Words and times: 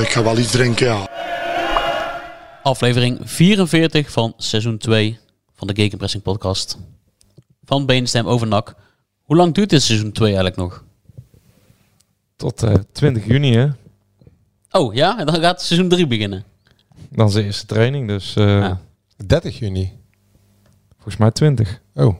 ik 0.00 0.08
ga 0.08 0.22
wel 0.22 0.38
iets 0.38 0.50
drinken, 0.50 0.86
ja. 0.86 1.08
Aflevering 2.62 3.18
44 3.22 4.10
van 4.10 4.34
seizoen 4.36 4.78
2 4.78 5.18
van 5.54 5.66
de 5.66 5.74
Gegenpressing 5.74 6.22
podcast. 6.22 6.78
Van 7.64 7.86
Beenstem 7.86 8.26
over 8.26 8.46
NAC. 8.46 8.74
Hoe 9.22 9.36
lang 9.36 9.54
duurt 9.54 9.70
dit 9.70 9.82
seizoen 9.82 10.12
2 10.12 10.26
eigenlijk 10.26 10.56
nog? 10.56 10.84
Tot 12.36 12.62
eh 12.62 12.74
20 12.92 13.26
juni, 13.26 13.56
hè? 13.56 13.66
Oh 14.70 14.94
ja, 14.94 15.18
en 15.18 15.26
dan 15.26 15.40
gaat 15.40 15.62
seizoen 15.62 15.88
3 15.88 16.06
beginnen. 16.06 16.44
Dan 17.08 17.26
is 17.26 17.32
de 17.32 17.42
eerste 17.44 17.66
training, 17.66 18.08
dus 18.08 18.36
eh, 18.36 18.44
Ja. 18.46 18.80
30 19.26 19.58
juni. 19.58 19.92
volgens 20.94 21.16
mij 21.16 21.30
20. 21.30 21.80
Oh. 21.94 22.14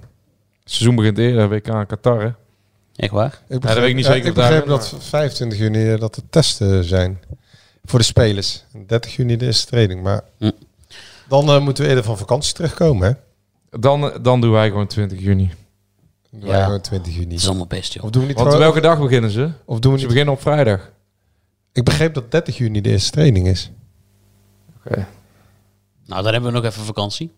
Het 0.63 0.73
seizoen 0.73 0.95
begint 0.97 1.19
eerder, 1.19 1.49
WK 1.49 1.67
in 1.67 1.87
Qatar, 1.87 2.21
hè? 2.23 2.31
Echt 2.97 3.13
waar? 3.13 3.41
Ik 3.49 3.61
dat 3.61 3.75
weet 3.75 3.89
ik 3.89 3.95
niet 3.95 4.05
ja, 4.05 4.13
zeker 4.13 4.29
Ik 4.29 4.35
begreep 4.35 4.67
dat 4.67 4.95
25 4.99 5.59
juni 5.59 5.93
eh, 5.93 6.01
dat 6.01 6.15
de 6.15 6.23
testen 6.31 6.85
zijn. 6.85 7.21
Voor 7.85 7.99
de 7.99 8.05
spelers. 8.05 8.65
En 8.73 8.87
30 8.87 9.17
juni 9.17 9.37
de 9.37 9.47
eerste 9.47 9.67
training. 9.67 10.03
Maar 10.03 10.23
Hm. 10.39 10.51
dan 11.29 11.49
eh, 11.51 11.61
moeten 11.61 11.83
we 11.85 11.89
eerder 11.89 12.05
van 12.05 12.19
vakantie 12.19 12.55
terugkomen, 12.55 13.07
hè? 13.09 13.15
Dan, 13.81 14.11
eh, 14.13 14.19
dan 14.23 14.41
doen 14.41 14.51
wij 14.51 14.69
gewoon 14.69 14.87
20 14.87 15.21
juni. 15.21 15.47
Dan 16.31 16.41
doen 16.41 16.49
Ja. 16.49 16.55
wij 16.57 16.65
gewoon 16.65 16.81
20 16.81 17.13
juni. 17.15 17.33
Het 17.33 17.41
is 17.41 17.47
allemaal 17.49 17.67
best, 17.67 17.93
joh. 17.93 18.05
Of 18.05 18.11
doen 18.11 18.23
we 18.23 18.27
niet 18.29 18.37
Want 18.37 18.49
gewoon- 18.49 18.65
welke 18.65 18.81
dag 18.81 18.99
beginnen 19.01 19.31
ze? 19.31 19.51
Of 19.65 19.79
doen 19.79 19.93
we 19.93 19.99
Ze 19.99 20.05
niet... 20.05 20.13
beginnen 20.13 20.35
op 20.35 20.41
vrijdag. 20.41 20.91
Ik 21.73 21.85
begreep 21.85 22.15
dat 22.15 22.31
30 22.31 22.57
juni 22.59 22.81
de 22.81 22.91
eerste 22.91 23.11
training 23.11 23.47
is. 23.49 23.71
Nou, 26.07 26.23
dan 26.23 26.33
hebben 26.33 26.53
we 26.53 26.59
nog 26.59 26.65
even 26.67 26.83
vakantie. 26.85 27.33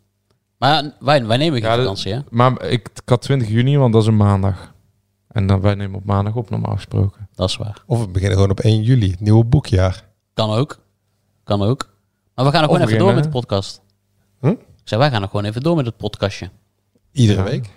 Maar 0.58 0.92
wij, 1.00 1.26
wij 1.26 1.36
nemen 1.36 1.60
geen 1.60 1.70
Ja, 1.70 1.76
vakantie, 1.76 2.12
hè? 2.12 2.20
Maar 2.30 2.62
ik, 2.62 2.88
ik 2.94 3.08
had 3.08 3.22
20 3.22 3.48
juni, 3.48 3.76
want 3.78 3.92
dat 3.92 4.02
is 4.02 4.08
een 4.08 4.16
maandag. 4.16 4.74
En 5.28 5.46
dan 5.46 5.60
wij 5.60 5.74
nemen 5.74 5.96
op 5.98 6.04
maandag 6.04 6.34
op, 6.34 6.50
normaal 6.50 6.74
gesproken. 6.74 7.28
Dat 7.34 7.48
is 7.48 7.56
waar. 7.56 7.82
Of 7.86 8.00
we 8.00 8.08
beginnen 8.08 8.36
gewoon 8.36 8.50
op 8.50 8.60
1 8.60 8.82
juli. 8.82 9.10
Het 9.10 9.20
nieuwe 9.20 9.44
boekjaar. 9.44 10.04
Kan 10.36 10.50
ook. 10.50 10.78
Kan 11.44 11.62
ook. 11.62 11.88
Maar 12.34 12.44
we 12.44 12.50
gaan 12.50 12.60
nog 12.62 12.70
gewoon 12.70 12.86
even 12.86 12.98
door 12.98 13.14
met 13.14 13.24
de 13.24 13.30
podcast. 13.30 13.80
Hm? 14.40 14.46
Ik 14.48 14.58
zei, 14.84 15.00
wij 15.00 15.10
gaan 15.10 15.20
nog 15.20 15.30
gewoon 15.30 15.44
even 15.46 15.60
door 15.62 15.76
met 15.76 15.86
het 15.86 15.96
podcastje. 15.96 16.50
Iedere 17.12 17.38
Ja. 17.38 17.44
week. 17.44 17.68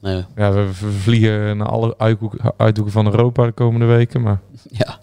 Nee, 0.00 0.24
Ja, 0.36 0.52
we, 0.52 0.72
vliegen 0.74 1.56
naar 1.56 1.68
alle 1.68 1.94
uithoeken, 2.56 2.92
van 2.92 3.06
Europa 3.06 3.44
de 3.44 3.52
komende 3.52 3.86
weken. 3.86 4.22
Maar 4.22 4.40
ja. 4.80 4.98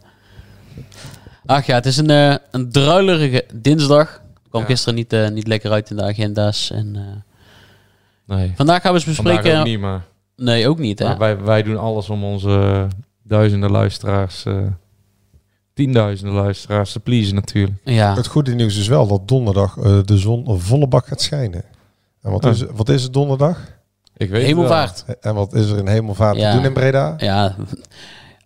Ach 1.46 1.66
ja, 1.66 1.76
het 1.76 1.86
is 1.86 1.98
een, 1.98 2.10
eh, 2.10 2.36
een 2.52 2.72
druilerige 2.72 3.46
dinsdag. 3.54 4.22
kwam 4.50 4.62
Ja. 4.62 4.68
gisteren 4.68 4.96
niet, 4.96 5.14
eh, 5.14 5.30
niet 5.30 5.48
lekker 5.48 5.72
uit 5.72 5.90
in 5.90 5.96
de 5.96 6.04
agenda's. 6.04 6.72
En, 6.72 6.96
eh, 6.96 8.36
nee, 8.38 8.54
vandaag 8.56 8.82
gaan 8.82 8.92
we 8.92 8.98
eens 8.98 9.06
bespreken... 9.08 9.42
vandaag 9.44 9.60
ook 9.60 9.66
niet. 9.68 9.80
Maar, 9.80 10.02
Nee, 10.36 10.68
ook 10.68 10.80
niet, 10.80 11.00
hè? 11.00 11.06
maar 11.06 11.18
wij, 11.18 11.42
wij 11.42 11.64
doen 11.64 11.78
alles 11.78 12.10
om 12.10 12.24
onze 12.24 12.88
duizenden 13.24 13.72
luisteraars, 13.72 14.46
eh, 14.46 14.58
tienduizenden 15.74 16.36
luisteraars 16.36 16.92
te 16.92 17.00
pleasen 17.00 17.36
natuurlijk. 17.36 17.78
Ja, 17.84 18.16
Het 18.16 18.28
goede 18.28 18.56
nieuws 18.56 18.78
is 18.78 18.88
wel 18.88 19.08
dat 19.08 19.28
donderdag 19.28 19.78
eh, 19.78 20.00
de 20.06 20.18
zon 20.18 20.50
een 20.50 20.60
volle 20.60 20.88
bak 20.88 21.08
gaat 21.08 21.22
schijnen. 21.22 21.64
En 22.22 22.32
wat, 22.32 22.46
Oh. 22.46 22.52
is, 22.52 22.64
wat 22.74 22.90
is 22.90 23.04
het 23.04 23.14
donderdag? 23.14 23.58
Ik 24.18 24.30
weet 24.30 24.38
het 24.42 24.48
hemelvaart. 24.50 25.06
En 25.22 25.36
wat 25.36 25.54
is 25.54 25.70
er 25.70 25.78
in 25.78 25.88
hemelvaart 25.88 26.38
Ja. 26.38 26.50
te 26.52 26.56
doen 26.58 26.66
in 26.66 26.74
Breda? 26.74 27.14
Ja, 27.18 27.56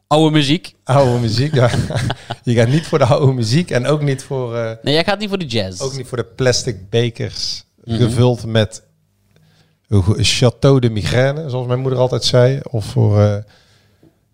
oude 0.07 0.31
muziek. 0.31 0.75
Oude 0.83 1.19
muziek. 1.19 1.53
Ja. 1.53 1.69
Je 2.43 2.53
gaat 2.53 2.67
niet 2.67 2.87
voor 2.87 2.97
de 2.97 3.05
oude 3.05 3.33
muziek 3.33 3.71
en 3.71 3.85
ook 3.87 4.01
niet 4.01 4.23
voor, 4.23 4.55
eh, 4.57 4.71
Nee, 4.81 4.93
jij 4.93 5.03
gaat 5.03 5.19
niet 5.19 5.29
voor 5.29 5.37
de 5.37 5.45
jazz. 5.45 5.81
ook 5.81 5.95
niet 5.97 6.07
voor 6.07 6.17
de 6.17 6.25
plastic 6.35 6.89
bekers 6.89 7.65
Mhm. 7.83 7.97
gevuld 7.97 8.45
met 8.45 8.83
Chateau 10.17 10.79
de 10.79 10.89
Migraine, 10.89 11.49
zoals 11.49 11.67
mijn 11.67 11.79
moeder 11.79 11.99
altijd 11.99 12.23
zei. 12.23 12.59
Of 12.69 12.85
voor, 12.85 13.21
eh, 13.21 13.35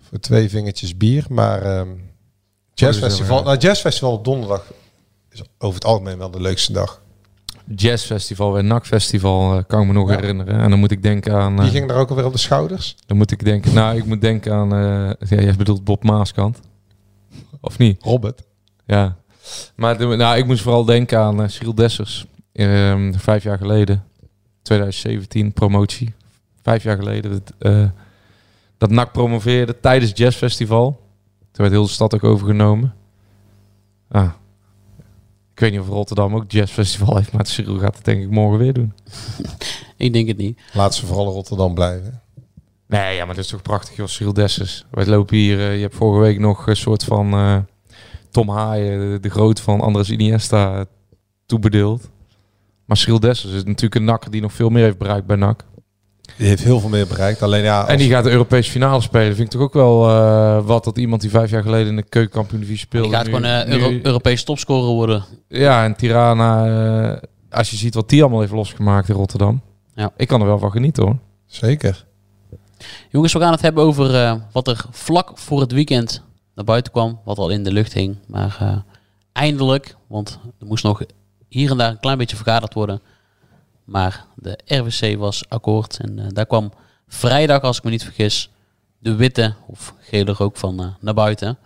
voor 0.10 0.20
twee 0.20 0.50
vingertjes 0.50 0.98
bier. 0.98 1.26
Maar 1.30 1.62
ehm 1.62 1.88
jazzfestival, 2.74 3.44
nou, 3.44 3.58
jazzfestival 3.58 4.12
op 4.14 4.24
donderdag 4.26 4.72
is 5.30 5.44
over 5.58 5.76
het 5.76 5.86
algemeen 5.86 6.18
wel 6.18 6.32
de 6.32 6.42
leukste 6.42 6.72
dag. 6.74 7.02
Jazzfestival 7.76 8.58
en 8.58 8.68
NAC-festival 8.68 9.58
eh, 9.58 9.64
kan 9.68 9.82
ik 9.82 9.88
me 9.88 9.94
nog 9.94 10.10
Ja. 10.10 10.16
herinneren. 10.16 10.60
En 10.60 10.70
dan 10.70 10.80
moet 10.80 10.92
ik 10.92 11.04
denken 11.04 11.34
aan... 11.36 11.56
Die 11.56 11.66
eh, 11.66 11.72
ging 11.72 11.90
er 11.90 11.96
ook 11.96 12.10
alweer 12.10 12.26
op 12.26 12.32
de 12.32 12.38
schouders. 12.38 12.96
Dan 13.06 13.18
moet 13.18 13.32
ik 13.32 13.44
denken... 13.46 13.74
Nou, 13.74 13.98
ik 13.98 14.06
moet 14.06 14.22
denken 14.22 14.54
aan... 14.54 14.74
eh 14.74 15.30
ja, 15.38 15.44
jij 15.44 15.56
bedoelt 15.56 15.84
Bob 15.84 16.04
Maaskant. 16.04 16.60
Of 17.62 17.78
niet? 17.78 18.04
Robert. 18.04 18.42
Ja. 18.86 19.16
Maar 19.76 19.98
de- 19.98 20.06
nou, 20.06 20.38
ik 20.38 20.46
moest 20.46 20.62
vooral 20.62 20.86
denken 20.86 21.20
aan 21.20 21.50
Cyril 21.50 21.76
Dessers. 21.76 22.26
Ehm, 22.54 23.14
vijf 23.14 23.44
jaar 23.44 23.58
geleden. 23.58 24.04
2017, 24.62 25.54
promotie. 25.54 26.14
Vijf 26.64 26.84
jaar 26.84 26.98
geleden. 26.98 27.32
Dat, 27.60 27.92
dat 28.78 28.90
NAC 28.90 29.12
promoveerde 29.12 29.80
tijdens 29.80 30.10
het 30.10 30.20
Jazzfestival. 30.20 31.02
Toen 31.54 31.66
werd 31.66 31.72
heel 31.72 31.84
de 31.84 31.90
stad 31.90 32.14
ook 32.14 32.24
overgenomen. 32.24 32.94
Ah. 34.12 34.32
Ik 35.54 35.60
weet 35.60 35.72
niet 35.72 35.80
of 35.80 35.88
Rotterdam 35.88 36.36
ook 36.36 36.52
Jazzfestival 36.52 37.16
heeft. 37.16 37.32
Maar 37.32 37.48
Cyril 37.48 37.80
gaat 37.80 37.96
het 37.96 38.06
denk 38.06 38.22
ik 38.24 38.30
morgen 38.30 38.60
weer 38.60 38.74
doen. 38.74 38.94
Ik 39.98 40.14
denk 40.14 40.28
het 40.28 40.38
niet. 40.38 40.62
Laat 40.74 40.96
ze 40.96 41.06
vooral 41.06 41.26
in 41.26 41.32
Rotterdam 41.32 41.74
blijven. 41.74 42.22
Nee, 42.88 43.16
ja, 43.16 43.26
maar 43.26 43.36
dat 43.36 43.44
is 43.44 43.50
toch 43.50 43.62
prachtig, 43.62 43.96
joh. 43.96 44.08
Cyril 44.08 44.34
Dessers. 44.34 44.86
Wij 44.92 45.06
lopen 45.06 45.38
hier... 45.38 45.60
eh, 45.60 45.76
je 45.76 45.82
hebt 45.82 45.96
vorige 45.96 46.22
week 46.22 46.40
nog 46.40 46.68
een 46.68 46.76
soort 46.76 47.04
van... 47.04 47.34
eh, 47.34 47.58
Tom 48.32 48.50
Haaien, 48.50 49.12
de, 49.12 49.20
de 49.20 49.30
groot 49.30 49.60
van 49.60 49.82
Andres 49.82 50.10
Iniesta, 50.10 50.76
eh, 50.80 50.86
toebedeeld. 51.46 52.10
Maar 52.86 52.98
Cyril 52.98 53.20
Dessers 53.20 53.54
is 53.54 53.64
natuurlijk 53.64 53.96
een 53.96 54.04
nakker 54.04 54.32
die 54.32 54.42
nog 54.42 54.54
veel 54.54 54.70
meer 54.70 54.84
heeft 54.84 54.98
bereikt 54.98 55.26
bij 55.26 55.36
NAC. 55.36 55.66
Die 56.38 56.48
heeft 56.48 56.64
heel 56.64 56.80
veel 56.80 56.90
meer 56.90 57.08
bereikt. 57.08 57.42
Alleen 57.42 57.64
ja, 57.64 57.88
En 57.88 57.98
die 57.98 58.10
gaat 58.10 58.24
de 58.24 58.30
Europese 58.30 58.72
finale 58.72 59.02
spelen. 59.02 59.36
Vind 59.36 59.48
ik 59.48 59.60
toch 59.60 59.62
ook 59.62 59.74
wel 59.74 60.10
eh, 60.10 60.66
wat 60.66 60.84
dat 60.84 60.98
iemand 60.98 61.22
die 61.22 61.30
vijf 61.30 61.50
jaar 61.50 61.62
geleden 61.64 61.88
in 61.88 61.96
de 61.96 62.04
keukenkampioen-divisie 62.04 62.80
speelde. 62.86 63.08
Die 63.08 63.16
gaat 63.18 63.26
nu- 63.26 63.34
gewoon 63.34 63.50
eh, 63.50 63.66
nu- 63.68 63.74
Euro 63.74 64.00
Europees 64.04 64.44
topscorer 64.44 64.90
worden. 64.94 65.24
Ja, 65.48 65.84
en 65.84 65.96
Tirana, 65.96 66.66
eh, 67.14 67.22
als 67.50 67.70
je 67.70 67.76
ziet 67.78 67.94
wat 67.96 68.10
die 68.10 68.22
allemaal 68.22 68.40
heeft 68.40 68.52
losgemaakt 68.52 69.10
in 69.10 69.16
Rotterdam. 69.16 69.62
Ja. 69.96 70.12
Ik 70.18 70.28
kan 70.28 70.42
er 70.42 70.48
wel 70.48 70.60
van 70.60 70.72
genieten 70.72 71.04
hoor. 71.04 71.18
Zeker. 71.46 72.06
Jongens, 73.10 73.34
we 73.34 73.40
gaan 73.40 73.52
het 73.52 73.62
hebben 73.62 73.84
over 73.84 74.16
eh, 74.16 74.34
wat 74.52 74.68
er 74.68 74.86
vlak 74.92 75.32
voor 75.36 75.60
het 75.60 75.72
weekend 75.72 76.22
naar 76.56 76.66
buiten 76.66 76.92
kwam. 76.92 77.20
Wat 77.26 77.38
al 77.38 77.50
in 77.50 77.64
de 77.64 77.72
lucht 77.72 77.94
hing. 77.94 78.18
Maar 78.28 78.58
eh, 78.60 78.76
eindelijk, 79.34 79.96
want 80.08 80.40
er 80.60 80.66
moest 80.66 80.84
nog 80.84 81.02
hier 81.48 81.72
en 81.72 81.78
daar 81.78 81.90
een 81.90 82.00
klein 82.00 82.18
beetje 82.18 82.36
vergaderd 82.36 82.74
worden. 82.74 83.02
Maar 83.84 84.26
de 84.36 84.60
RWC 84.66 85.18
was 85.18 85.44
akkoord. 85.50 85.98
En 86.02 86.20
eh, 86.20 86.26
daar 86.30 86.46
kwam 86.46 86.72
vrijdag, 87.08 87.62
als 87.62 87.78
ik 87.78 87.84
me 87.84 87.90
niet 87.90 88.04
vergis, 88.04 88.50
de 89.00 89.16
witte 89.16 89.54
of 89.68 89.94
gele 90.00 90.32
rook 90.32 90.58
van 90.58 90.80
eh, 90.80 90.86
naar 91.00 91.14
buiten. 91.14 91.58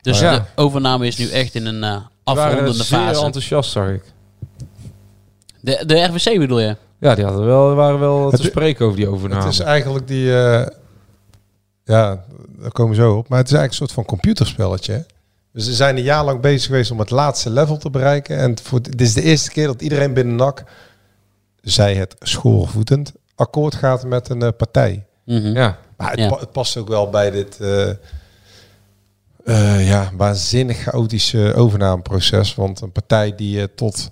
Dus 0.00 0.20
Ja. 0.20 0.34
de 0.38 0.42
overname 0.54 1.06
is 1.06 1.16
nu 1.16 1.28
echt 1.28 1.54
in 1.54 1.66
een 1.66 1.84
eh, 1.84 1.90
Ze 1.96 2.34
waren 2.34 2.44
afrondende 2.52 2.84
zeer 2.84 2.98
fase. 2.98 3.24
enthousiast, 3.24 3.70
zag 3.70 3.88
ik. 3.88 4.02
De, 5.60 5.82
de 5.86 6.02
RWC 6.04 6.38
bedoel 6.38 6.60
je? 6.60 6.76
Ja, 6.98 7.14
die 7.14 7.24
hadden 7.24 7.44
wel, 7.46 7.74
waren 7.74 7.98
wel 7.98 8.26
Het- 8.30 8.40
te 8.40 8.46
spreken 8.46 8.84
over 8.86 8.96
die 8.96 9.08
overname. 9.08 9.42
Het 9.44 9.52
is 9.52 9.58
eigenlijk 9.60 10.06
die... 10.08 10.36
eh, 10.38 10.66
ja, 11.84 12.24
daar 12.58 12.70
komen 12.72 12.96
we 12.96 13.02
zo 13.02 13.16
op. 13.16 13.28
Maar 13.28 13.38
het 13.38 13.46
is 13.50 13.54
eigenlijk 13.54 13.70
een 13.70 13.76
soort 13.88 13.92
van 13.92 14.04
computerspelletje. 14.04 14.92
hè. 14.92 15.00
Dus 15.52 15.64
ze 15.64 15.74
zijn 15.74 15.96
een 15.96 16.02
jaar 16.02 16.24
lang 16.24 16.40
bezig 16.40 16.66
geweest 16.66 16.90
om 16.90 16.98
het 16.98 17.10
laatste 17.10 17.50
level 17.50 17.76
te 17.76 17.90
bereiken. 17.90 18.38
En 18.38 18.58
voor, 18.62 18.82
dit 18.82 19.00
is 19.00 19.12
de 19.14 19.22
eerste 19.22 19.50
keer 19.50 19.66
dat 19.66 19.82
iedereen 19.82 20.14
binnen 20.14 20.34
NAC, 20.34 20.64
zij 21.62 21.94
het 21.94 22.16
schoorvoetend, 22.18 23.12
akkoord 23.34 23.74
gaat 23.74 24.04
met 24.04 24.28
een 24.28 24.42
eh, 24.42 24.48
partij. 24.56 25.06
Mhm. 25.24 25.46
Ja, 25.56 25.78
Maar 25.96 26.10
het, 26.10 26.18
Ja. 26.18 26.28
pa- 26.28 26.38
het 26.38 26.52
past 26.52 26.76
ook 26.76 26.88
wel 26.88 27.10
bij 27.10 27.30
dit... 27.30 27.60
eh, 27.60 27.90
Eh, 29.44 29.88
ja, 29.88 30.10
waanzinnig 30.16 30.76
chaotisch 30.78 31.32
eh, 31.34 31.58
overnameproces. 31.58 32.54
Want 32.54 32.80
een 32.80 32.92
partij 32.92 33.34
die 33.34 33.74
tot 33.74 34.10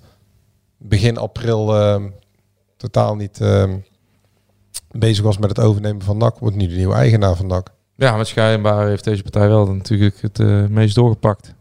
begin 0.76 1.16
april 1.16 1.74
ehm, 1.76 2.08
totaal 2.76 3.16
niet 3.16 3.40
ehm, 3.40 3.76
bezig 4.90 5.24
was 5.24 5.38
met 5.38 5.48
het 5.48 5.58
overnemen 5.60 6.02
van 6.02 6.16
NAC, 6.16 6.38
wordt 6.38 6.56
nu 6.56 6.66
de 6.66 6.74
nieuwe 6.74 6.94
eigenaar 6.94 7.36
van 7.36 7.46
NAC. 7.46 7.68
Ja, 7.96 8.16
maar 8.16 8.26
schijnbaar 8.26 8.86
heeft 8.88 9.04
deze 9.04 9.22
partij 9.22 9.48
wel 9.48 9.66
natuurlijk 9.72 10.20
het 10.22 10.38
meest 10.70 10.94
doorgepakt. 10.94 11.54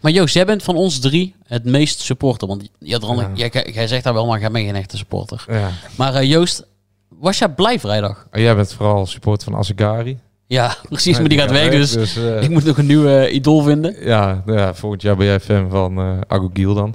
Maar 0.00 0.12
Joost, 0.12 0.34
jij 0.34 0.46
bent 0.46 0.62
van 0.62 0.76
ons 0.76 0.98
drie 0.98 1.34
het 1.46 1.64
meest 1.64 2.00
supporter. 2.00 2.48
Want 2.48 2.68
jij, 2.78 3.66
jij 3.72 3.86
zegt 3.86 4.04
daar 4.04 4.14
wel, 4.14 4.26
maar 4.26 4.40
jij 4.40 4.50
bent 4.50 4.64
geen 4.64 4.74
echte 4.76 4.96
supporter. 4.96 5.44
Ja. 5.48 5.70
Maar 5.96 6.14
eh, 6.14 6.28
Joost, 6.28 6.66
was 7.08 7.38
jij 7.38 7.48
blij 7.48 7.80
vrijdag? 7.80 8.26
En 8.30 8.40
jij 8.42 8.56
bent 8.56 8.72
vooral 8.72 9.06
supporter 9.06 9.50
van 9.50 9.60
Asegari. 9.60 10.18
Ja, 10.46 10.76
precies, 10.88 11.18
maar 11.18 11.28
die 11.28 11.38
gaat 11.38 11.50
weg, 11.50 11.70
dus, 11.70 12.16
eh, 12.16 12.42
ik 12.42 12.50
moet 12.50 12.64
nog 12.64 12.78
een 12.78 12.86
nieuwe 12.86 13.16
eh, 13.16 13.34
idool 13.34 13.62
vinden. 13.62 14.04
ja, 14.04 14.42
nou 14.46 14.58
ja, 14.58 14.74
volgend 14.74 15.02
jaar 15.02 15.16
ben 15.16 15.26
jij 15.26 15.40
fan 15.40 15.70
van 15.70 15.98
eh 15.98 16.18
Agogiel 16.26 16.74
dan. 16.74 16.94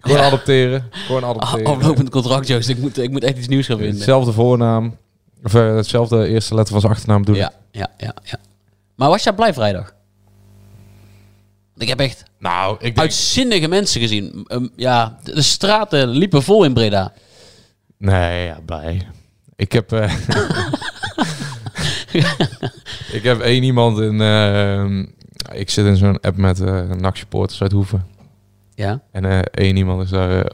Gewoon 0.00 0.18
Ja. 0.18 0.24
adopteren. 0.26 0.88
Gewoon 0.90 1.24
adopteren. 1.30 1.66
Aflopend 1.66 2.10
contract, 2.10 2.46
Joost. 2.46 2.68
Ik 2.68 2.78
moet, 2.78 2.98
ik 2.98 3.10
moet 3.10 3.24
echt 3.24 3.38
iets 3.38 3.48
nieuws 3.48 3.66
gaan 3.66 3.76
vinden. 3.76 3.94
Hetzelfde 3.94 4.32
voornaam. 4.32 4.96
Of 5.44 5.52
hetzelfde 5.52 6.26
eerste 6.28 6.54
letter 6.54 6.72
van 6.72 6.80
zijn 6.80 6.92
achternaam 6.92 7.22
ik. 7.26 7.34
Ja, 7.34 7.52
ja, 7.70 7.90
ja, 7.96 8.14
ja. 8.22 8.38
Maar 8.94 9.08
was 9.08 9.22
jij 9.22 9.32
blij 9.32 9.54
vrijdag? 9.54 9.94
Ik 11.76 11.88
heb 11.88 12.00
echt 12.00 12.22
Nou, 12.42 12.74
ik 12.74 12.80
denk... 12.80 12.98
uitzinnige 12.98 13.68
mensen 13.68 14.00
gezien. 14.00 14.44
Ehm, 14.46 14.66
ja, 14.76 15.18
de 15.22 15.42
straten 15.42 16.08
liepen 16.08 16.42
vol 16.42 16.64
in 16.64 16.72
Breda. 16.74 17.12
Nee, 17.96 18.46
ja, 18.46 18.58
blij. 18.66 19.06
Ik 19.56 19.72
heb... 19.72 19.92
eh, 19.92 20.14
ik 23.18 23.22
heb 23.22 23.40
één 23.40 23.62
iemand 23.62 23.98
in... 23.98 24.20
eh, 24.20 24.84
ik 25.60 25.70
zit 25.70 25.86
in 25.86 25.96
zo'n 25.96 26.20
app 26.20 26.36
met 26.36 26.60
eh 26.60 26.90
NAC-supporters 26.90 27.62
uit 27.62 27.72
Hoeven. 27.72 28.06
Ja. 28.74 29.02
En 29.12 29.24
eh, 29.24 29.38
één 29.38 29.76
iemand 29.76 30.02
is 30.02 30.10
daar... 30.10 30.52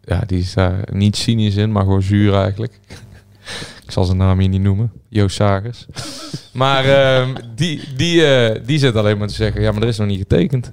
ja, 0.00 0.22
die 0.26 0.38
is 0.38 0.54
daar 0.54 0.88
niet 0.92 1.16
cynisch 1.16 1.56
in, 1.56 1.72
maar 1.72 1.82
gewoon 1.82 2.02
zuur 2.02 2.34
eigenlijk. 2.34 2.80
ik 3.86 3.90
zal 3.90 4.04
zijn 4.04 4.18
naam 4.18 4.38
hier 4.38 4.48
niet 4.48 4.62
noemen. 4.62 4.92
Joost 5.08 5.36
Sagers. 5.36 5.86
maar 6.52 6.84
ehm, 6.84 7.34
die, 7.54 7.94
die, 7.96 8.22
die 8.62 8.78
zit 8.78 8.96
alleen 8.96 9.18
maar 9.18 9.28
te 9.28 9.34
zeggen... 9.34 9.62
Ja, 9.62 9.72
maar 9.72 9.82
er 9.82 9.88
is 9.88 9.98
nog 9.98 10.08
niet 10.08 10.18
getekend. 10.18 10.72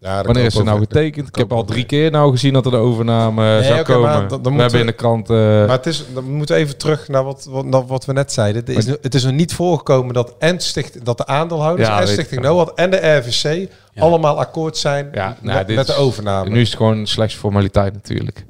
Ja, 0.00 0.16
dat 0.16 0.26
Wanneer 0.26 0.44
is 0.44 0.54
er 0.54 0.60
ook 0.60 0.66
nou 0.66 0.78
getekend? 0.78 1.28
Ik 1.28 1.34
heb 1.34 1.52
al 1.52 1.64
drie 1.64 1.84
keer 1.84 2.10
nou 2.10 2.30
gezien 2.30 2.52
dat 2.52 2.64
er 2.64 2.70
de 2.70 2.76
overname 2.76 3.42
eh, 3.54 3.58
Nee, 3.58 3.68
zou 3.68 3.82
komen. 3.82 4.02
maar 4.02 4.12
dan- 4.18 4.28
dan 4.28 4.42
We 4.42 4.48
moeten- 4.50 4.60
hebben 4.60 4.80
in 4.80 4.86
de 4.86 4.92
krant... 4.92 5.30
eh, 5.30 5.36
Maar 5.36 5.68
het 5.68 5.86
is, 5.86 6.04
dan 6.14 6.24
moeten 6.24 6.54
we 6.54 6.60
even 6.60 6.76
terug 6.76 7.08
naar 7.08 7.24
wat, 7.24 7.46
wat, 7.50 7.64
naar 7.64 7.86
wat 7.86 8.04
we 8.04 8.12
net 8.12 8.32
zeiden. 8.32 8.60
Het 8.64 8.76
is, 8.76 8.86
het 8.86 9.14
is 9.14 9.24
nog 9.24 9.32
niet 9.32 9.54
voorgekomen 9.54 10.14
dat, 10.14 10.34
en 10.38 10.60
sticht, 10.60 11.04
dat 11.04 11.16
de 11.18 11.26
aandeelhouders 11.26 11.88
Ja, 11.88 12.00
en 12.00 12.08
Stichting. 12.08 12.42
NOAD 12.42 12.74
en 12.74 12.90
de 12.90 12.96
RVC 13.16 13.68
allemaal 13.96 14.38
akkoord 14.38 14.76
zijn 14.76 15.08
Ja, 15.12 15.36
nou, 15.40 15.56
met, 15.58 15.66
dit 15.66 15.76
met 15.76 15.86
de 15.86 15.92
is- 15.92 15.98
overname. 15.98 16.50
Nu 16.50 16.60
is 16.60 16.68
het 16.68 16.76
gewoon 16.76 17.06
slechts 17.06 17.34
formaliteit 17.34 17.92
natuurlijk. 17.92 18.44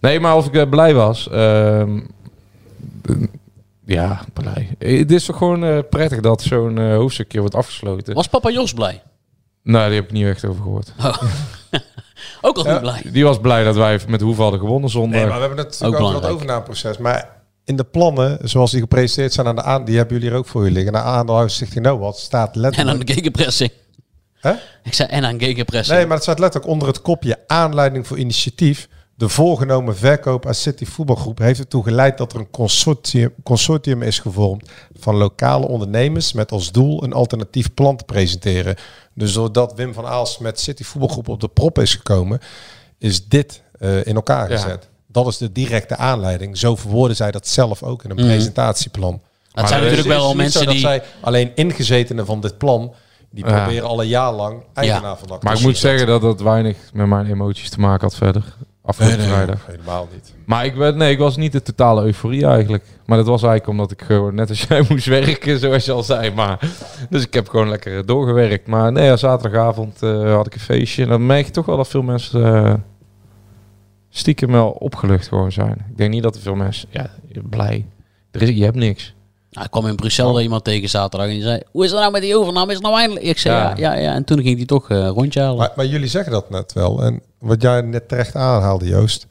Nee, 0.00 0.20
maar 0.20 0.36
of 0.36 0.46
ik 0.46 0.54
eh, 0.54 0.68
blij 0.68 0.94
was... 0.94 1.28
ehm, 1.30 1.98
eh, 3.04 3.14
ja, 3.84 4.20
blij. 4.32 4.68
Het 4.78 5.12
is 5.12 5.24
toch 5.24 5.36
gewoon 5.36 5.64
eh, 5.64 5.78
prettig 5.90 6.20
dat 6.20 6.42
zo'n 6.42 6.90
hoofdstukje 6.92 7.40
wordt 7.40 7.54
afgesloten. 7.54 8.14
Was 8.14 8.28
papa 8.28 8.50
Jos 8.50 8.72
blij? 8.74 9.02
Nou, 9.64 9.86
die 9.86 9.94
heb 9.94 10.04
ik 10.04 10.12
niet 10.12 10.26
echt 10.26 10.44
over 10.44 10.62
gehoord. 10.62 10.92
Ook 12.40 12.56
al 12.56 12.64
Ja. 12.64 12.72
niet 12.72 12.80
blij. 12.80 13.02
Die 13.12 13.24
was 13.24 13.40
blij 13.40 13.64
dat 13.64 13.76
wij 13.76 14.00
met 14.08 14.20
hoeveel 14.20 14.42
hadden 14.42 14.60
gewonnen 14.60 14.90
zondag. 14.90 15.20
Nee, 15.20 15.28
maar 15.28 15.34
we 15.34 15.46
hebben 15.46 15.64
het 15.64 15.74
Ook 15.74 15.80
natuurlijk 15.80 16.10
over 16.10 16.20
dat 16.20 16.30
overnameproces. 16.30 16.98
Maar 16.98 17.30
in 17.64 17.76
de 17.76 17.84
plannen, 17.84 18.38
zoals 18.42 18.70
die 18.70 18.80
gepresenteerd 18.80 19.32
zijn 19.32 19.46
aan 19.46 19.56
de 19.56 19.62
aan, 19.62 19.84
die 19.84 19.96
hebben 19.96 20.16
jullie 20.16 20.30
er 20.30 20.36
ook 20.38 20.46
voor 20.46 20.60
jullie 20.60 20.76
liggen. 20.76 20.92
Naar 20.92 21.02
aandeelhouders 21.02 21.54
Stichting 21.54 21.84
NOAD 21.84 22.18
staat 22.18 22.54
En 22.54 22.60
letterlijk... 22.60 22.98
aan 23.00 23.06
de 23.06 23.12
gegenpressing. 23.12 23.70
Hè? 24.34 24.52
Ik 24.82 24.94
zei 24.94 25.08
en 25.08 25.24
aan 25.24 25.38
gegenpressing. 25.38 25.96
Nee, 25.96 26.06
maar 26.06 26.14
het 26.14 26.22
staat 26.22 26.38
letterlijk 26.38 26.72
onder 26.72 26.88
het 26.88 27.02
kopje 27.02 27.38
aanleiding 27.46 28.06
voor 28.06 28.18
initiatief. 28.18 28.88
De 29.16 29.28
voorgenomen 29.28 29.96
verkoop 29.96 30.46
aan 30.46 30.54
City 30.54 30.84
Voetbalgroep 30.84 31.38
heeft 31.38 31.58
ertoe 31.58 31.82
geleid 31.82 32.18
dat 32.18 32.32
er 32.32 32.38
een 32.38 32.50
consortium, 32.50 33.34
consortium 33.42 34.02
is 34.02 34.18
gevormd 34.18 34.70
van 34.98 35.16
lokale 35.16 35.66
ondernemers 35.68 36.32
met 36.32 36.52
als 36.52 36.72
doel 36.72 37.04
een 37.04 37.12
alternatief 37.12 37.74
plan 37.74 37.96
te 37.96 38.04
presenteren. 38.04 38.76
Dus 39.14 39.32
doordat 39.32 39.72
Wim 39.74 39.94
van 39.94 40.06
Aals 40.06 40.38
met 40.38 40.60
City 40.60 40.84
Voetbalgroep 40.84 41.28
op 41.28 41.40
de 41.40 41.48
prop 41.48 41.78
is 41.78 41.94
gekomen, 41.94 42.40
is 42.98 43.28
dit 43.28 43.62
eh, 43.78 44.06
in 44.06 44.14
elkaar 44.14 44.50
Ja. 44.50 44.56
gezet. 44.58 44.88
Dat 45.06 45.26
is 45.26 45.36
de 45.36 45.52
directe 45.52 45.96
aanleiding. 45.96 46.58
Zo 46.58 46.76
verwoorden 46.76 47.16
zij 47.16 47.30
dat 47.30 47.46
zelf 47.46 47.82
ook 47.82 48.04
in 48.04 48.10
een 48.10 48.16
Mhm. 48.16 48.26
presentatieplan. 48.26 49.10
Dat 49.12 49.54
Maar 49.54 49.68
zijn 49.68 49.80
er 49.80 49.86
is- 49.86 49.92
natuurlijk 49.92 50.18
wel 50.20 50.28
al 50.28 50.34
mensen 50.34 50.60
die... 50.60 50.68
dat 50.68 50.78
zij 50.90 51.02
alleen 51.20 51.52
ingezetenen 51.54 52.26
van 52.26 52.40
dit 52.40 52.58
plan, 52.58 52.94
die 53.30 53.46
Ja. 53.46 53.62
proberen 53.62 53.88
al 53.88 54.00
een 54.00 54.08
jaar 54.08 54.32
lang 54.32 54.62
eigenaar 54.74 55.16
van 55.18 55.28
dat 55.28 55.42
Maar 55.42 55.54
ik 55.56 55.60
moet 55.62 55.76
zeggen 55.78 56.06
dat 56.06 56.20
dat 56.20 56.40
weinig 56.40 56.76
met 56.92 57.06
mijn 57.06 57.26
emoties 57.26 57.70
te 57.70 57.80
maken 57.80 58.00
had 58.08 58.14
verder. 58.16 58.56
Afgelopen 58.86 59.18
Nee, 59.18 59.26
nee, 59.26 59.34
vrijdag. 59.34 59.66
helemaal 59.66 60.08
niet. 60.12 60.34
Maar 60.44 60.64
ik, 60.64 60.74
ben, 60.76 60.96
nee, 60.96 61.12
ik 61.12 61.18
was 61.18 61.36
niet 61.36 61.52
de 61.52 61.62
totale 61.62 62.04
euforie 62.04 62.46
eigenlijk. 62.46 62.84
Maar 63.06 63.16
dat 63.16 63.26
was 63.26 63.42
eigenlijk 63.42 63.70
omdat 63.70 63.90
ik 63.90 64.02
gewoon 64.02 64.34
net 64.34 64.48
als 64.48 64.62
jij 64.68 64.84
moest 64.88 65.06
werken, 65.06 65.58
zoals 65.58 65.84
je 65.84 65.92
al 65.92 66.02
zei. 66.02 66.30
Maar, 66.30 66.58
dus 67.10 67.22
ik 67.26 67.34
heb 67.34 67.48
gewoon 67.48 67.68
lekker 67.68 68.06
doorgewerkt. 68.06 68.66
Maar 68.66 68.92
nee, 68.92 69.04
ja, 69.04 69.16
zaterdagavond 69.16 70.02
eh, 70.02 70.34
had 70.34 70.46
ik 70.46 70.54
een 70.54 70.60
feestje. 70.60 71.02
En 71.02 71.08
dan 71.08 71.26
merk 71.26 71.46
je 71.46 71.52
toch 71.52 71.66
wel 71.66 71.76
dat 71.76 71.88
veel 71.88 72.02
mensen 72.02 72.64
eh, 72.64 72.74
stiekem 74.08 74.52
wel 74.52 74.70
opgelucht 74.70 75.28
gewoon 75.28 75.52
zijn. 75.52 75.84
Ik 75.90 75.96
denk 75.96 76.10
niet 76.10 76.22
dat 76.22 76.34
er 76.34 76.40
veel 76.42 76.54
mensen... 76.54 76.88
Ja, 76.90 77.10
blij. 77.50 77.86
Er 78.30 78.42
is, 78.42 78.48
je 78.48 78.64
hebt 78.64 78.76
niks. 78.76 79.13
Nou, 79.54 79.66
ik 79.66 79.70
kwam 79.72 79.86
in 79.86 79.96
Brussel 79.96 80.40
iemand 80.40 80.64
tegen 80.64 80.88
zaterdag 80.88 81.28
en 81.28 81.34
die 81.34 81.42
zei... 81.42 81.60
Hoe 81.70 81.84
is 81.84 81.90
het 81.90 82.00
nou 82.00 82.12
met 82.12 82.22
die 82.22 82.36
overname? 82.36 82.66
Is 82.68 82.74
het 82.74 82.82
nou 82.82 82.98
eindelijk? 82.98 83.26
Ik 83.26 83.38
zei 83.38 83.56
ja, 83.56 83.68
Ja. 83.68 83.74
ja, 83.94 84.00
ja. 84.00 84.14
En 84.14 84.24
toen 84.24 84.42
ging 84.42 84.56
hij 84.56 84.66
toch 84.66 84.90
eh 84.90 85.08
rondje 85.08 85.40
halen. 85.40 85.56
Maar, 85.56 85.72
maar 85.76 85.86
jullie 85.86 86.08
zeggen 86.08 86.32
dat 86.32 86.50
net 86.50 86.72
wel. 86.72 87.02
En 87.02 87.22
wat 87.38 87.62
jij 87.62 87.80
net 87.80 88.08
terecht 88.08 88.34
aanhaalde, 88.34 88.86
Joost. 88.86 89.26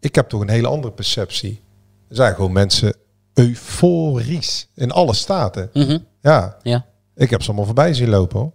Ik 0.00 0.14
heb 0.14 0.28
toch 0.28 0.40
een 0.40 0.48
hele 0.48 0.68
andere 0.68 0.92
perceptie. 0.92 1.60
Er 2.08 2.16
zijn 2.16 2.34
gewoon 2.34 2.52
mensen 2.52 2.94
euforisch 3.34 4.68
in 4.74 4.90
alle 4.90 5.14
staten. 5.14 5.70
Mhm. 5.72 5.98
Ja, 6.22 6.56
Ja. 6.62 6.84
ik 7.16 7.30
heb 7.30 7.40
ze 7.40 7.46
allemaal 7.48 7.66
voorbij 7.66 7.94
zien 7.94 8.08
lopen. 8.08 8.38
Hoor. 8.40 8.52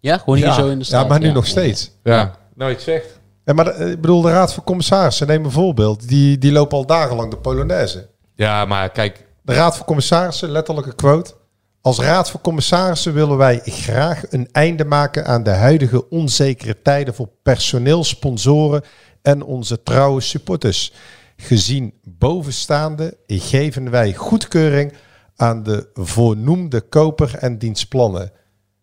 Ja, 0.00 0.18
gewoon 0.18 0.36
hier 0.36 0.46
ja. 0.46 0.54
zo 0.54 0.68
in 0.68 0.78
de 0.78 0.84
stad. 0.84 1.02
Ja, 1.02 1.08
maar 1.08 1.20
nu 1.20 1.32
nog 1.32 1.46
steeds. 1.46 1.90
Ja, 2.02 2.36
nou 2.54 2.72
iets 2.72 2.84
zegt. 2.84 3.20
Ja, 3.44 3.52
maar 3.52 3.66
eh, 3.66 3.90
ik 3.90 4.00
bedoel, 4.00 4.20
de 4.22 4.30
Raad 4.30 4.52
van 4.52 4.64
Commissarissen, 4.64 5.26
neem 5.26 5.44
een 5.44 5.50
voorbeeld. 5.50 6.08
Die, 6.08 6.38
die 6.38 6.52
lopen 6.52 6.76
al 6.78 6.86
dagenlang 6.86 7.30
de 7.30 7.36
Polonaise. 7.36 8.08
Ja, 8.34 8.64
maar 8.64 8.90
kijk... 8.90 9.24
De 9.46 9.54
Raad 9.54 9.76
van 9.76 9.86
Commissarissen, 9.86 10.50
letterlijke 10.50 10.94
quote. 10.94 11.34
Als 11.80 11.98
Raad 11.98 12.30
van 12.30 12.40
Commissarissen 12.40 13.12
willen 13.14 13.36
wij 13.36 13.60
graag 13.64 14.22
een 14.32 14.48
einde 14.52 14.84
maken 14.84 15.26
aan 15.26 15.42
de 15.42 15.50
huidige 15.50 16.08
onzekere 16.08 16.82
tijden 16.82 17.14
voor 17.14 17.28
personeel, 17.42 18.04
sponsoren 18.04 18.82
en 19.22 19.42
onze 19.42 19.82
trouwe 19.82 20.20
supporters. 20.20 20.92
Gezien 21.36 21.94
bovenstaande 22.04 23.16
geven 23.26 23.90
wij 23.90 24.14
goedkeuring 24.14 24.92
aan 25.36 25.62
de 25.62 25.88
voornoemde 25.94 26.80
koper 26.80 27.34
en 27.34 27.58
dienstplannen. 27.58 28.32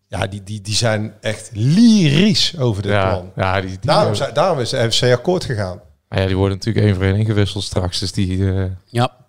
Ja, 0.06 0.26
die, 0.26 0.42
die, 0.42 0.60
die 0.60 0.74
zijn 0.74 1.14
echt 1.20 1.50
lyrisch 1.52 2.58
over 2.58 2.82
dit 2.82 2.90
Ja, 2.92 3.08
plan. 3.10 3.32
ja, 3.36 3.60
die, 3.60 3.70
die, 3.70 3.78
Daarom, 3.80 4.14
zijn- 4.14 4.34
daarom 4.34 4.58
is 4.58 4.70
de 4.70 4.92
FC 4.92 5.02
akkoord 5.02 5.44
gegaan. 5.44 5.80
Maar 6.08 6.20
ja, 6.20 6.26
die 6.26 6.36
worden 6.36 6.56
natuurlijk 6.56 6.86
één 6.86 6.94
voor 6.94 7.04
één 7.04 7.16
ingewisseld 7.16 7.64
straks. 7.64 7.98
Dus 7.98 8.12
die... 8.12 8.52
eh, 8.52 8.64
Ja. 8.86 9.22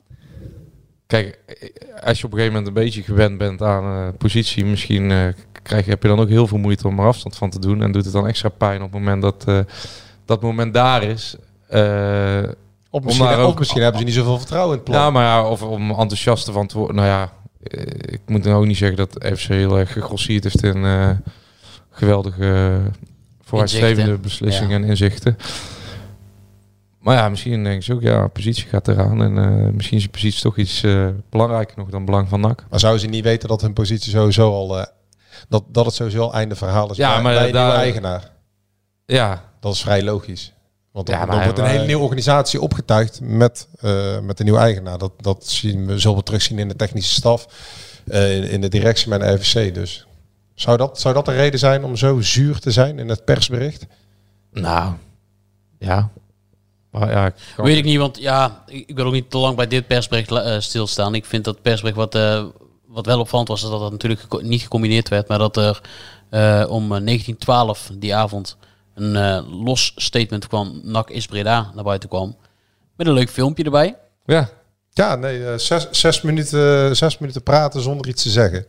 Kijk, 1.08 1.40
als 2.04 2.20
je 2.20 2.26
op 2.26 2.32
een 2.32 2.38
gegeven 2.38 2.46
moment 2.58 2.68
een 2.68 2.84
beetje 2.84 3.02
gewend 3.04 3.38
bent 3.38 3.62
aan 3.62 3.84
een 3.86 4.18
positie, 4.18 4.66
misschien 4.66 5.12
eh, 5.12 5.28
krijg, 5.62 5.86
heb 5.86 6.02
je 6.02 6.08
dan 6.08 6.20
ook 6.20 6.30
heel 6.30 6.48
veel 6.48 6.58
moeite 6.58 6.88
om 6.88 7.00
er 7.00 7.06
afstand 7.06 7.36
van 7.36 7.50
te 7.50 7.60
doen. 7.60 7.82
En 7.82 7.92
doet 7.92 8.04
het 8.04 8.14
dan 8.14 8.28
extra 8.28 8.50
pijn 8.50 8.82
op 8.82 8.92
het 8.92 9.00
moment 9.02 9.22
dat 9.22 9.44
eh, 9.48 9.60
dat 10.26 10.42
moment 10.42 10.74
daar 10.74 11.04
is. 11.04 11.36
Eh, 11.68 12.44
Of 12.90 13.04
misschien, 13.04 13.26
of 13.28 13.36
ook- 13.36 13.60
misschien 13.60 13.82
hebben 13.82 14.00
ze 14.00 14.06
niet 14.06 14.16
zoveel 14.16 14.38
vertrouwen 14.38 14.72
in 14.72 14.82
het 14.82 14.90
plan. 14.92 15.02
ja, 15.02 15.10
maar 15.10 15.24
ja, 15.24 15.50
of 15.50 15.62
om 15.62 15.90
enthousiast 15.90 16.50
van 16.52 16.68
te 16.68 16.78
worden. 16.78 16.96
Nou 16.96 17.08
ja, 17.08 17.32
eh, 17.64 17.82
ik 18.00 18.22
moet 18.26 18.44
nou 18.44 18.56
ook 18.56 18.66
niet 18.66 18.78
zeggen 18.78 18.98
dat 18.98 19.26
FC 19.38 19.48
heel 19.48 19.78
erg 19.80 19.92
gegrosseerd 19.92 20.44
heeft 20.44 20.64
in 20.64 20.86
eh, 20.86 21.10
geweldige 21.92 22.78
vooruitstrevende 23.44 24.18
beslissingen 24.18 24.78
Ja. 24.80 24.84
en 24.84 24.90
inzichten. 24.90 25.38
Maar 27.06 27.16
ja, 27.18 27.30
misschien 27.30 27.64
denken 27.64 27.84
ze 27.84 27.94
ook, 27.94 28.02
ja, 28.02 28.28
positie 28.28 28.66
gaat 28.68 28.88
eraan. 28.88 29.22
En 29.24 29.38
eh, 29.38 29.72
misschien 29.74 29.98
is 29.98 30.04
die 30.04 30.12
positie 30.12 30.42
toch 30.42 30.58
iets 30.58 30.84
eh, 30.84 31.08
belangrijker 31.30 31.78
nog 31.78 31.90
dan 31.90 32.06
belang 32.06 32.30
van 32.30 32.40
NAC. 32.40 32.66
Maar 32.70 32.80
zouden 32.80 33.02
ze 33.02 33.08
niet 33.08 33.24
weten 33.24 33.50
dat 33.50 33.62
hun 33.62 33.74
positie 33.74 34.12
sowieso 34.12 34.52
al... 34.52 34.80
eh, 34.80 34.86
dat, 35.50 35.64
dat 35.68 35.86
het 35.86 35.94
sowieso 35.96 36.22
al 36.22 36.34
einde 36.34 36.56
verhaal 36.56 36.92
is 36.92 36.98
Ja, 36.98 37.14
bij, 37.14 37.22
maar 37.24 37.34
bij 37.34 37.46
een 37.48 37.54
daar- 37.54 37.76
eigenaar? 37.76 38.32
Ja, 39.06 39.44
Dat 39.60 39.74
is 39.74 39.82
vrij 39.82 40.04
logisch. 40.04 40.54
Want 40.92 41.08
dan, 41.08 41.16
Ja, 41.20 41.26
dan 41.26 41.36
maar 41.36 41.44
wordt 41.44 41.60
een 41.60 41.66
hele 41.66 41.86
nieuwe 41.86 42.04
organisatie 42.04 42.62
opgetuigd 42.62 43.20
met, 43.22 43.68
met 44.22 44.40
een 44.40 44.46
nieuwe 44.46 44.60
eigenaar. 44.60 44.98
Dat, 44.98 45.12
dat 45.18 45.48
zien 45.48 45.86
we, 45.86 46.00
zullen 46.00 46.18
we 46.18 46.24
terugzien 46.24 46.60
in 46.60 46.68
de 46.68 46.76
technische 46.76 47.14
staf, 47.14 47.46
in, 48.06 48.50
in 48.50 48.62
de 48.62 48.68
directie 48.70 49.10
met 49.10 49.20
de 49.20 49.34
RVC. 49.34 49.74
Dus 49.74 50.08
zou 50.54 50.78
dat, 50.78 51.00
zou 51.00 51.14
dat 51.14 51.26
de 51.26 51.32
reden 51.32 51.60
zijn 51.60 51.84
om 51.84 51.96
zo 51.96 52.22
zuur 52.22 52.60
te 52.60 52.72
zijn 52.72 53.00
in 53.00 53.10
het 53.10 53.26
persbericht? 53.26 53.86
nou, 54.52 54.94
ja. 55.80 56.10
Maar 57.00 57.10
ja, 57.12 57.26
ik 57.26 57.34
kan- 57.56 57.66
Weet 57.66 57.78
ik 57.78 57.84
niet, 57.84 57.98
want 57.98 58.18
ja, 58.20 58.64
ik 58.68 58.96
wil 58.96 59.06
ook 59.06 59.14
niet 59.14 59.30
te 59.30 59.38
lang 59.38 59.56
bij 59.56 59.68
dit 59.68 59.88
persbericht 59.88 60.32
eh, 60.32 60.60
stilstaan. 60.60 61.16
Ik 61.16 61.26
vind 61.26 61.44
dat 61.44 61.62
persbericht 61.62 61.98
wat, 61.98 62.16
eh, 62.16 62.44
wat 62.88 63.06
wel 63.06 63.20
opvallend 63.20 63.48
was, 63.50 63.62
dat 63.62 63.72
dat 63.80 63.92
natuurlijk 63.92 64.22
geco- 64.22 64.40
niet 64.42 64.62
gecombineerd 64.62 65.10
werd, 65.10 65.28
maar 65.28 65.38
dat 65.38 65.58
er 65.58 65.82
eh, 66.30 66.66
om 66.70 66.84
eh, 66.84 67.02
1912 67.02 67.90
die 67.94 68.16
avond 68.16 68.58
een 68.96 69.16
eh, 69.16 69.62
los 69.62 69.92
statement 69.96 70.48
kwam, 70.48 70.80
NAC 70.84 71.10
is 71.10 71.26
Breda, 71.26 71.72
naar 71.76 71.84
buiten 71.84 72.10
kwam. 72.10 72.36
Met 72.98 73.08
een 73.08 73.14
leuk 73.14 73.30
filmpje 73.30 73.64
erbij. 73.64 73.96
Ja, 74.26 74.50
Ja, 74.94 75.16
nee, 75.16 75.58
zes, 75.58 75.88
zes, 75.92 76.22
minuten, 76.22 76.96
zes 76.96 77.18
minuten 77.18 77.44
praten 77.44 77.82
zonder 77.82 78.08
iets 78.08 78.24
te 78.24 78.30
zeggen. 78.30 78.66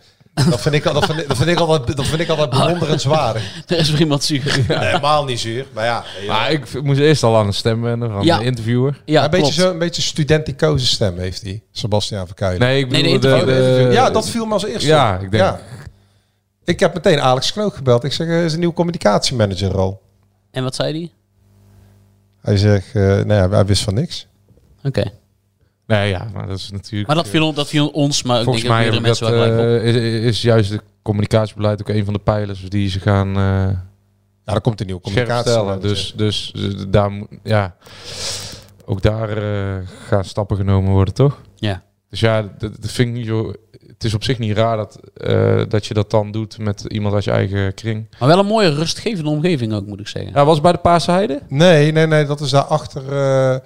Dat 0.51 0.61
vind 0.61 0.75
ik, 0.75 0.87
al- 0.87 0.93
dat 0.95 1.05
vind, 1.05 1.19
ik- 1.19 1.29
dat 1.29 1.37
vind 1.37 1.49
ik 1.51 1.59
altijd, 1.59 1.97
dat 1.97 2.07
vind 2.07 2.21
ik 2.21 2.29
altijd 2.29 2.51
bewonderenswaardig. 2.51 3.43
Er 3.67 3.79
is 3.79 3.91
weer 3.91 4.01
iemand 4.01 4.25
zuur. 4.25 4.65
Nee, 4.69 4.79
helemaal 4.79 5.25
niet 5.25 5.41
zuur. 5.41 5.67
Maar 5.73 5.85
ja, 5.85 6.05
maar 6.27 6.51
ik 6.53 6.83
moest 6.83 7.01
eerst 7.01 7.23
al 7.23 7.37
aan 7.37 7.47
de 7.47 7.53
stem 7.53 7.83
wennen 7.83 8.11
van 8.11 8.25
Ja. 8.25 8.39
de 8.39 8.45
interviewer. 8.45 9.01
Ja, 9.05 9.25
een, 9.25 9.31
beetje 9.31 9.47
klopt. 9.53 9.61
zo, 9.61 9.71
een 9.71 9.79
beetje 9.79 10.03
studenticoze 10.03 10.87
stem 10.87 11.19
heeft 11.19 11.43
hij, 11.43 11.63
Sebastiaan 11.73 12.27
Verkuilen. 12.27 12.61
Nee, 12.69 12.79
ik 12.85 12.91
Nee, 12.91 13.03
bedoel 13.03 13.21
de 13.21 13.29
de, 13.29 13.35
interviewer. 13.35 13.87
de- 13.89 13.93
ja, 13.95 14.11
dat 14.11 14.29
viel 14.29 14.47
me 14.47 14.53
als 14.53 14.65
eerste. 14.65 14.89
Ja, 14.89 15.15
op. 15.17 15.23
ik 15.23 15.31
denk- 15.31 15.59
Ik 16.65 16.81
heb 16.81 16.95
meteen 16.95 17.21
Alex 17.21 17.53
Knook 17.53 17.75
gebeld. 17.75 18.05
Ik 18.05 18.13
zeg, 18.13 18.27
er 18.29 18.45
is 18.45 18.53
een 18.53 18.59
nieuwe 18.59 18.75
communicatiemanager 18.75 19.77
al. 19.79 20.03
En 20.51 20.63
wat 20.63 20.75
zei 20.75 20.93
hij? 20.93 21.11
Hij 22.43 22.57
zegt, 22.57 22.87
eh 22.95 23.03
nou 23.03 23.33
ja, 23.33 23.49
hij 23.51 23.65
wist 23.67 23.83
van 23.83 23.95
niks. 23.95 24.27
Oké. 24.83 25.05
Nee, 25.87 26.09
ja, 26.09 26.27
maar 26.35 26.47
dat 26.47 26.59
is 26.59 26.71
natuurlijk... 26.71 27.07
Maar 27.07 27.17
dat 27.17 27.29
viel, 27.29 27.53
dat 27.53 27.69
viel 27.69 27.89
ons, 27.89 28.23
maar 28.23 28.37
ik 28.39 28.45
Volgens 28.45 28.65
denk 28.65 28.77
mij 28.77 28.85
heb 28.85 28.95
ik 28.95 29.01
mensen 29.01 29.27
dat, 29.27 29.35
wel 29.35 29.43
gelijk 29.45 29.61
op. 29.81 29.85
eh, 29.85 29.95
is, 29.95 30.25
is 30.25 30.43
juist 30.43 30.71
het 30.71 30.83
communicatiebeleid 31.03 31.81
ook 31.81 31.89
een 31.89 32.05
van 32.05 32.13
de 32.15 32.21
pijlers 32.21 32.61
die 32.69 32.89
ze 32.89 33.01
gaan 33.01 33.29
eh 33.29 33.69
Ja, 34.45 34.55
er 34.55 34.61
komt 34.61 34.81
een 34.81 34.87
nieuwe 34.87 35.01
scherp 35.05 35.31
stellen. 35.47 35.81
Dus, 35.81 36.13
dus 36.17 36.53
eh, 36.57 36.63
daar, 36.89 37.11
moet- 37.11 37.29
ja, 37.43 37.77
ook 38.85 39.03
daar 39.03 39.29
eh, 39.37 39.83
gaan 40.07 40.25
stappen 40.25 40.57
genomen 40.57 40.93
worden, 40.93 41.15
toch? 41.15 41.41
Ja. 41.57 41.83
Dus 42.11 42.21
ja, 42.21 42.43
dat, 42.43 42.81
dat 42.81 42.91
vind 42.91 43.09
ik 43.09 43.15
niet 43.15 43.27
zo... 43.27 43.53
Het 43.87 44.05
is 44.05 44.15
op 44.15 44.25
zich 44.25 44.39
niet 44.39 44.57
raar 44.57 44.77
dat, 44.77 45.01
eh, 45.17 45.63
dat 45.69 45.87
je 45.87 45.95
dat 45.95 46.11
dan 46.11 46.31
doet 46.31 46.59
met 46.59 46.85
iemand 46.89 47.15
uit 47.15 47.25
je 47.25 47.31
eigen 47.31 47.75
kring. 47.75 48.07
Maar 48.19 48.29
wel 48.29 48.39
een 48.39 48.47
mooie 48.47 48.75
rustgevende 48.75 49.31
omgeving 49.31 49.73
ook, 49.73 49.87
moet 49.87 50.01
ik 50.01 50.09
zeggen. 50.09 50.33
Ja, 50.35 50.45
was 50.45 50.55
het 50.55 50.63
bij 50.63 50.73
de 50.73 50.79
Paarse 50.79 51.11
Heide? 51.11 51.41
Nee, 51.49 51.93
nee, 51.93 52.07
nee, 52.07 52.25
dat 52.27 52.41
is 52.41 52.51
daar 52.51 52.63
achter 52.65 53.03
eh, 53.13 53.57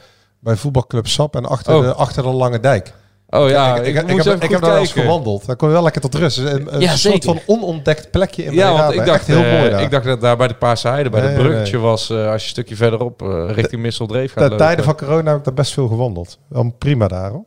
bij 0.41 0.57
voetbalclub 0.57 1.07
Sap 1.07 1.37
en 1.37 1.47
achter, 1.47 1.75
Oh. 1.77 1.83
de, 1.83 1.95
achter 1.95 2.23
de 2.23 2.29
Lange 2.29 2.61
Dijk. 2.61 2.93
Oh 3.29 3.49
ja, 3.49 3.77
ik, 3.77 3.87
ik, 3.87 3.95
ik, 3.95 4.03
ik, 4.09 4.11
moest 4.11 4.25
heb, 4.25 4.43
ik 4.43 4.51
heb 4.51 4.61
daar 4.61 4.79
eens 4.79 4.93
gewandeld. 4.93 5.47
Daar 5.47 5.57
kon 5.57 5.69
je 5.69 5.75
wel 5.75 5.83
lekker 5.83 6.01
tot 6.01 6.15
rust. 6.15 6.39
Een, 6.39 6.75
een 6.75 6.81
Ja, 6.81 6.89
soort 6.89 7.01
zeker. 7.01 7.23
van 7.23 7.41
onontdekt 7.47 8.11
plekje 8.11 8.45
in 8.45 8.53
Ja, 8.53 8.73
want 8.73 8.93
ik 8.93 8.99
Echt 8.99 9.07
dacht, 9.07 9.27
heel 9.27 9.43
eh, 9.45 9.59
mooi 9.59 9.71
daar. 9.71 9.83
ik 9.83 9.91
dacht 9.91 10.05
dat 10.05 10.21
daar 10.21 10.37
bij 10.37 10.49
de 10.49 10.55
Paarse 10.55 10.89
Heide, 10.89 11.11
bij 11.11 11.21
Nee, 11.21 11.29
het 11.29 11.39
nee, 11.39 11.47
bruggetje 11.49 11.79
was, 11.79 12.11
eh, 12.11 12.17
als 12.17 12.27
je 12.27 12.33
een 12.33 12.41
stukje 12.41 12.77
verderop 12.77 13.23
eh, 13.23 13.51
richting 13.53 13.83
Misseldreef 13.83 14.33
gaat 14.33 14.35
Ten 14.43 14.51
lopen. 14.51 14.67
tijde 14.67 14.83
van 14.83 14.97
corona 14.97 15.29
heb 15.31 15.39
ik 15.39 15.45
daar 15.45 15.55
best 15.55 15.73
veel 15.73 15.89
gewandeld. 15.89 16.39
Wel 16.49 16.75
prima 16.79 17.09
daar 17.09 17.31
hoor. 17.31 17.45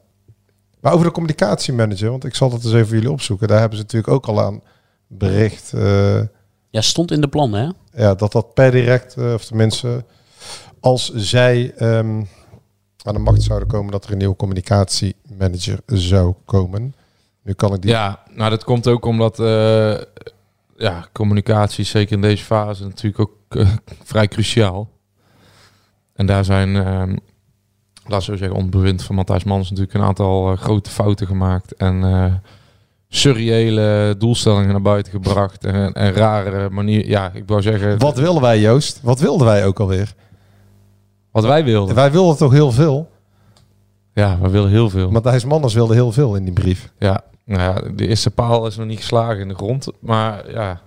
Maar 0.82 0.94
over 0.94 1.06
de 1.06 1.12
communicatiemanager, 1.12 2.10
want 2.10 2.24
ik 2.26 2.36
zal 2.36 2.50
dat 2.50 2.64
eens 2.64 2.74
even 2.74 2.86
voor 2.88 2.96
jullie 2.96 3.12
opzoeken. 3.12 3.48
Daar 3.48 3.60
hebben 3.60 3.78
ze 3.78 3.84
natuurlijk 3.84 4.14
ook 4.14 4.26
al 4.26 4.42
aan 4.42 4.62
bericht 5.08 5.74
eh, 5.74 6.20
Ja, 6.70 6.82
stond 6.82 7.12
in 7.12 7.22
de 7.22 7.28
plan, 7.28 7.54
hè? 7.54 7.68
ja, 8.04 8.16
dat 8.16 8.32
dat 8.32 8.54
per 8.54 8.72
direct, 8.72 9.16
eh, 9.18 9.34
of 9.34 9.46
tenminste, 9.46 10.04
als 10.80 11.12
zij 11.14 11.74
ehm, 11.78 12.22
aan 13.04 13.14
de 13.14 13.20
macht 13.20 13.42
zouden 13.42 13.68
komen, 13.68 13.92
dat 13.92 14.06
er 14.06 14.12
een 14.12 14.18
nieuwe 14.18 14.36
communicatiemanager 14.36 15.80
zou 15.86 16.34
komen. 16.46 16.96
Nu 17.44 17.54
kan 17.54 17.74
ik 17.74 17.82
die. 17.82 17.92
Ja, 17.92 18.24
nou 18.32 18.50
dat 18.50 18.64
komt 18.64 18.88
ook 18.88 19.06
omdat 19.06 19.40
eh, 19.40 19.96
ja, 20.78 21.08
communicatie, 21.12 21.86
zeker 21.86 22.16
in 22.16 22.22
deze 22.22 22.44
fase, 22.44 22.84
natuurlijk 22.84 23.20
ook 23.20 23.36
eh, 23.50 23.70
vrij 24.12 24.28
cruciaal. 24.28 24.90
En 26.14 26.26
daar 26.26 26.46
zijn, 26.46 26.76
eh, 26.76 27.16
laat 28.06 28.24
zo 28.24 28.36
zeggen, 28.36 28.58
onder 28.58 28.70
bewind 28.70 29.04
van 29.04 29.16
Matthijs 29.16 29.44
Mans 29.44 29.70
natuurlijk 29.70 29.98
een 29.98 30.04
aantal 30.04 30.52
eh, 30.52 30.58
grote 30.58 30.90
fouten 30.90 31.28
gemaakt. 31.28 31.76
En 31.76 32.04
eh 32.04 32.34
surreële 33.14 34.16
doelstellingen 34.18 34.72
naar 34.72 34.82
buiten 34.82 35.12
gebracht. 35.12 35.66
En, 35.66 35.94
en 35.94 36.14
rare 36.14 36.70
manier, 36.70 37.08
ja, 37.08 37.32
ik 37.34 37.44
wou 37.46 37.62
zeggen, 37.62 38.00
Wat 38.00 38.18
wilden 38.18 38.42
wij, 38.42 38.60
Joost? 38.60 39.00
Wat 39.02 39.20
wilden 39.20 39.48
wij 39.48 39.66
ook 39.66 39.80
alweer? 39.80 40.14
Wat 41.34 41.44
wij 41.44 41.64
wilden. 41.64 41.96
Wij 41.96 42.12
wilden 42.12 42.38
toch 42.38 42.52
heel 42.52 42.72
veel? 42.72 43.10
Ja, 44.14 44.38
we 44.42 44.50
willen 44.50 44.70
heel 44.70 44.90
veel. 44.90 45.12
Matthijs 45.12 45.46
Manners 45.46 45.74
wilde 45.74 45.94
heel 45.94 46.12
veel 46.12 46.36
in 46.36 46.44
die 46.44 46.54
brief. 46.54 46.92
Ja, 47.00 47.24
nou 47.46 47.62
ja, 47.62 47.92
de 47.96 48.08
eerste 48.08 48.32
paal 48.32 48.68
is 48.68 48.78
nog 48.78 48.88
niet 48.88 48.98
geslagen 48.98 49.40
in 49.40 49.48
de 49.48 49.56
grond. 49.56 49.88
Maar 50.00 50.52
ja. 50.52 50.82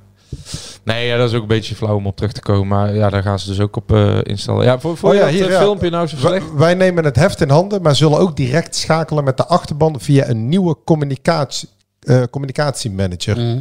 Nee, 0.83 1.07
ja, 1.07 1.17
dat 1.17 1.29
is 1.29 1.35
ook 1.35 1.43
een 1.43 1.49
beetje 1.49 1.75
flauw 1.75 1.97
om 1.97 2.07
op 2.07 2.17
terug 2.17 2.33
te 2.33 2.41
komen. 2.41 2.69
Maar 2.69 2.95
ja, 2.95 3.11
daar 3.11 3.23
gaan 3.23 3.39
ze 3.39 3.49
dus 3.49 3.61
ook 3.61 3.77
op 3.77 3.93
eh, 3.93 4.19
instellen. 4.23 4.65
Ja, 4.65 4.79
voor, 4.79 4.97
voor 4.97 5.11
Oh 5.11 5.17
ja, 5.17 5.27
je 5.27 5.33
hier, 5.33 5.43
dat, 5.43 5.53
ja. 5.53 5.59
filmpje 5.59 5.91
nou 5.91 6.07
zo 6.07 6.17
slecht? 6.17 6.49
Wij, 6.49 6.57
wij 6.57 6.75
nemen 6.75 7.05
het 7.05 7.17
heft 7.17 7.41
in 7.41 7.51
handen, 7.51 7.83
maar 7.83 7.97
zullen 7.97 8.19
ook 8.19 8.37
direct 8.37 8.77
schakelen 8.77 9.25
met 9.25 9.37
de 9.37 9.47
achterban 9.47 10.01
via 10.01 10.29
een 10.29 10.49
nieuwe 10.49 10.77
communicatie, 10.85 11.69
eh, 12.01 12.23
communicatiemanager. 12.31 13.37
Mhm. 13.37 13.61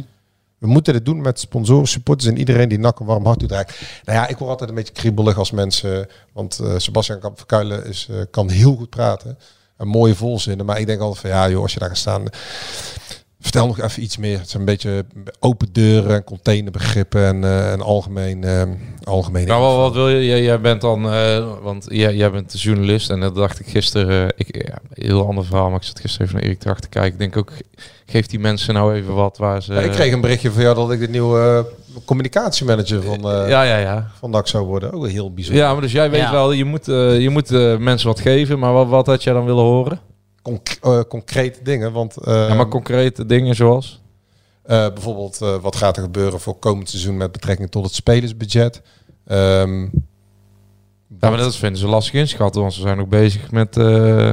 We 0.58 0.66
moeten 0.66 0.92
dit 0.92 1.04
doen 1.04 1.20
met 1.20 1.40
sponsoren, 1.40 1.88
supporters 1.88 2.28
en 2.28 2.38
iedereen 2.38 2.68
die 2.68 2.78
nak 2.78 3.00
een 3.00 3.06
warm 3.06 3.24
hart 3.24 3.38
toedraagt. 3.38 3.80
Nou 4.04 4.18
ja, 4.18 4.26
ik 4.26 4.36
word 4.36 4.50
altijd 4.50 4.68
een 4.70 4.76
beetje 4.76 4.92
kriebelig 4.92 5.38
als 5.38 5.50
mensen, 5.50 6.08
want 6.32 6.58
eh 6.58 6.74
Sebastian 6.76 7.32
Verkuilen 7.34 7.86
is, 7.86 8.08
eh, 8.10 8.16
kan 8.30 8.50
heel 8.50 8.76
goed 8.76 8.90
praten. 8.90 9.38
En 9.76 9.86
mooie 9.86 10.14
volzinnen, 10.14 10.66
maar 10.66 10.80
ik 10.80 10.86
denk 10.86 11.00
altijd 11.00 11.20
van 11.20 11.30
ja 11.30 11.48
joh, 11.48 11.62
als 11.62 11.72
je 11.72 11.78
daar 11.78 11.88
gaat 11.88 11.98
staan, 11.98 12.24
vertel 13.46 13.66
nog 13.66 13.80
even 13.80 14.02
iets 14.02 14.16
meer. 14.16 14.38
Het 14.38 14.50
zijn 14.50 14.62
een 14.62 14.68
beetje 14.68 15.04
open 15.40 15.68
deuren 15.72 16.14
en 16.14 16.24
containerbegrippen 16.24 17.24
en, 17.26 17.44
eh 17.44 17.72
en 17.72 17.80
algemeen, 17.80 18.44
eh 18.44 18.62
algemeen. 19.04 19.46
Nou, 19.46 19.60
wat, 19.62 19.76
wat 19.76 19.92
wil 19.94 20.08
je? 20.08 20.26
Jij, 20.26 20.42
jij 20.42 20.60
bent 20.60 20.80
dan, 20.80 21.12
eh, 21.12 21.46
want 21.62 21.86
jij, 21.88 22.14
jij 22.14 22.30
bent 22.30 22.52
de 22.52 22.58
journalist 22.58 23.10
en 23.10 23.20
dat 23.20 23.34
dacht 23.34 23.60
ik 23.60 23.66
gisteren, 23.66 24.28
eh, 24.28 24.32
ik, 24.36 24.66
ja, 24.68 24.78
heel 24.92 25.26
ander 25.26 25.44
verhaal, 25.44 25.68
maar 25.68 25.78
ik 25.78 25.86
zat 25.86 26.00
gisteren 26.00 26.26
even 26.26 26.38
naar 26.38 26.48
Erik 26.48 26.80
te 26.80 26.88
kijken. 26.88 27.12
Ik 27.12 27.18
denk 27.18 27.36
ook, 27.36 27.52
geef 28.06 28.26
die 28.26 28.38
mensen 28.38 28.74
nou 28.74 28.94
even 28.94 29.14
wat 29.14 29.38
waar 29.38 29.62
ze... 29.62 29.72
Ja, 29.74 29.80
ik 29.80 29.90
kreeg 29.90 30.12
een 30.12 30.20
berichtje 30.20 30.50
van 30.50 30.62
jou 30.62 30.74
dat 30.74 30.90
ik 30.92 31.00
de 31.00 31.08
nieuwe 31.08 31.66
communicatiemanager 32.04 33.02
van, 33.02 33.30
eh 33.30 33.48
ja, 33.48 33.62
ja, 33.62 33.76
ja. 33.78 34.10
van 34.18 34.30
NAC 34.30 34.48
zou 34.48 34.66
worden. 34.66 34.92
Ook 34.92 35.08
heel 35.08 35.32
bijzonder. 35.32 35.62
Ja, 35.62 35.72
maar 35.72 35.82
dus 35.82 35.92
jij 35.92 36.10
weet 36.10 36.20
Ja. 36.20 36.32
wel, 36.32 36.52
je 36.52 36.64
moet, 36.64 36.86
je 36.86 37.28
moet 37.30 37.50
mensen 37.78 38.08
wat 38.08 38.20
geven, 38.20 38.58
maar 38.58 38.72
wat, 38.72 38.88
wat 38.88 39.06
had 39.06 39.22
jij 39.22 39.32
dan 39.32 39.44
willen 39.44 39.64
horen? 39.64 40.00
Conc- 40.46 40.78
eh, 40.82 41.00
concrete 41.08 41.62
dingen, 41.62 41.92
want 41.92 42.14
ja, 42.24 42.54
maar 42.54 42.68
concrete 42.68 43.26
dingen 43.26 43.54
zoals? 43.54 44.02
eh, 44.62 44.92
bijvoorbeeld 44.92 45.42
eh, 45.42 45.56
wat 45.56 45.76
gaat 45.76 45.96
er 45.96 46.02
gebeuren 46.02 46.40
voor 46.40 46.58
komend 46.58 46.90
seizoen 46.90 47.16
met 47.16 47.32
betrekking 47.32 47.70
tot 47.70 47.84
het 47.84 47.94
spelersbudget. 47.94 48.82
Ehm, 49.26 49.82
Ja, 51.20 51.28
maar 51.30 51.36
dat 51.36 51.56
vinden 51.56 51.78
ze 51.80 51.86
lastig 51.86 52.14
inschatten, 52.14 52.60
want 52.60 52.74
ze 52.74 52.80
zijn 52.80 53.00
ook 53.00 53.08
bezig 53.08 53.50
met 53.50 53.76
eh 53.76 54.32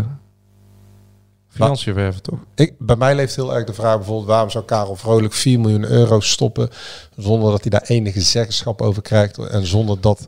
financiën 1.48 1.94
werven, 1.94 2.22
toch? 2.22 2.40
ik, 2.56 2.74
bij 2.80 2.96
mij 2.96 3.16
leeft 3.16 3.36
heel 3.36 3.56
erg 3.56 3.66
de 3.66 3.74
vraag 3.74 3.96
bijvoorbeeld 3.96 4.28
waarom 4.28 4.50
zou 4.50 4.66
Karel 4.66 4.96
Vrolijk 4.96 5.34
4 5.34 5.60
miljoen 5.60 5.86
euro 5.86 6.20
stoppen 6.20 6.70
zonder 7.18 7.52
dat 7.52 7.62
hij 7.62 7.70
daar 7.70 7.86
enige 7.88 8.22
zeggenschap 8.22 8.82
over 8.82 9.02
krijgt 9.02 9.38
en 9.38 9.66
zonder 9.66 10.02
dat 10.02 10.28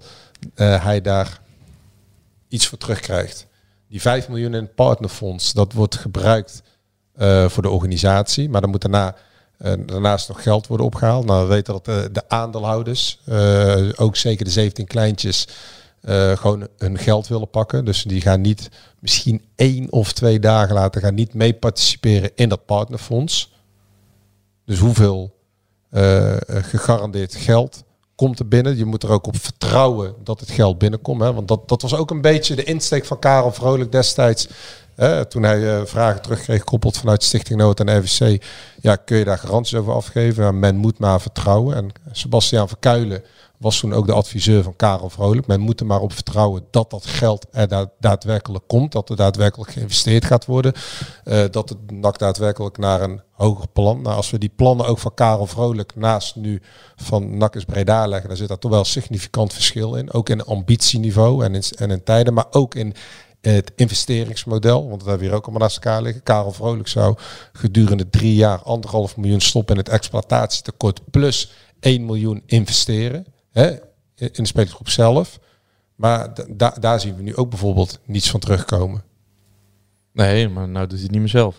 hij 0.55 1.01
daar 1.01 1.41
iets 2.47 2.67
voor 2.67 2.77
terugkrijgt. 2.77 3.47
Die 3.87 4.01
5 4.01 4.27
miljoen 4.27 4.53
in 4.53 4.61
het 4.61 4.75
partnerfonds, 4.75 5.53
dat 5.53 5.73
wordt 5.73 5.95
gebruikt 5.95 6.63
eh, 7.15 7.49
voor 7.49 7.63
de 7.63 7.69
organisatie, 7.69 8.49
maar 8.49 8.61
dan 8.61 8.69
moet 8.69 8.81
daarna 8.81 9.15
eh, 9.57 9.73
daarnaast 9.85 10.27
nog 10.27 10.43
geld 10.43 10.67
worden 10.67 10.85
opgehaald. 10.85 11.25
Nou, 11.25 11.47
we 11.47 11.53
weten 11.53 11.73
dat 11.73 11.85
de, 11.85 12.09
de 12.11 12.29
aandeelhouders, 12.29 13.19
eh, 13.25 13.89
ook 13.95 14.15
zeker 14.15 14.45
de 14.45 14.51
17 14.51 14.87
kleintjes, 14.87 15.47
eh, 16.05 16.37
gewoon 16.37 16.67
hun 16.77 16.97
geld 16.97 17.27
willen 17.27 17.49
pakken. 17.49 17.85
Dus 17.85 18.03
die 18.03 18.21
gaan 18.21 18.41
niet 18.41 18.69
misschien 18.99 19.45
één 19.55 19.91
of 19.91 20.13
twee 20.13 20.39
dagen 20.39 20.75
later 20.75 21.01
gaan 21.01 21.13
niet 21.13 21.33
mee 21.33 21.53
participeren 21.53 22.31
in 22.35 22.49
dat 22.49 22.65
partnerfonds. 22.65 23.53
Dus 24.65 24.79
hoeveel 24.79 25.35
eh, 25.89 26.35
gegarandeerd 26.47 27.35
geld 27.35 27.83
komt 28.15 28.39
er 28.39 28.47
binnen? 28.47 28.77
Je 28.77 28.85
moet 28.85 29.03
er 29.03 29.11
ook 29.11 29.27
op 29.27 29.37
vertrouwen 29.37 30.15
dat 30.23 30.39
het 30.39 30.51
geld 30.51 30.77
binnenkomt. 30.77 31.21
Hè? 31.21 31.33
Want 31.33 31.47
dat, 31.47 31.67
dat 31.67 31.81
was 31.81 31.95
ook 31.95 32.11
een 32.11 32.21
beetje 32.21 32.55
de 32.55 32.63
insteek 32.63 33.05
van 33.05 33.19
Karel 33.19 33.51
Vrolijk 33.51 33.91
destijds. 33.91 34.47
Toen 35.29 35.43
hij 35.43 35.77
eh, 35.77 35.85
vragen 35.85 36.21
terugkreeg, 36.21 36.59
gekoppeld 36.59 36.97
vanuit 36.97 37.23
Stichting 37.23 37.59
Noord 37.59 37.79
en 37.79 37.97
RVC. 37.99 38.43
Ja, 38.81 38.95
kun 38.95 39.17
je 39.17 39.23
daar 39.23 39.37
garanties 39.37 39.77
over 39.77 39.93
afgeven? 39.93 40.59
Men 40.59 40.75
moet 40.75 40.99
maar 40.99 41.21
vertrouwen. 41.21 41.75
En 41.75 41.91
Sebastiaan 42.11 42.67
Verkuilen 42.67 43.23
was 43.57 43.79
toen 43.79 43.93
ook 43.93 44.05
de 44.05 44.13
adviseur 44.13 44.63
van 44.63 44.75
Karel 44.75 45.09
Vrolijk. 45.09 45.47
Men 45.47 45.59
moet 45.59 45.79
er 45.79 45.85
maar 45.85 46.01
op 46.01 46.13
vertrouwen 46.13 46.63
dat 46.71 46.89
dat 46.89 47.05
geld 47.05 47.45
er 47.51 47.67
da- 47.67 47.91
daadwerkelijk 47.99 48.63
komt. 48.67 48.91
Dat 48.91 49.09
er 49.09 49.15
daadwerkelijk 49.15 49.71
geïnvesteerd 49.71 50.25
gaat 50.25 50.45
worden. 50.45 50.73
eh, 51.23 51.43
dat 51.51 51.69
het 51.69 51.91
NAC 51.91 52.17
daadwerkelijk 52.19 52.77
naar 52.77 53.01
een 53.01 53.21
hoger 53.31 53.67
plan. 53.67 54.01
Nou, 54.01 54.15
als 54.15 54.29
we 54.29 54.37
die 54.37 54.51
plannen 54.55 54.85
ook 54.87 54.99
van 54.99 55.13
Karel 55.13 55.45
Vrolijk 55.45 55.95
naast 55.95 56.35
nu 56.35 56.61
van 56.95 57.37
NAC 57.37 57.55
is 57.55 57.65
Breda 57.65 58.07
leggen, 58.07 58.27
dan 58.27 58.37
zit 58.37 58.47
daar 58.47 58.59
toch 58.59 58.71
wel 58.71 58.83
significant 58.85 59.53
verschil 59.53 59.95
in. 59.95 60.13
Ook 60.13 60.29
in 60.29 60.43
ambitieniveau 60.45 61.43
en 61.43 61.55
in, 61.55 61.63
en 61.77 61.91
in 61.91 62.03
tijden, 62.03 62.33
maar 62.33 62.45
ook 62.51 62.75
in 62.75 62.93
het 63.41 63.71
investeringsmodel. 63.75 64.87
Want 64.87 64.99
dat 64.99 65.09
hebben 65.09 65.27
hier 65.27 65.35
ook 65.35 65.43
allemaal 65.43 65.61
naast 65.61 65.75
elkaar 65.75 66.01
liggen. 66.01 66.23
Karel 66.23 66.51
Vrolijk 66.51 66.87
zou 66.87 67.17
gedurende 67.53 68.09
drie 68.09 68.35
jaar 68.35 68.59
anderhalf 68.61 69.17
miljoen 69.17 69.41
stoppen 69.41 69.75
in 69.75 69.81
het 69.81 69.89
exploitatietekort 69.89 71.01
plus 71.11 71.51
1 71.79 72.05
miljoen 72.05 72.43
investeren 72.45 73.25
hè, 73.61 73.69
in 74.15 74.29
de 74.33 74.45
spelersgroep 74.45 74.89
zelf. 74.89 75.39
Maar 75.95 76.33
da- 76.33 76.45
da- 76.49 76.75
daar 76.79 76.99
zien 76.99 77.15
we 77.15 77.21
nu 77.21 77.35
ook 77.35 77.49
bijvoorbeeld 77.49 77.99
niets 78.05 78.29
van 78.29 78.39
terugkomen. 78.39 79.03
Nee, 80.13 80.49
maar 80.49 80.67
nou 80.67 80.83
doet 80.87 80.91
hij 80.93 81.01
het 81.01 81.11
niet 81.11 81.19
meer 81.19 81.29
zelf. 81.29 81.55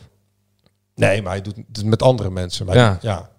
Nee, 0.95 1.23
maar 1.23 1.33
hij 1.33 1.43
doet 1.43 1.57
het 1.73 1.85
met 1.85 2.03
andere 2.03 2.31
mensen. 2.31 2.67
Maar 2.67 2.77
Ja. 2.77 2.99
ja. 3.01 3.31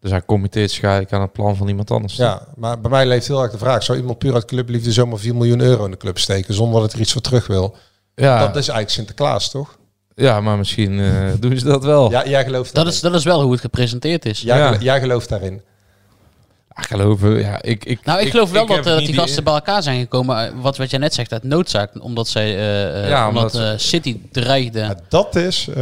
Dus 0.00 0.10
hij 0.10 0.24
committeert 0.24 0.70
zich 0.70 0.82
eigenlijk 0.82 1.12
aan 1.12 1.20
het 1.20 1.32
plan 1.32 1.56
van 1.56 1.68
iemand 1.68 1.90
anders. 1.90 2.16
Ja, 2.16 2.46
maar 2.56 2.80
bij 2.80 2.90
mij 2.90 3.06
leeft 3.06 3.26
heel 3.26 3.42
erg 3.42 3.50
de 3.52 3.58
vraag: 3.58 3.82
zou 3.82 3.98
iemand 3.98 4.18
puur 4.18 4.34
uit 4.34 4.44
clubliefde 4.44 4.92
zomaar 4.92 5.18
4 5.18 5.34
miljoen 5.36 5.60
euro 5.60 5.84
in 5.84 5.90
de 5.90 5.96
club 5.96 6.18
steken 6.18 6.54
zonder 6.54 6.80
dat 6.80 6.92
er 6.92 7.00
iets 7.00 7.12
voor 7.12 7.20
terug 7.20 7.46
wil? 7.46 7.76
ja, 8.14 8.38
Dat 8.38 8.48
is 8.48 8.54
eigenlijk 8.54 8.90
Sinterklaas, 8.90 9.50
toch? 9.50 9.78
ja 10.14 10.40
maar 10.40 10.56
misschien 10.58 11.00
eh, 11.00 11.32
doen 11.40 11.58
ze 11.58 11.64
dat 11.64 11.84
wel. 11.84 12.10
Ja, 12.10 12.26
jij 12.28 12.44
gelooft 12.44 12.64
Dat 12.66 12.74
daarin. 12.74 12.92
is, 12.92 13.00
dat 13.00 13.14
is 13.14 13.24
wel 13.24 13.42
hoe 13.42 13.52
het 13.52 13.60
gepresenteerd 13.60 14.24
is. 14.24 14.40
Jij, 14.40 14.58
Ja. 14.58 14.66
gelo- 14.68 14.82
jij 14.82 15.00
gelooft 15.00 15.28
daarin. 15.28 15.62
Geloven, 16.78 17.38
ja, 17.38 17.62
ik, 17.62 17.84
ik, 17.84 18.04
Nou, 18.04 18.20
ik, 18.20 18.30
geloof 18.30 18.50
wel 18.50 18.62
ik 18.62 18.68
dat 18.68 18.76
heb 18.84 18.98
eh, 18.98 19.06
die 19.06 19.14
gasten 19.14 19.44
bij 19.44 19.52
elkaar 19.54 19.82
zijn 19.82 20.00
gekomen, 20.00 20.46
eh, 20.46 20.52
wat, 20.60 20.76
wat 20.76 20.90
jij 20.90 20.98
net 20.98 21.14
zegt, 21.14 21.32
uit 21.32 21.42
noodzaak. 21.42 21.90
Omdat, 22.02 22.28
zij, 22.28 22.56
eh, 22.56 23.02
eh, 23.02 23.08
Ja, 23.08 23.28
omdat 23.28 23.54
omdat- 23.54 23.72
eh, 23.72 23.78
City 23.78 24.20
dreigde. 24.32 24.78
Ja, 24.78 24.94
dat 25.08 25.36
is 25.36 25.68
eh, 25.68 25.74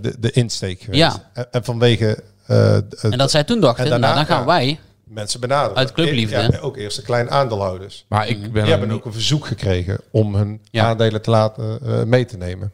de, 0.00 0.14
de 0.18 0.30
insteek 0.30 0.80
geweest. 0.80 1.02
Ja. 1.02 1.30
En, 1.32 1.46
en 1.50 1.64
vanwege 1.64 2.18
eh, 2.46 2.74
en 2.74 3.10
dat 3.18 3.30
zij 3.30 3.44
toen 3.44 3.60
dachten, 3.60 3.84
en 3.84 3.90
daarna, 3.90 4.06
nou, 4.06 4.16
dan 4.18 4.26
gaan 4.26 4.40
ja. 4.40 4.46
wij. 4.46 4.78
mensen 5.04 5.40
benaderen. 5.40 5.76
Uit 5.76 5.92
clubliefde, 5.92 6.48
Ja, 6.52 6.58
ook 6.60 6.76
eerst 6.76 6.96
de 6.96 7.02
kleine 7.02 7.30
aandeelhouders. 7.30 8.04
Maar 8.08 8.28
ik 8.28 8.40
ben 8.52 8.62
Die 8.62 8.70
hebben 8.70 8.88
niet- 8.88 8.96
ook 8.98 9.04
een 9.04 9.12
verzoek 9.12 9.46
gekregen 9.46 9.98
om 10.10 10.34
hun 10.34 10.60
Ja. 10.70 10.84
aandelen 10.84 11.22
te 11.22 11.30
laten 11.30 11.78
eh, 11.86 12.02
mee 12.02 12.24
te 12.24 12.36
nemen. 12.36 12.72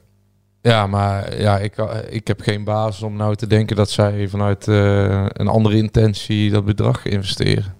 Ja, 0.67 0.87
maar 0.87 1.41
ja, 1.41 1.59
ik, 1.59 1.77
ik 2.09 2.27
heb 2.27 2.41
geen 2.41 2.65
basis 2.65 3.03
om 3.03 3.17
nou 3.17 3.35
te 3.35 3.47
denken 3.47 3.77
dat 3.77 3.91
zij 3.91 4.29
vanuit 4.29 4.69
eh, 4.69 5.25
een 5.29 5.49
andere 5.49 5.77
intentie 5.77 6.51
dat 6.51 6.65
bedrag 6.65 7.05
investeren. 7.05 7.75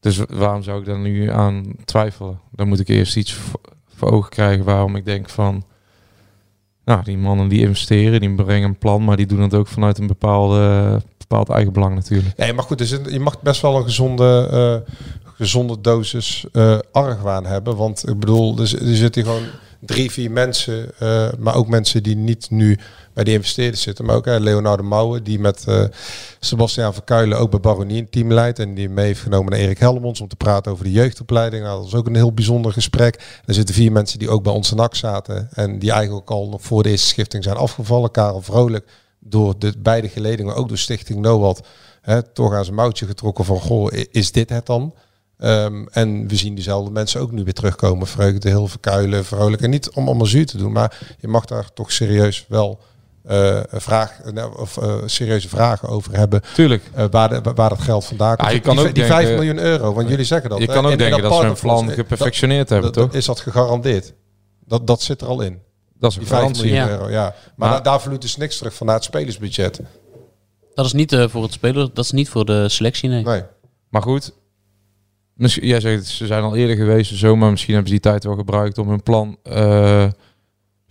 Dus 0.00 0.20
waarom 0.28 0.62
zou 0.62 0.80
ik 0.80 0.86
daar 0.86 0.98
nu 0.98 1.30
aan 1.30 1.64
twijfelen? 1.84 2.40
Dan 2.50 2.68
moet 2.68 2.80
ik 2.80 2.88
eerst 2.88 3.16
iets 3.16 3.32
voor, 3.32 4.10
ogen 4.10 4.30
krijgen 4.30 4.64
waarom 4.64 4.96
ik 4.96 5.04
denk 5.04 5.28
van... 5.28 5.64
Nou, 6.84 7.02
die 7.04 7.18
mannen 7.18 7.48
die 7.48 7.60
investeren, 7.60 8.20
die 8.20 8.34
brengen 8.34 8.68
een 8.68 8.78
plan, 8.78 9.04
maar 9.04 9.16
die 9.16 9.26
doen 9.26 9.40
het 9.40 9.54
ook 9.54 9.66
vanuit 9.68 9.98
een 9.98 10.06
bepaalde, 10.06 11.00
bepaald 11.18 11.48
eigenbelang 11.48 11.94
natuurlijk. 11.94 12.36
Nee, 12.36 12.52
maar 12.52 12.64
goed, 12.64 12.78
dus 12.78 12.90
je 12.90 13.20
mag 13.20 13.40
best 13.42 13.60
wel 13.62 13.76
een 13.76 13.84
gezonde, 13.84 14.48
eh, 14.52 14.92
gezonde 15.34 15.80
dosis 15.80 16.46
eh 16.52 16.78
argwaan 16.92 17.46
hebben. 17.46 17.76
Want 17.76 18.08
ik 18.08 18.18
bedoel, 18.18 18.58
er, 18.58 18.66
z- 18.66 18.72
er 18.72 18.96
zitten 18.96 19.24
gewoon 19.24 19.42
drie, 19.84 20.10
vier 20.10 20.30
mensen, 20.30 20.90
eh, 20.98 21.28
maar 21.38 21.54
ook 21.54 21.68
mensen 21.68 22.02
die 22.02 22.16
niet 22.16 22.50
nu 22.50 22.78
bij 23.12 23.24
die 23.24 23.34
investeerders 23.34 23.82
zitten. 23.82 24.04
Maar 24.04 24.16
ook 24.16 24.24
hè, 24.24 24.38
Leonardo 24.38 24.82
Mouwen, 24.82 25.24
die 25.24 25.38
met 25.38 25.64
eh 25.66 25.84
Sebastiaan 26.40 26.94
Verkuilen 26.94 27.38
ook 27.38 27.50
bij 27.50 27.60
Baronie 27.60 28.00
een 28.00 28.10
team 28.10 28.32
leidt. 28.32 28.58
En 28.58 28.74
die 28.74 28.88
mee 28.88 29.06
heeft 29.06 29.20
genomen 29.20 29.52
naar 29.52 29.60
Erik 29.60 29.78
Helmons 29.78 30.20
om 30.20 30.28
te 30.28 30.36
praten 30.36 30.72
over 30.72 30.84
de 30.84 30.92
jeugdopleiding. 30.92 31.62
Nou, 31.62 31.74
dat 31.82 31.90
was 31.90 32.00
ook 32.00 32.06
een 32.06 32.14
heel 32.14 32.32
bijzonder 32.32 32.72
gesprek. 32.72 33.40
Er 33.44 33.54
zitten 33.54 33.74
vier 33.74 33.92
mensen 33.92 34.18
die 34.18 34.30
ook 34.30 34.42
bij 34.42 34.52
ons 34.52 34.72
NAC 34.72 34.94
zaten. 34.94 35.48
En 35.52 35.78
die 35.78 35.92
eigenlijk 35.92 36.30
al 36.30 36.48
nog 36.48 36.62
voor 36.62 36.82
de 36.82 36.88
eerste 36.88 37.06
schifting 37.06 37.44
zijn 37.44 37.56
afgevallen. 37.56 38.10
Karel 38.10 38.42
Vrolijk 38.42 38.86
door 39.18 39.58
de 39.58 39.74
beide 39.78 40.08
geledingen, 40.08 40.54
ook 40.54 40.68
door 40.68 40.78
Stichting 40.78 41.20
NOWAD, 41.20 41.66
hè, 42.00 42.22
toch 42.22 42.54
aan 42.54 42.64
zijn 42.64 42.76
mouwtje 42.76 43.06
getrokken 43.06 43.44
van, 43.44 43.60
goh, 43.60 43.92
is 44.10 44.32
dit 44.32 44.48
het 44.48 44.66
dan? 44.66 44.94
Ehm, 45.42 45.86
en 45.90 46.28
we 46.28 46.36
zien 46.36 46.54
diezelfde 46.54 46.90
mensen 46.90 47.20
ook 47.20 47.30
nu 47.32 47.44
weer 47.44 47.52
terugkomen. 47.52 48.06
Vreugde, 48.06 48.48
heel 48.48 48.68
verkuilen, 48.68 49.24
vrolijk. 49.24 49.62
En 49.62 49.70
niet 49.70 49.90
om 49.90 50.06
allemaal 50.06 50.26
zuur 50.26 50.46
te 50.46 50.56
doen, 50.56 50.72
maar 50.72 50.98
je 51.20 51.28
mag 51.28 51.44
daar 51.44 51.72
toch 51.74 51.92
serieus 51.92 52.44
wel 52.48 52.80
eh, 53.22 53.60
vraag, 53.70 54.18
nou, 54.32 54.58
of, 54.58 54.76
eh, 54.76 54.94
serieuze 55.06 55.48
vragen 55.48 55.88
over 55.88 56.16
hebben. 56.16 56.42
Tuurlijk. 56.54 56.90
waar, 57.10 57.28
de, 57.42 57.52
waar 57.54 57.68
dat 57.68 57.80
geld 57.80 58.04
vandaan 58.04 58.36
komt. 58.36 58.48
Ja, 58.48 58.54
je 58.54 58.60
kan 58.60 58.76
die, 58.76 58.86
ook 58.86 58.94
die 58.94 59.04
denken- 59.04 59.22
5 59.24 59.34
miljoen 59.34 59.58
euro, 59.58 59.92
want 59.92 60.08
jullie 60.08 60.24
zeggen 60.24 60.50
dat. 60.50 60.58
Je 60.58 60.66
kan 60.66 60.78
ook 60.78 60.84
in- 60.84 60.90
in 60.92 60.98
denken 60.98 61.22
dat 61.22 61.32
ze 61.32 61.38
hun 61.38 61.46
partnerfonds. 61.52 61.84
plan 61.84 61.96
geperfectioneerd 62.04 62.68
dat- 62.68 62.82
hebben, 62.82 62.92
dat- 62.92 63.04
toch? 63.10 63.18
Is 63.18 63.26
dat 63.26 63.40
gegarandeerd? 63.40 64.12
Dat, 64.66 64.86
dat 64.86 65.02
zit 65.02 65.20
er 65.20 65.26
al 65.26 65.40
in. 65.40 65.58
Dat 65.98 66.10
is 66.10 66.16
een 66.16 66.22
Die 66.22 66.30
5 66.30 66.40
garantie. 66.40 66.64
miljoen 66.70 66.84
Ja. 66.88 66.92
euro, 66.92 67.10
ja. 67.10 67.22
Maar, 67.22 67.34
Maar- 67.56 67.70
daar, 67.70 67.82
daar 67.82 68.00
vloeit 68.00 68.20
dus 68.22 68.36
niks 68.36 68.56
terug 68.58 68.74
vanuit 68.74 68.96
het 68.96 69.06
spelersbudget. 69.06 69.80
Dat 70.74 70.86
is 70.86 70.92
niet 70.92 71.16
voor 71.28 71.42
het 71.42 71.52
speler, 71.52 71.90
dat 71.94 72.04
is 72.04 72.10
niet 72.10 72.28
voor 72.28 72.44
de 72.44 72.68
selectie, 72.68 73.08
nee. 73.08 73.22
Nee. 73.24 73.42
Maar 73.88 74.02
goed, 74.02 74.32
misschien, 75.42 75.66
jij 75.66 75.80
zegt 75.80 76.06
ze 76.06 76.26
zijn 76.26 76.42
al 76.42 76.56
eerder 76.56 76.76
geweest 76.76 77.10
en 77.10 77.16
zo, 77.16 77.36
maar 77.36 77.50
misschien 77.50 77.74
hebben 77.74 77.92
ze 77.92 78.00
die 78.00 78.10
tijd 78.10 78.24
wel 78.24 78.34
gebruikt 78.36 78.78
om 78.78 78.88
hun 78.88 79.02
plan 79.02 79.36
eh, 79.42 80.06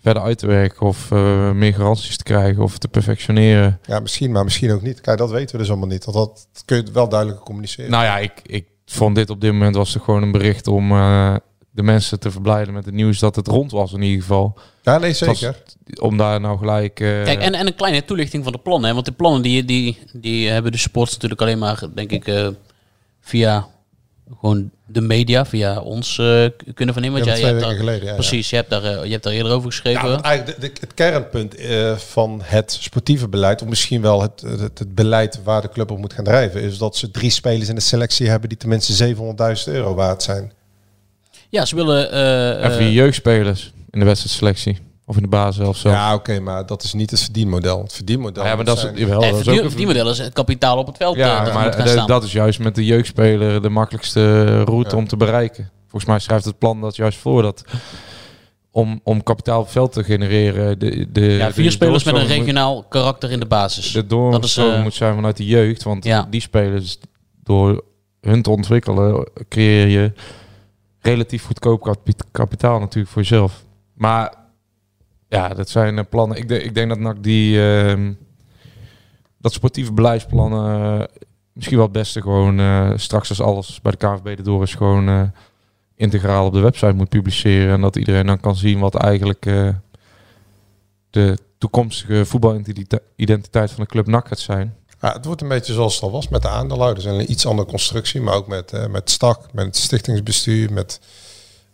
verder 0.02 0.24
uit 0.24 0.38
te 0.38 0.48
werken 0.48 0.88
of 0.88 1.12
eh, 1.12 1.52
meer 1.52 1.74
garanties 1.74 2.18
te 2.18 2.24
krijgen 2.24 2.64
of 2.64 2.78
te 2.78 2.88
perfectioneren. 2.88 3.80
Ja, 3.86 4.00
misschien, 4.00 4.32
maar 4.32 4.44
misschien 4.44 4.72
ook 4.72 4.82
niet. 4.82 5.02
Kijk, 5.02 5.18
dat 5.18 5.32
weten 5.32 5.52
we 5.52 5.58
dus 5.62 5.70
allemaal 5.70 5.88
niet. 5.88 6.04
Dat, 6.06 6.14
dat 6.14 6.48
kun 6.66 6.78
je 6.78 6.92
wel 6.94 7.10
duidelijk 7.10 7.40
communiceren. 7.40 7.92
Nou 7.92 8.04
ja, 8.04 8.18
ik, 8.18 8.32
ik 8.44 8.66
vond 8.86 9.16
dit 9.16 9.30
op 9.30 9.42
dit 9.42 9.52
moment 9.52 9.76
was 9.76 9.94
het 9.94 10.04
gewoon 10.04 10.22
een 10.24 10.32
bericht 10.32 10.68
om 10.68 10.92
eh, 10.92 11.36
de 11.72 11.84
mensen 11.84 12.20
te 12.20 12.32
verblijden 12.32 12.74
met 12.74 12.86
het 12.86 12.94
nieuws 12.94 13.20
dat 13.20 13.36
het 13.36 13.48
rond 13.48 13.72
was 13.72 13.94
in 13.94 14.02
ieder 14.02 14.22
geval. 14.22 14.58
ja, 14.82 14.98
nee, 14.98 15.16
was- 15.20 15.40
zeker. 15.40 15.64
om 16.02 16.18
daar 16.18 16.40
nou 16.40 16.58
gelijk... 16.58 17.00
eh, 17.00 17.24
Kijk, 17.24 17.40
en, 17.42 17.54
en 17.54 17.68
een 17.68 17.76
kleine 17.76 18.06
toelichting 18.06 18.44
van 18.44 18.52
de 18.52 18.58
plannen. 18.60 18.88
Hè? 18.88 18.94
Want 18.94 19.06
de 19.06 19.12
plannen 19.12 19.42
die, 19.42 19.66
die, 19.66 19.98
die 20.14 20.50
hebben 20.50 20.72
de 20.72 20.78
supporters 20.78 21.14
natuurlijk 21.14 21.42
alleen 21.42 21.60
maar, 21.60 21.84
denk 21.96 22.12
ik, 22.12 22.28
eh, 22.28 22.48
via 23.22 23.68
gewoon 24.40 24.70
de 24.86 25.02
media, 25.02 25.46
via 25.46 25.80
ons 25.80 26.18
eh, 26.18 26.46
kunnen 26.74 26.94
vernemen. 26.94 27.20
Ja, 27.20 27.26
Want 27.26 27.38
twee 27.38 27.40
jij- 27.40 27.40
je 27.40 27.44
weken 27.46 27.50
hebt 27.54 27.62
daar- 27.62 27.76
geleden. 27.76 28.08
Ja, 28.08 28.14
Precies, 28.14 28.50
je 28.50 28.56
hebt, 28.56 28.70
daar, 28.70 28.84
eh, 28.84 29.04
je 29.06 29.12
hebt 29.12 29.24
daar 29.24 29.34
eerder 29.34 29.52
over 29.52 29.64
Ja. 29.70 29.76
geschreven. 29.76 30.10
Ja, 30.10 30.22
eigenlijk 30.22 30.62
de, 30.62 30.68
de- 30.68 30.78
het 30.80 30.94
kernpunt 30.94 31.56
eh, 31.56 31.98
van 31.98 32.40
het 32.44 32.72
sportieve 32.80 33.28
beleid, 33.28 33.62
of 33.62 33.68
misschien 33.68 34.02
wel 34.02 34.22
het, 34.22 34.42
het, 34.42 34.80
het 34.80 34.96
beleid 34.96 35.40
waar 35.44 35.62
de 35.62 35.70
club 35.70 35.92
op 35.92 35.98
moet 35.98 36.14
gaan 36.14 36.24
drijven, 36.24 36.62
is 36.62 36.78
dat 36.78 36.96
ze 36.98 37.12
drie 37.12 37.30
spelers 37.30 37.70
in 37.70 37.76
de 37.76 37.82
selectie 37.82 38.30
hebben 38.30 38.50
die 38.50 38.58
tenminste 38.58 38.94
700.000 38.94 39.74
euro 39.74 39.94
waard 39.96 40.24
zijn. 40.24 40.52
ja, 41.50 41.66
ze 41.66 41.76
willen... 41.76 42.12
eh, 42.12 42.78
en 42.80 42.92
jeugdspelers 42.92 43.72
in 43.90 44.00
de 44.00 44.06
wedstrijdselectie 44.06 44.78
of 45.12 45.18
in 45.18 45.22
de 45.24 45.30
basis 45.30 45.68
of 45.68 45.78
zo. 45.78 45.90
Ja, 45.90 46.14
oké, 46.14 46.40
maar 46.40 46.66
dat 46.66 46.84
is 46.84 46.94
niet 46.94 47.12
het 47.12 47.20
verdienmodel. 47.22 47.82
Het 47.84 47.94
verdienmodel. 47.94 48.44
Ah, 48.44 48.50
ja, 48.50 48.56
maar 48.56 48.66
dat 48.66 48.78
is, 48.78 48.84
jawel, 48.96 49.20
nee, 49.20 49.30
dat 49.32 49.40
is 49.40 49.46
die, 49.46 49.60
ook 49.64 49.70
een- 49.72 49.76
die 49.78 49.86
model 49.86 50.10
is 50.10 50.18
het 50.18 50.34
kapitaal 50.34 50.78
op 50.78 50.88
het 50.88 50.98
veld. 50.98 51.16
eh, 51.16 51.22
Ja, 51.22 51.44
dat 51.44 51.54
maar 51.54 51.64
moet 51.64 51.76
gaan 51.76 51.84
de- 51.84 51.90
staan. 51.92 52.08
dat 52.08 52.24
is 52.24 52.32
juist 52.32 52.60
met 52.60 52.76
de 52.76 52.86
jeugdspeler 52.86 53.62
de 53.62 53.70
makkelijkste 53.70 54.64
route 54.64 54.90
Ja. 54.90 54.98
om 54.98 55.08
te 55.08 55.18
bereiken. 55.18 55.70
Volgens 55.82 56.06
mij 56.06 56.20
schrijft 56.20 56.46
het 56.46 56.58
plan 56.58 56.82
dat 56.82 56.96
juist 56.96 57.18
voor 57.18 57.42
dat 57.42 57.64
om, 58.72 59.00
om 59.04 59.24
kapitaal 59.24 59.58
op 59.60 59.64
het 59.64 59.74
veld 59.74 59.92
te 59.94 60.04
genereren. 60.04 60.80
De, 60.80 61.08
de, 61.12 61.22
ja, 61.22 61.48
de 61.48 61.54
vier 61.54 61.72
spelers 61.72 62.04
met 62.04 62.14
een 62.14 62.20
moet- 62.22 62.30
regionaal 62.30 62.84
karakter 62.84 63.32
in 63.32 63.40
de 63.40 63.46
basis. 63.46 63.92
De 63.92 64.06
Dat 64.08 64.44
is, 64.44 64.58
eh, 64.58 64.82
moet 64.84 64.94
zijn 64.94 65.16
vanuit 65.16 65.38
de 65.38 65.46
jeugd, 65.46 65.84
want 65.84 66.04
Ja. 66.06 66.28
die 66.30 66.42
spelers 66.42 66.98
door 67.44 67.84
hun 68.22 68.42
te 68.42 68.50
ontwikkelen 68.50 69.28
creëer 69.50 69.88
je 69.88 70.12
relatief 71.02 71.46
goedkoop 71.46 71.82
kapi- 71.82 72.14
kapitaal 72.32 72.80
natuurlijk 72.80 73.12
voor 73.14 73.22
jezelf. 73.22 73.64
Maar 73.94 74.34
ja, 75.32 75.48
dat 75.48 75.70
zijn 75.70 75.98
eh, 75.98 76.04
plannen. 76.10 76.38
Ik, 76.38 76.50
ik 76.50 76.76
denk 76.76 76.90
dat 76.90 77.00
NAC 77.00 77.24
die 77.24 77.62
ehm, 77.62 78.14
dat 79.38 79.54
sportieve 79.54 79.94
beleidsplannen 79.94 81.00
eh, 81.00 81.08
misschien 81.54 81.78
wel 81.78 81.86
het 81.86 81.96
beste 81.96 82.22
gewoon 82.22 82.60
eh, 82.60 82.92
straks 82.96 83.30
als 83.30 83.42
alles 83.42 83.82
bij 83.82 83.92
de 83.92 83.98
KNVB 83.98 84.38
erdoor 84.38 84.64
is 84.64 84.76
gewoon 84.76 85.32
integraal 85.96 86.46
op 86.46 86.54
de 86.54 86.60
website 86.60 86.94
moet 86.94 87.10
publiceren 87.10 87.74
en 87.74 87.82
dat 87.82 87.96
iedereen 87.96 88.26
dan 88.26 88.40
kan 88.40 88.56
zien 88.56 88.80
wat 88.80 88.96
eigenlijk 88.96 89.44
de 91.10 91.38
toekomstige 91.58 92.26
voetbalidentiteit 92.26 93.72
van 93.72 93.84
de 93.84 93.90
club 93.90 94.08
NAC 94.08 94.28
gaat 94.28 94.40
zijn. 94.40 94.76
Ja, 95.02 95.14
het 95.14 95.26
wordt 95.26 95.42
een 95.42 95.48
beetje 95.48 95.74
zoals 95.74 95.94
het 95.94 96.04
al 96.04 96.12
was 96.12 96.28
met 96.28 96.42
de 96.42 96.50
aandeelhouders. 96.50 97.06
En 97.06 97.14
een 97.14 97.32
iets 97.32 97.46
andere 97.46 97.68
constructie, 97.68 98.22
maar 98.22 98.34
ook 98.34 98.48
met, 98.48 98.88
met 98.90 99.10
STAK, 99.10 99.54
met 99.54 99.66
het 99.66 99.76
stichtingsbestuur, 99.76 100.74
met 100.74 101.00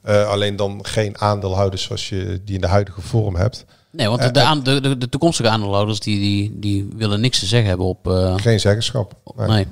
eh, 0.07 0.27
alleen 0.29 0.55
dan 0.55 0.79
geen 0.81 1.17
aandeelhouders 1.21 1.83
zoals 1.83 2.09
je 2.09 2.41
die 2.45 2.55
in 2.55 2.61
de 2.61 2.67
huidige 2.67 3.01
vorm 3.01 3.35
hebt. 3.35 3.65
Nee, 3.91 4.07
want 4.07 4.21
de, 4.21 4.31
de, 4.31 4.41
aan- 4.41 4.63
de, 4.63 4.81
de, 4.81 4.97
de 4.97 5.09
toekomstige 5.09 5.49
aandeelhouders 5.49 5.99
die, 5.99 6.19
die, 6.19 6.59
die 6.59 6.89
willen 6.95 7.21
niks 7.21 7.39
te 7.39 7.45
zeggen 7.45 7.67
hebben 7.69 7.85
op... 7.87 8.07
eh, 8.07 8.33
Geen 8.37 8.59
zeggenschap. 8.59 9.13
Nee. 9.35 9.47
nee. 9.47 9.65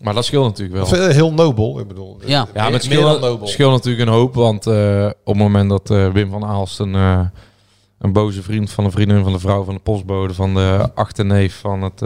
Maar 0.00 0.14
dat 0.14 0.24
scheelt 0.24 0.44
natuurlijk 0.44 0.90
wel. 0.90 1.00
Eh, 1.08 1.14
heel 1.14 1.32
nobel, 1.32 1.80
ik 1.80 1.88
bedoel. 1.88 2.18
Ja. 2.24 2.26
eh, 2.26 2.54
Ja, 2.54 2.62
maar 2.62 2.72
het 2.72 2.88
meer 2.88 2.98
dan 3.00 3.06
scheelt, 3.08 3.20
nobel. 3.20 3.46
scheelt 3.46 3.72
natuurlijk 3.72 4.08
een 4.08 4.14
hoop. 4.14 4.34
Want 4.34 4.66
eh, 4.66 5.06
op 5.24 5.34
het 5.34 5.36
moment 5.42 5.70
dat 5.70 5.90
eh, 5.90 6.10
Wim 6.12 6.30
van 6.30 6.44
Aalst 6.44 6.78
een, 6.80 6.94
eh, 6.94 7.20
een 7.98 8.12
boze 8.12 8.42
vriend 8.42 8.70
van 8.70 8.84
een 8.84 8.90
vriendin 8.90 9.22
van 9.22 9.32
de 9.32 9.38
vrouw 9.38 9.64
van 9.64 9.74
de 9.74 9.80
postbode 9.80 10.34
van 10.34 10.54
de 10.54 10.90
achterneef 10.94 11.58
van 11.60 11.82
het... 11.82 12.00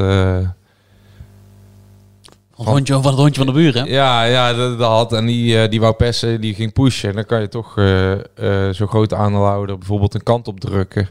Van 2.55 2.65
het 2.65 2.75
hondje, 2.75 2.93
van 2.93 3.05
het 3.05 3.21
hondje 3.21 3.45
van 3.45 3.55
de 3.55 3.61
buren. 3.61 3.89
ja, 3.89 4.25
ja, 4.25 4.53
dat, 4.53 4.79
dat 4.79 4.91
had. 4.91 5.13
En 5.13 5.27
die, 5.27 5.63
eh, 5.63 5.71
die 5.71 5.81
wou 5.81 5.95
persen, 5.95 6.41
die 6.41 6.55
ging 6.55 6.73
pushen. 6.73 7.09
En 7.09 7.15
dan 7.15 7.25
kan 7.25 7.41
je 7.41 7.49
toch 7.49 7.79
eh 7.79 8.13
eh 8.13 8.75
zo'n 8.75 8.89
grote 8.89 9.17
aandeelhouder 9.17 9.79
bijvoorbeeld 9.79 10.15
een 10.15 10.23
kant 10.23 10.49
op 10.49 10.61
drukken. 10.61 11.09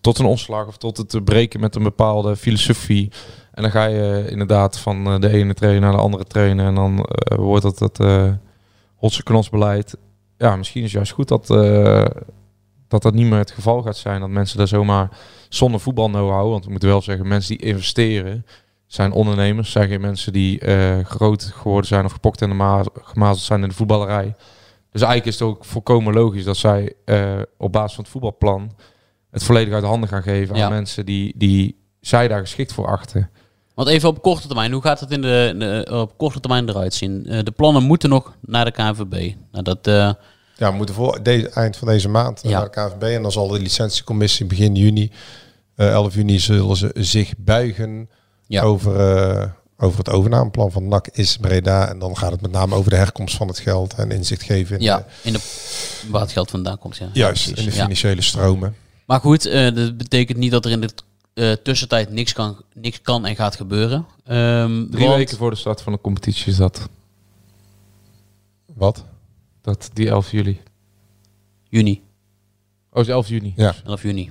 Tot 0.00 0.18
een 0.18 0.24
ontslag 0.24 0.66
of 0.66 0.76
tot 0.76 0.96
het 0.96 1.24
breken 1.24 1.60
met 1.60 1.74
een 1.74 1.82
bepaalde 1.82 2.36
filosofie. 2.36 3.10
En 3.52 3.62
dan 3.62 3.70
ga 3.70 3.84
je 3.84 4.26
inderdaad 4.30 4.78
van 4.78 5.20
de 5.20 5.28
ene 5.28 5.54
trainer 5.54 5.80
naar 5.80 5.92
de 5.92 5.98
andere 5.98 6.24
trainer. 6.24 6.66
En 6.66 6.74
dan 6.74 7.06
wordt 7.36 7.62
dat 7.62 7.78
het 7.78 8.00
eh 8.00 8.32
hotse 8.96 9.22
knosbeleid. 9.22 9.96
Ja, 10.36 10.56
misschien 10.56 10.82
is 10.82 10.86
het 10.86 10.96
juist 10.96 11.12
goed 11.12 11.28
dat, 11.28 11.46
dat 12.88 13.02
dat 13.02 13.14
niet 13.14 13.26
meer 13.26 13.38
het 13.38 13.50
geval 13.50 13.82
gaat 13.82 13.96
zijn. 13.96 14.20
Dat 14.20 14.28
mensen 14.28 14.58
daar 14.58 14.68
zomaar 14.68 15.08
zonder 15.48 15.80
voetbal 15.80 16.08
know-how. 16.08 16.50
Want 16.50 16.64
we 16.64 16.70
moeten 16.70 16.88
wel 16.88 17.02
zeggen, 17.02 17.28
mensen 17.28 17.56
die 17.56 17.66
investeren 17.66 18.44
zijn 18.88 19.12
ondernemers. 19.12 19.70
Zijn 19.70 19.88
geen 19.88 20.00
mensen 20.00 20.32
die 20.32 20.60
eh, 20.60 21.04
groot 21.04 21.42
geworden 21.42 21.86
zijn 21.88 22.04
of 22.04 22.12
gepokt 22.12 22.42
en 22.42 22.56
ma- 22.56 22.84
gemazeld 23.02 23.44
zijn 23.44 23.62
in 23.62 23.68
de 23.68 23.74
voetballerij. 23.74 24.34
Dus 24.92 25.02
eigenlijk 25.02 25.26
is 25.34 25.38
het 25.40 25.48
ook 25.48 25.64
volkomen 25.64 26.14
logisch 26.14 26.44
dat 26.44 26.56
zij 26.56 26.92
eh, 27.04 27.32
op 27.58 27.72
basis 27.72 27.94
van 27.94 28.04
het 28.04 28.12
voetbalplan 28.12 28.72
het 29.30 29.42
volledig 29.42 29.74
uit 29.74 29.84
handen 29.84 30.08
gaan 30.08 30.22
geven 30.22 30.56
Ja. 30.56 30.64
aan 30.64 30.72
mensen 30.72 31.06
die, 31.06 31.34
die 31.36 31.76
zij 32.00 32.28
daar 32.28 32.40
geschikt 32.40 32.72
voor 32.72 32.86
achten. 32.86 33.30
Want 33.74 33.88
even 33.88 34.08
op 34.08 34.22
korte 34.22 34.46
termijn, 34.46 34.72
hoe 34.72 34.82
gaat 34.82 35.00
het 35.00 35.10
in 35.10 35.22
de, 35.22 35.54
de- 35.58 35.92
op 36.00 36.18
korte 36.18 36.40
termijn 36.40 36.68
eruit 36.68 36.94
zien? 36.94 37.26
Eh, 37.26 37.42
de 37.42 37.50
plannen 37.50 37.82
moeten 37.82 38.08
nog 38.08 38.34
naar 38.40 38.64
de 38.64 38.70
KNVB. 38.70 39.34
Nou, 39.52 39.64
dat, 39.64 39.86
eh, 39.86 39.94
Ja, 40.56 40.70
we 40.70 40.76
moeten 40.76 40.94
voor 40.94 41.22
deze, 41.22 41.48
eind 41.50 41.76
van 41.76 41.88
deze 41.88 42.08
maand 42.08 42.40
Ja. 42.42 42.50
naar 42.50 42.64
de 42.64 42.70
KNVB. 42.70 43.02
En 43.02 43.22
dan 43.22 43.32
zal 43.32 43.48
de 43.48 43.60
licentiecommissie 43.60 44.46
begin 44.46 44.74
juni, 44.74 45.10
eh 45.74 45.90
11 45.90 46.14
juni, 46.14 46.38
zullen 46.38 46.76
ze 46.76 46.90
zich 46.94 47.32
buigen 47.38 48.08
Ja. 48.48 48.62
over, 48.62 49.00
eh, 49.00 49.50
over 49.78 49.98
het 49.98 50.08
overnameplan 50.08 50.70
van 50.72 50.88
NAC 50.88 51.08
is 51.08 51.36
Breda. 51.36 51.88
En 51.88 51.98
dan 51.98 52.16
gaat 52.16 52.30
het 52.30 52.40
met 52.40 52.50
name 52.50 52.74
over 52.74 52.90
de 52.90 52.96
herkomst 52.96 53.36
van 53.36 53.48
het 53.48 53.58
geld 53.58 53.94
en 53.94 54.10
inzicht 54.10 54.42
geven 54.42 54.76
in 54.76 54.82
ja, 54.82 54.96
de, 54.96 55.04
in 55.22 55.32
de, 55.32 55.40
waar 56.10 56.20
het 56.20 56.32
geld 56.32 56.50
vandaan 56.50 56.78
komt. 56.78 56.96
Ja. 56.96 57.08
juist, 57.12 57.48
in 57.48 57.54
de 57.54 57.62
ja. 57.64 57.70
financiële 57.70 58.22
stromen. 58.22 58.76
Maar 59.06 59.20
goed, 59.20 59.46
eh, 59.46 59.74
dat 59.74 59.96
betekent 59.96 60.38
niet 60.38 60.50
dat 60.50 60.64
er 60.64 60.70
in 60.70 60.80
de 60.80 60.90
eh, 61.34 61.52
tussentijd 61.52 62.10
niks 62.10 62.32
kan, 62.32 62.62
niks 62.74 63.00
kan 63.02 63.26
en 63.26 63.36
gaat 63.36 63.56
gebeuren. 63.56 64.06
Ehm, 64.24 64.90
Drie 64.90 65.06
want- 65.06 65.16
weken 65.16 65.36
voor 65.36 65.50
de 65.50 65.56
start 65.56 65.80
van 65.80 65.92
de 65.92 66.00
competitie 66.00 66.46
is 66.46 66.56
dat. 66.56 66.88
Wat? 68.74 69.04
dat 69.68 69.90
die 69.92 70.08
11 70.08 70.30
juli. 70.30 70.60
Juni. 71.68 72.02
Oh, 72.90 73.02
is 73.02 73.08
11 73.08 73.28
juni. 73.28 73.52
Ja. 73.56 73.74
11 73.84 74.02
juni. 74.02 74.30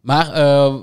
Maar 0.00 0.32
eh, 0.32 0.74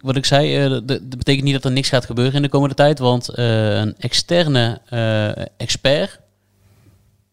wat 0.00 0.16
ik 0.16 0.24
zei, 0.24 0.64
eh, 0.64 0.70
dat, 0.70 1.08
betekent 1.08 1.44
niet 1.44 1.52
dat 1.54 1.64
er 1.64 1.72
niks 1.72 1.88
gaat 1.88 2.04
gebeuren 2.04 2.34
in 2.34 2.42
de 2.42 2.48
komende 2.48 2.74
tijd. 2.74 2.98
Want 2.98 3.28
eh, 3.28 3.74
een 3.76 3.94
externe 3.98 4.80
eh, 4.88 5.44
expert, 5.56 6.20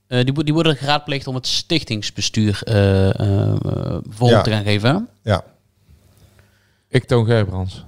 eh, 0.07 0.23
die, 0.25 0.43
die 0.43 0.53
worden 0.53 0.75
geraadpleegd 0.75 1.27
om 1.27 1.35
het 1.35 1.47
stichtingsbestuur 1.47 2.61
eh 2.63 3.09
eh, 3.09 3.49
eh, 3.49 3.97
vorm 4.09 4.31
Ja. 4.31 4.41
te 4.41 4.51
gaan 4.51 4.63
geven. 4.63 5.07
Ja. 5.23 5.43
Ik 6.89 7.03
Toon 7.03 7.25
Gerbrands. 7.25 7.83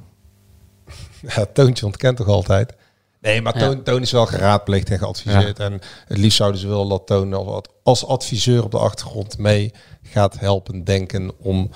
Ja, 1.36 1.46
Toontje 1.54 1.86
ontkent 1.86 2.18
toch 2.18 2.28
altijd? 2.28 2.74
Nee, 3.22 3.42
maar 3.42 3.58
Ja. 3.58 3.66
Toon, 3.68 3.84
Toon 3.84 4.02
is 4.02 4.12
wel 4.12 4.26
geraadpleegd 4.26 4.90
en 4.90 4.98
geadviseerd. 4.98 5.60
En 5.60 5.74
het 6.08 6.18
liefst 6.18 6.38
zouden 6.38 6.60
ze 6.62 6.68
willen 6.68 6.90
dat 6.90 7.08
Toon 7.08 7.64
als 7.84 8.06
adviseur 8.06 8.64
op 8.64 8.72
de 8.72 8.78
achtergrond 8.78 9.38
mee 9.38 9.72
gaat 10.04 10.40
helpen 10.40 10.84
denken 10.84 11.32
om 11.40 11.70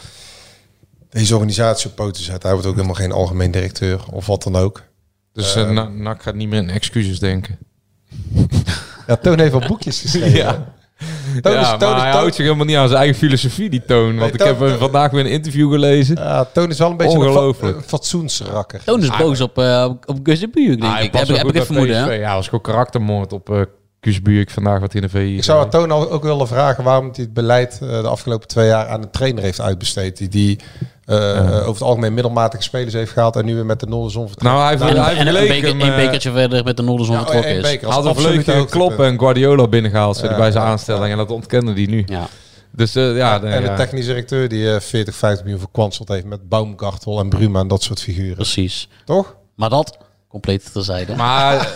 deze 1.17 1.33
organisatie 1.33 1.89
op 1.89 1.95
poten 1.95 2.13
te 2.13 2.21
zetten. 2.21 2.41
Hij 2.41 2.51
wordt 2.51 2.67
ook 2.67 2.75
helemaal 2.75 2.95
geen 2.95 3.11
algemeen 3.11 3.51
directeur 3.51 3.99
of 4.11 4.25
wat 4.25 4.43
dan 4.43 4.55
ook. 4.55 4.83
Dus 5.33 5.55
Na- 5.55 5.87
NAC 5.89 6.21
gaat 6.23 6.35
niet 6.35 6.49
meer 6.49 6.59
in 6.61 6.69
excuses 6.69 7.19
denken. 7.19 7.57
Ja, 9.07 9.15
Toon 9.15 9.39
heeft 9.39 9.51
wel 9.51 9.67
boekjes 9.67 10.01
geschreven. 10.01 10.31
Ja. 10.37 10.73
Toon 11.41 11.53
ja, 11.53 11.59
is- 11.73 11.79
Toon 11.79 11.89
maar 11.89 11.95
is- 11.97 12.01
hij 12.03 12.11
houdt 12.11 12.35
zich 12.35 12.43
helemaal 12.45 12.65
niet 12.65 12.75
aan 12.75 12.87
zijn 12.87 12.99
eigen 12.99 13.17
filosofie, 13.17 13.69
die 13.69 13.85
Toon. 13.85 14.05
Want 14.17 14.19
Nee, 14.37 14.49
ik 14.49 14.59
heb 14.59 14.79
vandaag 14.79 15.11
weer 15.11 15.19
een 15.25 15.31
interview 15.31 15.71
gelezen. 15.71 16.15
Ja, 16.15 16.45
Toon 16.45 16.69
is 16.69 16.77
wel 16.77 16.89
een 16.91 16.97
beetje 16.97 17.17
een, 17.17 17.25
Ongelooflijk. 17.25 17.73
fa- 17.75 17.81
een 17.81 17.87
fatsoensrakker. 17.87 18.83
Toon 18.83 19.01
is 19.01 19.17
boos 19.17 19.41
op, 19.41 19.57
eh 19.57 19.85
op, 19.89 20.09
op 20.09 20.19
Gus 20.23 20.39
de 20.39 20.49
denk 20.51 20.83
Ah, 20.83 21.03
ik. 21.03 21.13
Heb, 21.13 21.27
ik- 21.29 21.35
heb 21.35 21.55
ik 21.55 21.63
vermoeden, 21.63 21.95
hè? 22.03 22.11
Ja, 22.11 22.35
was 22.35 22.45
gewoon 22.45 22.61
karaktermoord 22.61 23.33
op 23.33 23.49
eh 23.49 23.61
Guus 24.01 24.21
Buurk 24.21 24.49
vandaag 24.49 24.79
wat 24.79 24.93
in 24.93 25.01
de 25.01 25.09
VI 25.09 25.35
Ik 25.37 25.43
zou 25.43 25.63
aan 25.63 25.69
Toon 25.69 25.91
al- 25.91 26.11
ook 26.11 26.23
willen 26.23 26.47
vragen 26.47 26.83
waarom 26.83 27.05
hij 27.05 27.23
het 27.23 27.33
beleid 27.33 27.79
eh, 27.81 27.87
de 28.01 28.07
afgelopen 28.07 28.47
twee 28.47 28.67
jaar 28.67 28.87
aan 28.87 29.01
een 29.01 29.09
trainer 29.11 29.43
heeft 29.43 29.61
uitbesteed. 29.61 30.17
Die, 30.17 30.27
die 30.29 30.59
eh, 31.05 31.37
eh, 31.37 31.45
over 31.55 31.67
het 31.71 31.81
algemeen 31.81 32.13
middelmatige 32.13 32.63
spelers 32.63 32.93
heeft 32.93 33.11
gehaald 33.11 33.35
en 33.35 33.45
nu 33.45 33.55
weer 33.55 33.65
met 33.65 33.79
de 33.79 33.85
Noorderzon 33.85 34.27
vertrekt. 34.27 34.53
Nou, 34.53 34.61
hij 34.63 34.69
heeft, 34.71 34.81
En, 34.81 34.87
hij 35.03 35.15
en, 35.15 35.25
heeft 35.27 35.39
een, 35.39 35.47
beker, 35.47 35.67
hem, 35.69 35.81
een 35.81 35.95
bekertje 36.05 36.31
verder 36.31 36.63
met 36.63 36.77
de 36.77 36.83
Noorderzon 36.83 37.15
Ja, 37.15 37.21
vertrokken 37.21 37.51
één 37.51 37.59
is. 37.63 37.71
beker. 37.71 37.89
Had 37.89 38.05
een 38.05 38.15
vleugje 38.15 38.35
hoogtepunt. 38.53 38.69
Klopp 38.69 38.99
en 38.99 39.19
Guardiola 39.19 39.67
binnengehaald 39.67 40.19
Ja, 40.19 40.37
bij 40.37 40.51
zijn 40.51 40.63
ja, 40.63 40.69
aanstelling. 40.69 41.05
ja. 41.05 41.11
En 41.11 41.17
dat 41.17 41.31
ontkende 41.31 41.73
hij 41.73 41.85
nu. 41.85 42.03
Ja. 42.05 42.27
Dus 42.71 42.95
eh, 42.95 43.15
ja, 43.17 43.41
en 43.41 43.63
de 43.63 43.73
technische 43.73 44.09
directeur 44.09 44.47
die 44.49 44.73
eh 44.73 44.79
40, 44.79 45.15
50 45.15 45.41
miljoen 45.43 45.61
verkwanseld 45.61 46.07
heeft 46.07 46.25
met 46.25 46.49
Baumgartel 46.49 47.19
en 47.19 47.29
Bruma 47.29 47.59
en 47.59 47.67
dat 47.67 47.83
soort 47.83 48.01
figuren. 48.01 48.35
Precies. 48.35 48.89
Toch? 49.05 49.35
Maar 49.55 49.69
dat, 49.69 49.97
compleet 50.27 50.71
terzijde. 50.73 51.15
Maar 51.15 51.53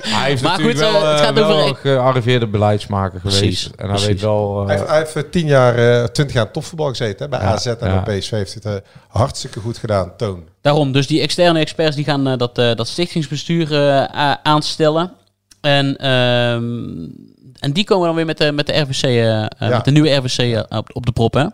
hij 0.00 0.28
heeft 0.28 0.42
Maar 0.42 0.50
natuurlijk 0.58 0.78
goed, 0.84 0.92
wel, 0.92 1.02
eh, 1.02 1.10
het 1.10 1.18
eh, 1.20 1.24
gaat 1.26 1.34
wel 1.34 1.50
over- 1.50 1.68
een 1.68 1.76
gearriveerde 1.76 2.46
beleidsmaker 2.46 3.20
geweest. 3.20 3.38
Precies, 3.40 3.64
En 3.66 3.72
hij 3.76 3.86
precies. 3.88 4.06
weet 4.06 4.20
wel... 4.20 4.60
eh, 4.60 4.66
Hij 4.66 4.76
heeft, 4.76 4.88
hij 4.88 4.98
heeft 4.98 5.16
eh, 5.16 5.22
10 5.30 5.46
jaar, 5.46 5.74
eh 6.02 6.04
20 6.04 6.36
jaar 6.36 6.50
topvoetbal 6.50 6.88
gezeten 6.88 7.18
hè, 7.24 7.28
bij 7.28 7.40
Ja, 7.40 7.52
AZ 7.52 7.66
en 7.66 7.76
ja. 7.80 8.02
bij 8.02 8.18
PSV 8.18 8.30
heeft 8.30 8.54
het 8.54 8.64
eh, 8.64 8.72
hartstikke 9.08 9.60
goed 9.60 9.78
gedaan. 9.78 10.16
Toon. 10.16 10.44
Daarom, 10.60 10.92
dus 10.92 11.06
die 11.06 11.20
externe 11.20 11.58
experts 11.58 11.96
die 11.96 12.04
gaan 12.04 12.26
eh, 12.28 12.36
dat, 12.38 12.58
eh, 12.58 12.74
dat 12.74 12.88
stichtingsbestuur 12.88 13.74
eh, 13.74 14.32
aanstellen. 14.42 15.12
En, 15.60 15.96
ehm, 15.96 17.08
en 17.60 17.72
die 17.72 17.84
komen 17.84 18.06
dan 18.06 18.16
weer 18.16 18.26
met 18.26 18.38
de, 18.38 18.52
met 18.52 18.66
de 18.66 18.80
RVC, 18.80 19.02
eh, 19.02 19.42
eh, 19.42 19.46
Ja. 19.58 19.68
met 19.68 19.84
de 19.84 19.90
nieuwe 19.90 20.10
RVC 20.14 20.38
eh, 20.38 20.78
op, 20.78 20.90
op 20.92 21.06
de 21.06 21.12
prop, 21.12 21.34
hè? 21.34 21.46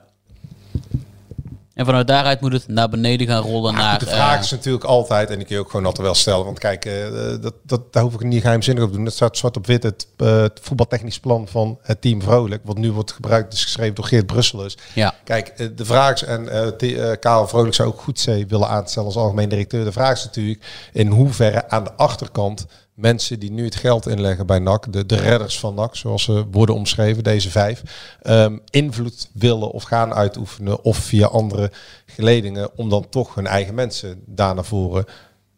En 1.81 1.87
vanuit 1.87 2.07
daaruit 2.07 2.41
moet 2.41 2.53
het 2.53 2.69
naar 2.69 2.89
beneden 2.89 3.27
gaan 3.27 3.43
rollen 3.43 3.75
naar... 3.75 3.99
de 3.99 4.07
vraag 4.07 4.35
eh, 4.37 4.41
is 4.41 4.51
natuurlijk 4.51 4.85
altijd, 4.85 5.31
en 5.31 5.37
die 5.37 5.47
kun 5.47 5.55
je 5.55 5.61
ook 5.61 5.71
gewoon 5.71 5.87
altijd 5.87 6.07
wel 6.07 6.15
stellen. 6.15 6.45
Want 6.45 6.59
kijk, 6.59 6.85
eh, 6.85 6.93
dat, 7.41 7.55
dat, 7.63 7.93
daar 7.93 8.03
hoef 8.03 8.15
ik 8.15 8.23
niet 8.23 8.41
geheimzinnig 8.41 8.85
op 8.85 8.91
te 8.91 8.97
doen. 8.97 9.05
Dat 9.05 9.15
staat 9.15 9.37
zwart 9.37 9.57
op 9.57 9.67
wit, 9.67 9.83
het, 9.83 10.07
eh, 10.17 10.41
het 10.41 10.59
voetbaltechnisch 10.63 11.21
plan 11.21 11.49
van 11.49 11.79
het 11.83 12.01
team 12.01 12.23
Vrolijk. 12.23 12.63
Wat 12.65 12.79
nu 12.79 12.93
wordt 12.93 13.13
gebruikt, 13.13 13.53
is 13.53 13.63
geschreven 13.63 13.95
door 13.95 14.05
Geert 14.05 14.27
Brusselus. 14.27 14.79
ja, 14.95 15.15
Kijk, 15.25 15.77
de 15.77 15.85
vraag 15.85 16.15
is, 16.15 16.23
en 16.23 16.49
eh, 16.79 17.11
Karel 17.21 17.49
Vrolijk 17.49 17.75
zou 17.75 17.89
ook 17.89 18.01
goed 18.01 18.21
zee 18.21 18.47
willen 18.47 18.69
aanstellen 18.69 19.09
als 19.09 19.17
algemeen 19.17 19.49
directeur. 19.49 19.85
De 19.85 19.93
vraag 19.93 20.17
is 20.17 20.25
natuurlijk 20.25 20.65
in 20.93 21.07
hoeverre 21.07 21.69
aan 21.69 21.85
de 21.85 21.93
achterkant 21.93 22.67
mensen 23.01 23.39
die 23.41 23.51
nu 23.53 23.65
het 23.65 23.75
geld 23.75 24.07
inleggen 24.07 24.47
bij 24.47 24.59
NAC, 24.59 24.93
de, 24.93 25.07
de 25.07 25.17
redders 25.17 25.59
van 25.59 25.75
NAC, 25.75 25.97
zoals 25.97 26.23
ze 26.23 26.45
worden 26.51 26.75
omschreven, 26.75 27.25
deze 27.25 27.51
vijf, 27.51 27.83
ehm, 28.23 28.59
invloed 28.71 29.29
willen 29.33 29.71
of 29.71 29.83
gaan 29.83 30.15
uitoefenen 30.15 30.85
of 30.85 30.97
via 30.97 31.27
andere 31.27 31.71
geledingen 32.07 32.77
om 32.77 32.89
dan 32.91 33.09
toch 33.09 33.35
hun 33.35 33.47
eigen 33.47 33.75
mensen 33.75 34.23
daar 34.27 34.55
naar 34.55 34.65
voren 34.65 35.05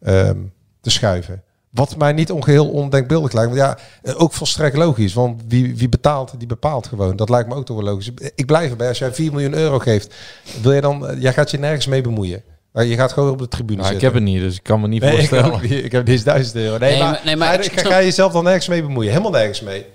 ehm, 0.01 0.37
te 0.81 0.89
schuiven. 0.89 1.43
Wat 1.69 1.97
mij 1.97 2.13
niet 2.13 2.31
ongeheel 2.31 2.69
ondenkbeeldig 2.69 3.31
lijkt. 3.31 3.49
Want 3.49 3.61
ja, 3.61 3.77
eh, 4.01 4.21
ook 4.21 4.33
volstrekt 4.33 4.75
logisch. 4.77 5.13
Want 5.13 5.41
wie, 5.47 5.77
wie 5.77 5.89
betaalt, 5.89 6.33
die 6.37 6.47
bepaalt 6.47 6.87
gewoon. 6.87 7.15
Dat 7.15 7.29
lijkt 7.29 7.49
me 7.49 7.55
ook 7.55 7.65
toch 7.65 7.75
wel 7.75 7.85
logisch. 7.85 8.11
Ik 8.35 8.45
blijf 8.45 8.69
erbij. 8.71 8.87
Als 8.87 8.97
jij 8.97 9.13
4 9.13 9.31
miljoen 9.31 9.53
euro 9.53 9.79
geeft, 9.79 10.13
wil 10.61 10.71
je 10.71 10.81
dan... 10.81 11.07
eh, 11.07 11.21
Jij 11.21 11.33
gaat 11.33 11.51
je 11.51 11.57
nergens 11.59 11.87
mee 11.87 12.01
bemoeien. 12.01 12.43
Maar 12.73 12.85
je 12.85 12.95
gaat 12.95 13.11
gewoon 13.11 13.29
op 13.31 13.37
de 13.37 13.47
tribune 13.47 13.81
nou, 13.81 13.93
ik 13.93 13.99
zitten. 13.99 14.13
heb 14.13 14.23
het 14.25 14.33
niet, 14.33 14.41
dus 14.43 14.55
ik 14.55 14.63
kan 14.63 14.81
me 14.81 14.87
niet 14.87 15.01
Nee, 15.01 15.11
ik, 15.17 15.27
voorstellen. 15.29 15.83
ik 15.85 15.91
heb 15.91 16.05
deze 16.05 16.23
duizend 16.23 16.55
euro. 16.55 16.77
Nee, 16.77 16.91
Nee, 16.91 16.99
maar, 17.01 17.21
nee, 17.25 17.35
maar 17.35 17.47
ga, 17.47 17.53
ik 17.53 17.63
je- 17.63 17.69
ga, 17.69 17.79
snap- 17.79 17.91
ga 17.91 17.97
je 17.97 18.05
jezelf 18.05 18.31
dan 18.33 18.43
nergens 18.43 18.67
mee 18.67 18.81
bemoeien? 18.81 19.11
Helemaal 19.11 19.31
nergens 19.31 19.61
mee. 19.61 19.85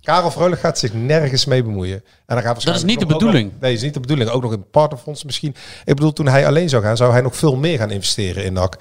Karel 0.00 0.30
Vrolijk 0.30 0.60
gaat 0.60 0.78
zich 0.78 0.92
nergens 0.94 1.44
mee 1.44 1.62
bemoeien. 1.62 1.96
En 2.26 2.34
dan 2.34 2.42
gaat 2.42 2.64
Dat 2.64 2.74
is 2.74 2.84
niet 2.84 3.00
de 3.00 3.06
bedoeling. 3.06 3.50
nog- 3.50 3.60
nee, 3.60 3.72
is 3.72 3.82
niet 3.82 3.94
de 3.94 4.00
bedoeling. 4.00 4.30
Ook 4.30 4.42
nog 4.42 4.52
in 4.52 4.70
partnerfonds 4.70 5.24
misschien. 5.24 5.54
Ik 5.84 5.94
bedoel, 5.94 6.12
toen 6.12 6.26
hij 6.28 6.46
alleen 6.46 6.68
zou 6.68 6.82
gaan, 6.82 6.96
zou 6.96 7.12
hij 7.12 7.20
nog 7.20 7.36
veel 7.36 7.56
meer 7.56 7.78
gaan 7.78 7.90
investeren 7.90 8.44
in 8.44 8.52
NAC. 8.52 8.76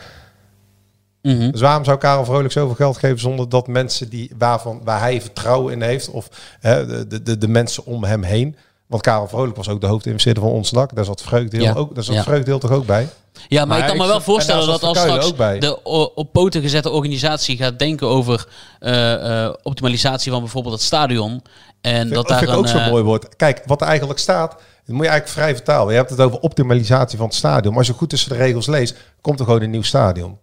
mhm. 1.21 1.51
Dus 1.51 1.61
waarom 1.61 1.83
zou 1.85 1.97
Karel 1.97 2.25
Vrolijk 2.25 2.51
zoveel 2.53 2.75
geld 2.75 2.97
geven 2.97 3.19
zonder 3.19 3.49
dat 3.49 3.67
mensen 3.67 4.09
die, 4.09 4.31
waarvan, 4.37 4.81
waar 4.83 4.99
hij 4.99 5.21
vertrouwen 5.21 5.73
in 5.73 5.81
heeft, 5.81 6.09
of 6.09 6.27
hè, 6.59 6.85
de, 6.85 7.07
de, 7.07 7.21
de, 7.21 7.37
de 7.37 7.47
mensen 7.47 7.85
om 7.85 8.03
hem 8.03 8.23
heen. 8.23 8.55
Want 8.91 9.03
Karel 9.03 9.27
Vrolijk 9.27 9.55
was 9.55 9.69
ook 9.69 9.81
de 9.81 9.87
hoofdinvesteerder 9.87 10.43
van 10.43 10.51
ons 10.51 10.71
NAC. 10.71 10.95
Daar 10.95 11.05
zat 11.05 11.21
Vreugdeel, 11.21 11.61
Ja. 11.61 11.73
ook, 11.73 11.95
daar 11.95 12.03
zat 12.03 12.15
Ja. 12.15 12.23
Vreugdeel 12.23 12.59
toch 12.59 12.71
ook 12.71 12.85
bij? 12.85 13.07
Ja, 13.47 13.59
maar 13.59 13.67
Maar 13.67 13.79
ik 13.79 13.85
kan 13.85 13.97
me 13.97 14.05
wel 14.07 14.21
voorstellen 14.21 14.67
dat 14.67 14.83
als 14.83 14.97
straks 14.99 15.31
de 15.59 15.83
op 16.15 16.31
poten 16.33 16.61
gezette 16.61 16.89
organisatie 16.89 17.57
gaat 17.57 17.79
denken 17.79 18.07
over 18.07 18.47
eh, 18.79 19.43
eh, 19.45 19.53
optimalisatie 19.63 20.31
van 20.31 20.39
bijvoorbeeld 20.41 20.73
het 20.73 20.83
stadion. 20.83 21.41
En 21.81 22.07
dat 22.07 22.15
dat 22.15 22.27
daar 22.27 22.37
vind 22.37 22.49
ik 22.49 22.55
een, 22.57 22.61
ook 22.63 22.67
zo'n 22.69 22.79
eh, 22.79 22.89
mooi 22.89 23.03
woord. 23.03 23.35
Kijk, 23.35 23.61
wat 23.65 23.81
er 23.81 23.87
eigenlijk 23.87 24.19
staat, 24.19 24.51
dat 24.51 24.95
moet 24.95 25.05
je 25.05 25.09
eigenlijk 25.11 25.27
vrij 25.39 25.55
vertalen. 25.55 25.91
Je 25.91 25.97
hebt 25.97 26.09
het 26.09 26.19
over 26.19 26.39
optimalisatie 26.39 27.17
van 27.17 27.27
het 27.27 27.35
stadion. 27.35 27.69
Maar 27.69 27.77
als 27.79 27.87
je 27.87 27.93
goed 27.93 28.09
tussen 28.09 28.29
de 28.29 28.35
regels 28.37 28.67
leest, 28.67 28.95
komt 29.21 29.39
er 29.39 29.45
gewoon 29.45 29.61
een 29.61 29.69
nieuw 29.69 29.81
stadion. 29.81 30.37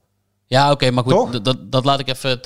Ja, 0.47 0.71
oké, 0.71 0.91
maar 0.91 1.05
goed, 1.05 1.45
dat, 1.45 1.57
dat 1.61 1.85
laat 1.85 2.01
ik 2.01 2.09
even... 2.09 2.41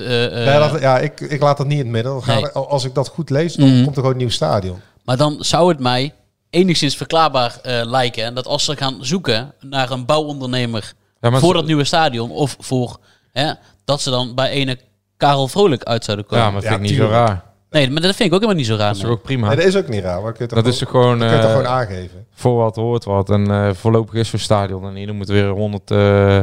ja, 0.44 0.68
dat, 0.68 0.80
ja 0.80 0.98
ik, 0.98 1.20
ik 1.20 1.42
laat 1.42 1.56
dat 1.56 1.66
niet 1.66 1.78
in 1.78 1.84
het 1.84 1.92
midden. 1.92 2.12
Dan 2.26 2.36
Nee. 2.36 2.48
als 2.50 2.84
ik 2.84 2.94
dat 2.94 3.08
goed 3.08 3.30
lees, 3.30 3.54
dan 3.54 3.68
Mhm. 3.68 3.82
komt 3.84 3.96
er 3.96 4.00
gewoon 4.02 4.10
een 4.12 4.18
nieuw 4.18 4.30
stadion. 4.30 4.80
Maar 5.04 5.16
dan 5.16 5.36
zou 5.38 5.68
het 5.68 5.78
mij 5.78 6.14
enigszins 6.50 6.96
verklaarbaar 6.96 7.58
eh, 7.62 7.80
lijken 7.84 8.34
dat 8.34 8.46
als 8.46 8.64
ze 8.64 8.76
gaan 8.76 8.96
zoeken 9.00 9.54
naar 9.60 9.90
een 9.90 10.04
bouwondernemer 10.04 10.92
Ja, 11.20 11.38
voor 11.38 11.54
dat 11.54 11.66
nieuwe 11.66 11.84
stadion 11.84 12.30
of 12.30 12.56
voor 12.58 12.98
hè, 13.32 13.52
dat 13.84 14.00
ze 14.00 14.10
dan 14.10 14.34
bij 14.34 14.50
ene 14.50 14.78
Karel 15.16 15.48
Vrolijk 15.48 15.82
uit 15.82 16.04
zouden 16.04 16.26
komen. 16.26 16.44
Ja, 16.44 16.50
maar 16.50 16.60
dat 16.60 16.70
vind 16.70 16.82
ik 16.82 16.90
niet 16.90 16.98
zo 16.98 17.06
raar. 17.08 17.44
Nee, 17.70 17.90
maar 17.90 18.02
dat 18.02 18.14
vind 18.14 18.28
ik 18.28 18.34
ook 18.34 18.40
helemaal 18.40 18.60
niet 18.60 18.66
zo 18.66 18.76
raar. 18.76 18.86
Dat 18.86 18.96
is 18.96 19.02
nee. 19.02 19.12
ook 19.12 19.22
prima. 19.22 19.46
Nee, 19.46 19.56
dat 19.56 19.64
is 19.64 19.76
ook 19.76 19.88
niet 19.88 20.02
raar. 20.02 20.22
Maar 20.22 20.32
kun 20.32 20.46
je 20.48 20.54
dat 20.54 20.66
is 20.66 20.78
toch 20.78 20.90
gewoon, 20.90 21.18
kun 21.18 21.26
je 21.26 21.34
toch 21.34 21.44
eh, 21.44 21.50
gewoon 21.50 21.66
aangeven. 21.66 22.26
voor 22.34 22.56
wat 22.56 22.76
hoort 22.76 23.04
wat. 23.04 23.30
En 23.30 23.50
eh, 23.50 23.70
voorlopig 23.72 24.14
is 24.14 24.28
zo'n 24.28 24.38
stadion 24.38 24.86
en 24.86 24.94
hier 24.94 25.06
dan 25.06 25.16
moeten 25.16 25.34
weer 25.34 25.48
100 25.48 25.90
eh, 25.90 26.40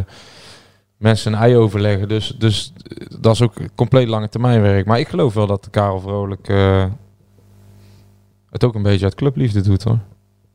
mensen 0.98 1.34
een 1.34 1.40
ei 1.40 1.56
overleggen. 1.56 2.08
Dus, 2.08 2.36
dus 2.38 2.74
dat 3.20 3.34
is 3.34 3.42
ook 3.42 3.54
compleet 3.76 4.08
lange 4.08 4.30
termijn 4.30 4.62
werk. 4.62 4.86
Maar 4.86 5.00
ik 5.00 5.08
geloof 5.08 5.34
wel 5.34 5.48
dat 5.48 5.68
Karel 5.72 6.00
Vrolijk 6.00 6.48
eh, 6.48 6.86
het 8.52 8.64
ook 8.64 8.76
een 8.76 8.82
beetje 8.82 9.06
uit 9.06 9.16
clubliefde 9.16 9.62
doet 9.62 9.84
hoor. 9.84 10.00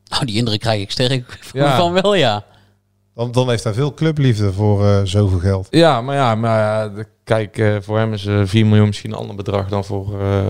Nou, 0.08 0.24
die 0.24 0.36
indruk 0.36 0.60
krijg 0.60 0.80
ik 0.80 0.90
sterk 0.90 1.38
Ja. 1.52 1.76
van 1.76 1.92
wel, 1.92 2.14
ja. 2.14 2.44
Dan, 3.14 3.32
dan 3.32 3.48
heeft 3.48 3.64
hij 3.64 3.72
veel 3.74 3.94
clubliefde 3.94 4.52
voor 4.52 4.86
eh, 4.86 5.00
zoveel 5.04 5.38
geld. 5.38 5.66
Ja, 5.70 6.00
maar 6.00 6.14
ja, 6.16 6.34
maar 6.34 6.58
ja, 6.58 6.88
de- 6.88 7.06
kijk, 7.24 7.58
eh, 7.58 7.76
voor 7.80 7.98
hem 7.98 8.12
is 8.12 8.26
eh 8.26 8.40
4 8.44 8.66
miljoen 8.66 8.86
misschien 8.86 9.12
een 9.12 9.18
ander 9.18 9.36
bedrag 9.36 9.68
dan 9.68 9.84
voor... 9.84 10.20
eh, 10.20 10.48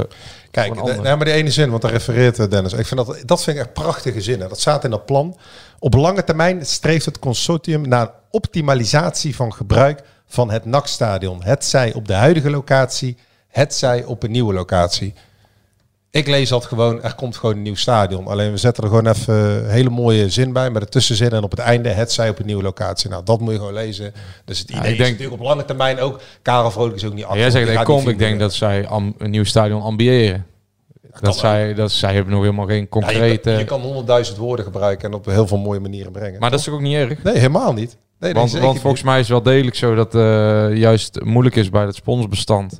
Kijk, 0.50 0.74
voor 0.74 0.88
een 0.88 0.96
de- 0.96 1.02
nee, 1.02 1.16
maar 1.16 1.24
die 1.24 1.34
ene 1.34 1.50
zin, 1.50 1.70
want 1.70 1.82
daar 1.82 1.90
refereert 1.90 2.38
eh, 2.38 2.48
Dennis. 2.48 2.72
Ik 2.72 2.86
vind 2.86 3.06
dat, 3.06 3.22
dat 3.24 3.42
vind 3.42 3.56
ik 3.56 3.62
echt 3.62 3.72
prachtige 3.72 4.20
zinnen. 4.20 4.48
Dat 4.48 4.60
staat 4.60 4.84
in 4.84 4.90
dat 4.90 5.06
plan. 5.06 5.36
Op 5.78 5.94
lange 5.94 6.24
termijn 6.24 6.66
streeft 6.66 7.04
het 7.04 7.18
consortium 7.18 7.88
naar 7.88 8.10
optimalisatie 8.30 9.36
van 9.36 9.52
gebruik 9.54 10.02
van 10.26 10.50
het 10.50 10.64
NAC-stadion. 10.64 11.42
Het 11.42 11.64
zij 11.64 11.92
op 11.92 12.06
de 12.08 12.12
huidige 12.14 12.50
locatie, 12.50 13.16
het 13.48 13.74
zij 13.74 14.04
op 14.04 14.22
een 14.22 14.30
nieuwe 14.30 14.52
locatie. 14.54 15.14
Ik 16.14 16.26
lees 16.26 16.48
dat 16.48 16.64
gewoon, 16.64 17.02
er 17.02 17.14
komt 17.14 17.36
gewoon 17.36 17.54
een 17.54 17.62
nieuw 17.62 17.74
stadion. 17.74 18.26
Alleen 18.26 18.50
we 18.50 18.56
zetten 18.56 18.82
er 18.82 18.88
gewoon 18.88 19.06
even 19.06 19.34
een 19.64 19.70
hele 19.70 19.90
mooie 19.90 20.28
zin 20.30 20.52
bij 20.52 20.70
met 20.70 20.82
een 20.82 20.88
tussenzin 20.88 21.30
en 21.30 21.42
op 21.42 21.50
het 21.50 21.60
einde 21.60 21.88
het 21.88 22.12
zij 22.12 22.28
op 22.28 22.38
een 22.38 22.46
nieuwe 22.46 22.62
locatie. 22.62 23.10
Nou, 23.10 23.24
dat 23.24 23.40
moet 23.40 23.52
je 23.52 23.58
gewoon 23.58 23.72
lezen. 23.72 24.12
Dus 24.44 24.58
het 24.58 24.70
idee 24.70 24.82
ik 24.82 24.90
is 24.90 24.96
denk- 24.96 25.10
natuurlijk 25.10 25.40
op 25.42 25.46
lange 25.48 25.64
termijn 25.64 26.00
ook. 26.00 26.20
Karel 26.42 26.70
Vrolijk 26.70 26.96
is 26.96 27.04
ook 27.04 27.14
niet 27.14 27.24
Ja, 27.28 27.36
jij 27.36 27.50
zegt, 27.50 27.68
ik 27.68 27.84
kom, 27.84 28.08
ik 28.08 28.18
denk 28.18 28.38
dat 28.38 28.54
zij 28.54 28.86
am- 28.86 29.14
een 29.18 29.30
nieuw 29.30 29.44
stadion 29.44 29.82
ambiëren. 29.82 30.46
Dat 31.20 31.36
zij, 31.36 31.74
dat 31.74 31.92
zij 31.92 32.14
hebben 32.14 32.32
nog 32.32 32.42
helemaal 32.42 32.66
geen 32.66 32.88
concrete... 32.88 33.50
je 33.50 33.64
kan 33.64 33.80
honderdduizend 33.80 34.36
woorden 34.38 34.64
gebruiken 34.64 35.08
en 35.08 35.14
op 35.14 35.24
heel 35.26 35.46
veel 35.46 35.58
mooie 35.58 35.80
manieren 35.80 36.12
brengen. 36.12 36.40
Maar 36.40 36.50
dat 36.50 36.60
is 36.60 36.68
ook 36.68 36.80
niet 36.80 36.94
erg? 36.96 37.22
Nee, 37.22 37.34
helemaal 37.34 37.72
niet. 37.72 37.96
Nee, 38.18 38.32
want, 38.32 38.52
want 38.52 38.80
volgens 38.80 39.02
mij 39.02 39.14
is 39.20 39.28
het 39.28 39.42
wel 39.44 39.52
degelijk 39.54 39.76
zo 39.76 39.94
dat 39.94 40.14
eh 40.14 40.76
juist 40.76 41.20
moeilijk 41.24 41.56
is 41.56 41.70
bij 41.70 41.84
het 41.84 41.94
sponsorbestand. 41.94 42.78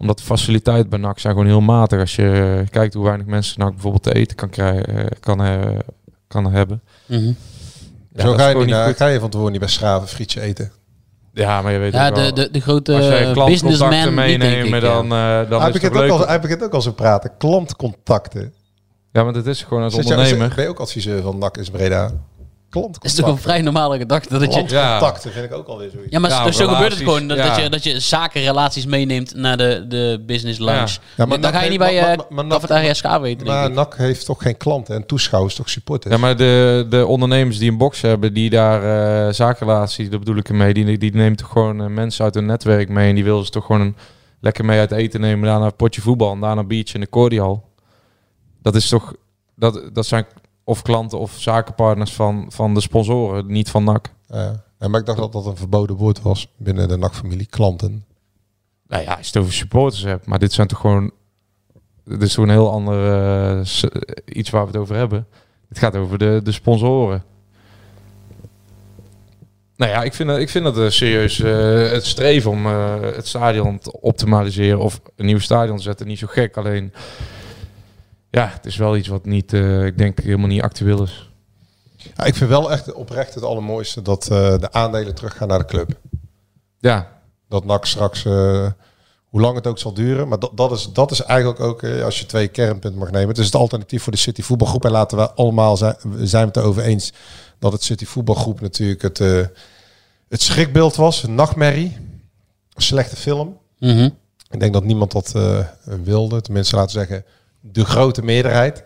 Omdat 0.00 0.18
de 0.18 0.24
faciliteit 0.24 0.88
bij 0.88 0.98
NAC 0.98 1.18
zijn 1.18 1.32
gewoon 1.32 1.48
heel 1.48 1.60
matig. 1.60 2.00
Als 2.00 2.16
je 2.16 2.64
kijkt 2.70 2.94
hoe 2.94 3.04
weinig 3.04 3.26
mensen 3.26 3.60
NAC 3.60 3.72
bijvoorbeeld 3.72 4.02
te 4.02 4.14
eten 4.14 4.36
kan, 4.36 4.48
krijgen, 4.48 4.86
eh, 4.86 5.04
kan, 5.20 5.42
eh, 5.44 5.78
kan 6.28 6.52
hebben. 6.52 6.82
Mhm. 7.06 7.26
Ja, 8.12 8.22
Zo 8.22 8.30
dat 8.30 8.40
ga 8.40 8.48
je, 8.48 8.56
niet 8.56 8.66
naar, 8.66 8.94
ga 8.94 9.06
je 9.06 9.20
van 9.20 9.30
tevoren 9.30 9.52
niet 9.52 9.60
bij 9.60 9.70
Schraven 9.70 10.08
frietje 10.08 10.40
eten. 10.40 10.72
Ja, 11.32 11.62
maar 11.62 11.72
je 11.72 11.78
weet 11.78 11.92
Ja, 11.92 12.08
ook 12.08 12.14
wel, 12.14 12.24
de, 12.24 12.32
de, 12.32 12.50
de 12.50 12.60
grote 12.60 12.92
businessman 13.46 14.14
meenemen, 14.14 14.74
ik. 14.74 14.80
dan, 14.80 15.06
ja. 15.06 15.42
eh 15.42 15.50
dan 15.50 15.60
hij, 15.60 15.70
is 15.70 15.82
het 15.82 15.92
ook 15.92 15.98
leuk. 15.98 16.10
al, 16.10 16.26
hij 16.26 16.40
begint 16.40 16.62
ook 16.62 16.74
al 16.74 16.82
zo 16.82 16.92
praten. 16.92 17.30
Klantcontacten. 17.38 18.52
Ja, 19.12 19.24
maar 19.24 19.34
het 19.34 19.46
is 19.46 19.62
gewoon 19.62 19.82
als 19.82 19.94
ondernemer. 19.94 20.52
ben 20.54 20.64
je 20.64 20.70
ook 20.70 20.80
adviseur 20.80 21.22
van 21.22 21.38
NAC 21.38 21.56
is 21.56 21.70
Breda? 21.70 22.12
Is 23.00 23.14
toch 23.14 23.26
een 23.26 23.38
vrij 23.38 23.60
normale 23.62 23.98
gedachte 23.98 24.28
dat 24.38 24.54
je... 24.54 24.64
Klantcontacten 24.64 25.32
vind 25.32 25.44
ik 25.44 25.52
ook 25.52 25.66
alweer 25.66 25.90
zoiets. 25.90 26.10
Ja, 26.12 26.18
maar 26.18 26.30
Ja, 26.30 26.44
zo- 26.44 26.50
zo 26.50 26.68
gebeurt 26.68 26.92
het 26.92 27.00
relaties, 27.00 27.04
gewoon. 27.04 27.28
Dat, 27.28 27.36
ja. 27.36 27.46
dat, 27.48 27.56
je, 27.62 27.68
dat 27.70 27.84
je 27.84 28.00
zakenrelaties 28.00 28.86
meeneemt 28.86 29.34
naar 29.34 29.56
de, 29.56 29.84
de 29.88 30.22
business 30.26 30.58
lounge. 30.58 30.80
Ja. 30.86 30.86
Ja, 31.16 31.24
maar 31.26 31.40
dan 31.40 31.50
ga 31.52 31.56
je 31.56 31.62
NAC 31.62 31.70
niet 31.70 31.78
bij 31.78 31.94
heeft- 31.94 32.00
je 32.10 32.16
maar- 32.16 32.26
maar- 32.28 32.44
maar 32.46 32.54
cafetaria 32.58 32.94
SK 32.94 33.06
weten, 33.20 33.44
denk 33.44 33.48
Maar 33.58 33.68
ik. 33.68 33.74
NAC 33.74 33.94
heeft 33.96 34.24
toch 34.26 34.42
geen 34.42 34.56
klanten 34.56 34.94
en 34.94 35.06
toeschouwers, 35.06 35.54
toch 35.54 35.68
supporters? 35.70 36.14
Ja, 36.14 36.20
maar 36.20 36.36
de, 36.36 36.86
de 36.90 37.06
ondernemers 37.06 37.58
die 37.58 37.70
een 37.70 37.78
box 37.78 38.00
hebben, 38.00 38.34
die 38.34 38.50
daar 38.50 38.82
eh 39.26 39.32
zakenrelaties, 39.34 40.10
dat 40.10 40.18
bedoel 40.18 40.36
ik 40.36 40.48
ermee, 40.48 40.74
die, 40.74 40.98
die 40.98 41.14
neemt 41.14 41.38
toch 41.38 41.48
gewoon 41.48 41.80
eh, 41.80 41.86
mensen 41.86 42.24
uit 42.24 42.34
hun 42.34 42.46
netwerk 42.46 42.88
mee 42.88 43.08
en 43.08 43.14
die 43.14 43.24
willen 43.24 43.44
ze 43.44 43.50
toch 43.50 43.66
gewoon 43.66 43.80
een, 43.80 43.96
lekker 44.40 44.64
mee 44.64 44.78
uit 44.78 44.92
eten 44.92 45.20
nemen, 45.20 45.48
daarna 45.48 45.64
een 45.64 45.76
potje 45.76 46.00
voetbal 46.00 46.32
en 46.32 46.40
daarna 46.40 46.60
een 46.60 46.66
biertje 46.68 46.94
in 46.94 47.00
de 47.00 47.08
cordial. 47.08 47.68
Dat 48.62 48.74
is 48.74 48.88
toch, 48.88 49.14
dat, 49.56 49.90
dat 49.92 50.06
zijn 50.06 50.26
of 50.70 50.82
klanten 50.82 51.18
of 51.18 51.32
zakenpartners 51.38 52.12
van, 52.12 52.44
van 52.48 52.74
de 52.74 52.80
sponsoren, 52.80 53.46
niet 53.46 53.70
van 53.70 53.84
NAC. 53.84 54.12
Ja. 54.28 54.62
Ja, 54.78 54.88
maar 54.88 55.00
ik 55.00 55.06
dacht 55.06 55.18
dat 55.18 55.32
dat 55.32 55.46
een 55.46 55.56
verboden 55.56 55.96
woord 55.96 56.22
was 56.22 56.48
binnen 56.56 56.88
de 56.88 56.96
NAC-familie. 56.96 57.46
Klanten. 57.46 58.04
Nou 58.88 59.02
ja, 59.02 59.08
als 59.10 59.20
je 59.20 59.26
het 59.26 59.36
over 59.36 59.52
supporters 59.52 60.02
hebt, 60.02 60.26
maar 60.26 60.38
dit 60.38 60.52
zijn 60.52 60.66
toch 60.66 60.80
gewoon, 60.80 61.10
dit 62.04 62.22
is 62.22 62.34
toch 62.34 62.44
een 62.44 62.50
heel 62.50 62.70
ander 62.70 63.12
eh, 63.58 63.64
s- 63.64 63.84
iets 64.24 64.50
waar 64.50 64.60
we 64.62 64.66
het 64.70 64.76
over 64.80 64.96
hebben. 64.96 65.26
Het 65.68 65.78
gaat 65.78 65.96
over 65.96 66.18
de, 66.18 66.40
de 66.44 66.52
sponsoren. 66.52 67.22
Nou 69.76 69.90
ja, 69.92 70.02
ik 70.02 70.14
vind, 70.14 70.28
dat- 70.28 70.38
ik 70.38 70.48
vind 70.48 70.64
dat 70.64 70.78
eh, 70.78 70.88
serieus 70.88 71.40
eh, 71.40 71.90
het 71.90 72.06
streven 72.06 72.50
om 72.50 72.66
eh, 72.66 73.00
het 73.00 73.26
stadion 73.26 73.78
te 73.78 74.00
optimaliseren 74.00 74.78
of 74.80 75.00
een 75.16 75.26
nieuw 75.26 75.38
stadion 75.38 75.76
te 75.76 75.82
zetten 75.82 76.06
niet 76.06 76.18
zo 76.18 76.26
gek. 76.26 76.56
Alleen, 76.56 76.92
ja, 78.30 78.48
het 78.48 78.66
is 78.66 78.76
wel 78.76 78.96
iets 78.96 79.08
wat 79.08 79.24
niet, 79.24 79.52
eh, 79.52 79.84
ik 79.84 79.98
denk, 79.98 80.20
helemaal 80.20 80.46
niet 80.46 80.62
actueel 80.62 81.02
is. 81.02 81.30
Ja, 81.96 82.24
ik 82.24 82.34
vind 82.34 82.50
wel 82.50 82.72
echt 82.72 82.92
oprecht 82.92 83.34
het 83.34 83.44
allermooiste 83.44 84.02
dat 84.02 84.22
eh, 84.22 84.58
de 84.58 84.72
aandelen 84.72 85.14
teruggaan 85.14 85.48
naar 85.48 85.58
de 85.58 85.64
club. 85.64 85.98
Ja, 86.78 87.20
Dat 87.48 87.64
NAC 87.64 87.86
straks, 87.86 88.24
eh, 88.24 88.70
hoe 89.30 89.40
lang 89.40 89.54
het 89.54 89.66
ook 89.66 89.78
zal 89.78 89.94
duren. 89.94 90.28
Maar 90.28 90.38
dat, 90.38 90.50
dat, 90.54 90.72
is, 90.72 90.92
dat 90.92 91.10
is 91.10 91.20
eigenlijk 91.20 91.60
ook, 91.60 91.82
eh, 91.82 92.04
als 92.04 92.20
je 92.20 92.26
twee 92.26 92.48
kernpunten 92.48 92.98
mag 93.00 93.10
nemen. 93.10 93.28
Het 93.28 93.38
is 93.38 93.44
het 93.44 93.54
alternatief 93.54 94.02
voor 94.02 94.12
de 94.12 94.18
City 94.18 94.42
voetbalgroep. 94.42 94.84
En 94.84 94.90
laten 94.90 95.18
we 95.18 95.30
allemaal 95.32 95.76
zijn, 95.76 95.96
zijn 96.18 96.42
we 96.42 96.48
het 96.48 96.56
erover 96.56 96.82
eens 96.82 97.12
dat 97.58 97.72
het 97.72 97.82
City 97.82 98.04
voetbalgroep 98.04 98.60
natuurlijk 98.60 99.02
het, 99.02 99.20
eh, 99.20 99.46
het 100.28 100.42
schrikbeeld 100.42 100.96
was. 100.96 101.22
Een 101.22 101.34
nachtmerrie. 101.34 101.96
Een 102.74 102.82
slechte 102.82 103.16
film. 103.16 103.58
Mhm. 103.78 104.08
Ik 104.50 104.60
denk 104.60 104.72
dat 104.72 104.84
niemand 104.84 105.12
dat 105.12 105.32
eh, 105.34 105.64
wilde. 106.04 106.40
Tenminste, 106.40 106.76
laten 106.76 106.98
we 106.98 107.06
zeggen, 107.06 107.24
de 107.60 107.84
grote 107.84 108.22
meerderheid. 108.22 108.84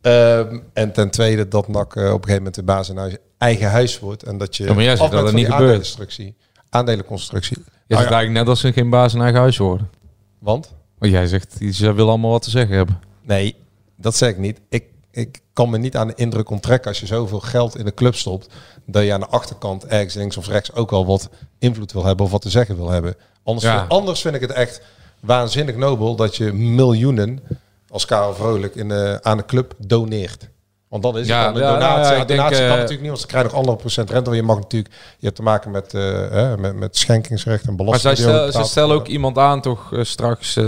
Ehm, 0.00 0.58
en 0.72 0.92
ten 0.92 1.10
tweede 1.10 1.48
dat 1.48 1.68
NAC 1.68 1.96
eh, 1.96 2.02
op 2.02 2.08
een 2.08 2.12
gegeven 2.12 2.36
moment 2.36 2.54
de 2.54 2.62
baas 2.62 2.88
in 2.88 2.96
huis, 2.96 3.16
eigen 3.38 3.70
huis 3.70 3.98
wordt. 3.98 4.22
En 4.22 4.38
dat 4.38 4.56
je 4.56 4.64
Ja, 4.64 4.74
maar 4.74 4.82
jij 4.82 4.96
zegt 4.96 5.10
dat 5.10 5.24
die 5.26 5.34
niet 5.34 5.42
gebeurt. 5.44 5.60
aandelenconstructie. 5.60 6.34
Aandelenconstructie. 6.70 7.56
je 7.58 7.62
Nou 7.64 7.74
zegt 8.00 8.02
ja, 8.10 8.16
eigenlijk 8.16 8.32
net 8.32 8.48
als 8.48 8.60
ze 8.60 8.72
geen 8.72 8.90
baas 8.90 9.14
in 9.14 9.20
eigen 9.20 9.40
huis 9.40 9.56
worden. 9.56 9.90
want? 10.38 10.74
Want 10.98 11.12
jij 11.12 11.26
zegt, 11.26 11.56
ze 11.72 11.92
willen 11.92 12.08
allemaal 12.08 12.30
wat 12.30 12.42
te 12.42 12.50
zeggen 12.50 12.76
hebben. 12.76 12.98
Nee, 13.22 13.56
dat 13.96 14.16
zeg 14.16 14.30
ik 14.30 14.38
niet. 14.38 14.60
Ik, 14.68 14.84
ik 15.10 15.40
kan 15.52 15.70
me 15.70 15.78
niet 15.78 15.96
aan 15.96 16.06
de 16.06 16.14
indruk 16.16 16.50
onttrekken 16.50 16.88
als 16.90 17.00
je 17.00 17.06
zoveel 17.06 17.40
geld 17.40 17.76
in 17.78 17.84
de 17.84 17.94
club 17.94 18.14
stopt, 18.14 18.48
dat 18.86 19.04
je 19.04 19.12
aan 19.12 19.20
de 19.20 19.26
achterkant 19.26 19.86
ergens 19.86 20.14
links 20.14 20.36
of 20.36 20.46
rechts 20.48 20.72
ook 20.72 20.90
wel 20.90 21.06
wat 21.06 21.28
invloed 21.58 21.92
wil 21.92 22.04
hebben 22.04 22.24
of 22.26 22.32
wat 22.32 22.42
te 22.42 22.50
zeggen 22.50 22.76
wil 22.76 22.90
hebben. 22.90 23.14
Anders, 23.42 23.66
Ja. 23.66 23.84
anders 23.88 24.20
vind 24.20 24.34
ik 24.34 24.40
het 24.40 24.50
echt 24.52 24.80
waanzinnig 25.20 25.76
nobel 25.76 26.16
dat 26.16 26.36
je 26.36 26.52
miljoenen 26.52 27.40
als 27.88 28.04
Karel 28.04 28.34
Vrolijk 28.34 28.74
in 28.74 28.88
de, 28.88 29.18
aan 29.22 29.36
de 29.36 29.44
club 29.44 29.74
doneert. 29.78 30.48
Want 30.88 31.02
dat 31.02 31.16
is 31.16 31.26
Ja, 31.26 31.44
het 31.46 31.54
dan, 31.54 31.62
een 31.62 31.68
ja, 31.68 31.74
donatie. 31.74 32.02
ja, 32.10 32.14
Ja, 32.14 32.20
ik 32.20 32.28
denk, 32.28 32.40
donatie 32.40 32.58
kan 32.58 32.66
eh, 32.66 32.72
natuurlijk 32.74 33.00
niet, 33.00 33.08
want 33.08 33.20
ze 33.20 33.26
krijgen 33.26 33.50
nog 33.50 33.58
andere 33.58 33.76
procent 33.76 34.10
rente. 34.10 34.24
Want 34.24 34.36
je 34.36 34.42
mag 34.42 34.56
natuurlijk, 34.58 34.94
je 35.18 35.24
hebt 35.24 35.36
te 35.36 35.42
maken 35.42 35.70
met, 35.70 35.94
eh, 35.94 36.02
hè, 36.30 36.56
met, 36.58 36.76
met 36.76 36.96
schenkingsrecht 36.96 37.62
en 37.66 37.66
Maar 37.66 37.76
belasting. 37.76 38.16
zij, 38.16 38.26
die 38.26 38.34
ook 38.42 38.48
stel, 38.50 38.62
ze 38.64 38.70
stellen 38.70 38.94
ook 38.96 39.06
iemand 39.06 39.38
aan 39.38 39.60
toch 39.60 39.92
eh, 39.92 40.04
straks... 40.04 40.56
eh, 40.56 40.64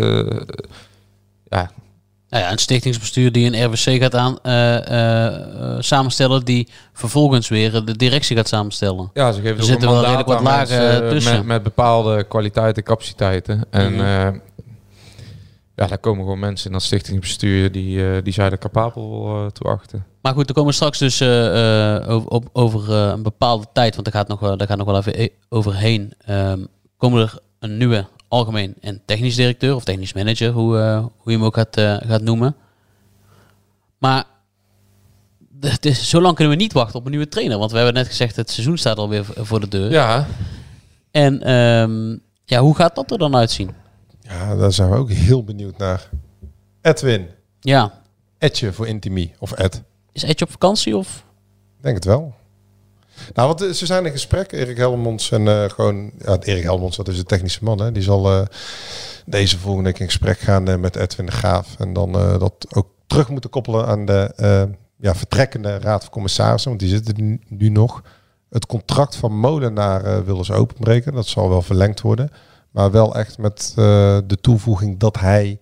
ja, 1.48 1.70
Nou 2.28 2.44
ja, 2.44 2.50
een 2.52 2.58
stichtingsbestuur 2.58 3.32
die 3.32 3.52
een 3.52 3.64
RWC 3.64 4.00
gaat 4.02 4.14
aan, 4.14 4.38
eh, 4.42 4.76
eh, 4.76 5.26
eh, 5.74 5.76
samenstellen, 5.80 6.44
die 6.44 6.68
vervolgens 6.92 7.48
weer 7.48 7.84
de 7.84 7.96
directie 7.96 8.36
gaat 8.36 8.48
samenstellen. 8.48 9.10
ja, 9.14 9.32
ze 9.32 9.40
geven 9.40 9.56
Er 9.56 9.62
ook 9.62 9.68
zitten 9.68 9.88
een 9.88 9.94
wel 9.94 10.02
redelijk 10.04 10.28
wat 10.28 10.40
lagen 10.40 11.08
tussen. 11.08 11.36
Met, 11.36 11.44
met 11.46 11.62
bepaalde 11.62 12.24
kwaliteiten, 12.24 12.82
capaciteiten. 12.82 13.64
En 13.70 14.00
eh, 14.00 14.28
ja, 15.80 15.86
daar 15.86 15.98
komen 15.98 16.22
gewoon 16.24 16.38
mensen 16.38 16.66
in 16.66 16.72
dat 16.72 16.82
stichtingsbestuur 16.82 17.72
die, 17.72 18.10
eh, 18.10 18.22
die 18.22 18.32
zij 18.32 18.50
er 18.50 18.58
capabel 18.58 19.26
eh, 19.26 19.46
toe 19.50 19.66
achten. 19.70 20.04
Maar 20.22 20.32
goed, 20.34 20.48
er 20.48 20.54
komen 20.54 20.74
straks 20.74 20.98
dus 20.98 21.20
eh, 21.20 22.04
over, 22.08 22.28
op- 22.30 22.48
over 22.52 22.90
een 22.92 23.22
bepaalde 23.22 23.66
tijd, 23.72 23.94
want 23.94 24.12
daar 24.12 24.14
gaat 24.14 24.28
nog, 24.40 24.56
daar 24.56 24.66
gaat 24.66 24.76
nog 24.76 24.86
wel 24.86 24.96
even 24.96 25.20
e- 25.22 25.28
overheen, 25.48 26.12
ehm, 26.24 26.64
komen 26.96 27.20
er 27.22 27.38
een 27.58 27.76
nieuwe 27.76 28.06
algemeen 28.28 28.74
en 28.80 29.02
technisch 29.06 29.36
directeur 29.36 29.74
of 29.74 29.84
technisch 29.84 30.12
manager, 30.12 30.50
hoe, 30.52 30.76
hoe 31.16 31.32
je 31.32 31.38
hem 31.38 31.44
ook 31.44 31.54
gaat, 31.54 31.80
gaat 32.06 32.22
noemen. 32.22 32.56
Maar 33.98 34.24
het 35.60 35.84
is, 35.86 36.08
zo 36.08 36.20
lang 36.20 36.34
kunnen 36.34 36.56
we 36.56 36.62
niet 36.62 36.72
wachten 36.72 36.98
op 36.98 37.04
een 37.04 37.10
nieuwe 37.10 37.28
trainer, 37.28 37.58
want 37.58 37.70
we 37.70 37.76
hebben 37.76 37.94
net 37.94 38.06
gezegd 38.06 38.36
het 38.36 38.50
seizoen 38.50 38.78
staat 38.78 38.96
alweer 38.96 39.24
voor 39.24 39.60
de 39.60 39.68
deur. 39.68 39.90
Ja, 39.90 40.26
En 41.10 41.42
ehm, 41.42 42.16
ja, 42.44 42.60
hoe 42.60 42.74
gaat 42.74 42.94
dat 42.94 43.10
er 43.10 43.18
dan 43.18 43.36
uitzien? 43.36 43.70
Ja, 44.30 44.56
daar 44.56 44.72
zijn 44.72 44.90
we 44.90 44.96
ook 44.96 45.10
heel 45.10 45.44
benieuwd 45.44 45.78
naar. 45.78 46.08
Edwin, 46.82 47.28
Ja, 47.60 47.92
Edje 48.38 48.72
voor 48.72 48.86
Intimi 48.86 49.34
of 49.38 49.52
Ed. 49.52 49.82
is 50.12 50.22
Edje 50.22 50.44
op 50.44 50.50
vakantie 50.50 50.96
of? 50.96 51.24
Ik 51.76 51.82
denk 51.82 51.94
het 51.94 52.04
wel. 52.04 52.34
Nou, 53.34 53.48
want 53.48 53.62
eh, 53.62 53.70
ze 53.70 53.86
zijn 53.86 54.06
in 54.06 54.12
gesprek, 54.12 54.52
Erik 54.52 54.76
Helmonds 54.76 55.30
en 55.30 55.48
eh, 55.48 55.70
gewoon, 55.70 56.10
ja, 56.18 56.38
Erik 56.40 56.62
Helmonds, 56.62 56.96
dat 56.96 57.08
is 57.08 57.16
de 57.16 57.24
technische 57.24 57.64
man, 57.64 57.80
hè, 57.80 57.92
die 57.92 58.02
zal 58.02 58.30
eh, 58.32 58.46
deze 59.26 59.58
volgende 59.58 59.88
week 59.90 59.98
in 59.98 60.06
gesprek 60.06 60.38
gaan 60.38 60.80
met 60.80 60.96
Edwin 60.96 61.26
de 61.26 61.32
Graaf 61.32 61.74
en 61.78 61.92
dan 61.92 62.12
dat 62.12 62.66
ook 62.74 62.88
terug 63.06 63.28
moeten 63.28 63.50
koppelen 63.50 63.86
aan 63.86 64.04
de 64.04 64.34
ja, 64.96 65.14
vertrekkende 65.14 65.78
raad 65.78 66.02
van 66.02 66.12
commissarissen, 66.12 66.70
want 66.70 66.80
die 66.82 66.90
zitten 66.90 67.40
nu- 67.48 67.68
nog. 67.68 68.02
Het 68.50 68.66
contract 68.66 69.16
van 69.16 69.38
Molenaar 69.38 70.24
willen 70.24 70.44
ze 70.44 70.52
openbreken, 70.52 71.12
dat 71.14 71.26
zal 71.26 71.48
wel 71.48 71.62
verlengd 71.62 72.00
worden, 72.00 72.30
maar 72.70 72.90
wel 72.90 73.14
echt 73.14 73.38
met 73.38 73.68
eh, 73.76 74.18
de 74.26 74.38
toevoeging 74.40 74.98
dat 74.98 75.18
hij 75.18 75.58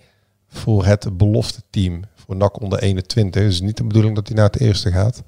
voor 0.49 0.85
het 0.85 1.17
belofte 1.17 1.63
team 1.71 2.03
voor 2.15 2.37
NAC 2.37 2.61
onder 2.61 2.79
21, 2.79 3.43
is 3.43 3.61
niet 3.61 3.77
de 3.77 3.85
bedoeling 3.85 4.15
dat 4.15 4.27
hij 4.27 4.37
naar 4.37 4.47
het 4.47 4.61
eerste 4.61 4.91
gaat. 4.93 5.23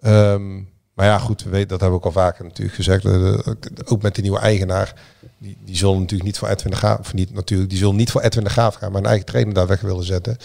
Ehm, 0.00 0.54
maar 0.94 1.06
ja, 1.06 1.18
goed, 1.18 1.42
we 1.42 1.50
weten, 1.50 1.68
dat 1.68 1.80
hebben 1.80 1.98
we 1.98 2.06
ook 2.06 2.14
al 2.14 2.20
vaker 2.22 2.44
natuurlijk 2.44 2.76
gezegd. 2.76 3.04
eh, 3.04 3.38
ook 3.84 4.02
met 4.02 4.14
de 4.14 4.22
nieuwe 4.22 4.38
eigenaar. 4.38 4.94
Die, 5.38 5.56
die 5.64 5.76
zullen 5.76 5.98
natuurlijk 5.98 6.24
niet 6.24 6.38
voor 6.38 6.48
Edwin 6.48 6.70
de 6.70 6.76
Graaf, 6.76 6.98
of 6.98 7.14
niet 7.14 7.32
natuurlijk, 7.34 7.70
die 7.70 7.78
zullen 7.78 7.96
niet 7.96 8.10
voor 8.10 8.20
Edwin 8.20 8.44
de 8.44 8.50
Graaf 8.50 8.74
gaan, 8.74 8.92
maar 8.92 9.00
een 9.00 9.06
eigen 9.06 9.26
trainer 9.26 9.54
daar 9.54 9.66
weg 9.66 9.80
willen 9.80 10.04
zetten. 10.04 10.36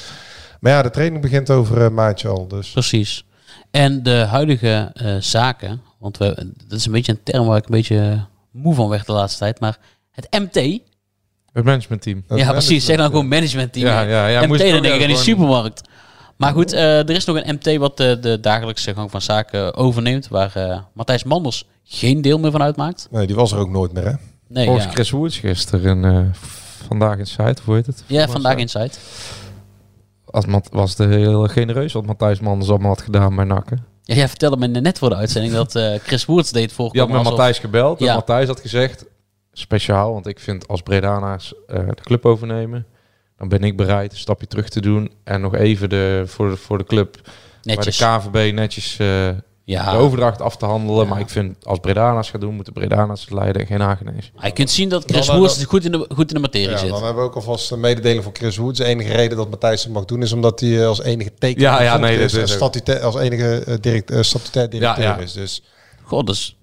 Maar 0.59 0.71
ja, 0.71 0.81
de 0.81 0.89
training 0.89 1.21
begint 1.21 1.49
over 1.49 1.81
een 1.81 1.93
maandje 1.93 2.27
al. 2.27 2.47
Dus 2.47 2.71
Precies. 2.71 3.25
En 3.71 4.03
de 4.03 4.15
huidige 4.15 4.91
eh, 4.93 5.15
zaken, 5.19 5.81
Want 5.97 6.17
we, 6.17 6.53
dat 6.67 6.79
is 6.79 6.85
een 6.85 6.91
beetje 6.91 7.11
een 7.11 7.23
term 7.23 7.45
waar 7.47 7.57
ik 7.57 7.65
een 7.65 7.71
beetje 7.71 8.25
moe 8.51 8.75
van 8.75 8.89
werd 8.89 9.05
de 9.05 9.11
laatste 9.11 9.39
tijd. 9.39 9.59
Maar 9.59 9.77
het 10.15 10.27
MT. 10.31 10.79
Het 11.53 11.63
managementteam. 11.65 12.23
ja, 12.35 12.51
precies. 12.51 12.85
Zeg 12.85 12.97
dan 12.97 13.05
gewoon 13.05 13.27
managementteam. 13.27 13.85
Ja, 13.85 14.01
ja, 14.01 14.27
ja, 14.27 14.39
MT, 14.41 14.47
dan 14.47 14.57
denk 14.57 14.69
ik 14.85 14.91
aan 14.91 14.97
die 14.97 14.99
gewoon- 15.07 15.17
supermarkt. 15.23 15.81
Maar 16.37 16.53
goed, 16.53 16.73
eh, 16.73 16.97
er 16.99 17.09
is 17.09 17.25
nog 17.25 17.35
een 17.43 17.55
MT 17.61 17.77
wat 17.77 17.97
de, 17.97 18.17
de 18.21 18.39
dagelijkse 18.39 18.93
gang 18.93 19.11
van 19.11 19.21
zaken 19.21 19.75
overneemt. 19.75 20.27
Waar 20.27 20.51
eh, 20.55 20.79
Matthijs 20.93 21.23
Manders 21.23 21.65
geen 21.83 22.21
deel 22.21 22.39
meer 22.39 22.51
van 22.51 22.61
uitmaakt. 22.61 23.07
Nee, 23.11 23.27
die 23.27 23.35
was 23.35 23.51
er 23.51 23.57
ook 23.57 23.69
nooit 23.69 23.93
meer, 23.93 24.05
hè? 24.05 24.13
Nee, 24.47 24.65
Volgens 24.65 24.85
ja. 24.85 24.91
Chris 24.91 25.09
Woods 25.09 25.37
gisteren 25.37 26.05
eh, 26.05 26.19
vandaag 26.87 27.17
in 27.17 27.27
site, 27.27 27.55
hoe 27.65 27.75
heet 27.75 27.85
het? 27.85 28.03
Ja, 28.07 28.27
vandaag 28.27 28.55
Inside. 28.57 28.89
Als 30.25 30.45
was 30.71 30.97
het 30.97 31.09
heel 31.09 31.47
genereus 31.47 31.93
wat 31.93 32.05
Matthijs 32.05 32.39
Manders 32.39 32.69
allemaal 32.69 32.89
had 32.89 33.01
gedaan 33.01 33.35
bij 33.35 33.45
Nakken. 33.45 33.85
Ja, 34.03 34.15
jij 34.15 34.27
vertelde 34.27 34.57
me 34.57 34.67
net 34.67 34.97
voor 34.97 35.09
de 35.09 35.15
uitzending 35.15 35.53
dat 35.53 35.75
eh, 35.75 35.93
Chris 36.03 36.25
Woerts 36.25 36.51
deed 36.51 36.65
Die 36.67 36.75
voorkomen. 36.75 36.99
had 36.99 37.07
met 37.09 37.17
alsof- 37.17 37.37
Matthijs 37.37 37.59
gebeld 37.59 37.99
en 37.99 38.05
Ja. 38.05 38.13
Matthijs 38.13 38.47
had 38.47 38.59
gezegd, 38.59 39.05
speciaal, 39.59 40.13
want 40.13 40.27
ik 40.27 40.39
vind 40.39 40.67
als 40.67 40.81
Bredana's 40.81 41.53
eh, 41.67 41.77
de 41.87 42.01
club 42.03 42.25
overnemen, 42.25 42.85
dan 43.37 43.47
ben 43.49 43.63
ik 43.63 43.77
bereid 43.77 44.11
een 44.11 44.17
stapje 44.17 44.47
terug 44.47 44.69
te 44.69 44.81
doen 44.81 45.11
en 45.23 45.41
nog 45.41 45.55
even 45.55 45.89
de, 45.89 46.23
voor, 46.25 46.49
de, 46.49 46.55
voor 46.57 46.77
de 46.77 46.83
club 46.83 47.17
Netjes. 47.63 47.97
bij 47.97 48.19
de 48.19 48.19
KVB 48.29 48.53
netjes 48.53 48.97
eh, 48.99 49.29
Ja. 49.63 49.91
de 49.91 49.97
overdracht 49.97 50.41
af 50.41 50.57
te 50.57 50.65
handelen. 50.65 51.07
Maar 51.07 51.19
ik 51.19 51.29
vind 51.29 51.65
als 51.65 51.79
Bredana's 51.79 52.29
gaat 52.29 52.41
doen, 52.41 52.53
moeten 52.55 52.73
Bredana's 52.73 53.21
het 53.21 53.31
leiden 53.31 53.61
en 53.61 53.67
geen 53.67 53.79
Hagenees. 53.81 54.31
Je 54.41 54.51
kunt 54.51 54.69
zien 54.69 54.89
dat 54.89 55.03
Chris 55.03 55.25
dan- 55.25 55.49
goed 55.65 55.85
in 55.85 55.91
de, 55.91 56.05
goed 56.13 56.27
in 56.29 56.35
de 56.35 56.39
materie 56.41 56.69
Ja, 56.69 56.77
zit. 56.77 56.89
dan 56.89 57.03
hebben 57.03 57.23
we 57.23 57.29
ook 57.29 57.35
alvast 57.35 57.71
een 57.71 57.79
mededeling 57.79 58.23
van 58.23 58.35
Chris 58.35 58.57
Woods. 58.57 58.77
De 58.79 58.85
enige 58.85 59.13
reden 59.13 59.37
dat 59.37 59.49
Matthijs 59.49 59.83
het 59.83 59.93
mag 59.93 60.05
doen 60.05 60.21
is 60.21 60.31
omdat 60.31 60.59
hij 60.59 60.79
eh, 60.81 60.87
als 60.87 61.01
enige 61.01 61.33
teken 61.39 61.61
Ja, 61.61 61.81
ja, 61.81 61.97
nee, 61.97 62.17
is 62.17 62.33
is 62.33 62.59
als 63.01 63.15
enige 63.15 63.77
direct, 63.81 64.11
eh, 64.11 64.21
statutair 64.21 64.69
directeur 64.69 65.03
Ja, 65.03 65.15
ja. 65.15 65.17
is. 65.23 65.33
Dus 65.33 65.63
God, 66.03 66.27
dus 66.27 66.57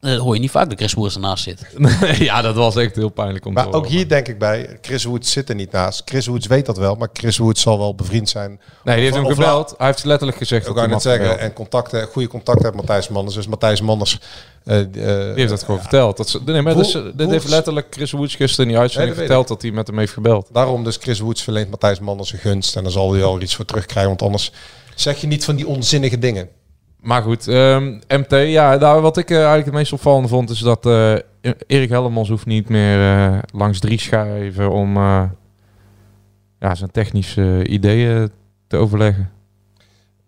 dat 0.00 0.18
hoor 0.20 0.34
je 0.34 0.40
niet 0.40 0.50
vaak 0.50 0.68
dat 0.68 0.78
Chris 0.78 0.92
Woerts 0.94 1.14
ernaast 1.14 1.44
zit. 1.44 1.66
ja, 2.18 2.42
dat 2.42 2.54
was 2.54 2.76
echt 2.76 2.96
heel 2.96 3.08
pijnlijk 3.08 3.44
om 3.46 3.50
te 3.54 3.56
Maar 3.56 3.64
horen. 3.72 3.80
ook 3.80 3.88
hier 3.88 4.08
denk 4.08 4.28
ik 4.28 4.38
bij, 4.38 4.78
Chris 4.80 5.04
Woods 5.04 5.32
zit 5.32 5.48
er 5.48 5.54
niet 5.54 5.72
naast. 5.72 6.02
Chris 6.04 6.26
Woods 6.26 6.46
weet 6.46 6.66
dat 6.66 6.76
wel, 6.76 6.94
maar 6.94 7.08
Chris 7.12 7.36
Woods 7.36 7.62
zal 7.62 7.78
wel 7.78 7.94
bevriend 7.94 8.28
zijn. 8.28 8.60
Nee, 8.84 8.94
die 8.94 9.04
heeft 9.04 9.16
Of- 9.16 9.22
hem 9.22 9.34
gebeld. 9.34 9.74
Hij 9.78 9.86
heeft 9.86 10.04
letterlijk 10.04 10.38
gezegd 10.38 10.60
Ik 10.62 10.66
dat 10.68 10.76
hij 10.76 10.84
net 10.84 10.92
had 10.94 11.02
zeggen, 11.02 11.24
gebeld. 11.24 11.40
en 11.40 11.52
contacten, 11.52 12.06
goede 12.06 12.28
contacten 12.28 12.64
met 12.66 12.74
Matthijs 12.74 13.08
Manders. 13.08 13.34
Dus 13.36 13.46
Matthijs 13.46 13.80
Manders... 13.80 14.18
eh, 14.64 14.80
eh, 14.80 14.86
Die 14.92 15.02
heeft 15.34 15.48
dat 15.48 15.62
gewoon 15.62 15.80
verteld. 15.80 16.16
Dat 16.16 16.28
ze, 16.28 16.40
nee, 16.44 16.62
maar 16.62 16.74
dus, 16.76 16.92
dit 17.14 17.30
heeft 17.30 17.48
letterlijk 17.48 17.86
Chris 17.90 18.10
Woods 18.10 18.34
gisteren 18.34 18.64
in 18.66 18.70
die 18.72 18.80
uitzending 18.80 19.16
Nee, 19.16 19.26
dat 19.26 19.28
weet 19.28 19.36
verteld 19.38 19.48
dat 19.48 19.62
hij 19.62 19.78
met 19.78 19.86
hem 19.86 19.98
heeft 19.98 20.12
gebeld. 20.12 20.48
Daarom 20.52 20.84
dus 20.84 20.96
Chris 21.00 21.20
Woods 21.20 21.42
verleent 21.42 21.70
Matthijs 21.70 22.00
Manders 22.00 22.32
een 22.32 22.38
gunst. 22.38 22.76
En 22.76 22.82
dan 22.82 22.92
zal 22.92 23.12
hij 23.12 23.22
al 23.24 23.40
iets 23.40 23.54
voor 23.54 23.64
terugkrijgen, 23.64 24.08
want 24.10 24.22
anders 24.22 24.52
zeg 24.94 25.20
je 25.20 25.26
niet 25.26 25.44
van 25.44 25.56
die 25.56 25.66
onzinnige 25.66 26.18
dingen. 26.18 26.48
Maar 27.00 27.22
goed, 27.22 27.48
ehm, 27.48 27.98
MT, 28.08 28.30
ja, 28.30 28.78
daar, 28.78 29.00
wat 29.00 29.16
ik 29.16 29.30
eh, 29.30 29.36
eigenlijk 29.36 29.66
het 29.66 29.74
meest 29.74 29.92
opvallende 29.92 30.28
vond, 30.28 30.50
is 30.50 30.58
dat 30.58 30.86
eh, 30.86 31.14
Erik 31.66 31.88
Hellemans 31.88 32.28
hoeft 32.28 32.46
niet 32.46 32.68
meer 32.68 33.16
eh, 33.16 33.38
langs 33.52 33.80
drie 33.80 34.00
schijven 34.00 34.70
om 34.70 34.94
ja, 36.58 36.74
zijn 36.74 36.90
technische 36.90 37.66
ideeën 37.66 38.30
te 38.66 38.76
overleggen. 38.76 39.30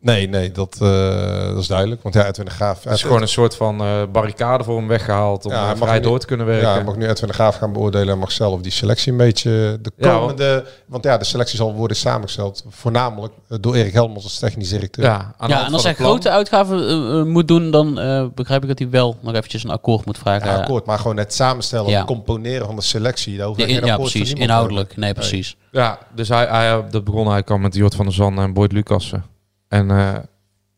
Nee, 0.02 0.28
nee, 0.28 0.52
dat, 0.52 0.78
eh, 0.82 1.46
dat 1.48 1.58
is 1.58 1.66
duidelijk. 1.66 2.02
Want 2.02 2.14
ja, 2.14 2.26
Edwin 2.26 2.44
de 2.44 2.50
Graaf... 2.50 2.84
Het 2.84 2.92
is 2.92 3.02
gewoon 3.02 3.22
een 3.22 3.28
soort 3.28 3.56
van 3.56 3.80
eh, 3.80 4.02
barricade 4.12 4.64
voor 4.64 4.76
hem 4.76 4.88
weggehaald 4.88 5.44
om 5.44 5.50
Ja, 5.52 5.66
hij 5.66 5.76
vrij 5.76 5.96
nu- 5.98 6.02
door 6.04 6.18
te 6.18 6.26
kunnen 6.26 6.46
werken. 6.46 6.68
Ja, 6.68 6.74
hij 6.74 6.84
mag 6.84 6.96
nu 6.96 7.08
Edwin 7.08 7.28
de 7.28 7.34
Graaf 7.34 7.56
gaan 7.56 7.72
beoordelen 7.72 8.08
en 8.08 8.18
mag 8.18 8.32
zelf 8.32 8.60
die 8.60 8.72
selectie 8.72 9.12
een 9.12 9.18
beetje 9.18 9.78
de 9.82 9.92
Ja, 9.96 10.12
komende... 10.18 10.64
want 10.86 11.04
ja, 11.04 11.16
de 11.18 11.24
selectie 11.24 11.56
zal 11.56 11.74
worden 11.74 11.96
samengesteld 11.96 12.64
voornamelijk 12.68 13.32
eh, 13.48 13.58
door 13.60 13.74
Erik 13.74 13.92
Helmans 13.92 14.24
als 14.24 14.38
technisch 14.38 14.68
directeur. 14.68 15.04
Ja, 15.04 15.34
Ja, 15.46 15.66
en 15.66 15.72
als 15.72 15.82
hij 15.82 15.94
grote 15.94 16.30
uitgaven 16.30 17.28
moet 17.28 17.48
doen, 17.48 17.70
dan 17.70 17.98
eh, 17.98 18.24
begrijp 18.34 18.62
ik 18.62 18.68
dat 18.68 18.78
hij 18.78 18.90
wel 18.90 19.16
nog 19.20 19.34
eventjes 19.34 19.64
een 19.64 19.70
akkoord 19.70 20.04
moet 20.06 20.18
vragen. 20.18 20.48
Ja, 20.48 20.56
akkoord, 20.60 20.86
maar 20.86 20.98
gewoon 20.98 21.16
het 21.16 21.34
samenstellen, 21.34 21.90
Ja. 21.90 21.96
het 21.98 22.06
componeren 22.06 22.66
van 22.66 22.76
de 22.76 22.82
selectie. 22.82 23.36
Daar 23.36 23.46
hoeft 23.46 23.60
Ja, 23.60 23.66
geen 23.66 23.74
in- 23.76 23.84
ja, 23.86 23.92
akkoord 23.92 24.10
precies. 24.10 24.32
Inhoudelijk. 24.32 24.96
Nee, 24.96 25.12
precies. 25.14 25.56
Ja, 25.70 25.98
dus 26.14 26.28
hij, 26.28 26.46
hij, 26.46 26.70
dat 26.90 27.04
begon 27.04 27.16
eigenlijk 27.18 27.50
al 27.50 27.58
met 27.58 27.74
Jort 27.74 27.94
van 27.94 28.04
der 28.04 28.14
Zanden 28.14 28.44
en 28.44 28.52
Boyd 28.52 28.72
Lucassen. 28.72 29.24
En 29.70 29.90
eh, 29.90 30.14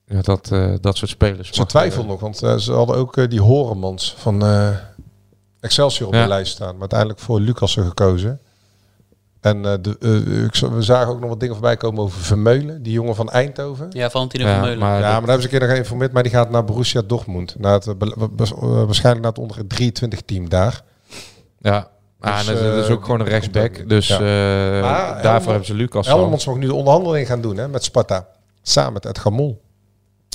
ja, 0.06 0.20
dat, 0.20 0.50
eh, 0.52 0.72
dat 0.80 0.96
soort 0.96 1.10
spelers. 1.10 1.48
Ze 1.52 1.58
mag, 1.60 1.68
twijfelen 1.68 2.04
eh, 2.04 2.10
nog, 2.10 2.20
want 2.20 2.36
ze 2.62 2.72
hadden 2.72 2.96
ook 2.96 3.30
die 3.30 3.40
Horemans 3.40 4.14
van 4.18 4.42
eh, 4.44 4.68
Excelsior 5.60 6.08
op 6.08 6.14
Ja. 6.14 6.22
de 6.22 6.28
lijst 6.28 6.52
staan. 6.52 6.70
Maar 6.72 6.80
uiteindelijk 6.80 7.18
voor 7.20 7.40
Lucassen 7.40 7.84
gekozen. 7.86 8.40
En 9.40 9.64
eh, 9.64 9.72
de, 9.80 9.96
ik, 10.52 10.56
we 10.70 10.82
zagen 10.82 11.12
ook 11.12 11.20
nog 11.20 11.28
wat 11.28 11.40
dingen 11.40 11.54
voorbij 11.54 11.76
komen 11.76 12.02
over 12.02 12.20
Vermeulen, 12.20 12.82
die 12.82 12.92
jongen 12.92 13.14
van 13.14 13.30
Eindhoven. 13.30 13.86
Ja, 13.90 14.10
Valentino 14.10 14.46
Ja, 14.46 14.52
Vermeulen. 14.52 14.78
maar- 14.78 14.88
Ja, 14.88 15.00
maar 15.00 15.10
daar 15.10 15.18
hebben 15.20 15.36
ze 15.38 15.44
een 15.44 15.50
keer 15.50 15.60
nog 15.60 15.70
geïnformeerd, 15.70 16.12
maar 16.12 16.22
die 16.22 16.32
gaat 16.32 16.50
naar 16.50 16.64
Borussia 16.64 17.02
Dortmund. 17.06 17.54
Naar 17.58 17.72
het, 17.72 17.84
waarschijnlijk 18.56 19.24
naar 19.24 19.32
het 19.32 19.38
onder 19.38 19.66
23 19.66 20.20
team 20.22 20.48
daar. 20.48 20.82
Ja, 21.58 21.88
ah, 22.20 22.38
Dus, 22.38 22.48
en 22.48 22.54
dat, 22.54 22.84
is 22.84 22.90
ook 22.90 23.04
gewoon 23.04 23.20
een 23.20 23.26
rechtsback. 23.26 23.88
Dus 23.88 24.08
Ja. 24.08 24.14
eh, 24.14 24.20
Maar 24.82 25.06
daarvoor 25.06 25.22
Helmond- 25.22 25.44
hebben 25.46 25.64
ze 25.66 25.74
Lucas 25.74 26.08
al. 26.08 26.18
Helmond 26.18 26.46
mag 26.46 26.56
nu 26.56 26.66
de 26.66 26.74
onderhandeling 26.74 27.26
gaan 27.26 27.40
doen 27.40 27.56
hè, 27.56 27.68
met 27.68 27.84
Sparta. 27.84 28.26
Samen 28.62 28.92
met 28.92 29.04
Edgar 29.04 29.32
Mol. 29.32 29.60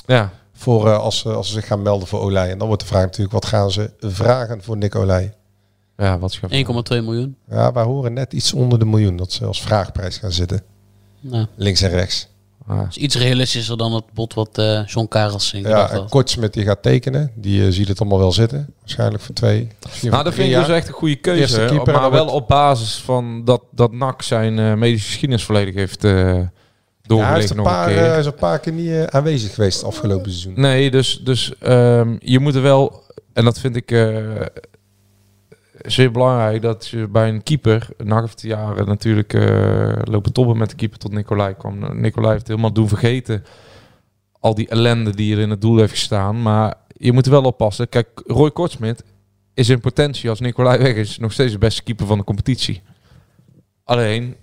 Ja, 0.06 0.32
Voor, 0.54 0.88
eh, 0.88 1.00
als, 1.00 1.18
ze- 1.20 1.34
als 1.34 1.48
ze 1.48 1.54
zich 1.54 1.68
gaan 1.68 1.82
melden 1.82 2.08
voor 2.08 2.20
Olij. 2.20 2.52
En 2.52 2.58
dan 2.58 2.68
wordt 2.68 2.82
de 2.82 2.88
vraag 2.88 3.04
natuurlijk, 3.04 3.32
wat 3.32 3.46
gaan 3.46 3.72
ze 3.72 3.92
vragen 4.00 4.64
voor 4.64 4.78
Nick 4.78 4.96
Olij? 4.96 5.34
ja, 5.98 6.20
wat 6.20 6.32
is 6.32 6.40
1,2 6.50 7.02
miljoen. 7.02 7.36
Ja, 7.50 7.72
wij 7.72 7.84
horen 7.84 8.14
net 8.14 8.34
iets 8.34 8.54
onder 8.54 8.80
de 8.80 8.86
miljoen 8.86 9.16
dat 9.16 9.32
ze 9.32 9.46
als 9.46 9.62
vraagprijs 9.62 10.18
gaan 10.18 10.32
zitten. 10.32 10.62
Nou, 11.20 11.46
Links 11.56 11.82
en 11.82 11.90
rechts. 11.90 12.28
Ah, 12.68 12.82
is 12.90 12.98
iets 12.98 13.16
realistischer 13.18 13.78
dan 13.78 13.94
het 13.94 14.04
bod 14.14 14.34
wat 14.34 14.58
eh 14.58 14.86
John 14.86 15.08
Karels 15.08 15.54
in 15.54 15.62
Ja, 15.62 15.90
en. 15.90 16.10
Kortsmit 16.10 16.54
die 16.54 16.64
gaat 16.64 16.82
tekenen. 16.82 17.32
Die 17.36 17.66
eh, 17.66 17.72
ziet 17.72 17.88
het 17.88 18.00
allemaal 18.00 18.20
wel 18.20 18.32
zitten. 18.32 18.74
Waarschijnlijk 18.80 19.24
voor 19.24 19.36
twee. 19.36 19.68
Nou, 20.02 20.24
dat 20.24 20.34
vind 20.34 20.50
ik 20.52 20.56
dus 20.58 20.68
echt 20.68 20.88
een 20.88 20.94
goede 20.94 21.16
keuze. 21.16 21.66
keeper, 21.70 21.94
maar 21.94 22.12
wel 22.12 22.28
op 22.28 22.48
basis 22.48 22.96
van 22.96 23.46
dat, 23.46 23.62
dat 23.72 23.92
NAC 23.92 24.22
zijn 24.22 24.60
eh, 24.60 24.74
medische 24.74 25.08
geschiedenis 25.08 25.44
volledig 25.44 25.76
heeft 25.76 26.04
eh 26.04 26.40
Ja, 27.08 27.30
hij, 27.30 27.44
is 27.44 27.50
een 27.50 27.64
paar, 27.64 27.92
een 27.92 27.98
eh, 27.98 28.20
is 28.20 28.30
paar 28.40 28.60
keer 28.60 28.74
niet 28.74 28.90
eh, 28.90 29.04
aanwezig 29.04 29.54
geweest 29.54 29.84
afgelopen 29.84 30.32
seizoen. 30.32 30.62
Nee, 30.62 30.92
dus, 30.92 31.20
dus 31.24 31.58
ehm, 31.60 32.16
je 32.20 32.40
moet 32.40 32.56
er 32.56 32.62
wel, 32.62 33.04
en 33.34 33.44
dat 33.44 33.60
vind 33.60 33.76
ik 33.76 33.92
eh, 33.92 34.42
zeer 35.82 36.12
belangrijk, 36.12 36.62
dat 36.62 36.88
je 36.88 37.08
bij 37.08 37.30
een 37.30 37.44
keeper, 37.44 37.88
heeft 37.98 38.42
de 38.42 38.48
jaren 38.48 38.86
natuurlijk 38.86 39.34
eh, 39.34 39.92
lopen 40.04 40.34
tobben 40.34 40.58
met 40.58 40.70
de 40.70 40.76
keeper 40.76 40.98
tot 41.00 41.12
Nicolai 41.12 41.54
kwam. 41.54 42.02
Nicolai 42.02 42.32
heeft 42.32 42.48
helemaal 42.48 42.74
doen 42.74 42.88
vergeten 42.88 43.44
al 44.40 44.56
die 44.56 44.68
ellende 44.68 45.16
die 45.16 45.36
er 45.36 45.42
in 45.42 45.50
het 45.50 45.62
doel 45.62 45.78
heeft 45.78 45.92
gestaan. 45.92 46.42
Maar 46.42 46.76
je 46.88 47.12
moet 47.12 47.26
er 47.26 47.32
wel 47.32 47.44
oppassen. 47.44 47.90
Kijk, 47.90 48.08
Roy 48.26 48.52
Kortsmit 48.52 49.04
is 49.54 49.70
in 49.70 49.80
potentie, 49.80 50.30
als 50.30 50.40
Nicolai 50.40 50.78
weg 50.78 50.96
is, 50.96 51.18
nog 51.18 51.32
steeds 51.32 51.52
de 51.52 51.58
beste 51.58 51.84
keeper 51.84 52.06
van 52.06 52.18
de 52.18 52.24
competitie. 52.24 52.82
Alleen, 53.84 54.36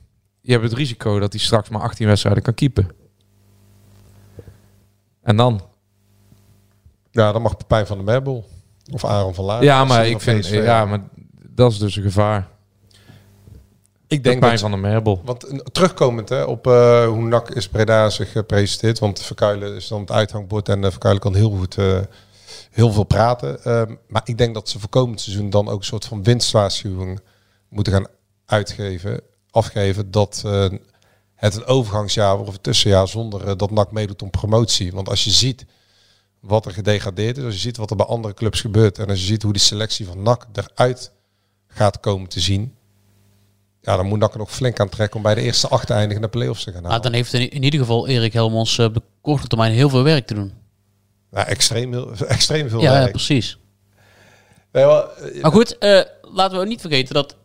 je 0.44 0.52
hebt 0.52 0.64
het 0.64 0.72
risico 0.72 1.18
dat 1.18 1.32
hij 1.32 1.42
straks 1.42 1.68
maar 1.68 1.80
18 1.80 2.06
wedstrijden 2.06 2.42
kan 2.42 2.54
keepen. 2.54 2.88
En 5.22 5.36
dan? 5.36 5.60
Ja, 7.10 7.32
dan 7.32 7.42
mag 7.42 7.56
Pepijn 7.56 7.86
van 7.86 7.96
der 7.96 8.06
Merbel. 8.06 8.48
Of 8.92 9.04
Aaron 9.04 9.34
van 9.34 9.44
Laar. 9.44 9.62
Ja, 9.62 9.84
maar 9.84 10.06
ik 10.06 10.20
vind, 10.20 10.40
PSV 10.40 10.62
ja, 10.64 10.84
maar 10.84 11.00
dat 11.48 11.72
is 11.72 11.78
dus 11.78 11.96
een 11.96 12.02
gevaar. 12.02 12.48
ik 14.06 14.24
Denk 14.24 14.42
dat, 14.42 14.60
van 14.60 14.70
de 14.70 14.76
Merbel. 14.76 15.22
Want 15.24 15.44
eh, 15.44 15.58
terugkomend 15.58 16.28
hè, 16.28 16.42
op 16.42 16.66
eh, 16.66 17.06
hoe 17.06 17.22
NAC 17.22 17.50
is 17.50 17.68
Breda 17.68 18.10
zich 18.10 18.32
gepresenteerd. 18.32 18.98
Want 18.98 19.22
Verkuilen 19.22 19.74
is 19.74 19.88
dan 19.88 20.00
het 20.00 20.10
uithangbord 20.10 20.68
en 20.68 20.82
uh, 20.82 20.90
Verkuilen 20.90 21.22
kan 21.22 21.34
heel 21.34 21.50
goed 21.50 21.76
uh, 21.76 22.00
heel 22.70 22.92
veel 22.92 23.04
praten. 23.04 23.72
Um, 23.72 23.98
maar 24.08 24.22
ik 24.24 24.38
denk 24.38 24.54
dat 24.54 24.68
ze 24.68 24.78
voor 24.78 24.88
komend 24.88 25.20
seizoen 25.20 25.50
dan 25.50 25.68
ook 25.68 25.78
een 25.78 25.84
soort 25.84 26.04
van 26.04 26.22
winstwaarschuwing 26.22 27.20
moeten 27.68 27.92
gaan 27.92 28.06
uitgeven. 28.46 29.20
Afgeven 29.54 30.10
dat 30.10 30.42
uh, 30.46 30.66
het 31.34 31.54
een 31.56 31.66
overgangsjaar 31.66 32.34
wordt 32.34 32.48
of 32.48 32.54
een 32.54 32.60
tussenjaar 32.60 33.08
zonder 33.08 33.48
uh, 33.48 33.52
dat 33.56 33.70
NAC 33.70 33.92
meedoet 33.92 34.22
om 34.22 34.30
promotie. 34.30 34.92
Want 34.92 35.08
als 35.08 35.24
je 35.24 35.30
ziet 35.30 35.66
wat 36.40 36.66
er 36.66 36.72
gedegradeerd 36.72 37.38
is, 37.38 37.44
als 37.44 37.54
je 37.54 37.60
ziet 37.60 37.76
wat 37.76 37.90
er 37.90 37.96
bij 37.96 38.06
andere 38.06 38.34
clubs 38.34 38.60
gebeurt 38.60 38.98
en 38.98 39.08
als 39.08 39.20
je 39.20 39.26
ziet 39.26 39.42
hoe 39.42 39.52
die 39.52 39.62
selectie 39.62 40.06
van 40.06 40.22
NAC 40.22 40.46
eruit 40.52 41.12
gaat 41.66 42.00
komen 42.00 42.28
te 42.28 42.40
zien, 42.40 42.74
ja, 43.80 43.96
dan 43.96 44.06
moet 44.06 44.18
NAC 44.18 44.32
er 44.32 44.38
nog 44.38 44.52
flink 44.52 44.80
aan 44.80 44.88
trekken 44.88 45.16
om 45.16 45.22
bij 45.22 45.34
de 45.34 45.40
eerste 45.40 45.68
acht 45.68 45.86
te 45.86 45.92
eindigen 45.92 46.20
naar 46.20 46.30
play-offs 46.30 46.64
te 46.64 46.72
gaan 46.72 46.82
halen. 46.82 46.90
Maar 46.90 47.02
dan 47.02 47.12
heeft 47.12 47.32
in, 47.32 47.50
in 47.50 47.62
ieder 47.62 47.80
geval 47.80 48.06
Erik 48.08 48.32
Helmons 48.32 48.78
uh, 48.78 48.86
op 48.86 49.04
korte 49.20 49.46
termijn 49.46 49.72
heel 49.72 49.88
veel 49.88 50.02
werk 50.02 50.26
te 50.26 50.34
doen. 50.34 50.52
Ja, 51.30 51.46
extreem, 51.46 51.92
heel, 51.92 52.16
extreem 52.26 52.68
veel 52.68 52.80
ja, 52.80 52.92
werk. 52.92 53.04
Ja, 53.04 53.10
precies. 53.10 53.58
Nee, 54.72 54.84
maar, 54.84 55.06
maar, 55.40 55.52
goed, 55.52 55.76
uh, 55.80 56.00
laten 56.22 56.58
we 56.58 56.66
niet 56.66 56.80
vergeten 56.80 57.14
dat 57.14 57.36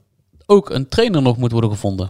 ook 0.50 0.70
een 0.70 0.88
trainer 0.88 1.22
nog 1.22 1.38
moet 1.38 1.52
worden 1.52 1.70
gevonden. 1.70 2.10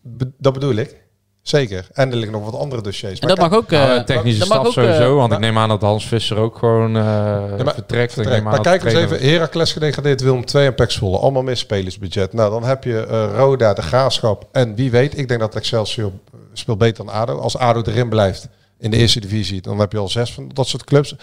Be 0.00 0.30
dat 0.38 0.52
bedoel 0.52 0.74
ik. 0.74 1.06
Zeker. 1.42 1.88
En 1.92 2.10
er 2.10 2.16
liggen 2.16 2.32
nog 2.32 2.50
wat 2.50 2.60
andere 2.60 2.82
dossiers. 2.82 3.18
En 3.18 3.28
dat 3.28 3.38
mag 3.38 3.52
ook... 3.52 3.72
Uh, 3.72 3.78
nou, 3.78 4.04
technische 4.04 4.44
staf 4.44 4.66
ook, 4.66 4.72
sowieso, 4.72 5.16
want 5.16 5.32
ik 5.32 5.38
neem 5.38 5.58
aan 5.58 5.68
dat 5.68 5.80
Hans 5.80 6.06
Visser 6.06 6.36
ook 6.36 6.58
gewoon 6.58 6.96
uh, 6.96 7.02
ja, 7.02 7.64
maar, 7.64 7.74
vertrekt. 7.74 8.12
vertrekt. 8.12 8.38
Ik 8.38 8.44
maar 8.44 8.60
kijk 8.60 8.84
eens 8.84 8.94
even, 8.94 9.20
Heracles 9.20 9.72
gedegradeerd, 9.72 10.20
Willem 10.20 10.44
2 10.44 10.66
en 10.66 10.74
Pek 10.74 10.90
Zwolle. 10.90 11.18
Allemaal 11.18 11.42
meer 11.42 11.56
spelersbudget. 11.56 12.32
Nou, 12.32 12.50
dan 12.50 12.64
heb 12.64 12.84
je 12.84 13.06
uh, 13.10 13.36
Roda, 13.36 13.72
de 13.72 13.82
Graafschap 13.82 14.48
en 14.52 14.74
wie 14.74 14.90
weet, 14.90 15.18
ik 15.18 15.28
denk 15.28 15.40
dat 15.40 15.54
Excelsior 15.54 16.12
speelt 16.52 16.78
beter 16.78 17.04
dan 17.04 17.14
ADO. 17.14 17.38
Als 17.38 17.56
ADO 17.56 17.82
erin 17.84 18.08
blijft 18.08 18.48
in 18.78 18.90
de 18.90 18.96
eerste 18.96 19.20
divisie, 19.20 19.60
dan 19.60 19.78
heb 19.78 19.92
je 19.92 19.98
al 19.98 20.08
zes 20.08 20.32
van 20.32 20.50
dat 20.54 20.66
soort 20.66 20.84
clubs. 20.84 21.14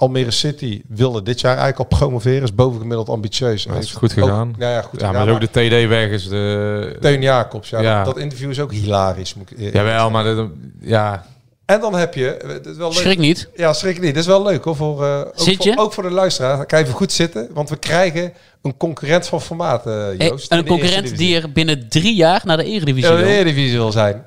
Almere 0.00 0.30
City 0.30 0.82
wilde 0.88 1.22
dit 1.22 1.40
jaar 1.40 1.56
eigenlijk 1.58 1.90
al 1.90 1.98
promoveren. 1.98 2.42
Is 2.42 2.54
bovengemiddeld 2.54 3.08
ambitieus. 3.08 3.64
Dat 3.64 3.82
is 3.82 3.90
goed 3.92 4.18
ook- 4.18 4.24
gegaan. 4.24 4.54
ja, 4.58 4.70
ja, 4.70 4.82
goed 4.82 5.00
Ja, 5.00 5.06
gegaan. 5.08 5.24
maar 5.26 5.34
ook 5.34 5.40
de 5.40 5.46
TD 5.84 5.88
weg 5.88 6.08
is 6.10 6.28
de... 6.28 6.96
Teun 7.00 7.22
Jacobs. 7.22 7.70
Ja, 7.70 7.80
Ja. 7.80 7.96
Dat, 8.04 8.14
dat 8.14 8.22
interview 8.22 8.50
is 8.50 8.60
ook 8.60 8.72
hilarisch. 8.72 9.34
Moet 9.34 9.50
ik, 9.56 9.72
Jawel, 9.72 10.10
maar 10.10 10.24
dat, 10.24 10.48
ja, 10.80 11.24
En 11.66 11.80
dan 11.80 11.94
heb 11.94 12.14
je... 12.14 12.36
Het 12.46 12.66
is 12.66 12.76
wel 12.76 12.88
leuk. 12.88 12.98
Schrik 12.98 13.18
niet. 13.18 13.48
Ja, 13.56 13.72
schrik 13.72 14.00
niet. 14.00 14.14
Dat 14.14 14.22
is 14.22 14.28
wel 14.28 14.42
leuk 14.42 14.64
hoor. 14.64 14.76
Voor, 14.76 15.04
eh, 15.04 15.18
ook, 15.18 15.32
Zit 15.34 15.62
je? 15.64 15.72
voor, 15.72 15.82
ook 15.82 15.92
voor 15.92 16.02
de 16.02 16.10
luisteraar. 16.10 16.56
Dan 16.56 16.66
kan 16.66 16.78
je 16.78 16.84
even 16.84 16.96
goed 16.96 17.12
zitten. 17.12 17.48
Want 17.54 17.68
we 17.68 17.76
krijgen 17.76 18.32
een 18.62 18.76
concurrent 18.76 19.26
van 19.26 19.40
formaat, 19.40 19.86
eh, 19.86 20.18
Joost. 20.18 20.52
Een 20.52 20.66
concurrent 20.66 21.16
die 21.18 21.36
er 21.40 21.52
binnen 21.52 21.88
drie 21.88 22.14
jaar 22.14 22.42
naar 22.44 22.56
de 22.56 22.64
Eredivisie 22.64 23.10
in 23.10 23.16
de 23.16 23.22
wil. 23.22 23.32
Eredivisie 23.32 23.76
wil 23.78 23.92
zijn. 23.92 24.24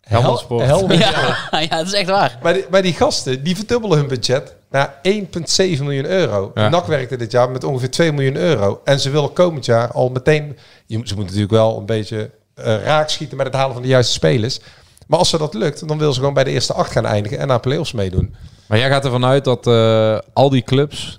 Helmond 0.00 0.38
Sport. 0.38 0.64
Helmond 0.64 0.92
Ja, 0.98 1.10
Sport. 1.10 1.62
ja, 1.68 1.76
dat 1.76 1.86
is 1.86 1.92
echt 1.92 2.08
waar. 2.08 2.38
Maar, 2.42 2.52
die, 2.54 2.64
maar 2.70 2.82
die 2.82 2.92
gasten, 2.92 3.42
die 3.42 3.56
verdubbelen 3.56 3.98
hun 3.98 4.08
budget 4.08 4.54
naar 4.72 4.94
1,7 4.94 5.82
miljoen 5.82 6.06
euro. 6.06 6.50
Ja. 6.54 6.68
NAC 6.68 6.86
werkte 6.86 7.16
dit 7.16 7.32
jaar 7.32 7.50
met 7.50 7.64
ongeveer 7.64 7.90
2 7.90 8.12
miljoen 8.12 8.36
euro. 8.36 8.80
En 8.84 9.00
ze 9.00 9.10
willen 9.10 9.32
komend 9.32 9.64
jaar 9.64 9.92
al 9.92 10.08
meteen... 10.08 10.58
Je, 10.86 10.94
ze 10.94 10.98
moeten 10.98 11.24
natuurlijk 11.24 11.52
wel 11.52 11.78
een 11.78 11.86
beetje 11.86 12.30
eh, 12.54 12.82
raak 12.84 13.08
schieten 13.08 13.36
met 13.36 13.46
het 13.46 13.54
halen 13.54 13.72
van 13.72 13.82
de 13.82 13.88
juiste 13.88 14.12
spelers. 14.12 14.60
Maar 15.06 15.18
als 15.18 15.28
ze 15.28 15.38
dat 15.38 15.54
lukt, 15.54 15.88
dan 15.88 15.98
willen 15.98 16.12
ze 16.14 16.18
gewoon 16.18 16.34
bij 16.34 16.44
de 16.44 16.50
eerste 16.50 16.72
acht 16.72 16.92
gaan 16.92 17.06
eindigen 17.06 17.38
en 17.38 17.46
naar 17.46 17.60
play-offs 17.60 17.92
meedoen. 17.92 18.34
maar 18.66 18.78
jij 18.78 18.88
gaat 18.88 19.04
ervan 19.04 19.24
uit 19.24 19.44
dat 19.44 19.66
eh, 19.66 20.18
al 20.32 20.50
die 20.50 20.62
clubs 20.62 21.18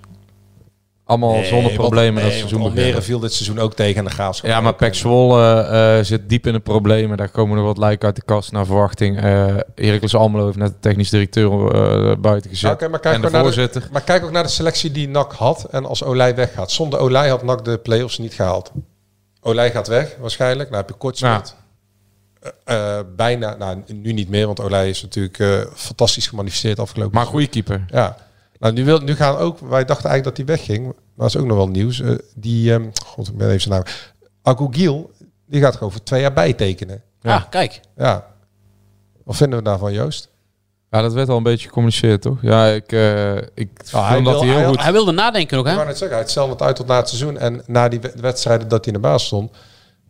allemaal 1.04 1.44
zonder 1.44 1.72
problemen 1.72 2.22
dat 2.22 2.32
seizoen 2.32 2.60
Almere 2.60 3.02
viel 3.02 3.18
dit 3.18 3.32
seizoen 3.32 3.58
ook 3.58 3.74
tegen 3.74 3.96
en 3.98 4.04
de 4.04 4.10
Graafschap. 4.10 4.50
Ja, 4.50 4.60
maar. 4.60 4.74
Pek 4.74 4.94
Zwolle 4.94 5.60
eh, 5.60 6.04
zit 6.04 6.28
diep 6.28 6.46
in 6.46 6.52
de 6.52 6.60
problemen. 6.60 7.16
Daar 7.16 7.28
komen 7.28 7.56
nog 7.56 7.66
wat 7.66 7.78
lijken 7.78 8.06
uit 8.06 8.16
de 8.16 8.22
kast 8.22 8.52
naar 8.52 8.66
verwachting. 8.66 9.20
Eh 9.20 9.56
Heracles 9.74 10.14
Almelo 10.14 10.44
heeft 10.44 10.56
net 10.56 10.68
de 10.68 10.80
technisch 10.80 11.10
directeur 11.10 11.74
eh, 11.74 12.16
buiten 12.16 12.50
gezet. 12.50 12.72
Oké, 12.72 12.88
maar, 12.88 13.00
kijk 13.00 13.14
en 13.14 13.20
de 13.20 13.30
voorzitter. 13.30 13.88
maar 13.92 14.02
kijk 14.02 14.24
ook 14.24 14.30
naar 14.30 14.42
de 14.42 14.48
selectie 14.48 14.90
die 14.90 15.08
NAC 15.08 15.32
had 15.32 15.66
en 15.70 15.86
als 15.86 16.04
Olij 16.04 16.34
weggaat. 16.34 16.70
Zonder 16.70 16.98
Olij 16.98 17.28
had 17.28 17.42
NAC 17.42 17.64
de 17.64 17.78
play-offs 17.78 18.18
niet 18.18 18.34
gehaald. 18.34 18.72
Olij 19.40 19.70
gaat 19.70 19.88
weg, 19.88 20.16
waarschijnlijk. 20.20 20.70
Nou 20.70 20.80
heb 20.80 20.90
je 20.90 20.96
Kortsmit. 20.96 21.54
Eh, 22.40 22.98
eh, 22.98 23.04
bijna, 23.16 23.56
nou 23.56 23.82
nu 23.86 24.12
niet 24.12 24.28
meer, 24.28 24.46
want 24.46 24.60
Olij 24.60 24.88
is 24.88 25.02
natuurlijk 25.02 25.68
fantastisch 25.74 26.26
gemanifesteerd 26.26 26.78
afgelopen 26.78 27.14
Maar 27.14 27.26
goede 27.26 27.46
keeper. 27.46 27.84
Ja. 27.88 28.16
Nou, 28.64 28.76
nu, 28.76 28.84
wil, 28.84 28.98
nu 28.98 29.14
gaan 29.14 29.36
ook, 29.36 29.58
wij 29.58 29.84
dachten 29.84 30.10
eigenlijk 30.10 30.36
dat 30.36 30.46
hij 30.46 30.56
wegging. 30.56 30.84
Maar 30.84 30.94
dat 31.16 31.26
is 31.28 31.36
ook 31.36 31.46
nog 31.46 31.56
wel 31.56 31.68
nieuws. 31.68 32.00
Eh, 32.00 32.14
die, 32.34 32.72
ehm, 32.72 32.84
god, 33.06 33.28
ik 33.28 33.36
ben 33.36 33.48
even 33.48 33.60
zijn 33.60 33.74
naam. 33.74 33.94
Agogiel, 34.42 35.10
die 35.46 35.60
gaat 35.60 35.76
gewoon 35.76 35.92
voor 35.92 36.02
twee 36.02 36.20
jaar 36.20 36.32
bijtekenen. 36.32 37.02
Ja. 37.20 37.34
Ah, 37.34 37.42
kijk. 37.50 37.80
Ja. 37.96 38.26
Wat 39.24 39.36
vinden 39.36 39.58
we 39.58 39.64
daarvan, 39.64 39.92
Joost? 39.92 40.28
Ja, 40.90 41.00
dat 41.02 41.12
werd 41.12 41.28
al 41.28 41.36
een 41.36 41.42
beetje 41.42 41.66
gecommuniceerd, 41.66 42.22
toch? 42.22 42.38
Ja, 42.42 42.66
ik, 42.66 42.92
eh 42.92 43.36
ik 43.36 43.68
hij 43.90 44.14
vond 44.14 44.24
dat 44.24 44.40
hij 44.40 44.48
heel 44.48 44.58
hij- 44.58 44.66
goed... 44.66 44.82
Hij 44.82 44.92
wilde 44.92 45.12
nadenken 45.12 45.56
nog, 45.56 45.64
Ik 45.64 45.70
hè? 45.70 45.76
wou 45.76 45.88
net 45.88 45.98
zeggen, 45.98 46.16
hij 46.16 46.26
stelde 46.28 46.52
het 46.52 46.62
uit 46.62 46.76
tot 46.76 46.86
na 46.86 46.96
het 46.96 47.08
seizoen. 47.08 47.38
En 47.38 47.62
na 47.66 47.88
die 47.88 48.00
wed- 48.00 48.20
wedstrijden 48.20 48.68
dat 48.68 48.84
hij 48.84 48.94
in 48.94 49.00
de 49.00 49.08
baas 49.08 49.24
stond, 49.24 49.52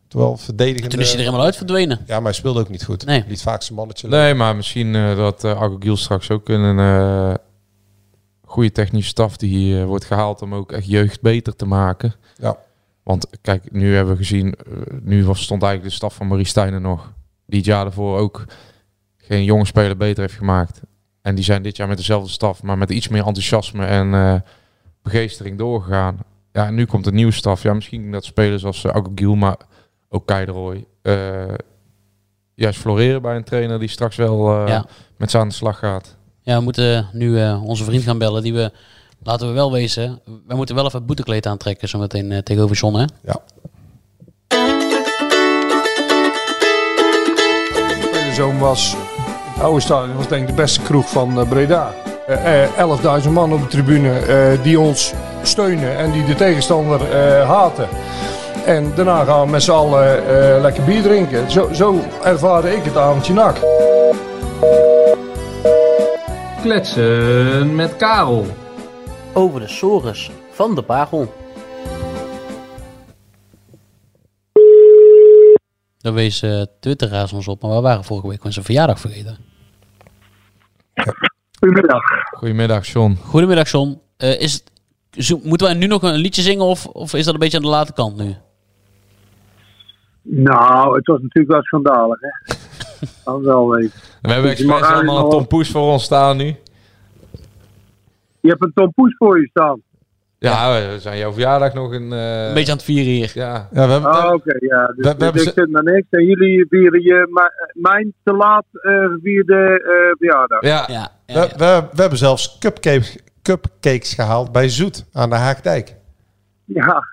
terwijl 0.09 0.37
verdedigende... 0.37 0.89
Toen 0.89 1.01
is 1.01 1.09
hij 1.09 1.17
er 1.19 1.25
helemaal 1.25 1.45
uit 1.45 1.57
verdwenen. 1.57 1.99
Ja, 2.07 2.15
maar 2.15 2.25
hij 2.25 2.33
speelde 2.33 2.61
ook 2.61 2.69
niet 2.69 2.85
goed. 2.85 3.05
Nee. 3.07 3.25
Liet 3.29 3.43
vaak 3.43 3.63
zijn 3.63 3.79
mannetje 3.79 4.09
Nee, 4.09 4.35
maar 4.35 4.57
misschien 4.57 4.95
eh, 4.95 5.17
dat 5.17 5.45
uh, 5.45 5.63
Agogiel 5.63 5.97
straks 5.97 6.31
ook 6.31 6.49
een 6.49 6.79
eh, 6.79 7.35
goede 8.55 8.73
technische 8.73 9.09
staf 9.09 9.37
die 9.37 9.81
eh, 9.81 9.85
wordt 9.85 10.05
gehaald 10.05 10.43
om 10.43 10.55
ook 10.55 10.73
echt 10.73 10.87
jeugd 10.87 11.21
beter 11.21 11.57
te 11.57 11.67
maken. 11.67 12.15
Ja. 12.37 12.57
Want 13.03 13.27
kijk, 13.41 13.73
nu 13.73 13.95
hebben 13.95 14.13
we 14.13 14.19
gezien, 14.19 14.55
eh, 14.55 14.73
nu 15.03 15.25
was, 15.25 15.43
stond 15.43 15.63
eigenlijk 15.63 15.93
de 15.93 15.99
staf 15.99 16.15
van 16.15 16.27
Marie 16.27 16.47
Stijn 16.47 16.73
er 16.73 16.81
nog. 16.81 17.13
Die 17.47 17.59
het 17.59 17.69
jaar 17.69 17.85
daarvoor 17.85 18.19
ook 18.19 18.45
geen 19.17 19.45
jonge 19.45 19.65
speler 19.65 19.97
beter 19.97 20.23
heeft 20.23 20.37
gemaakt. 20.39 20.81
En 21.23 21.35
die 21.35 21.45
zijn 21.45 21.63
dit 21.63 21.77
jaar 21.77 21.89
met 21.89 21.97
dezelfde 21.97 22.31
staf, 22.31 22.63
maar 22.63 22.79
met 22.79 22.91
iets 22.91 23.09
meer 23.09 23.27
enthousiasme 23.27 23.85
en 23.85 24.15
eh, 24.15 24.35
begeestering 25.03 25.59
doorgegaan. 25.59 26.19
Ja, 26.53 26.67
en 26.67 26.75
nu 26.75 26.87
komt 26.87 27.07
een 27.07 27.15
nieuwe 27.15 27.33
staf. 27.33 27.63
Ja, 27.63 27.75
misschien 27.75 28.11
dat 28.13 28.25
spelers 28.25 28.65
als 28.65 28.85
uh, 28.85 29.33
maar 29.33 29.57
ook 30.09 30.27
Keideroy, 30.27 30.87
eh 31.03 31.55
juist 32.55 32.79
floreren 32.79 33.23
bij 33.23 33.37
een 33.37 33.45
trainer 33.45 33.79
die 33.79 33.89
straks 33.89 34.17
wel 34.17 34.63
eh, 34.63 34.69
Ja. 34.69 34.87
met 35.17 35.31
ze 35.31 35.39
aan 35.39 35.49
de 35.49 35.55
slag 35.55 35.79
gaat. 35.79 36.17
Ja, 36.45 36.57
we 36.57 36.63
moeten 36.63 37.09
nu 37.13 37.41
eh, 37.41 37.65
onze 37.65 37.85
vriend 37.85 38.03
gaan 38.03 38.19
bellen. 38.19 38.43
Die 38.43 38.55
we, 38.55 38.71
laten 39.23 39.49
we 39.49 39.53
wel 39.53 39.73
wezen, 39.73 40.21
we 40.47 40.55
moeten 40.55 40.75
wel 40.75 40.85
even 40.85 40.99
het 40.99 41.07
boetekleed 41.07 41.47
aantrekken 41.47 41.89
zometeen 41.89 42.31
uh, 42.31 42.39
tegenover 42.39 42.77
John, 42.77 42.97
hè? 42.97 43.05
Ja. 43.23 43.41
Zoon 48.33 48.59
was, 48.59 48.97
het 49.55 49.63
oude 49.63 49.81
stadion 49.81 50.17
was 50.17 50.29
denk 50.29 50.43
ik 50.43 50.49
de 50.49 50.63
beste 50.63 50.81
kroeg 50.81 51.09
van 51.09 51.39
uh, 51.39 51.49
Breda. 51.49 51.95
Uh, 52.29 53.23
11.000 53.25 53.31
man 53.31 53.53
op 53.53 53.61
de 53.61 53.67
tribune 53.67 54.27
uh, 54.27 54.63
die 54.63 54.81
ons 54.81 55.13
steunen 55.43 55.97
en 55.97 56.13
die 56.13 56.25
de 56.25 56.35
tegenstander 56.35 57.01
uh, 57.01 57.49
haten. 57.49 57.89
En 58.67 58.93
daarna 58.95 59.25
gaan 59.25 59.45
we 59.45 59.51
met 59.51 59.63
z'n 59.63 59.71
allen 59.71 60.23
uh, 60.23 60.61
lekker 60.61 60.85
bier 60.85 61.03
drinken. 61.03 61.51
Zo, 61.51 61.73
zo 61.73 62.01
ervaarde 62.23 62.77
ik 62.77 62.85
het 62.85 62.97
avondje 62.97 63.33
nak. 63.33 63.57
Kletsen 66.65 67.75
met 67.75 67.97
Karel. 67.97 68.47
Over 69.35 69.61
de 69.61 69.69
sores 69.69 70.31
van 70.51 70.75
de 70.75 70.83
Pagel. 70.83 71.35
Daar 75.99 76.13
wees 76.13 76.43
uh, 76.43 76.63
Twitteraars 76.81 77.33
ons 77.33 77.49
op, 77.49 77.63
maar 77.63 77.75
we 77.75 77.81
waren 77.81 78.05
vorige 78.05 78.29
week 78.29 78.45
onze 78.45 78.63
verjaardag 78.63 79.01
vergeten. 79.01 79.37
Goedemiddag. 81.59 82.03
Goedemiddag, 82.31 82.87
John. 82.87 83.17
Goedemiddag, 83.23 83.71
John. 83.71 84.01
Uh, 84.19 84.41
is 84.41 84.53
het, 84.53 84.71
zo, 85.25 85.41
moeten 85.43 85.67
wij 85.67 85.77
nu 85.77 85.87
nog 85.87 86.03
een 86.03 86.15
liedje 86.15 86.43
zingen 86.43 86.65
of, 86.65 86.87
of 86.87 87.15
is 87.15 87.25
dat 87.25 87.35
een 87.35 87.41
beetje 87.41 87.57
aan 87.57 87.63
de 87.63 87.69
late 87.69 87.93
kant 87.93 88.17
nu? 88.17 88.37
Nou, 90.23 90.97
het 90.97 91.07
was 91.07 91.21
natuurlijk 91.21 91.53
wel 91.53 91.63
schandalig, 91.63 92.19
hè? 92.21 92.55
Dat 93.25 93.41
wel 93.41 93.71
weten. 93.71 94.14
We 94.25 94.33
hebben 94.33 94.51
expres 94.51 94.83
allemaal 94.83 95.25
een 95.25 95.31
Tom 95.31 95.47
Poes 95.47 95.71
voor 95.71 95.93
ons 95.93 96.05
staan 96.05 96.37
nu. 96.37 96.57
Je 98.41 98.49
hebt 98.49 98.65
een 98.65 98.73
Tom 98.75 98.93
Poes 98.95 99.15
voor 99.17 99.41
je 99.41 99.47
staan. 99.47 99.83
Ja, 100.39 100.91
we 100.91 101.01
zijn 101.01 101.19
jouw 101.19 101.33
verjaardag 101.33 101.75
nog 101.75 101.93
een... 101.93 102.13
Uh... 102.13 102.47
Een 102.47 102.55
beetje 102.55 102.71
aan 102.71 102.77
het 102.77 102.87
vieren 102.87 103.13
hier. 103.13 103.33
Ja. 103.35 103.69
ja 103.73 103.87
we 103.87 103.93
hebben, 103.93 104.11
oh, 104.11 104.25
oké, 104.25 104.35
okay, 104.35 104.57
ja. 104.61 104.87
Dus, 104.87 104.97
we, 104.97 105.03
we 105.03 105.17
dus 105.17 105.25
hebben 105.25 105.43
ik 105.43 105.53
zit 105.55 105.71
naar 105.71 105.83
niks. 105.83 106.07
En 106.11 106.25
jullie 106.25 106.67
vieren 106.69 107.03
je 107.03 107.29
mijn 107.73 108.15
te 108.23 108.33
laat 108.33 108.65
uh, 108.73 109.07
gevierde 109.07 109.81
uh, 109.83 110.17
verjaardag. 110.19 110.63
Ja, 110.63 110.85
ja, 110.87 111.11
ja, 111.27 111.41
we, 111.41 111.49
we, 111.57 111.89
we, 111.93 112.01
hebben 112.01 112.19
zelfs 112.19 112.59
cupcakes, 112.59 113.19
cupcakes 113.43 114.15
gehaald 114.15 114.53
bij 114.53 114.69
Zoet 114.69 115.07
aan 115.13 115.31
de 115.31 115.37
Haagdijk. 115.37 115.95
Ja, 116.65 117.05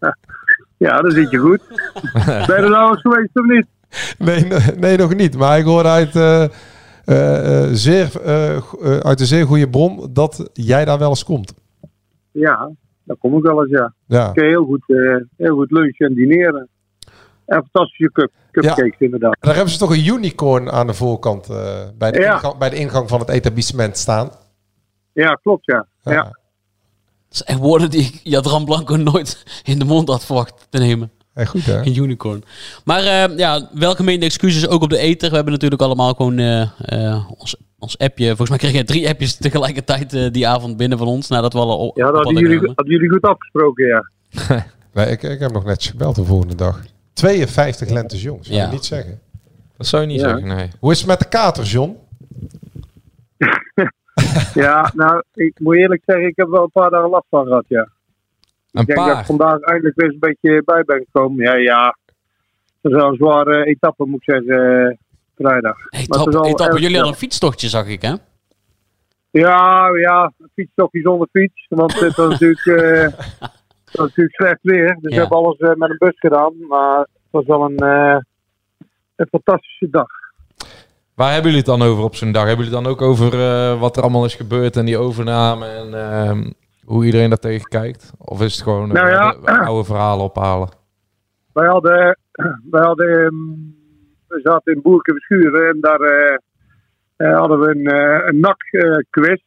ja 0.86 1.00
dat 1.00 1.12
zit 1.12 1.30
je 1.30 1.38
goed. 1.38 1.60
ben 2.46 2.56
je 2.56 2.62
er 2.62 2.70
nou 2.70 2.90
eens 2.90 3.00
geweest 3.00 3.36
of 3.38 3.44
niet? 3.44 3.66
Nee, 4.18 4.44
nee, 4.76 4.96
nog 4.96 5.14
niet. 5.14 5.36
Maar 5.36 5.58
ik 5.58 5.64
hoorde 5.64 5.88
uit, 5.88 6.14
uh, 6.14 6.44
uh, 7.06 7.68
zeer, 7.72 8.10
uh, 8.26 8.56
uit 8.98 9.20
een 9.20 9.26
zeer 9.26 9.46
goede 9.46 9.68
bron 9.68 10.08
dat 10.12 10.50
jij 10.52 10.84
daar 10.84 10.98
wel 10.98 11.08
eens 11.08 11.24
komt. 11.24 11.54
Ja, 12.30 12.70
daar 13.04 13.16
kom 13.16 13.36
ik 13.36 13.42
wel 13.42 13.60
eens, 13.62 13.70
ja. 13.70 13.94
ja. 14.06 14.28
Ik 14.28 14.34
kan 14.34 14.44
heel 14.46 14.64
goed, 14.64 14.84
heel 15.36 15.54
goed 15.54 15.70
lunchen 15.70 16.06
en 16.06 16.14
dineren. 16.14 16.68
En 17.46 17.64
fantastische 17.70 18.12
cup, 18.12 18.30
cupcakes 18.50 18.98
ja. 18.98 19.04
inderdaad. 19.06 19.36
Daar 19.40 19.54
hebben 19.54 19.72
ze 19.72 19.78
toch 19.78 19.90
een 19.90 20.06
unicorn 20.06 20.70
aan 20.70 20.86
de 20.86 20.94
voorkant 20.94 21.48
bij, 21.98 22.10
de 22.10 22.20
ja. 22.20 22.32
ingang, 22.32 22.58
bij 22.58 22.70
de 22.70 22.76
ingang 22.76 23.08
van 23.08 23.20
het 23.20 23.28
etablissement 23.28 23.96
staan. 23.96 24.30
Ja, 25.12 25.34
klopt, 25.34 25.64
ja. 25.64 25.86
ja. 26.02 26.12
ja. 26.12 26.22
Dat 27.28 27.46
zijn 27.46 27.58
woorden 27.58 27.90
die 27.90 28.00
ik 28.00 28.20
Jadran 28.22 28.64
Blanco 28.64 28.96
nooit 28.96 29.62
in 29.64 29.78
de 29.78 29.84
mond 29.84 30.08
had 30.08 30.24
verwacht 30.24 30.66
te 30.70 30.78
nemen. 30.78 31.10
Hey, 31.34 31.46
goed 31.46 31.66
hè? 31.66 31.78
Een 31.78 31.96
unicorn. 31.96 32.44
Maar 32.84 33.02
uh, 33.02 33.36
ja, 33.36 33.68
welgemeende 33.72 34.26
excuses 34.26 34.68
ook 34.68 34.82
op 34.82 34.90
de 34.90 34.98
ether. 34.98 35.28
We 35.28 35.34
hebben 35.34 35.52
natuurlijk 35.52 35.82
allemaal 35.82 36.14
gewoon 36.14 36.38
uh, 36.38 36.68
uh, 36.92 37.30
ons, 37.38 37.56
ons 37.78 37.98
appje. 37.98 38.26
Volgens 38.26 38.48
mij 38.48 38.58
kreeg 38.58 38.72
je 38.72 38.84
drie 38.84 39.08
appjes 39.08 39.36
tegelijkertijd 39.36 40.32
die 40.34 40.48
avond 40.48 40.76
binnen 40.76 40.98
van 40.98 41.06
ons. 41.06 41.28
Nadat 41.28 41.52
we 41.52 41.58
alle 41.58 41.74
op, 41.74 41.96
ja, 41.96 42.10
dat 42.10 42.24
hadden 42.24 42.42
jullie, 42.42 42.58
hadden 42.58 42.92
jullie 42.94 43.10
goed 43.10 43.22
afgesproken, 43.22 43.86
ja. 43.86 44.10
nee, 44.94 45.06
ik, 45.06 45.22
ik 45.22 45.40
heb 45.40 45.52
nog 45.52 45.64
netjes 45.64 45.90
gebeld 45.90 46.14
de 46.14 46.24
volgende 46.24 46.54
dag. 46.54 46.82
52 47.12 47.88
lentes 47.88 48.22
jong, 48.22 48.44
zou 48.44 48.58
ja. 48.58 48.64
je 48.64 48.72
niet 48.72 48.84
zeggen. 48.84 49.20
Dat 49.76 49.86
zou 49.86 50.02
je 50.02 50.08
niet 50.08 50.20
ja. 50.20 50.28
zeggen, 50.28 50.56
nee. 50.56 50.70
Hoe 50.80 50.92
is 50.92 50.98
het 50.98 51.08
met 51.08 51.18
de 51.18 51.28
kater, 51.28 51.64
John? 51.64 51.96
ja, 54.54 54.92
nou, 54.94 55.22
ik 55.34 55.58
moet 55.58 55.76
eerlijk 55.76 56.02
zeggen, 56.06 56.26
ik 56.26 56.36
heb 56.36 56.48
wel 56.48 56.62
een 56.62 56.70
paar 56.70 56.90
dagen 56.90 57.10
last 57.10 57.26
van 57.30 57.46
gehad, 57.46 57.64
ja. 57.68 57.88
Een 58.74 58.80
ik 58.80 58.86
denk 58.86 58.98
paar. 58.98 59.08
dat 59.08 59.18
ik 59.18 59.24
vandaag 59.24 59.60
eindelijk 59.60 59.96
weer 59.96 60.08
een 60.08 60.18
beetje 60.18 60.62
bij 60.64 60.82
ben 60.84 61.06
gekomen. 61.10 61.44
Ja, 61.44 61.54
ja. 61.54 61.96
Het 62.82 62.92
is 62.92 62.98
wel 62.98 63.08
een 63.08 63.16
zware 63.16 63.64
etappe, 63.64 64.06
moet 64.06 64.22
ik 64.22 64.34
zeggen, 64.34 64.98
vrijdag. 65.36 65.76
Etappe, 65.90 66.46
etappe. 66.46 66.80
Jullie 66.80 66.96
hadden 66.96 67.12
een 67.12 67.18
fietstochtje, 67.18 67.68
zag 67.68 67.86
ik, 67.86 68.02
hè? 68.02 68.14
Ja, 69.30 69.88
ja, 69.96 70.32
een 70.38 70.50
fietstochtje 70.54 71.00
zonder 71.00 71.28
fiets. 71.32 71.66
Want 71.68 72.00
het 72.00 72.16
was 72.16 72.28
natuurlijk, 72.30 72.64
uh, 72.64 73.02
het 73.84 73.96
was 73.96 74.06
natuurlijk 74.06 74.34
slecht 74.34 74.58
weer. 74.62 74.98
Dus 75.00 75.00
ja. 75.00 75.08
we 75.08 75.14
hebben 75.14 75.38
alles 75.38 75.58
uh, 75.58 75.74
met 75.74 75.90
een 75.90 75.98
bus 75.98 76.18
gedaan. 76.18 76.52
Maar 76.68 76.98
het 76.98 77.30
was 77.30 77.46
wel 77.46 77.64
een, 77.64 77.82
uh, 77.82 78.18
een 79.16 79.28
fantastische 79.30 79.90
dag. 79.90 80.08
Waar 81.14 81.32
hebben 81.32 81.50
jullie 81.50 81.66
het 81.66 81.78
dan 81.78 81.88
over 81.88 82.04
op 82.04 82.16
zo'n 82.16 82.32
dag? 82.32 82.46
Hebben 82.46 82.64
jullie 82.64 82.78
het 82.78 82.84
dan 82.84 82.92
ook 82.92 83.02
over 83.02 83.32
eh, 83.40 83.80
wat 83.80 83.96
er 83.96 84.02
allemaal 84.02 84.24
is 84.24 84.34
gebeurd 84.34 84.76
en 84.76 84.84
die 84.84 84.98
overname 84.98 85.66
en 85.66 85.94
ehm, 85.94 86.50
hoe 86.84 87.04
iedereen 87.04 87.28
daar 87.28 87.38
tegen 87.38 87.68
kijkt? 87.68 88.12
Of 88.18 88.42
is 88.42 88.54
het 88.54 88.62
gewoon 88.62 88.88
eh, 88.88 88.94
Nou 89.02 89.08
ja. 89.08 89.32
de 89.32 89.64
oude 89.68 89.84
verhalen 89.84 90.24
ophalen? 90.24 90.68
Wij 91.52 91.66
hadden, 91.68 92.18
wij 92.70 92.82
hadden 92.84 93.08
ehm, 93.24 93.34
we 94.28 94.40
zaten 94.42 94.74
in 94.74 94.82
Boerke 94.82 95.68
en 95.72 95.80
daar 95.80 96.00
eh, 96.00 96.36
eh, 97.16 97.38
hadden 97.38 97.58
we 97.60 97.68
een, 97.74 97.86
eh, 97.86 98.26
een 98.26 98.40
NAC-quiz. 98.40 99.40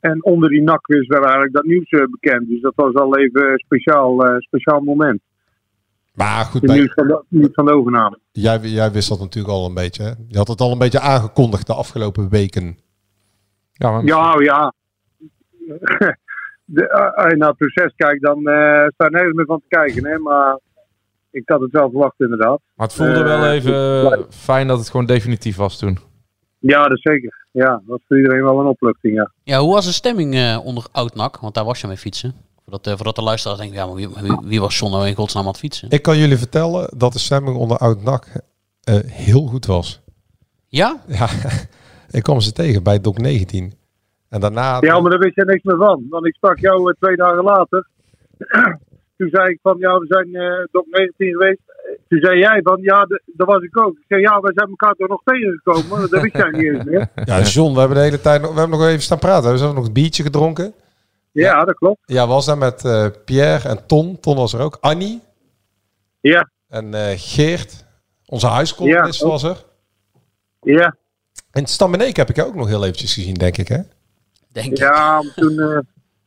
en 0.00 0.24
onder 0.24 0.48
die 0.48 0.62
NAC-quiz 0.62 1.06
werd 1.06 1.22
eigenlijk 1.22 1.54
dat 1.54 1.64
nieuws 1.64 1.88
eh, 1.90 2.04
bekend. 2.10 2.48
Dus 2.48 2.60
dat 2.60 2.72
was 2.76 2.94
al 2.94 3.16
even 3.18 3.50
een 3.52 3.58
speciaal, 3.58 4.26
eh, 4.26 4.36
speciaal 4.38 4.80
moment. 4.80 5.20
Maar 6.14 6.44
goed, 6.44 6.60
bij- 6.60 6.76
nieuws 6.76 6.92
van 6.94 7.06
de, 7.06 7.24
nieuws 7.28 7.52
van 7.52 7.64
de 7.64 7.72
overname. 7.72 8.18
jij, 8.32 8.58
jij 8.60 8.92
wist 8.92 9.08
dat 9.08 9.18
natuurlijk 9.20 9.54
al 9.54 9.66
een 9.66 9.74
beetje. 9.74 10.02
Hè? 10.02 10.10
Je 10.28 10.36
had 10.36 10.48
het 10.48 10.60
al 10.60 10.72
een 10.72 10.78
beetje 10.78 11.00
aangekondigd 11.00 11.66
de 11.66 11.74
afgelopen 11.74 12.28
weken. 12.28 12.78
Ja, 13.72 13.90
maar 13.90 14.04
Ja, 14.04 14.34
ja. 14.40 14.72
De, 16.66 16.88
eh, 16.88 17.12
als 17.24 17.30
je 17.30 17.36
naar 17.36 17.48
het 17.48 17.56
proces 17.56 17.92
kijkt, 17.96 18.22
dan 18.22 18.36
eh 18.48 18.86
sta 18.94 19.04
je 19.04 19.10
nergens 19.10 19.34
meer 19.34 19.46
van 19.46 19.60
te 19.60 19.68
kijken. 19.68 20.06
Hè? 20.06 20.18
Maar 20.18 20.58
ik 21.30 21.42
had 21.48 21.60
het 21.60 21.70
wel 21.72 21.90
verwacht, 21.90 22.20
inderdaad. 22.20 22.60
Maar 22.74 22.86
het 22.86 22.96
voelde 22.96 23.22
wel 23.22 23.44
Eh, 23.44 23.52
even 23.52 24.02
eh, 24.12 24.18
fijn 24.30 24.66
dat 24.66 24.78
het 24.78 24.90
gewoon 24.90 25.06
definitief 25.06 25.56
was 25.56 25.78
toen. 25.78 25.98
Ja, 26.58 26.82
dat 26.82 26.96
is 26.96 27.02
zeker. 27.02 27.46
Ja, 27.50 27.68
dat 27.68 27.82
was 27.86 28.00
voor 28.08 28.16
iedereen 28.16 28.42
wel 28.42 28.60
een 28.60 28.66
opluchting, 28.66 29.14
ja. 29.14 29.30
Ja, 29.42 29.58
hoe 29.60 29.72
was 29.72 29.84
de 29.84 29.92
stemming 29.92 30.34
eh, 30.34 30.60
onder 30.64 30.86
Oud-NAC? 30.92 31.36
Want 31.40 31.54
daar 31.54 31.64
was 31.64 31.80
je 31.80 31.86
mee 31.86 31.96
fietsen. 31.96 32.34
Voordat, 32.62 32.88
voordat 32.96 33.16
de 33.16 33.22
luisteraars 33.22 33.58
denken, 33.60 33.76
ja, 33.78 33.86
maar 33.86 33.94
wie, 33.94 34.08
wie, 34.08 34.38
wie 34.44 34.60
was 34.60 34.78
John 34.78 34.92
nou 34.92 35.06
in 35.06 35.14
godsnaam 35.14 35.44
aan 35.44 35.50
het 35.50 35.58
fietsen? 35.58 35.90
Ik 35.90 36.02
kan 36.02 36.18
jullie 36.18 36.36
vertellen 36.38 36.88
dat 36.96 37.12
de 37.12 37.18
stemming 37.18 37.56
onder 37.56 37.76
Oud-NAC 37.76 38.26
eh, 38.84 38.94
heel 39.06 39.46
goed 39.46 39.66
was. 39.66 40.02
Ja? 40.68 41.00
Ja, 41.06 41.28
ik 42.18 42.22
kwam 42.22 42.40
ze 42.40 42.52
tegen 42.52 42.82
bij 42.82 43.00
Doc 43.00 43.16
19. 43.16 43.72
En 44.34 44.40
daarna... 44.40 44.76
Ja, 44.80 45.00
maar 45.00 45.10
daar 45.10 45.18
wist 45.20 45.34
je 45.34 45.44
niks 45.44 45.62
meer 45.62 45.76
van. 45.76 46.06
Want 46.10 46.26
ik 46.26 46.34
sprak 46.34 46.58
jou 46.58 46.90
eh, 46.90 46.96
twee 47.00 47.16
dagen 47.16 47.42
later. 47.44 47.86
Toen 49.16 49.28
zei 49.30 49.48
ik 49.50 49.58
van, 49.62 49.76
ja, 49.78 49.98
we 49.98 50.06
zijn 50.08 50.34
eh 50.34 50.64
Dok 50.70 50.86
19 50.90 51.30
geweest. 51.32 51.60
Toen 52.08 52.18
zei 52.20 52.38
jij 52.38 52.60
van, 52.62 52.78
ja, 52.82 53.04
de- 53.04 53.22
dat 53.26 53.46
was 53.46 53.62
ik 53.62 53.78
ook. 53.78 53.96
Ik 53.96 54.04
zei, 54.08 54.20
ja, 54.20 54.40
we 54.40 54.52
zijn 54.54 54.68
elkaar 54.68 54.94
toch 54.94 55.08
nog 55.08 55.20
tegengekomen? 55.24 56.10
Dat 56.10 56.20
wist 56.22 56.36
jij 56.36 56.50
niet 56.50 56.62
eens 56.62 56.84
meer. 56.84 57.08
Ja, 57.24 57.40
John, 57.40 57.72
we 57.74 57.78
hebben 57.78 57.96
de 57.96 58.02
hele 58.04 58.20
tijd 58.20 58.42
nog, 58.42 58.52
we 58.52 58.60
hebben 58.60 58.78
nog 58.78 58.88
even 58.88 59.02
staan 59.02 59.18
praten. 59.18 59.52
We 59.52 59.58
hebben 59.58 59.74
nog 59.74 59.86
een 59.86 59.92
biertje 59.92 60.22
gedronken. 60.22 60.72
Ja, 61.32 61.64
dat 61.64 61.74
klopt. 61.76 62.00
Ja, 62.04 62.26
was 62.26 62.46
daar 62.46 62.58
met 62.58 62.84
eh, 62.84 63.06
Pierre 63.24 63.68
en 63.68 63.86
Ton. 63.86 64.20
Ton 64.20 64.36
was 64.36 64.52
er 64.52 64.60
ook. 64.60 64.78
Annie. 64.80 65.20
Ja. 66.20 66.50
En 66.68 66.94
eh, 66.94 67.12
Geert, 67.16 67.84
onze 68.26 68.46
huiscolumnist 68.46 69.20
Ja, 69.20 69.28
was 69.28 69.42
er. 69.42 69.64
Ja. 70.60 70.96
En 71.50 71.66
Stam 71.66 71.94
en 71.94 72.00
ik 72.00 72.16
heb 72.16 72.28
ik 72.30 72.36
jou 72.36 72.48
ook 72.48 72.54
nog 72.54 72.68
heel 72.68 72.82
eventjes 72.82 73.14
gezien, 73.14 73.34
denk 73.34 73.56
ik, 73.56 73.68
hè? 73.68 73.78
Denk 74.54 74.76
Ja, 74.76 75.22
maar 75.22 75.34
toen 75.34 75.58
eh, 75.58 75.78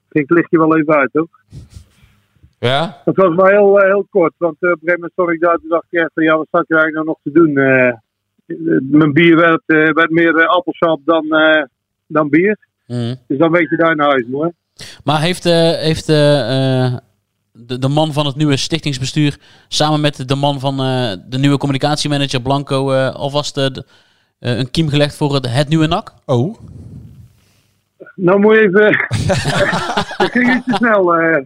ging 0.10 0.28
het 0.28 0.30
lichtje 0.30 0.58
wel 0.58 0.78
even 0.78 0.96
uit, 0.96 1.16
ook. 1.16 1.40
Ja? 2.60 3.02
Het 3.06 3.16
was 3.16 3.36
maar 3.36 3.52
heel, 3.52 3.80
eh, 3.80 3.88
heel 3.88 4.08
kort. 4.10 4.34
Want 4.38 4.56
eh, 4.60 4.70
op 4.70 4.76
een 4.76 4.80
gegeven 4.80 5.00
moment 5.00 5.12
stond 5.12 5.30
ik 5.30 5.40
daar. 5.40 5.60
Dacht 5.70 5.86
ik 5.90 6.00
echt 6.00 6.12
van, 6.14 6.24
ja, 6.24 6.38
wat 6.38 6.48
zat 6.52 6.68
je 6.68 6.76
eigenlijk 6.76 7.06
nou 7.06 7.06
nog 7.06 7.20
te 7.24 7.32
doen? 7.32 7.54
Mijn 8.90 9.14
bier 9.14 9.36
werd, 9.36 9.64
eh, 9.66 9.94
werd 9.94 10.10
meer 10.10 10.48
appelsap 10.48 11.00
dan, 11.06 11.32
eh, 11.32 11.64
dan 12.08 12.30
bier. 12.30 12.58
Mhm. 12.88 13.16
Dus 13.28 13.38
dan 13.38 13.52
weet 13.52 13.70
je 13.70 13.76
daar 13.76 13.96
naar 13.96 14.10
huis, 14.10 14.26
mooi. 14.28 14.52
Maar 15.04 15.22
heeft, 15.22 15.46
eh, 15.46 15.72
heeft 15.72 16.06
de, 16.06 17.80
de 17.80 17.88
man 17.88 18.14
van 18.14 18.26
het 18.26 18.36
nieuwe 18.36 18.58
stichtingsbestuur 18.58 19.38
samen 19.68 20.02
met 20.02 20.28
de 20.28 20.36
man 20.36 20.60
van 20.60 20.80
eh, 20.80 21.12
de 21.30 21.38
nieuwe 21.38 21.58
communicatiemanager 21.58 22.42
Blanco 22.42 22.92
eh, 22.92 23.16
alvast 23.16 23.58
eh, 23.58 23.66
een 24.40 24.72
kiem 24.72 24.90
gelegd 24.90 25.16
voor 25.16 25.34
het, 25.34 25.50
het 25.50 25.68
nieuwe 25.68 25.88
NAC? 25.88 26.14
Oh. 26.26 26.58
Nou 28.20 28.40
moet 28.40 28.56
je 28.56 28.62
even... 28.62 28.92
dat 30.18 30.32
ging 30.32 30.56
iets 30.56 30.66
te 30.66 30.74
snel. 30.76 31.14
eh. 31.16 31.44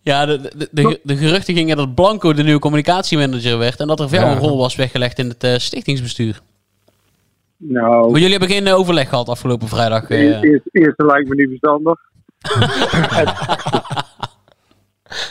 Ja, 0.00 0.26
de, 0.26 0.38
de, 0.56 0.68
de, 0.72 1.00
de 1.02 1.16
geruchten 1.16 1.54
gingen 1.54 1.76
dat 1.76 1.94
Blanco 1.94 2.32
de 2.32 2.42
nieuwe 2.42 2.58
communicatiemanager 2.60 3.58
werd 3.58 3.80
en 3.80 3.86
dat 3.86 4.00
er 4.00 4.08
Ja. 4.10 4.32
een 4.32 4.38
rol 4.38 4.58
was 4.58 4.76
weggelegd 4.76 5.18
in 5.18 5.28
het 5.28 5.44
eh, 5.44 5.54
stichtingsbestuur. 5.56 6.40
Nou, 7.56 8.10
Maar 8.10 8.20
jullie 8.20 8.38
hebben 8.38 8.56
geen 8.56 8.66
eh, 8.66 8.78
overleg 8.78 9.08
gehad 9.08 9.28
afgelopen 9.28 9.68
vrijdag. 9.68 10.08
eh. 10.10 10.18
Eerst, 10.20 10.42
eerst, 10.44 10.66
eerste 10.72 11.06
lijkt 11.06 11.28
me 11.28 11.34
niet 11.34 11.48
verstandig. 11.48 11.98
en, 13.18 13.34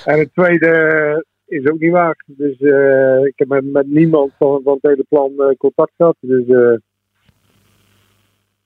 en 0.13 0.19
het 0.19 0.33
tweede 0.33 1.25
is 1.45 1.67
ook 1.69 1.79
niet 1.79 1.91
waar. 1.91 2.23
Dus 2.25 2.59
ik 3.27 3.33
heb 3.35 3.47
met, 3.47 3.71
met 3.71 3.87
niemand 3.87 4.31
van, 4.37 4.61
van 4.63 4.73
het 4.81 4.91
hele 4.91 5.05
plan 5.09 5.31
contact 5.57 5.91
gehad. 5.97 6.15
Dus 6.19 6.47
eh, 6.47 6.77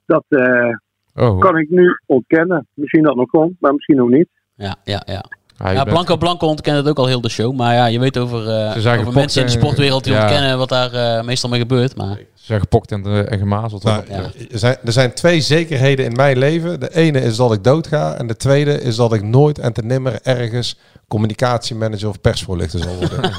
dat 0.05 0.23
eh, 0.27 0.69
Oh. 1.15 1.39
kan 1.39 1.57
ik 1.57 1.69
nu 1.69 1.99
ontkennen. 2.05 2.67
Misschien 2.73 3.03
dat 3.03 3.15
nog 3.15 3.29
komt, 3.29 3.53
maar 3.59 3.73
misschien 3.73 4.01
ook 4.01 4.09
niet. 4.09 4.27
Ja, 4.55 4.75
ja, 4.83 5.03
ja. 5.05 5.25
Ah, 5.57 5.67
ja, 5.73 5.75
bent- 5.83 5.89
Blanco 5.89 6.17
Blanco 6.17 6.47
ontkent 6.47 6.77
het 6.77 6.87
ook 6.87 6.97
al 6.97 7.05
heel 7.07 7.21
de 7.21 7.29
show. 7.29 7.55
Maar 7.55 7.73
ja, 7.73 7.85
je 7.85 7.99
weet 7.99 8.17
over, 8.17 8.39
eh, 8.39 8.71
Ze 8.71 8.81
zijn 8.81 8.93
over 8.93 8.97
gepokt 8.97 9.15
mensen 9.15 9.41
in 9.41 9.47
de 9.47 9.53
sportwereld 9.53 10.03
die 10.03 10.13
ja. 10.13 10.21
ontkennen 10.21 10.57
wat 10.57 10.69
daar 10.69 10.93
eh, 10.93 11.23
meestal 11.25 11.49
mee 11.49 11.59
gebeurt. 11.59 11.95
Maar 11.95 12.15
Ze 12.17 12.45
zijn 12.45 12.59
gepokt 12.59 12.91
en, 12.91 13.05
eh, 13.05 13.31
en 13.31 13.37
gemazeld. 13.39 13.83
Nou, 13.83 14.03
er, 14.09 14.31
zijn, 14.59 14.77
er 14.85 14.91
zijn 14.91 15.13
twee 15.13 15.41
zekerheden 15.41 16.05
in 16.05 16.11
mijn 16.15 16.37
leven. 16.37 16.79
De 16.79 16.95
ene 16.95 17.19
is 17.21 17.35
dat 17.35 17.53
ik 17.53 17.63
doodga. 17.63 18.13
En 18.13 18.27
de 18.27 18.35
tweede 18.37 18.81
is 18.81 18.95
dat 18.95 19.13
ik 19.13 19.23
nooit 19.23 19.59
en 19.59 19.73
te 19.73 19.81
nimmer 19.81 20.19
ergens 20.23 20.79
communicatiemanager 21.07 22.09
of 22.09 22.21
persvoorlichter 22.21 22.79
zal 22.79 22.95
worden. 22.95 23.31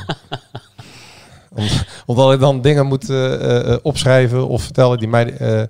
Om- 1.57 1.65
Omdat 2.07 2.33
ik 2.33 2.41
dan 2.41 2.61
dingen 2.61 2.87
moet 2.87 3.11
eh, 3.11 3.35
eh, 3.35 3.73
eh, 3.73 3.79
opschrijven 3.83 4.49
of 4.49 4.63
vertellen 4.63 4.99
die 4.99 5.09
mij 5.09 5.33
eh 5.37 5.63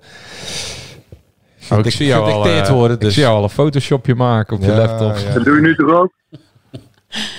Oh, 1.71 1.79
ik 1.85 1.91
zie 1.91 2.05
jou 2.07 2.31
al, 2.31 2.45
eh, 2.47 2.69
worden. 2.69 2.95
ik 2.95 3.01
Dus. 3.01 3.13
zie 3.13 3.23
jou 3.23 3.35
al 3.37 3.43
een 3.43 3.49
photoshopje 3.49 4.15
maken 4.15 4.55
op 4.55 4.61
je 4.63 4.67
Ja, 4.71 4.77
laptop. 4.77 5.17
ja. 5.17 5.33
Dat 5.33 5.43
doe 5.45 5.55
je 5.55 5.61
nu 5.61 5.75
toch 5.75 5.91
ook? 5.91 6.11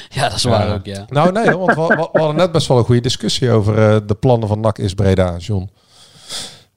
ja, 0.08 0.22
dat 0.28 0.36
is 0.36 0.44
waar 0.44 0.74
ook, 0.74 0.84
ja. 0.86 1.04
Nou 1.08 1.32
nee, 1.32 1.56
want 1.56 1.74
we, 1.74 1.86
we- 1.86 2.08
we 2.12 2.18
hadden 2.18 2.36
net 2.36 2.52
best 2.52 2.66
wel 2.68 2.78
een 2.78 2.84
goede 2.84 3.00
discussie 3.00 3.50
over 3.50 3.78
eh, 3.78 3.96
de 4.06 4.14
plannen 4.14 4.48
van 4.48 4.60
NAC 4.60 4.78
is 4.78 4.94
Breda, 4.94 5.36
John. 5.36 5.70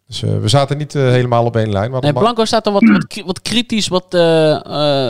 Dus 0.08 0.24
eh, 0.24 0.38
we 0.40 0.48
zaten 0.48 0.78
niet 0.78 0.94
helemaal 0.94 1.46
op 1.46 1.56
één 1.56 1.72
lijn. 1.72 1.92
Maar 1.92 2.02
Nee, 2.02 2.14
Blanco 2.14 2.46
staat 2.46 2.66
er 2.66 2.72
wat, 2.72 2.84
wat, 2.92 3.08
kri- 3.08 3.24
wat 3.26 3.42
kritisch, 3.42 3.88
wat 3.88 4.14
eh, 4.14 4.52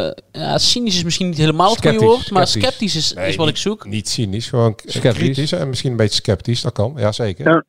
eh, 0.05 0.11
ja, 0.31 0.57
cynisch 0.57 0.95
is 0.95 1.03
misschien 1.03 1.27
niet 1.29 1.37
helemaal 1.37 1.71
het 1.71 1.81
goede 1.87 2.05
woord, 2.05 2.31
maar 2.31 2.47
sceptisch. 2.47 2.69
sceptisch 2.69 2.95
is, 2.95 3.13
Nee, 3.13 3.27
is 3.27 3.35
wat 3.35 3.47
ik 3.47 3.57
zoek. 3.57 3.85
Niet 3.87 4.09
cynisch, 4.09 4.47
gewoon 4.49 4.73
Sceptisch. 4.85 5.13
kritisch 5.13 5.51
en 5.51 5.69
misschien 5.69 5.91
een 5.91 5.97
beetje 5.97 6.21
sceptisch. 6.23 6.61
Dat 6.61 6.73
kan, 6.73 6.93
ja 6.95 7.11
zeker. 7.11 7.49
Ja. 7.49 7.63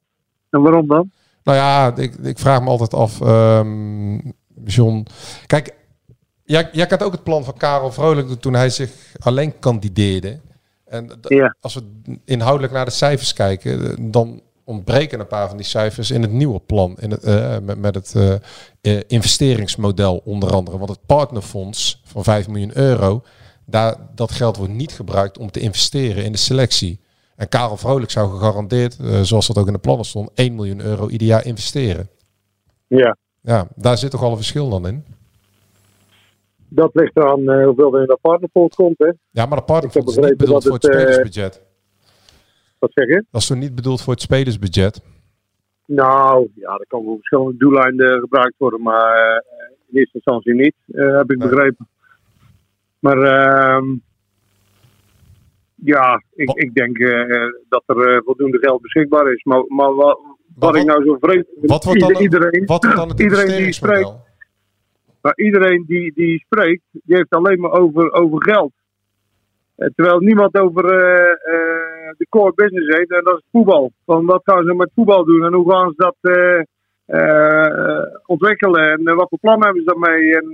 En 0.50 0.62
waarom 0.62 0.86
dan? 0.86 1.10
Nou 1.44 1.58
ja, 1.58 1.92
ik, 1.96 2.14
ik 2.22 2.38
vraag 2.38 2.60
me 2.62 2.68
altijd 2.68 2.94
af, 2.94 3.20
ehm, 3.20 4.14
John. 4.64 5.06
Kijk, 5.46 5.74
jij, 6.44 6.68
jij 6.72 6.86
kent 6.86 7.02
ook 7.02 7.12
het 7.12 7.22
plan 7.22 7.44
van 7.44 7.56
Karel 7.56 7.92
Vrolijk 7.92 8.40
toen 8.40 8.54
hij 8.54 8.70
zich 8.70 8.90
alleen 9.18 9.58
kandideerde. 9.58 10.40
En 10.84 11.18
Ja. 11.28 11.56
als 11.60 11.74
we 11.74 11.82
inhoudelijk 12.24 12.72
naar 12.72 12.84
de 12.84 12.90
cijfers 12.90 13.32
kijken, 13.32 13.90
eh, 13.90 13.96
dan 14.00 14.40
ontbreken 14.64 15.20
een 15.20 15.26
paar 15.26 15.48
van 15.48 15.56
die 15.56 15.66
cijfers 15.66 16.10
in 16.10 16.22
het 16.22 16.32
nieuwe 16.32 16.60
plan. 16.60 16.96
In 17.00 17.10
het, 17.10 17.22
eh, 17.22 17.58
met, 17.62 17.78
met 17.78 17.94
het 17.94 18.14
eh, 18.80 19.00
investeringsmodel 19.06 20.22
onder 20.24 20.52
andere. 20.52 20.78
Want 20.78 20.90
het 20.90 21.06
partnerfonds 21.06 22.02
van 22.04 22.24
5 22.24 22.48
miljoen 22.48 22.76
euro, 22.78 23.22
daar, 23.66 23.96
dat 24.14 24.32
geld 24.32 24.56
wordt 24.56 24.72
niet 24.72 24.92
gebruikt 24.92 25.38
om 25.38 25.50
te 25.50 25.60
investeren 25.60 26.24
in 26.24 26.32
de 26.32 26.38
selectie. 26.38 27.00
En 27.36 27.48
Karel 27.48 27.76
Vrolijk 27.76 28.10
zou 28.10 28.30
gegarandeerd, 28.30 28.96
zoals 29.22 29.46
dat 29.46 29.58
ook 29.58 29.66
in 29.66 29.72
de 29.72 29.78
plannen 29.78 30.06
stond, 30.06 30.30
1 30.34 30.54
miljoen 30.54 30.80
euro 30.80 31.08
ieder 31.08 31.26
jaar 31.26 31.44
investeren. 31.44 32.08
Ja, 32.86 33.16
Ja, 33.42 33.66
daar 33.76 33.98
zit 33.98 34.10
toch 34.10 34.22
al 34.22 34.30
een 34.30 34.36
verschil 34.36 34.68
dan 34.70 34.86
in? 34.86 35.04
dat 36.74 36.90
ligt 36.94 37.16
eraan 37.16 37.48
eh, 37.50 37.64
hoeveel 37.66 37.94
er 37.94 38.00
in 38.00 38.06
dat 38.06 38.20
partnerfonds 38.20 38.76
komt. 38.76 38.98
Hè? 38.98 39.10
Ja, 39.30 39.46
maar 39.46 39.58
de 39.58 39.64
partnerfonds 39.64 40.16
is 40.16 40.24
niet 40.28 40.36
bedoeld 40.36 40.62
voor 40.64 40.72
het 40.74 40.88
eh, 40.88 40.94
spelersbudget. 40.98 41.62
Wat 42.78 42.90
zeg 42.94 43.06
je? 43.06 43.24
Dat 43.30 43.40
is 43.40 43.46
toch 43.46 43.58
niet 43.58 43.74
bedoeld 43.74 44.02
voor 44.02 44.12
het 44.12 44.22
spelersbudget? 44.22 45.02
Nou, 45.86 46.48
ja, 46.54 46.76
dat 46.76 46.86
kan 46.88 47.02
voor 47.02 47.16
verschillende 47.16 47.56
doeleinden 47.56 48.20
gebruikt 48.20 48.54
worden, 48.58 48.82
maar 48.82 49.16
eh, 49.16 49.40
in 49.88 49.98
eerste 49.98 50.14
instantie 50.16 50.54
niet, 50.54 50.74
eh, 50.86 51.16
heb 51.16 51.30
ik 51.30 51.38
Nee. 51.38 51.48
begrepen. 51.48 51.88
Maar 52.98 53.18
ehm, 53.22 53.86
ja, 55.74 56.22
ik, 56.34 56.50
ik 56.50 56.74
denk 56.74 56.98
eh, 56.98 57.46
dat 57.68 57.82
er 57.86 58.14
eh, 58.14 58.20
voldoende 58.24 58.58
geld 58.58 58.80
beschikbaar 58.80 59.32
is. 59.32 59.44
Maar, 59.44 59.64
maar 59.68 59.94
wat, 59.94 60.18
wat, 60.54 60.76
ik 60.76 60.84
nou 60.84 61.04
zo 61.04 61.16
vreemd 61.20 61.46
vind, 61.54 61.70
Wat 61.70 61.84
wordt 61.84 62.00
dan, 62.00 62.16
iedereen, 62.16 62.66
wat 62.66 62.84
wordt 62.84 62.96
dan 62.96 63.08
het 63.08 63.20
iedereen 63.20 63.62
die 63.64 63.72
spreekt, 63.72 64.12
maar 65.20 65.36
iedereen 65.36 65.84
die, 65.86 66.12
die 66.14 66.38
spreekt, 66.38 66.82
die 66.90 67.16
heeft 67.16 67.30
alleen 67.30 67.60
maar 67.60 67.72
over, 67.72 68.12
over 68.12 68.42
geld. 68.42 68.72
Eh, 69.76 69.88
terwijl 69.94 70.18
niemand 70.18 70.58
over 70.58 70.84
eh, 70.84 71.30
eh, 71.30 72.14
de 72.16 72.26
core 72.28 72.52
business 72.54 72.96
heeft, 72.96 73.10
en 73.10 73.24
dat 73.24 73.36
is 73.36 73.44
voetbal. 73.50 73.92
Van 74.06 74.26
wat 74.26 74.40
gaan 74.44 74.64
ze 74.64 74.74
met 74.74 74.90
voetbal 74.94 75.24
doen 75.24 75.44
en 75.44 75.52
hoe 75.52 75.70
gaan 75.70 75.94
ze 75.96 75.96
dat 75.96 76.16
ontwikkelen 78.26 78.90
en 78.90 79.16
wat 79.16 79.28
voor 79.28 79.38
plan 79.38 79.62
hebben 79.64 79.82
ze 79.82 79.88
daarmee 79.88 80.36
en 80.36 80.50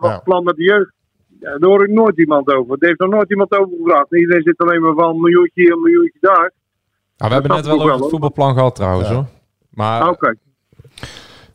wat 0.00 0.12
voor 0.12 0.22
plan 0.22 0.44
met 0.44 0.56
de 0.56 0.62
jeugd. 0.62 0.92
Daar 1.38 1.70
hoor 1.70 1.84
ik 1.84 1.90
nooit 1.90 2.18
iemand 2.18 2.54
over. 2.54 2.78
Daar 2.78 2.88
heeft 2.88 3.00
nog 3.00 3.10
nooit 3.10 3.30
iemand 3.30 3.58
over 3.58 3.76
gevraagd. 3.82 4.14
Iedereen 4.14 4.42
zit 4.42 4.58
alleen 4.58 4.80
maar 4.80 4.94
van 4.94 5.14
een 5.14 5.20
miljoentje 5.20 5.62
hier, 5.62 5.72
een 5.72 5.82
miljoentje 5.82 6.18
daar. 6.20 6.52
Nou, 7.22 7.34
we 7.34 7.40
hebben 7.40 7.56
net 7.56 7.66
wel 7.66 7.82
over 7.90 8.00
het 8.00 8.10
voetbalplan 8.10 8.54
gehad 8.54 8.74
trouwens 8.74 9.08
Ja. 9.08 9.14
hoor. 9.14 9.26
Maar, 9.70 10.08
Oké. 10.08 10.34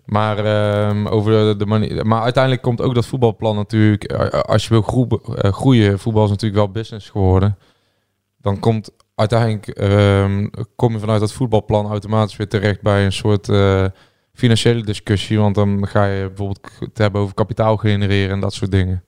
maar, 0.05 0.37
ehm, 0.37 1.07
over 1.07 1.31
de, 1.31 1.55
de 1.57 1.65
manier, 1.65 2.05
maar 2.05 2.21
uiteindelijk 2.21 2.63
komt 2.63 2.81
ook 2.81 2.95
dat 2.95 3.05
voetbalplan 3.05 3.55
natuurlijk... 3.55 4.13
als 4.31 4.63
je 4.63 4.69
wil 4.69 4.81
groe- 4.81 5.21
eh, 5.35 5.51
groeien, 5.53 5.99
voetbal 5.99 6.23
is 6.23 6.29
natuurlijk 6.29 6.59
wel 6.61 6.71
business 6.71 7.09
geworden. 7.09 7.57
Dan 8.41 8.59
komt 8.59 8.91
uiteindelijk... 9.15 9.67
ehm, 9.67 10.47
kom 10.75 10.93
je 10.93 10.99
vanuit 10.99 11.19
dat 11.19 11.33
voetbalplan 11.33 11.85
automatisch 11.89 12.35
weer 12.35 12.47
terecht 12.49 12.81
bij 12.81 13.05
een 13.05 13.11
soort... 13.13 13.49
eh, 13.49 13.85
financiële 14.33 14.83
discussie, 14.83 15.39
want 15.39 15.55
dan 15.55 15.87
ga 15.87 16.05
je 16.05 16.27
bijvoorbeeld 16.27 16.69
het 16.79 16.97
hebben 16.97 17.21
over 17.21 17.33
kapitaal 17.33 17.77
genereren 17.77 18.29
en 18.31 18.39
dat 18.39 18.53
soort 18.53 18.71
dingen. 18.71 19.03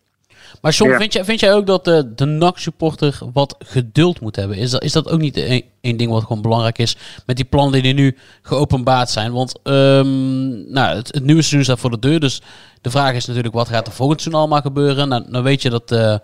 Maar 0.62 0.76
Ja. 0.78 0.98
vind, 0.98 1.14
jij, 1.14 1.26
vind 1.26 1.40
jij 1.40 1.54
ook 1.54 1.66
dat 1.66 1.86
de, 1.86 2.14
de 2.16 2.26
NAC-supporter 2.26 3.20
wat 3.34 3.56
geduld 3.60 4.22
moet 4.22 4.36
hebben? 4.36 4.58
Is 4.58 4.72
dat, 4.72 4.84
is 4.84 4.92
dat 4.92 5.10
ook 5.10 5.20
niet 5.20 5.38
een, 5.38 5.64
een 5.82 5.98
ding 5.98 6.12
wat 6.12 6.24
gewoon 6.24 6.42
belangrijk 6.42 6.78
is 6.78 6.96
met 7.26 7.36
die 7.36 7.46
plannen 7.46 7.84
die 7.84 7.94
nu 7.94 8.18
geopenbaard 8.42 9.10
zijn? 9.10 9.32
Want 9.32 9.60
ehm, 9.64 10.72
nou, 10.72 10.96
het, 10.96 11.14
het 11.14 11.24
nieuwe 11.24 11.42
seizoen 11.42 11.64
staat 11.64 11.80
voor 11.80 11.92
de 11.92 12.00
deur, 12.00 12.20
dus 12.20 12.42
de 12.82 12.90
vraag 12.90 13.14
is 13.14 13.26
natuurlijk 13.26 13.54
wat 13.54 13.68
gaat 13.68 13.88
er 13.88 13.94
volgend 13.94 14.22
seizoen 14.22 14.42
allemaal 14.42 14.62
gebeuren? 14.62 15.08
Nou, 15.08 15.24
dan 15.30 15.44
weet 15.44 15.62
je 15.62 15.70
dat 15.70 15.92
eh, 15.92 16.14
eh, 16.14 16.20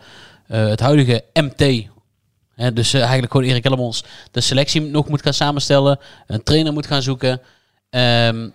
het 0.47 0.79
huidige 0.79 1.23
MT, 1.33 1.87
hè, 2.55 2.73
dus 2.73 2.93
eh, 2.93 3.01
eigenlijk 3.01 3.31
gewoon 3.31 3.47
Erik 3.47 3.63
Hellemons, 3.63 4.03
de 4.31 4.41
selectie 4.41 4.81
nog 4.81 5.07
moet 5.07 5.21
gaan 5.21 5.33
samenstellen, 5.33 5.99
een 6.27 6.43
trainer 6.43 6.73
moet 6.73 6.87
gaan 6.87 7.01
zoeken. 7.01 7.41
Ehm, 7.89 8.49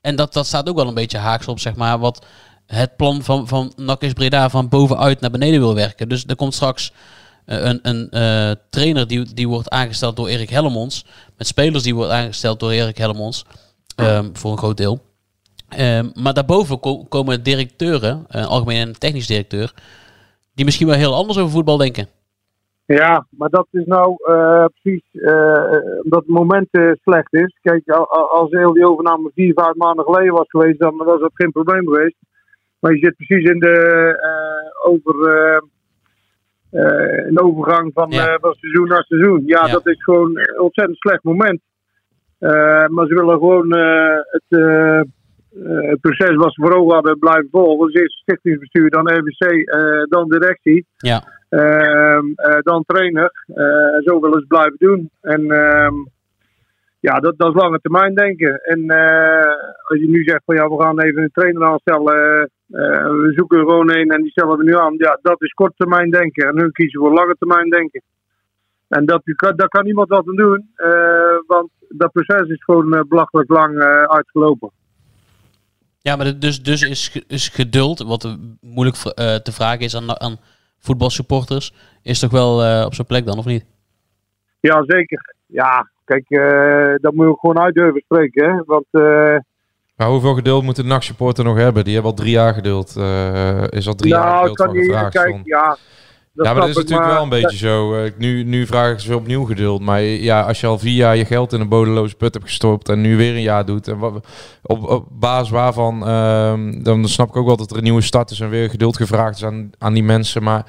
en 0.00 0.16
dat, 0.16 0.32
dat 0.32 0.46
staat 0.46 0.68
ook 0.68 0.76
wel 0.76 0.88
een 0.88 0.94
beetje 0.94 1.18
haaks 1.18 1.48
op, 1.48 1.60
zeg 1.60 1.74
maar, 1.74 1.98
wat 1.98 2.26
het 2.66 2.96
plan 2.96 3.22
van, 3.22 3.48
van 3.48 3.72
NAC 3.76 4.14
Breda 4.14 4.48
van 4.50 4.68
bovenuit 4.68 5.20
naar 5.20 5.30
beneden 5.30 5.60
wil 5.60 5.74
werken. 5.74 6.08
Dus 6.08 6.24
er 6.26 6.36
komt 6.36 6.54
straks 6.54 6.92
eh, 7.44 7.64
een, 7.64 7.78
een 7.82 8.10
eh, 8.10 8.50
trainer 8.70 9.06
die, 9.06 9.34
die 9.34 9.48
wordt 9.48 9.70
aangesteld 9.70 10.16
door 10.16 10.28
Erik 10.28 10.50
Hellemons. 10.50 11.06
Met 11.38 11.46
spelers 11.46 11.82
die 11.82 11.94
worden 11.94 12.14
aangesteld 12.16 12.60
door 12.60 12.70
Erik 12.70 12.96
Hellemons. 12.98 13.44
ehm, 13.96 14.28
voor 14.32 14.50
een 14.52 14.58
groot 14.58 14.76
deel. 14.76 15.00
Ehm, 15.68 16.08
maar 16.14 16.34
daarboven 16.34 16.80
ko- 16.80 17.04
komen 17.04 17.42
directeuren, 17.42 18.24
een 18.28 18.44
algemeen 18.44 18.86
en 18.86 18.98
technisch 18.98 19.26
directeur, 19.26 19.72
die 20.54 20.64
misschien 20.64 20.86
wel 20.86 20.96
heel 20.96 21.14
anders 21.14 21.38
over 21.38 21.50
voetbal 21.50 21.76
denken. 21.76 22.08
Ja, 22.86 23.26
maar 23.30 23.48
dat 23.48 23.66
is 23.70 23.84
nou 23.86 24.16
eh, 24.24 24.64
precies 24.80 25.02
eh, 25.12 26.02
omdat 26.02 26.20
het 26.20 26.28
moment 26.28 26.68
eh, 26.70 26.90
slecht 27.02 27.32
is. 27.34 27.58
Kijk, 27.62 27.88
al- 27.90 28.10
al- 28.10 28.30
als 28.30 28.50
heel 28.50 28.72
die 28.72 28.88
overname 28.88 29.30
vier, 29.34 29.52
vijf 29.54 29.74
maanden 29.74 30.04
geleden 30.04 30.32
was 30.34 30.48
geweest, 30.48 30.78
dan 30.78 30.96
was 30.96 31.20
dat 31.20 31.30
geen 31.34 31.52
probleem 31.52 31.84
geweest. 31.84 32.16
Maar 32.80 32.92
je 32.92 32.98
zit 32.98 33.16
precies 33.16 33.50
in 33.50 33.58
de, 33.58 33.76
eh, 34.20 34.90
over, 34.90 35.28
eh, 35.28 35.58
eh, 36.70 37.44
overgang 37.44 37.90
van, 37.94 38.10
Ja. 38.10 38.38
van 38.40 38.54
seizoen 38.54 38.88
naar 38.88 39.04
seizoen. 39.04 39.42
Ja, 39.46 39.66
Ja. 39.66 39.72
dat 39.72 39.86
is 39.86 40.02
gewoon 40.04 40.38
een 40.38 40.60
ontzettend 40.60 40.98
slecht 40.98 41.22
moment. 41.22 41.60
Maar 42.88 43.06
ze 43.06 43.14
willen 43.14 43.38
gewoon 43.38 43.72
het, 44.30 44.44
het 45.90 46.00
proces 46.00 46.34
wat 46.34 46.52
ze 46.54 46.62
voor 46.62 46.74
ogen 46.76 46.94
hadden 46.94 47.18
blijven 47.18 47.48
volgen. 47.50 47.86
Dus 47.86 48.02
eerst 48.02 48.18
stichtingsbestuur, 48.18 48.90
dan 48.90 49.06
eh, 49.06 50.02
dan 50.08 50.28
directie. 50.28 50.86
Ja. 50.96 51.22
Ehm, 51.48 52.24
eh, 52.34 52.58
dan 52.60 52.84
trainer. 52.86 53.30
Zo 54.04 54.20
willen 54.20 54.40
ze 54.40 54.46
blijven 54.46 54.76
doen. 54.78 55.10
En 55.20 55.50
ehm, 55.50 55.94
ja, 57.08 57.20
dat, 57.20 57.34
dat 57.38 57.48
is 57.54 57.60
lange 57.62 57.80
termijn 57.80 58.14
denken. 58.14 58.60
En 58.72 58.80
eh, 58.90 59.52
als 59.88 59.98
je 60.00 60.08
nu 60.08 60.22
zegt 60.24 60.42
van 60.44 60.54
ja, 60.54 60.68
we 60.68 60.82
gaan 60.82 61.00
even 61.00 61.22
een 61.22 61.30
trainer 61.32 61.64
aanstellen. 61.64 62.50
eh, 62.70 63.06
we 63.22 63.32
zoeken 63.36 63.58
er 63.58 63.64
gewoon 63.64 63.90
een 63.90 64.10
en 64.10 64.22
die 64.22 64.30
stellen 64.30 64.58
we 64.58 64.64
nu 64.64 64.76
aan. 64.76 64.94
Ja, 64.98 65.18
dat 65.22 65.42
is 65.42 65.52
kort 65.52 65.72
termijn 65.76 66.10
denken. 66.10 66.48
En 66.48 66.58
hun 66.58 66.72
kiezen 66.72 67.00
voor 67.00 67.12
lange 67.12 67.36
termijn 67.38 67.70
denken. 67.70 68.02
En 68.88 69.06
dat, 69.06 69.22
daar 69.56 69.68
kan 69.68 69.84
niemand 69.84 70.08
wat 70.08 70.28
aan 70.28 70.36
doen. 70.36 70.70
eh, 70.76 71.36
want 71.46 71.70
dat 71.88 72.12
proces 72.12 72.48
is 72.48 72.64
gewoon 72.64 72.94
eh, 72.94 73.00
belachelijk 73.08 73.50
lang 73.50 73.78
eh, 73.78 74.02
uitgelopen. 74.02 74.70
Ja, 75.98 76.16
maar 76.16 76.38
dus, 76.38 76.62
dus 76.62 76.82
is, 76.82 77.22
is 77.28 77.48
geduld, 77.48 77.98
wat 78.02 78.24
eh, 78.24 78.32
moeilijk 78.60 78.96
eh, 78.96 79.34
te 79.34 79.52
vragen 79.52 79.80
is 79.80 79.96
aan, 79.96 80.20
aan 80.20 80.36
voetbalsupporters, 80.78 81.72
is 82.02 82.18
toch 82.18 82.30
wel 82.30 82.62
eh, 82.62 82.84
op 82.86 82.94
zijn 82.94 83.06
plek 83.06 83.26
dan, 83.26 83.38
of 83.38 83.44
niet? 83.44 83.64
Ja, 84.60 84.84
zeker. 84.86 85.34
Ja, 85.46 85.88
kijk, 86.06 86.24
eh 86.28 86.94
dat 87.00 87.14
moet 87.14 87.26
je 87.26 87.36
gewoon 87.40 87.58
uit 87.58 87.74
durven 87.74 88.00
spreken. 88.04 88.50
Hè? 88.50 88.62
Want 88.66 88.84
eh, 88.90 89.36
Maar 89.96 90.08
hoeveel 90.08 90.34
geduld 90.34 90.62
moet 90.64 90.76
de 90.76 90.84
NAC-supporter 90.84 91.44
nog 91.44 91.56
hebben? 91.56 91.84
Die 91.84 91.94
hebben 91.94 92.10
al 92.10 92.16
drie 92.16 92.30
jaar 92.30 92.54
geduld. 92.54 92.96
eh, 92.96 93.62
is 93.68 93.86
al 93.86 93.94
drie 93.94 94.12
jaar 94.12 94.24
nou, 94.26 94.48
geduld 94.48 94.56
van 94.56 94.74
gevraagd. 94.76 95.12
Kijk, 95.12 95.40
ja. 95.44 95.76
ja, 96.32 96.52
maar 96.52 96.54
dat 96.54 96.68
is 96.68 96.76
ik, 96.76 96.82
natuurlijk 96.82 97.08
wel 97.08 97.22
een 97.22 97.28
beetje 97.28 97.56
zo. 97.56 97.94
Nu, 98.18 98.44
nu 98.44 98.66
vragen 98.66 99.00
ze 99.00 99.16
opnieuw 99.16 99.44
geduld. 99.44 99.80
Maar 99.80 100.00
ja, 100.02 100.40
als 100.40 100.60
je 100.60 100.66
al 100.66 100.78
vier 100.78 100.94
jaar 100.96 101.16
je 101.16 101.24
geld 101.24 101.52
in 101.52 101.60
een 101.60 101.68
bodeloze 101.68 102.16
put 102.16 102.34
hebt 102.34 102.46
gestopt 102.46 102.88
en 102.88 103.00
nu 103.00 103.16
weer 103.16 103.34
een 103.34 103.42
jaar 103.42 103.64
doet. 103.64 103.88
En 103.88 103.98
wat, 103.98 104.26
op, 104.62 104.88
op 104.88 105.06
basis 105.10 105.50
waarvan, 105.50 106.06
ehm, 106.06 106.82
dan 106.82 107.08
snap 107.08 107.28
ik 107.28 107.36
ook 107.36 107.46
wel 107.46 107.56
dat 107.56 107.70
er 107.70 107.76
een 107.76 107.82
nieuwe 107.82 108.00
start 108.00 108.30
is 108.30 108.40
en 108.40 108.48
weer 108.50 108.70
geduld 108.70 108.96
gevraagd 108.96 109.36
is 109.36 109.44
aan, 109.44 109.70
aan 109.78 109.94
die 109.94 110.04
mensen. 110.04 110.42
Maar 110.42 110.66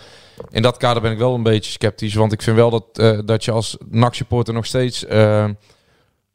in 0.49 0.61
dat 0.61 0.77
kader 0.77 1.01
ben 1.01 1.11
ik 1.11 1.17
wel 1.17 1.33
een 1.33 1.43
beetje 1.43 1.71
sceptisch. 1.71 2.13
Want 2.15 2.31
ik 2.31 2.41
vind 2.41 2.55
wel 2.55 2.69
dat, 2.69 2.85
eh, 2.93 3.19
dat 3.25 3.45
je 3.45 3.51
als 3.51 3.77
NAC-supporter 3.89 4.53
nog 4.53 4.65
steeds... 4.65 5.05
eh, 5.05 5.45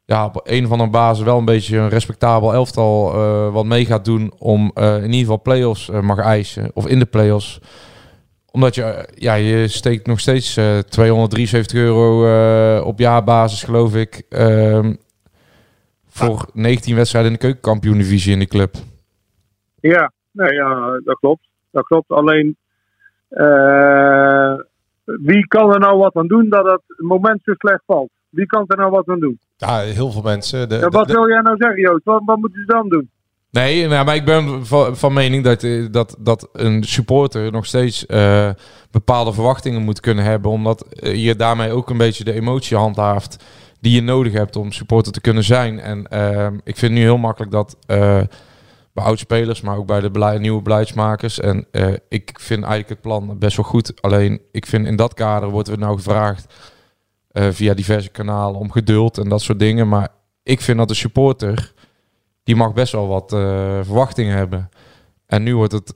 ja, 0.05 0.25
op 0.25 0.41
een 0.43 0.65
of 0.65 0.71
andere 0.71 0.89
basis 0.89 1.23
wel 1.23 1.37
een 1.37 1.45
beetje 1.45 1.77
een 1.77 1.89
respectabel 1.89 2.53
elftal 2.53 3.13
eh, 3.13 3.53
wat 3.53 3.65
mee 3.65 3.85
gaat 3.85 4.05
doen 4.05 4.33
om 4.37 4.71
in 4.75 5.03
ieder 5.03 5.19
geval 5.19 5.41
play-offs 5.41 5.89
mag 5.89 6.19
eisen. 6.19 6.71
Of 6.73 6.87
in 6.87 6.99
de 6.99 7.05
play-offs. 7.05 7.59
Omdat 8.51 8.75
je, 8.75 9.09
ja, 9.15 9.33
je 9.33 9.67
steekt 9.67 10.07
nog 10.07 10.19
steeds 10.19 10.57
eh 10.57 10.77
273 10.77 11.79
euro 11.79 12.81
op 12.83 12.99
jaarbasis, 12.99 13.63
geloof 13.63 13.95
ik. 13.95 14.25
ehm, 14.29 14.93
voor 16.07 16.49
19 16.53 16.95
wedstrijden 16.95 17.31
in 17.31 17.37
de 17.37 17.43
keukenkampioen-divisie 17.43 18.33
in 18.33 18.39
die 18.39 18.47
club. 18.47 18.75
Ja, 19.79 20.11
nee, 20.31 20.53
ja, 20.53 20.99
dat 21.03 21.19
klopt. 21.19 21.47
Dat 21.71 21.85
klopt. 21.85 22.09
Alleen, 22.11 22.57
eh, 23.33 24.53
wie 25.03 25.47
kan 25.47 25.73
er 25.73 25.79
nou 25.79 25.97
wat 25.97 26.15
aan 26.15 26.27
doen 26.27 26.49
dat 26.49 26.65
het 26.65 26.81
moment 26.97 27.39
zo 27.43 27.53
slecht 27.57 27.81
valt? 27.85 28.09
Wie 28.29 28.45
kan 28.45 28.63
er 28.67 28.77
nou 28.77 28.91
wat 28.91 29.07
aan 29.07 29.19
doen? 29.19 29.39
Ja, 29.57 29.79
heel 29.79 30.11
veel 30.11 30.21
mensen. 30.21 30.69
De, 30.69 30.75
Ja, 30.75 30.89
wat 30.89 31.07
de- 31.07 31.13
wil 31.13 31.27
jij 31.29 31.41
nou 31.41 31.55
zeggen, 31.57 31.79
Joost? 31.81 32.03
Wat, 32.03 32.21
wat 32.25 32.37
moeten 32.37 32.59
ze 32.59 32.65
dan 32.73 32.89
doen? 32.89 33.09
Nee, 33.51 33.87
nou, 33.87 34.05
maar 34.05 34.15
ik 34.15 34.25
ben 34.25 34.65
van, 34.65 34.97
van 34.97 35.13
mening 35.13 35.43
dat, 35.43 35.63
eh, 35.63 35.85
dat, 35.91 36.15
dat 36.19 36.49
een 36.53 36.83
supporter 36.83 37.51
nog 37.51 37.65
steeds 37.65 38.05
eh, 38.05 38.49
bepaalde 38.91 39.33
verwachtingen 39.33 39.81
moet 39.81 39.99
kunnen 39.99 40.23
hebben. 40.23 40.51
Omdat 40.51 40.85
je 40.99 41.35
daarmee 41.35 41.71
ook 41.71 41.89
een 41.89 41.97
beetje 41.97 42.23
de 42.23 42.33
emotie 42.33 42.77
handhaaft 42.77 43.43
die 43.79 43.95
je 43.95 44.01
nodig 44.01 44.33
hebt 44.33 44.55
om 44.55 44.71
supporter 44.71 45.11
te 45.11 45.21
kunnen 45.21 45.43
zijn. 45.43 45.79
En 45.79 46.07
ehm, 46.07 46.57
ik 46.63 46.77
vind 46.77 46.93
nu 46.93 46.99
heel 46.99 47.17
makkelijk 47.17 47.51
dat 47.51 47.77
bij 48.93 49.03
oudspelers, 49.03 49.61
maar 49.61 49.77
ook 49.77 49.85
bij 49.85 50.01
de 50.01 50.39
nieuwe 50.39 50.61
beleidsmakers. 50.61 51.39
En 51.39 51.67
eh, 51.71 51.93
ik 52.09 52.31
vind 52.39 52.59
eigenlijk 52.63 52.89
het 52.89 53.01
plan 53.01 53.37
best 53.39 53.57
wel 53.57 53.65
goed. 53.65 54.01
Alleen 54.01 54.41
ik 54.51 54.65
vind 54.65 54.87
in 54.87 54.95
dat 54.95 55.13
kader 55.13 55.49
wordt 55.49 55.67
er 55.67 55.77
nou 55.77 55.95
gevraagd 55.95 56.53
eh, 57.31 57.47
via 57.51 57.73
diverse 57.73 58.09
kanalen 58.09 58.59
om 58.59 58.71
geduld 58.71 59.17
en 59.17 59.29
dat 59.29 59.41
soort 59.41 59.59
dingen. 59.59 59.87
Maar 59.87 60.07
ik 60.43 60.61
vind 60.61 60.77
dat 60.77 60.87
de 60.87 60.93
supporter 60.93 61.73
die 62.43 62.55
mag 62.55 62.73
best 62.73 62.91
wel 62.91 63.07
wat 63.07 63.33
eh, 63.33 63.39
verwachtingen 63.81 64.35
hebben. 64.35 64.69
En 65.25 65.43
nu 65.43 65.55
wordt 65.55 65.73
het 65.73 65.93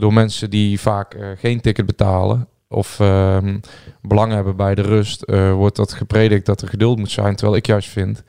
door 0.00 0.12
mensen 0.12 0.50
die 0.50 0.80
vaak 0.80 1.16
geen 1.38 1.60
ticket 1.60 1.86
betalen 1.86 2.48
of 2.68 3.00
ehm, 3.00 3.58
belang 4.02 4.32
hebben 4.32 4.56
bij 4.56 4.74
de 4.74 4.82
rust, 4.82 5.24
wordt 5.52 5.76
dat 5.76 5.92
gepredikt 5.92 6.46
dat 6.46 6.62
er 6.62 6.68
geduld 6.68 6.98
moet 6.98 7.10
zijn. 7.10 7.36
Terwijl 7.36 7.56
ik 7.56 7.66
juist 7.66 7.88
vind 7.88 8.22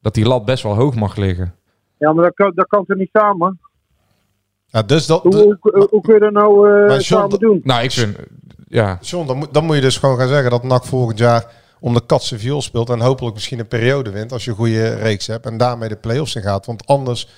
dat 0.00 0.14
die 0.14 0.26
lat 0.26 0.44
best 0.44 0.62
wel 0.62 0.74
hoog 0.74 0.94
mag 0.94 1.16
liggen. 1.16 1.54
Ja, 2.04 2.12
maar 2.12 2.24
dat 2.24 2.34
kan, 2.34 2.52
dat 2.54 2.66
kan 2.66 2.84
toch 2.84 2.96
niet 2.96 3.08
samen? 3.12 3.60
ja, 4.66 4.82
dus 4.82 5.06
dat, 5.06 5.22
Hoe, 5.22 5.34
hoe, 5.34 5.56
hoe, 5.60 5.86
hoe 5.90 6.00
kun 6.00 6.14
je 6.14 6.20
dat 6.20 6.32
nou 6.32 6.68
eh, 6.70 6.86
Maar 6.86 7.00
John, 7.00 7.02
samen 7.02 7.38
doen? 7.38 7.60
Nou, 7.64 7.82
ik 7.82 7.90
vind, 7.90 8.16
ja, 8.68 8.98
John, 9.00 9.26
dan, 9.26 9.36
moet- 9.36 9.54
dan 9.54 9.64
moet 9.64 9.74
je 9.74 9.80
dus 9.80 9.96
gewoon 9.98 10.18
gaan 10.18 10.28
zeggen 10.28 10.50
dat 10.50 10.62
NAC 10.62 10.84
volgend 10.84 11.18
jaar 11.18 11.46
om 11.80 11.94
de 11.94 12.06
katse 12.06 12.38
viool 12.38 12.62
speelt 12.62 12.90
en 12.90 13.00
hopelijk 13.00 13.34
misschien 13.34 13.58
een 13.58 13.68
periode 13.68 14.10
wint 14.10 14.32
als 14.32 14.44
je 14.44 14.50
een 14.50 14.56
goede 14.56 14.94
reeks 14.94 15.26
hebt 15.26 15.46
en 15.46 15.56
daarmee 15.56 15.88
de 15.88 15.96
play-offs 15.96 16.34
in 16.34 16.42
gaat. 16.42 16.66
Want 16.66 16.86
anders 16.86 17.28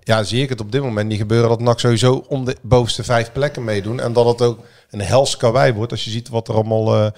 ja, 0.00 0.22
zie 0.22 0.42
ik 0.42 0.48
het 0.48 0.60
op 0.60 0.72
dit 0.72 0.82
moment 0.82 1.08
niet 1.08 1.18
gebeuren 1.18 1.48
dat 1.48 1.60
NAC 1.60 1.78
sowieso 1.80 2.24
om 2.28 2.44
de 2.44 2.56
bovenste 2.62 3.04
vijf 3.04 3.32
plekken 3.32 3.64
meedoen 3.64 4.00
en 4.00 4.12
dat 4.12 4.26
het 4.26 4.42
ook 4.42 4.58
een 4.90 5.00
hels 5.00 5.36
karwei 5.36 5.72
wordt 5.72 5.92
als 5.92 6.04
je 6.04 6.10
ziet 6.10 6.28
wat 6.28 6.48
er 6.48 6.54
allemaal 6.54 6.94
eh, 6.94 7.10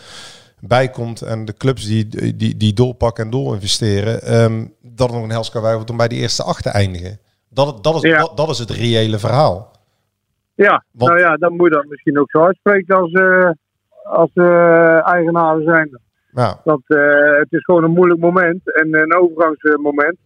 bij 0.61 0.89
komt 0.91 1.23
en 1.23 1.45
de 1.45 1.55
clubs 1.57 1.87
die, 1.87 2.35
die, 2.37 2.57
die 2.57 2.73
doorpakken 2.73 3.25
en 3.25 3.31
door 3.31 3.55
investeren, 3.55 4.23
ehm, 4.23 4.67
dat 4.83 5.07
het 5.07 5.17
nog 5.17 5.23
een 5.25 5.31
hels 5.31 5.53
wordt 5.53 5.91
om 5.91 5.97
bij 5.97 6.09
die 6.09 6.21
eerste 6.21 6.43
acht 6.43 6.63
te 6.63 6.71
eindigen. 6.71 7.19
Dat, 7.49 7.85
dat, 7.85 7.95
is, 7.95 8.01
Ja. 8.11 8.19
dat, 8.19 8.37
dat 8.37 8.49
is 8.49 8.59
het 8.59 8.71
reële 8.71 9.19
verhaal. 9.19 9.71
Ja, 10.55 10.85
Want- 10.93 11.11
nou 11.11 11.23
ja, 11.23 11.37
dan 11.37 11.57
moet 11.57 11.69
je 11.69 11.75
dat 11.75 11.85
misschien 11.89 12.19
ook 12.19 12.31
zo 12.31 12.43
uitspreken 12.43 12.97
als, 12.97 13.13
eh 13.13 13.51
als 14.05 14.31
eh, 14.35 15.07
eigenaren 15.09 15.65
zijn. 15.65 15.99
Ja. 16.33 16.61
Dat, 16.65 16.81
eh, 16.87 17.39
het 17.39 17.53
is 17.53 17.65
gewoon 17.65 17.85
een 17.85 17.91
moeilijk 17.91 18.21
moment 18.21 18.75
en 18.75 18.95
een 18.95 19.15
overgangsmoment. 19.15 20.17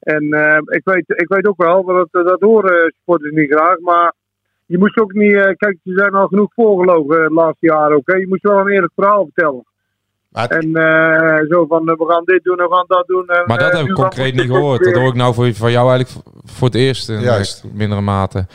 En 0.00 0.22
ik, 0.66 0.80
weet, 0.84 1.04
ik 1.06 1.28
weet 1.28 1.46
ook 1.46 1.62
wel, 1.62 1.84
dat, 1.84 2.08
dat 2.10 2.40
horen 2.40 2.92
supporters 2.96 3.32
niet 3.34 3.50
graag, 3.52 3.78
maar 3.78 4.12
je 4.66 4.78
moest 4.78 4.98
ook 4.98 5.12
niet, 5.12 5.32
kijk, 5.32 5.78
ze 5.84 5.92
zijn 5.94 6.14
al 6.14 6.26
genoeg 6.26 6.52
voorgelogen 6.54 7.22
de 7.28 7.34
laatste 7.34 7.66
jaren 7.66 7.96
ook. 7.96 8.10
hè. 8.10 8.16
Je 8.16 8.28
moest 8.28 8.42
wel 8.42 8.58
een 8.58 8.68
eerlijk 8.68 8.92
verhaal 8.94 9.24
vertellen. 9.24 9.64
En 10.32 10.74
eh, 10.74 11.48
zo 11.48 11.66
van, 11.66 11.88
eh, 11.88 11.96
we 11.96 12.04
gaan 12.08 12.24
dit 12.24 12.44
doen 12.44 12.58
en 12.58 12.68
we 12.68 12.74
gaan 12.74 12.84
dat 12.86 13.06
doen. 13.06 13.26
En, 13.26 13.42
Maar 13.46 13.58
dat 13.58 13.72
eh, 13.72 13.78
heb 13.78 13.86
ik 13.86 13.94
concreet 13.94 14.34
niet 14.34 14.46
gehoord. 14.46 14.84
Dat 14.84 14.94
hoor 14.94 15.08
ik 15.08 15.14
nou 15.14 15.34
voor, 15.34 15.54
van 15.54 15.70
jou 15.70 15.90
eigenlijk 15.90 16.26
voor 16.44 16.66
het 16.68 16.76
eerst 16.76 17.08
in 17.08 17.20
Juist. 17.20 17.64
mindere 17.72 18.00
mate. 18.00 18.46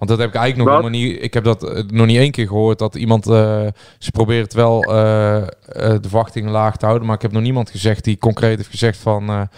Want 0.00 0.12
dat 0.12 0.20
heb 0.20 0.28
ik 0.28 0.34
eigenlijk 0.34 0.68
nog 0.68 0.78
helemaal 0.78 1.00
niet. 1.00 1.22
Ik 1.22 1.34
heb 1.34 1.44
dat 1.44 1.84
nog 1.90 2.06
niet 2.06 2.16
één 2.16 2.30
keer 2.30 2.46
gehoord 2.46 2.78
dat 2.78 2.94
iemand. 2.94 3.26
eh, 3.26 3.66
ze 3.98 4.10
proberen 4.10 4.42
het 4.42 4.52
wel 4.54 4.82
eh, 4.82 5.36
eh, 5.36 5.46
de 5.66 6.08
verwachtingen 6.08 6.50
laag 6.50 6.76
te 6.76 6.84
houden. 6.86 7.06
Maar 7.06 7.16
ik 7.16 7.22
heb 7.22 7.32
nog 7.32 7.42
niemand 7.42 7.70
gezegd 7.70 8.04
die 8.04 8.18
concreet 8.18 8.56
heeft 8.56 8.70
gezegd 8.70 8.98
van. 8.98 9.48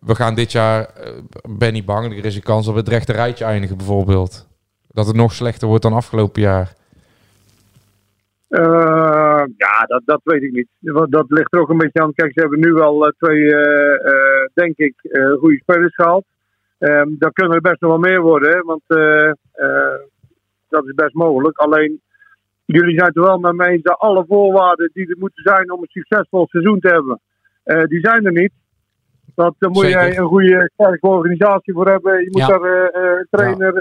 we 0.00 0.14
gaan 0.14 0.34
dit 0.34 0.52
jaar. 0.52 0.90
ben 1.48 1.72
niet 1.72 1.84
bang. 1.84 2.18
Er 2.18 2.24
is 2.24 2.36
een 2.36 2.42
kans 2.42 2.64
dat 2.64 2.74
we 2.74 2.80
het 2.80 2.88
rechte 2.88 3.12
rijtje 3.12 3.44
eindigen, 3.44 3.76
bijvoorbeeld. 3.76 4.46
Dat 4.88 5.06
het 5.06 5.16
nog 5.16 5.32
slechter 5.32 5.68
wordt 5.68 5.82
dan 5.82 5.92
afgelopen 5.92 6.42
jaar. 6.42 6.72
Eh, 8.52 9.42
ja, 9.56 9.84
dat, 9.86 10.02
dat 10.04 10.20
weet 10.24 10.42
ik 10.42 10.52
niet. 10.52 10.68
Want 10.78 11.12
Dat 11.12 11.24
ligt 11.28 11.54
er 11.54 11.60
ook 11.60 11.68
een 11.68 11.76
beetje 11.76 12.02
aan. 12.02 12.14
Kijk, 12.14 12.32
ze 12.32 12.40
hebben 12.40 12.60
nu 12.60 12.80
al 12.80 13.06
eh, 13.06 13.12
twee, 13.18 13.56
eh, 13.56 14.46
denk 14.54 14.76
ik, 14.76 14.94
goede 15.38 15.56
spelers 15.56 15.94
gehaald. 15.94 16.24
Ehm 16.78 17.08
daar 17.18 17.32
kunnen 17.32 17.54
er 17.54 17.60
best 17.60 17.80
nog 17.80 17.90
wel 17.90 18.00
meer 18.10 18.20
worden, 18.20 18.50
hè, 18.50 18.60
want 18.60 18.82
dat 20.68 20.84
is 20.86 20.94
best 20.94 21.14
mogelijk. 21.14 21.58
Alleen, 21.58 22.00
jullie 22.64 22.94
zijn 22.94 23.06
het 23.06 23.16
er 23.16 23.22
wel 23.22 23.38
met 23.38 23.52
me 23.52 23.66
eens 23.66 23.82
dat 23.82 23.98
alle 23.98 24.24
voorwaarden 24.28 24.90
die 24.92 25.08
er 25.08 25.16
moeten 25.18 25.42
zijn 25.42 25.72
om 25.72 25.80
een 25.80 25.88
succesvol 25.88 26.46
seizoen 26.46 26.80
te 26.80 26.88
hebben, 26.88 27.20
die 27.88 28.00
zijn 28.00 28.26
er 28.26 28.32
niet. 28.32 28.52
Want 29.34 29.54
daar 29.58 29.70
moet 29.70 29.84
Zeker. 29.84 30.06
je 30.12 30.18
een 30.18 30.26
goede 30.26 30.70
sterke 30.74 31.06
organisatie 31.06 31.72
voor 31.72 31.88
hebben. 31.88 32.20
Je 32.20 32.28
moet 32.30 32.40
Ja. 32.40 32.46
daar 32.46 32.94
een 32.94 33.26
trainer, 33.30 33.74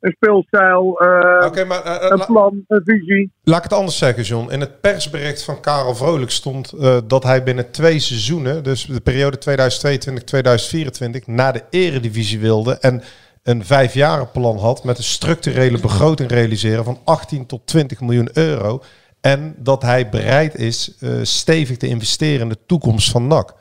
een 0.00 0.12
speelstijl, 0.12 0.98
eh, 0.98 1.66
maar 1.66 1.84
eh, 1.84 1.94
eh, 1.96 2.10
een 2.10 2.18
la- 2.18 2.24
plan, 2.24 2.64
een 2.68 2.82
visie. 2.84 3.32
laat 3.42 3.56
ik 3.56 3.62
het 3.62 3.72
anders 3.72 3.98
zeggen, 3.98 4.22
John. 4.22 4.50
In 4.52 4.60
het 4.60 4.80
persbericht 4.80 5.42
van 5.42 5.60
Karel 5.60 5.94
Vrolijk 5.94 6.30
stond 6.30 6.74
dat 7.08 7.22
hij 7.22 7.42
binnen 7.42 7.70
twee 7.70 7.98
seizoenen, 7.98 8.64
dus 8.64 8.84
de 8.84 9.00
periode 9.00 9.38
2022-2024, 9.38 11.26
naar 11.26 11.52
de 11.52 11.62
eredivisie 11.70 12.38
wilde. 12.40 12.78
En 12.80 13.02
een 13.42 13.64
vijfjarenplan 13.64 14.58
had 14.58 14.84
met 14.84 14.98
een 14.98 15.04
structurele 15.04 15.80
begroting 15.80 16.30
realiseren 16.30 16.84
van 16.84 17.00
18 17.04 17.46
tot 17.46 17.66
20 17.66 18.00
miljoen 18.00 18.28
euro. 18.32 18.82
En 19.20 19.54
dat 19.58 19.82
hij 19.82 20.08
bereid 20.08 20.54
is 20.54 20.96
stevig 21.22 21.76
te 21.76 21.86
investeren 21.86 22.40
in 22.40 22.48
de 22.48 22.58
toekomst 22.66 23.10
van 23.10 23.26
NAC. 23.26 23.54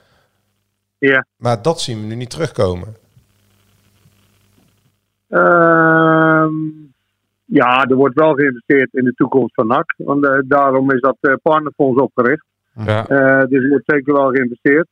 Ja. 0.98 1.26
Maar 1.38 1.62
dat 1.62 1.82
zien 1.82 2.00
we 2.02 2.06
nu 2.06 2.16
niet 2.16 2.30
terugkomen. 2.30 2.96
Ehm, 5.30 6.54
ja, 7.46 7.84
er 7.84 7.96
wordt 7.96 8.16
wel 8.16 8.34
geïnvesteerd 8.34 8.94
in 8.94 9.04
de 9.04 9.14
toekomst 9.14 9.54
van 9.54 9.68
NAC. 9.68 9.94
Want 9.98 10.26
eh, 10.26 10.38
daarom 10.46 10.92
is 10.92 11.02
dat 11.02 11.18
eh, 11.22 11.34
partnerfonds 11.42 12.02
opgericht. 12.02 12.46
Ja. 12.86 13.08
Eh, 13.08 13.48
dus 13.48 13.64
er 13.64 13.70
wordt 13.70 13.84
zeker 13.86 14.14
wel 14.14 14.30
geïnvesteerd. 14.30 14.88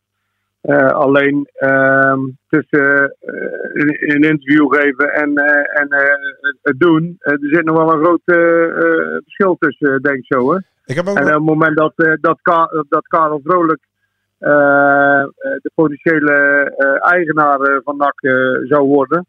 Alleen 0.94 1.50
ehm, 1.54 2.20
tussen 2.50 3.16
eh, 3.20 3.36
een, 3.74 4.24
interview 4.24 4.74
geven 4.74 5.14
en, 5.14 5.36
en 5.74 5.88
het 6.62 6.80
doen, 6.80 7.16
er 7.20 7.38
zit 7.42 7.64
nog 7.64 7.78
wel 7.78 7.94
een 7.94 8.04
groot 8.04 8.22
verschil 9.24 9.56
tussen, 9.60 10.02
denk 10.02 10.18
ik 10.18 10.26
zo. 10.26 10.54
Hè? 10.54 10.58
Ik 10.86 10.96
heb 10.96 11.08
ook 11.08 11.18
En 11.18 11.26
op 11.26 11.34
het 11.34 11.44
moment 11.44 11.78
dat, 11.78 11.94
dat, 12.22 12.40
Ka- 12.42 12.84
dat 12.90 13.08
Karel 13.08 13.42
Vrolijk 13.44 13.82
de 14.38 15.72
potentiële 15.76 16.28
eigenaar 17.00 17.82
van 17.84 17.98
NAC 17.98 18.20
zou 18.68 18.88
worden, 18.88 19.26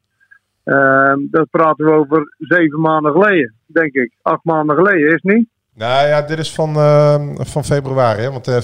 dat 1.30 1.50
praten 1.50 1.84
we 1.84 1.92
over 1.92 2.34
zeven 2.38 2.80
maanden 2.80 3.12
geleden, 3.12 3.54
denk 3.66 3.92
ik. 3.94 4.12
Acht 4.22 4.44
maanden 4.44 4.76
geleden, 4.76 5.06
is 5.06 5.12
het 5.22 5.34
niet? 5.34 5.48
Nou 5.74 6.06
ja, 6.08 6.22
dit 6.22 6.38
is 6.38 6.54
van, 6.54 6.74
eh, 6.74 7.14
van 7.36 7.64
februari. 7.64 8.22
Hè? 8.22 8.30
Want 8.30 8.48
eh, 8.48 8.56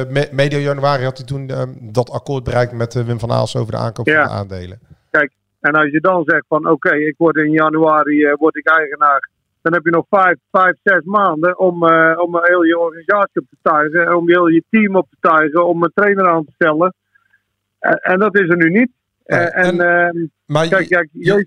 eh, 0.00 0.08
me- 0.08 0.28
medio 0.32 0.58
januari 0.58 1.04
had 1.04 1.16
hij 1.18 1.26
toen 1.26 1.48
eh, 1.48 1.62
dat 1.80 2.10
akkoord 2.10 2.44
bereikt 2.44 2.72
met 2.72 2.94
eh, 2.96 3.04
Wim 3.04 3.18
van 3.18 3.30
Aals 3.30 3.56
over 3.56 3.72
de 3.72 3.78
aankoop 3.78 4.06
Ja. 4.06 4.14
van 4.26 4.32
de 4.32 4.38
aandelen. 4.40 4.78
Kijk, 5.10 5.32
en 5.60 5.72
als 5.72 5.90
je 5.90 6.00
dan 6.00 6.22
zegt 6.26 6.44
van 6.48 6.68
oké, 6.70 6.94
ik 6.94 7.14
word 7.18 7.36
in 7.36 7.50
januari 7.50 8.32
word 8.38 8.56
ik 8.56 8.68
eigenaar, 8.68 9.28
dan 9.62 9.72
heb 9.72 9.84
je 9.84 9.90
nog 9.90 10.06
vijf, 10.10 10.36
vijf 10.50 10.76
zes 10.82 11.04
maanden 11.04 11.58
om, 11.58 11.74
om 12.18 12.38
heel 12.42 12.62
je 12.62 12.78
organisatie 12.78 13.40
op 13.40 13.46
te 13.50 13.56
tuigen, 13.62 14.16
om 14.16 14.28
heel 14.28 14.46
je 14.48 14.62
team 14.70 14.96
op 14.96 15.06
te 15.10 15.16
tuigen, 15.20 15.66
om 15.66 15.82
een 15.82 15.90
trainer 15.94 16.28
aan 16.28 16.44
te 16.44 16.52
stellen. 16.54 16.94
En, 17.78 17.98
en 17.98 18.18
dat 18.18 18.34
is 18.38 18.48
er 18.48 18.56
nu 18.56 18.70
niet. 18.70 18.90
Eh, 19.24 19.66
en 19.66 19.80
ehm, 19.80 20.26
Maar 20.46 20.68
kijk, 20.68 20.88
kijk 20.88 21.08
zegt, 21.12 21.46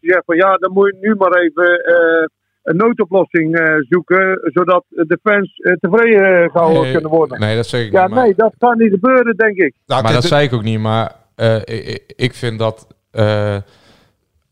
zegt 0.00 0.24
van 0.24 0.36
ja, 0.36 0.56
dan 0.56 0.72
moet 0.72 0.86
je 1.00 1.06
nu 1.08 1.14
maar 1.14 1.32
even 1.32 1.84
eh, 1.84 2.26
een 2.62 2.76
noodoplossing 2.76 3.58
eh, 3.58 3.74
zoeken, 3.88 4.40
zodat 4.42 4.84
de 4.88 5.18
fans 5.22 5.52
tevreden 5.80 6.42
eh, 6.44 6.50
gehouden 6.50 6.82
Nee, 6.82 6.92
kunnen 6.92 7.10
worden. 7.10 7.40
Nee, 7.40 7.56
dat 7.56 7.66
zeg 7.66 7.86
ik 7.86 7.92
ja, 7.92 8.06
niet. 8.06 8.14
maar- 8.14 8.24
nee, 8.24 8.34
dat 8.34 8.54
kan 8.58 8.78
niet 8.78 8.90
gebeuren, 8.90 9.36
denk 9.36 9.56
ik. 9.56 9.74
Nou, 9.86 10.02
maar 10.02 10.12
dat 10.12 10.24
zei 10.24 10.46
ik 10.46 10.52
ook 10.52 10.62
niet. 10.62 10.80
Maar 10.80 11.12
eh, 11.34 11.56
ik, 11.64 12.12
ik 12.16 12.34
vind 12.34 12.58
dat 12.58 12.86
eh, 13.10 13.56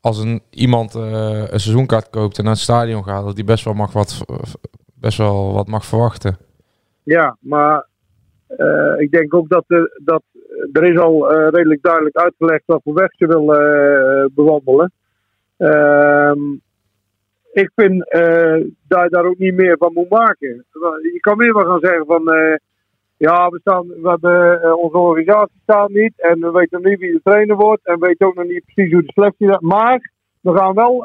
als 0.00 0.18
een, 0.18 0.42
iemand 0.50 0.94
eh, 0.94 1.02
een 1.50 1.61
seizoenkaart 1.61 2.11
koopt 2.11 2.38
en 2.38 2.44
naar 2.44 2.52
het 2.52 2.62
stadion 2.62 3.04
gaat, 3.04 3.24
dat 3.24 3.34
die 3.36 3.44
best 3.44 3.64
wel 3.64 3.74
mag 3.74 3.92
wat, 3.92 4.24
best 4.94 5.18
wel 5.18 5.52
wat 5.52 5.66
mag 5.68 5.86
verwachten. 5.86 6.36
Ja, 7.02 7.36
maar 7.40 7.86
eh, 8.46 8.94
ik 8.98 9.11
denk 9.11 9.34
ook 9.34 9.48
dat, 9.48 9.64
dat 10.04 10.22
er 10.72 10.84
is 10.84 10.98
al 10.98 11.30
eh, 11.30 11.48
redelijk 11.50 11.82
duidelijk 11.82 12.16
uitgelegd 12.16 12.62
wat 12.66 12.80
voor 12.84 12.94
weg 12.94 13.14
ze 13.14 13.26
wil 13.26 13.54
eh, 13.54 14.26
bewandelen. 14.34 14.92
Ehm, 15.56 16.52
ik 17.52 17.70
vind 17.74 18.10
eh, 18.10 18.64
dat 18.88 19.02
je 19.02 19.08
daar 19.08 19.24
ook 19.24 19.38
niet 19.38 19.54
meer 19.54 19.76
van 19.78 19.92
moet 19.92 20.08
maken. 20.08 20.64
Je 21.12 21.18
kan 21.20 21.36
meer 21.36 21.52
wel 21.52 21.64
gaan 21.64 21.80
zeggen 21.80 22.06
van 22.06 22.22
ja, 23.16 23.48
we, 23.48 23.58
staan, 23.60 23.86
we 23.86 24.08
hebben 24.08 24.78
onze 24.78 24.96
organisatie 24.96 25.60
staat 25.62 25.88
niet 25.88 26.12
en 26.16 26.40
we 26.40 26.50
weten 26.50 26.80
nog 26.82 26.90
niet 26.90 27.00
wie 27.00 27.12
de 27.12 27.20
trainer 27.22 27.56
wordt 27.56 27.86
en 27.86 27.98
we 27.98 28.06
weten 28.06 28.26
ook 28.26 28.34
nog 28.34 28.46
niet 28.46 28.64
precies 28.64 28.92
hoe 28.92 29.02
de 29.02 29.12
selectie 29.12 29.48
gaat. 29.48 29.60
Maar 29.60 30.12
we 30.40 30.56
gaan 30.56 30.74
wel 30.74 31.04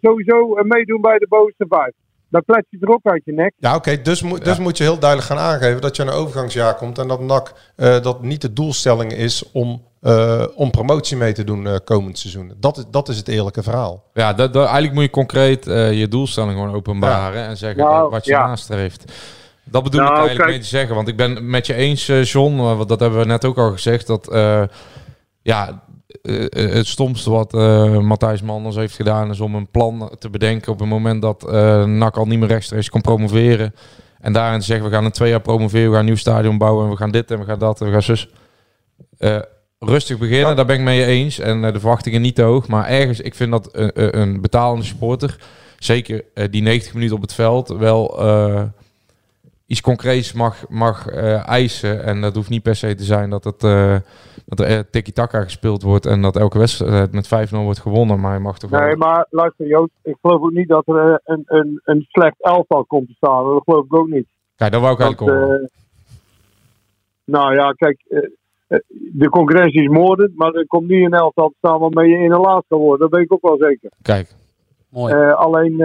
sowieso 0.00 0.54
meedoen 0.62 1.00
bij 1.00 1.18
de 1.18 1.28
bovenste 1.28 1.66
vijf. 1.68 1.92
Dan 2.32 2.42
klets 2.46 2.66
je 2.70 2.76
er 2.80 2.88
ook 2.88 3.00
uit 3.02 3.22
je 3.24 3.32
nek. 3.32 3.52
Ja, 3.58 3.74
oké. 3.74 4.02
dus, 4.02 4.22
moet 4.22 4.44
dus 4.44 4.58
moet 4.58 4.76
je 4.76 4.82
heel 4.82 4.98
duidelijk 4.98 5.28
gaan 5.30 5.38
aangeven 5.38 5.80
dat 5.80 5.96
je 5.96 6.02
in 6.02 6.08
een 6.08 6.14
overgangsjaar 6.14 6.74
komt 6.74 6.98
en 6.98 7.08
dat 7.08 7.20
NAC 7.20 7.52
eh, 7.76 8.00
dat 8.00 8.22
niet 8.22 8.40
de 8.40 8.52
doelstelling 8.52 9.12
is 9.12 9.50
om, 9.52 9.82
eh, 10.00 10.44
om 10.54 10.70
promotie 10.70 11.16
mee 11.16 11.32
te 11.32 11.44
doen 11.44 11.66
eh, 11.66 11.74
komend 11.84 12.18
seizoen. 12.18 12.52
Dat 12.56 12.76
is, 12.76 12.84
dat 12.90 13.08
is 13.08 13.16
het 13.16 13.28
eerlijke 13.28 13.62
verhaal. 13.62 14.04
Ja, 14.14 14.32
dat, 14.32 14.52
dat- 14.52 14.64
eigenlijk 14.64 14.94
moet 14.94 15.04
je 15.04 15.10
concreet 15.10 15.66
eh, 15.66 15.92
je 15.98 16.08
doelstelling 16.08 16.52
gewoon 16.52 16.74
openbaren 16.74 17.46
en 17.46 17.56
zeggen 17.56 17.80
Nou, 17.84 18.02
wat- 18.02 18.10
wat 18.10 18.24
je 18.24 18.30
ja. 18.30 18.46
nastreeft. 18.46 19.12
Dat 19.64 19.82
bedoel 19.82 20.00
Nou, 20.00 20.12
ik 20.12 20.18
eigenlijk 20.18 20.48
kijk. 20.48 20.58
mee 20.60 20.68
te 20.70 20.76
zeggen. 20.76 20.94
Want 20.94 21.08
ik 21.08 21.16
ben 21.16 21.34
het 21.34 21.44
met 21.44 21.66
je 21.66 21.74
eens, 21.74 22.06
John, 22.06 22.56
want 22.56 22.88
dat 22.88 23.00
hebben 23.00 23.18
we 23.18 23.24
net 23.24 23.44
ook 23.44 23.58
al 23.58 23.72
gezegd, 23.72 24.06
dat 24.06 24.28
eh, 24.28 24.62
ja, 25.42 25.82
eh, 26.22 26.44
eh, 26.44 26.72
het 26.74 26.86
stomste 26.86 27.30
wat 27.30 27.54
eh, 27.54 27.98
Matthijs 27.98 28.42
Manders 28.42 28.76
heeft 28.76 28.94
gedaan 28.96 29.30
is 29.30 29.40
om 29.40 29.54
een 29.54 29.70
plan 29.70 30.10
te 30.18 30.30
bedenken 30.30 30.72
op 30.72 30.78
het 30.78 30.88
moment 30.88 31.22
dat 31.22 31.48
eh 31.48 31.84
NAC 31.84 32.16
al 32.16 32.26
niet 32.26 32.38
meer 32.38 32.48
rechtstreeks 32.48 32.88
kon 32.90 33.00
promoveren. 33.00 33.74
En 34.20 34.32
daarin 34.32 34.60
te 34.60 34.64
zeggen, 34.66 34.86
we 34.88 34.92
gaan 34.94 35.04
in 35.04 35.10
twee 35.10 35.30
jaar 35.30 35.40
promoveren, 35.40 35.84
we 35.86 35.90
gaan 35.90 35.98
een 36.00 36.06
nieuw 36.06 36.16
stadion 36.16 36.58
bouwen 36.58 36.84
en 36.84 36.90
we 36.90 36.96
gaan 36.96 37.10
dit 37.10 37.30
en 37.30 37.38
we 37.38 37.44
gaan 37.44 37.58
dat 37.58 37.80
en 37.80 37.86
we 37.86 37.92
gaan 37.92 38.02
zus. 38.02 38.28
Rustig 39.78 40.18
beginnen, 40.18 40.56
daar 40.56 40.66
ben 40.66 40.76
ik 40.76 40.82
mee 40.82 41.04
eens. 41.04 41.38
En 41.38 41.62
de 41.62 41.80
verwachtingen 41.80 42.22
niet 42.22 42.34
te 42.34 42.42
hoog. 42.42 42.68
Maar 42.68 42.86
ergens, 42.88 43.20
ik 43.20 43.34
vind 43.34 43.50
dat 43.50 43.68
een, 43.72 43.90
een- 43.94 44.18
een 44.20 44.40
betalende 44.40 44.84
supporter, 44.84 45.36
zeker 45.78 46.24
die 46.50 46.62
90 46.62 46.94
minuten 46.94 47.16
op 47.16 47.22
het 47.22 47.32
veld, 47.34 47.68
wel 47.68 48.20
iets 49.72 49.80
concreets 49.80 50.32
mag, 50.32 50.68
mag 50.68 51.06
eh, 51.06 51.48
eisen. 51.48 52.04
En 52.04 52.20
dat 52.20 52.34
hoeft 52.34 52.48
niet 52.48 52.62
per 52.62 52.76
se 52.76 52.94
te 52.94 53.04
zijn 53.04 53.30
dat, 53.30 53.44
het, 53.44 53.64
eh, 53.64 53.96
dat 54.46 54.60
er 54.60 54.66
eh, 54.66 54.78
tiki-taka 54.90 55.42
gespeeld 55.42 55.82
wordt 55.82 56.06
en 56.06 56.22
dat 56.22 56.36
elke 56.36 56.58
wedstrijd 56.58 57.12
met 57.12 57.26
5-0 57.26 57.56
wordt 57.62 57.78
gewonnen. 57.78 58.20
Maar 58.20 58.34
je 58.34 58.40
mag 58.40 58.58
toch 58.58 58.70
wel... 58.70 58.80
Nee, 58.80 58.96
maar 58.96 59.26
luister 59.30 59.66
Joost, 59.66 59.92
ik 60.02 60.16
geloof 60.20 60.42
ook 60.42 60.52
niet 60.52 60.68
dat 60.68 60.88
er 60.88 61.20
een, 61.24 61.42
een, 61.46 61.80
een 61.84 62.04
slecht 62.08 62.34
elftal 62.38 62.84
komt 62.84 63.06
te 63.06 63.14
staan. 63.14 63.44
Dat 63.44 63.62
geloof 63.64 63.84
ik 63.84 63.94
ook 63.94 64.08
niet. 64.08 64.26
Kijk, 64.56 64.72
dat 64.72 64.80
wou 64.80 64.94
ik 64.94 65.00
eigenlijk 65.00 65.36
eh, 65.36 65.68
nou 67.24 67.54
ja, 67.54 67.72
kijk, 67.72 68.04
de 69.12 69.28
concurrentie 69.28 69.82
is 69.82 69.88
moordend, 69.88 70.36
maar 70.36 70.52
er 70.52 70.66
komt 70.66 70.88
niet 70.88 71.04
een 71.04 71.12
elftal 71.12 71.48
te 71.48 71.54
staan 71.58 71.78
waarmee 71.78 72.08
je 72.10 72.24
in 72.24 72.32
een 72.32 72.40
laatste 72.40 72.68
kan 72.68 72.78
worden. 72.78 73.10
Dat 73.10 73.18
weet 73.18 73.30
ik 73.30 73.32
ook 73.32 73.58
wel 73.58 73.68
zeker. 73.68 73.90
Kijk, 74.02 74.34
Mooi. 74.88 75.14
Eh, 75.14 75.34
alleen, 75.34 75.84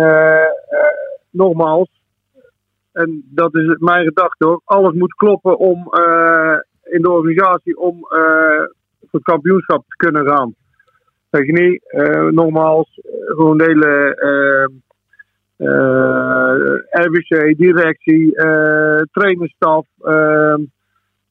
nogmaals, 1.30 1.97
en 2.98 3.24
dat 3.30 3.56
is 3.56 3.76
mijn 3.80 4.06
gedachte 4.06 4.45
hoor, 4.45 4.62
alles 4.66 4.93
moet 4.93 5.14
kloppen 5.14 5.58
om 5.58 5.88
eh, 5.93 6.58
in 6.84 7.02
de 7.02 7.10
organisatie 7.10 7.78
om 7.78 7.95
eh, 7.95 8.64
voor 9.00 9.20
het 9.20 9.24
kampioenschap 9.24 9.84
te 9.88 9.95
kunnen 9.95 10.28
gaan. 10.28 10.56
Weet 11.30 11.45
je 11.45 11.52
niet, 11.52 11.91
eh, 11.91 12.28
nogmaals, 12.28 13.00
gewoon 13.26 13.58
de 13.58 13.64
hele 13.64 14.16
RBC, 16.89 17.58
directie, 17.58 18.34
trainerstaf, 19.12 19.86
eh, 20.02 20.54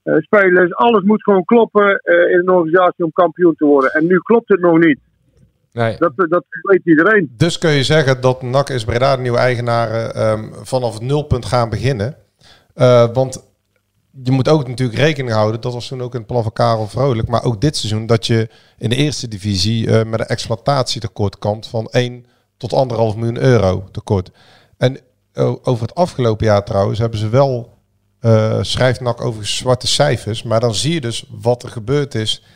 eh, 0.03 0.17
spelers, 0.17 0.75
alles 0.75 1.03
moet 1.03 1.23
gewoon 1.23 1.45
kloppen 1.45 2.01
in 2.05 2.39
een 2.39 2.51
organisatie 2.51 3.05
om 3.05 3.12
kampioen 3.12 3.55
te 3.55 3.64
worden. 3.64 3.91
En 3.91 4.07
nu 4.07 4.19
klopt 4.19 4.49
het 4.49 4.61
nog 4.61 4.79
niet. 4.79 5.01
Nee. 5.77 5.97
Dat, 5.99 6.12
dat 6.16 6.45
weet 6.62 6.81
iedereen. 6.85 7.35
Dus 7.37 7.59
kun 7.59 7.70
je 7.70 7.85
zeggen 7.85 8.20
dat 8.20 8.43
NAC 8.43 8.68
is 8.68 8.85
Breda, 8.85 9.16
de 9.16 9.22
nieuwe 9.22 9.39
eigenaren, 9.39 10.14
ehm, 10.14 10.45
vanaf 10.62 10.95
het 10.95 11.03
nulpunt 11.03 11.45
gaan 11.45 11.68
beginnen. 11.68 12.16
Eh, 12.74 13.09
want 13.12 13.45
je 14.22 14.31
moet 14.31 14.49
ook 14.49 14.68
natuurlijk 14.68 14.99
rekening 14.99 15.35
houden, 15.35 15.61
dat 15.61 15.72
was 15.72 15.89
toen 15.89 16.03
ook 16.03 16.12
in 16.12 16.18
het 16.18 16.29
plan 16.29 16.43
van 16.43 16.53
Karel 16.53 16.89
Vrolijk, 16.89 17.29
maar 17.29 17.45
ook 17.45 17.61
dit 17.61 17.77
seizoen, 17.77 18.07
dat 18.07 18.27
je 18.27 18.49
in 18.79 18.89
de 18.89 18.97
eerste 18.97 19.29
divisie 19.29 19.91
eh, 19.91 20.07
met 20.07 20.20
een 20.20 20.27
exploitatietekort 20.27 21.39
komt 21.39 21.66
van 21.66 21.89
1 21.91 22.27
tot 22.57 22.72
1,5 22.72 23.16
miljoen 23.16 23.43
euro 23.43 23.85
tekort. 23.91 24.31
En 24.77 24.99
eh, 25.33 25.55
over 25.62 25.83
het 25.83 25.95
afgelopen 25.95 26.47
jaar 26.47 26.64
trouwens 26.64 26.99
hebben 26.99 27.18
ze 27.18 27.29
wel, 27.29 27.74
eh 28.20 28.59
schrijft 28.62 29.01
NAC 29.01 29.20
over 29.20 29.47
zwarte 29.47 29.87
cijfers, 29.87 30.43
maar 30.43 30.61
dan 30.61 30.74
zie 30.74 30.95
je 30.95 31.01
dus 31.01 31.24
wat 31.31 31.62
er 31.62 31.68
gebeurd 31.68 32.14
is, 32.14 32.43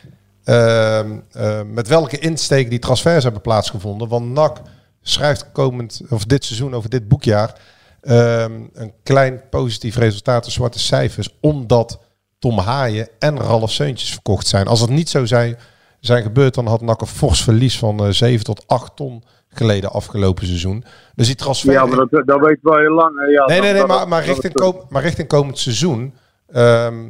met 1.73 1.87
welke 1.87 2.17
insteek 2.19 2.69
die 2.69 2.79
transfers 2.79 3.23
hebben 3.23 3.41
plaatsgevonden. 3.41 4.07
Want 4.07 4.29
NAC 4.31 4.61
schrijft 5.01 5.51
komend, 5.51 6.01
of 6.09 6.25
dit 6.25 6.45
seizoen 6.45 6.73
over 6.73 6.89
dit 6.89 7.07
boekjaar, 7.07 7.53
ehm, 8.01 8.51
een 8.73 8.93
klein 9.03 9.41
positief 9.49 9.95
resultaat 9.97 10.45
in 10.45 10.51
zwarte 10.51 10.79
cijfers, 10.79 11.37
omdat 11.41 11.99
Tom 12.39 12.57
Haaien 12.57 13.07
en 13.19 13.39
Ralf 13.39 13.71
Seuntjes 13.71 14.11
verkocht 14.11 14.47
zijn. 14.47 14.67
Als 14.67 14.81
het 14.81 14.89
niet 14.89 15.09
zo 15.09 15.25
zijn, 15.25 15.57
zijn 15.99 16.23
gebeurd, 16.23 16.53
dan 16.53 16.67
had 16.67 16.81
NAC 16.81 17.01
een 17.01 17.07
fors 17.07 17.43
verlies 17.43 17.77
van 17.79 18.05
eh 18.05 18.11
7 18.11 18.45
tot 18.45 18.63
8 18.67 18.95
ton 18.95 19.23
geleden 19.49 19.91
afgelopen 19.91 20.45
seizoen. 20.47 20.83
Dus 21.15 21.27
die 21.27 21.35
transfer... 21.35 21.71
Ja, 21.71 21.85
maar 21.85 21.97
dat, 22.09 22.21
dat 22.25 22.39
weet 22.39 22.57
wel 22.61 22.77
heel 22.77 22.93
lang. 22.93 23.19
hè. 23.19 23.25
Ja, 23.25 23.45
nee, 23.45 23.59
nee, 23.59 23.59
dat- 23.59 23.63
nee, 23.71 23.73
dat- 23.73 23.87
maar, 23.87 24.07
maar, 24.07 24.19
dat- 24.25 24.29
richting, 24.29 24.53
dat- 24.53 24.63
kom, 24.75 24.85
maar 24.89 25.01
richting 25.01 25.27
komend 25.27 25.57
seizoen 25.59 26.13
ehm, 26.51 27.09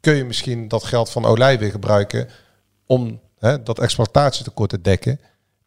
kun 0.00 0.14
je 0.14 0.24
misschien 0.24 0.68
dat 0.68 0.84
geld 0.84 1.10
van 1.10 1.24
Olij 1.24 1.58
weer 1.58 1.70
gebruiken 1.70 2.28
om 2.86 3.20
hè, 3.38 3.62
dat 3.62 3.78
exploitatietekort 3.78 4.70
te 4.70 4.80
dekken. 4.80 5.18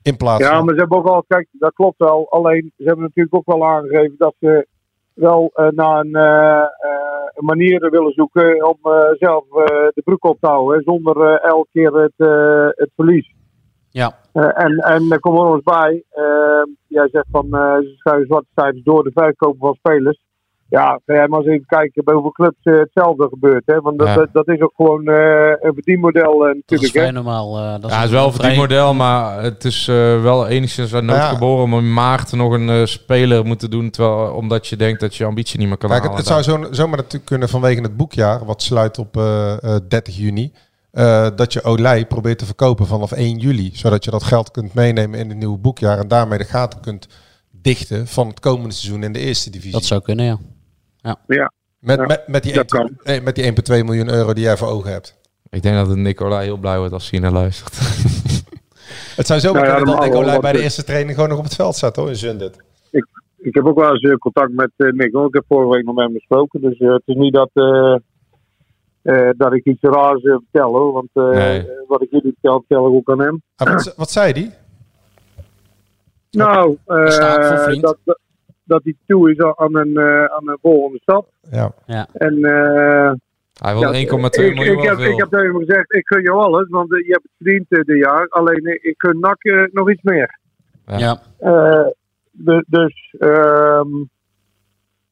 In 0.01 0.17
plaats 0.17 0.43
Ja, 0.43 0.55
van... 0.55 0.65
maar 0.65 0.73
ze 0.73 0.79
hebben 0.79 0.97
ook 0.97 1.07
al, 1.07 1.23
kijk, 1.27 1.47
dat 1.51 1.73
klopt 1.73 1.97
wel. 1.97 2.27
Alleen, 2.29 2.73
ze 2.77 2.83
hebben 2.83 3.03
natuurlijk 3.03 3.35
ook 3.35 3.45
wel 3.45 3.67
aangegeven 3.67 4.15
dat 4.17 4.35
ze 4.39 4.67
wel 5.13 5.49
eh, 5.53 5.67
naar 5.69 5.99
een, 5.99 6.15
eh, 6.15 6.57
eh, 6.57 7.25
een 7.33 7.45
manier 7.45 7.89
willen 7.89 8.13
zoeken 8.13 8.67
om 8.67 8.77
eh, 8.81 9.09
zelf 9.19 9.43
eh, 9.43 9.87
de 9.93 10.01
broek 10.03 10.25
op 10.25 10.37
te 10.39 10.47
houden, 10.47 10.77
hè, 10.77 10.83
zonder 10.83 11.39
elke 11.41 11.67
keer 11.71 11.93
het, 11.93 12.13
eh, 12.15 12.67
het 12.69 12.89
verlies. 12.95 13.35
Ja. 13.89 14.11
Eh, 14.33 14.63
en, 14.63 14.77
en 14.77 15.11
er 15.11 15.19
komt 15.19 15.37
er 15.37 15.43
nog 15.43 15.53
eens 15.53 15.63
bij, 15.63 16.03
jij 16.87 17.09
zegt 17.11 17.27
van 17.31 17.45
eh, 17.53 17.77
ze 17.77 17.93
schuiven 17.97 18.27
zwarte 18.27 18.47
cijfers 18.55 18.83
door 18.83 19.03
de 19.03 19.11
verkopen 19.13 19.59
van 19.59 19.73
spelers. 19.73 20.25
Ja, 20.69 20.99
ga 21.05 21.13
jij 21.13 21.27
maar 21.27 21.39
eens 21.39 21.49
even 21.49 21.65
kijken 21.65 22.03
bij 22.03 22.13
hoeveel 22.13 22.31
clubs 22.31 22.57
eh, 22.63 22.79
hetzelfde 22.79 23.27
gebeurt. 23.29 23.63
Hè? 23.65 23.81
Want 23.81 23.99
dat, 23.99 24.07
Ja. 24.07 24.15
dat, 24.15 24.27
dat 24.31 24.47
is 24.47 24.61
ook 24.61 24.73
gewoon 24.75 25.07
eh, 25.07 25.49
een 25.61 25.73
verdienmodel 25.73 26.33
eh, 26.33 26.39
Dat 26.39 26.49
is 26.55 26.55
natuurlijk. 26.65 26.91
vrij 26.91 27.05
hè. 27.05 27.11
normaal. 27.11 27.57
eh, 27.57 27.81
dat 27.81 27.91
ja, 27.91 27.95
het 27.97 28.05
is 28.05 28.11
wel 28.11 28.25
een 28.25 28.33
vrij- 28.33 28.49
verdienmodel, 28.55 28.93
maar 28.93 29.43
het 29.43 29.63
is 29.65 29.87
eh, 29.87 30.21
wel 30.21 30.47
enigszins 30.47 30.93
uit 30.93 31.03
nood 31.03 31.15
Ja. 31.15 31.29
geboren 31.29 31.63
om 31.63 31.73
in 31.73 31.93
maart 31.93 32.31
nog 32.31 32.51
een 32.53 32.69
eh, 32.69 32.85
speler 32.85 33.45
moeten 33.45 33.69
doen, 33.69 33.89
terwijl, 33.89 34.33
omdat 34.33 34.67
je 34.67 34.75
denkt 34.75 34.99
dat 34.99 35.15
je 35.15 35.25
ambitie 35.25 35.59
niet 35.59 35.67
meer 35.67 35.77
kan 35.77 35.89
Kijk, 35.89 36.01
halen. 36.01 36.17
het, 36.17 36.27
het 36.29 36.45
zou 36.45 36.61
zo, 36.63 36.67
zomaar 36.73 36.97
natuurlijk 36.97 37.25
kunnen 37.25 37.49
vanwege 37.49 37.81
het 37.81 37.97
boekjaar, 37.97 38.45
wat 38.45 38.61
sluit 38.61 38.99
op 38.99 39.17
eh, 39.17 39.63
eh, 39.63 39.81
30 39.87 40.17
juni. 40.17 40.51
eh, 40.91 41.27
dat 41.35 41.53
je 41.53 41.63
Olij 41.63 42.05
probeert 42.05 42.37
te 42.39 42.45
verkopen 42.45 42.87
vanaf 42.87 43.11
1 43.11 43.37
juli. 43.37 43.69
Zodat 43.73 44.03
je 44.05 44.11
dat 44.11 44.23
geld 44.23 44.51
kunt 44.51 44.73
meenemen 44.73 45.19
in 45.19 45.29
het 45.29 45.37
nieuwe 45.37 45.57
boekjaar. 45.57 45.97
En 45.99 46.07
daarmee 46.07 46.37
de 46.37 46.43
gaten 46.43 46.79
kunt 46.79 47.07
dichten 47.51 48.07
van 48.07 48.27
het 48.27 48.39
komende 48.39 48.73
seizoen 48.73 49.03
in 49.03 49.11
de 49.11 49.19
eerste 49.19 49.49
divisie. 49.49 49.71
Dat 49.71 49.83
zou 49.85 50.01
kunnen, 50.01 50.25
ja. 50.25 50.37
Ja. 51.27 51.51
Met, 51.79 51.97
Ja, 51.99 52.05
met, 52.05 52.27
met 52.27 52.43
die 52.43 52.53
dat 52.53 52.63
1,2 52.63 52.67
kan. 52.67 52.97
nee, 53.03 53.21
met 53.21 53.35
die 53.35 53.43
1,2 53.81 53.85
miljoen 53.85 54.09
euro 54.09 54.33
die 54.33 54.43
jij 54.43 54.57
voor 54.57 54.67
ogen 54.67 54.91
hebt. 54.91 55.17
Ik 55.49 55.61
denk 55.61 55.75
dat 55.75 55.87
het 55.87 55.97
Nicola 55.97 56.39
heel 56.39 56.57
blij 56.57 56.77
wordt 56.77 56.93
als 56.93 57.09
hij 57.09 57.19
naar 57.19 57.31
luistert. 57.31 57.77
Het 59.15 59.27
zou 59.27 59.39
zomaar 59.39 59.61
Nou 59.61 59.75
kunnen 59.75 59.95
dat 59.95 60.03
Nicolai 60.05 60.39
bij 60.39 60.51
de 60.51 60.61
eerste 60.61 60.83
training 60.83 61.13
gewoon 61.13 61.29
nog 61.29 61.37
op 61.37 61.43
het 61.43 61.55
veld 61.55 61.75
staat 61.75 61.95
hoor, 61.95 62.09
in 62.09 62.15
Zundert. 62.15 62.57
Ik 63.37 63.53
heb 63.55 63.65
ook 63.65 63.79
wel 63.79 63.89
eens 63.91 64.01
eh, 64.01 64.15
contact 64.15 64.51
met 64.53 64.71
eh, 64.75 64.91
Nick. 64.91 65.13
hoor. 65.13 65.27
Ik 65.27 65.33
heb 65.33 65.43
vorige 65.47 65.71
week 65.75 65.85
nog 65.85 65.95
met 65.95 66.05
hem 66.05 66.13
gesproken. 66.13 66.61
Dus 66.61 66.77
eh, 66.77 66.93
het 66.93 67.01
is 67.05 67.15
niet 67.15 67.33
dat, 67.33 67.49
eh, 67.53 67.95
eh, 69.01 69.29
dat 69.37 69.53
ik 69.53 69.65
iets 69.65 69.81
raars 69.81 70.21
vertel 70.21 70.75
hoor. 70.75 70.91
Want 70.91 71.09
Nee. 71.35 71.67
wat 71.87 72.01
ik 72.01 72.11
jullie 72.11 72.31
vertel, 72.33 72.57
vertel 72.67 72.87
ik 72.87 72.93
ook 72.93 73.09
aan 73.11 73.19
hem. 73.21 73.41
Ah, 73.55 73.67
wat, 73.73 73.93
wat 73.97 74.11
zei 74.11 74.33
die? 74.33 74.51
Nou, 76.31 76.77
eh, 76.85 77.79
dat, 77.81 77.97
dat, 78.67 78.83
hij 78.83 78.95
toe 79.07 79.31
is 79.31 79.37
aan 79.39 79.75
een, 79.77 79.97
eh, 79.97 80.23
aan 80.25 80.49
een 80.49 80.57
volgende 80.61 80.99
stap. 81.01 81.27
Ja. 81.51 81.71
En 82.13 82.43
eh, 82.43 83.11
Hij 83.61 83.73
wil 83.73 83.81
ja, 83.81 83.91
1,2 83.91 84.45
ik, 84.45 84.55
miljoen 84.55 84.77
ik, 84.77 84.89
heb, 84.89 84.97
veel. 84.97 85.11
ik 85.11 85.17
heb 85.17 85.29
tegen 85.29 85.45
hem 85.45 85.65
gezegd, 85.65 85.93
ik 85.95 86.07
gun 86.07 86.21
jou 86.21 86.37
alles, 86.39 86.69
want 86.69 86.93
eh, 86.93 86.99
je 87.05 87.11
hebt 87.11 87.23
het 87.23 87.31
verdiend 87.37 87.65
dit 87.69 87.97
jaar. 87.97 88.27
Alleen 88.27 88.79
ik 88.81 88.93
gun 88.97 89.19
NAC 89.19 89.69
nog 89.71 89.91
iets 89.91 90.01
meer. 90.01 90.39
Ja. 90.85 90.97
Ja. 90.97 91.21
Eh, 91.39 91.87
de- 92.31 92.65
dus 92.67 93.15
ehm, 93.19 93.87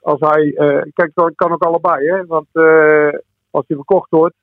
als 0.01 0.19
hij. 0.19 0.53
eh, 0.55 0.81
kijk, 0.93 1.11
dat 1.13 1.31
kan 1.35 1.51
ook 1.51 1.63
allebei, 1.63 2.07
hè? 2.09 2.25
Want 2.25 2.47
eh, 2.51 3.19
als 3.51 3.63
hij 3.67 3.75
verkocht 3.75 4.09
wordt, 4.09 4.35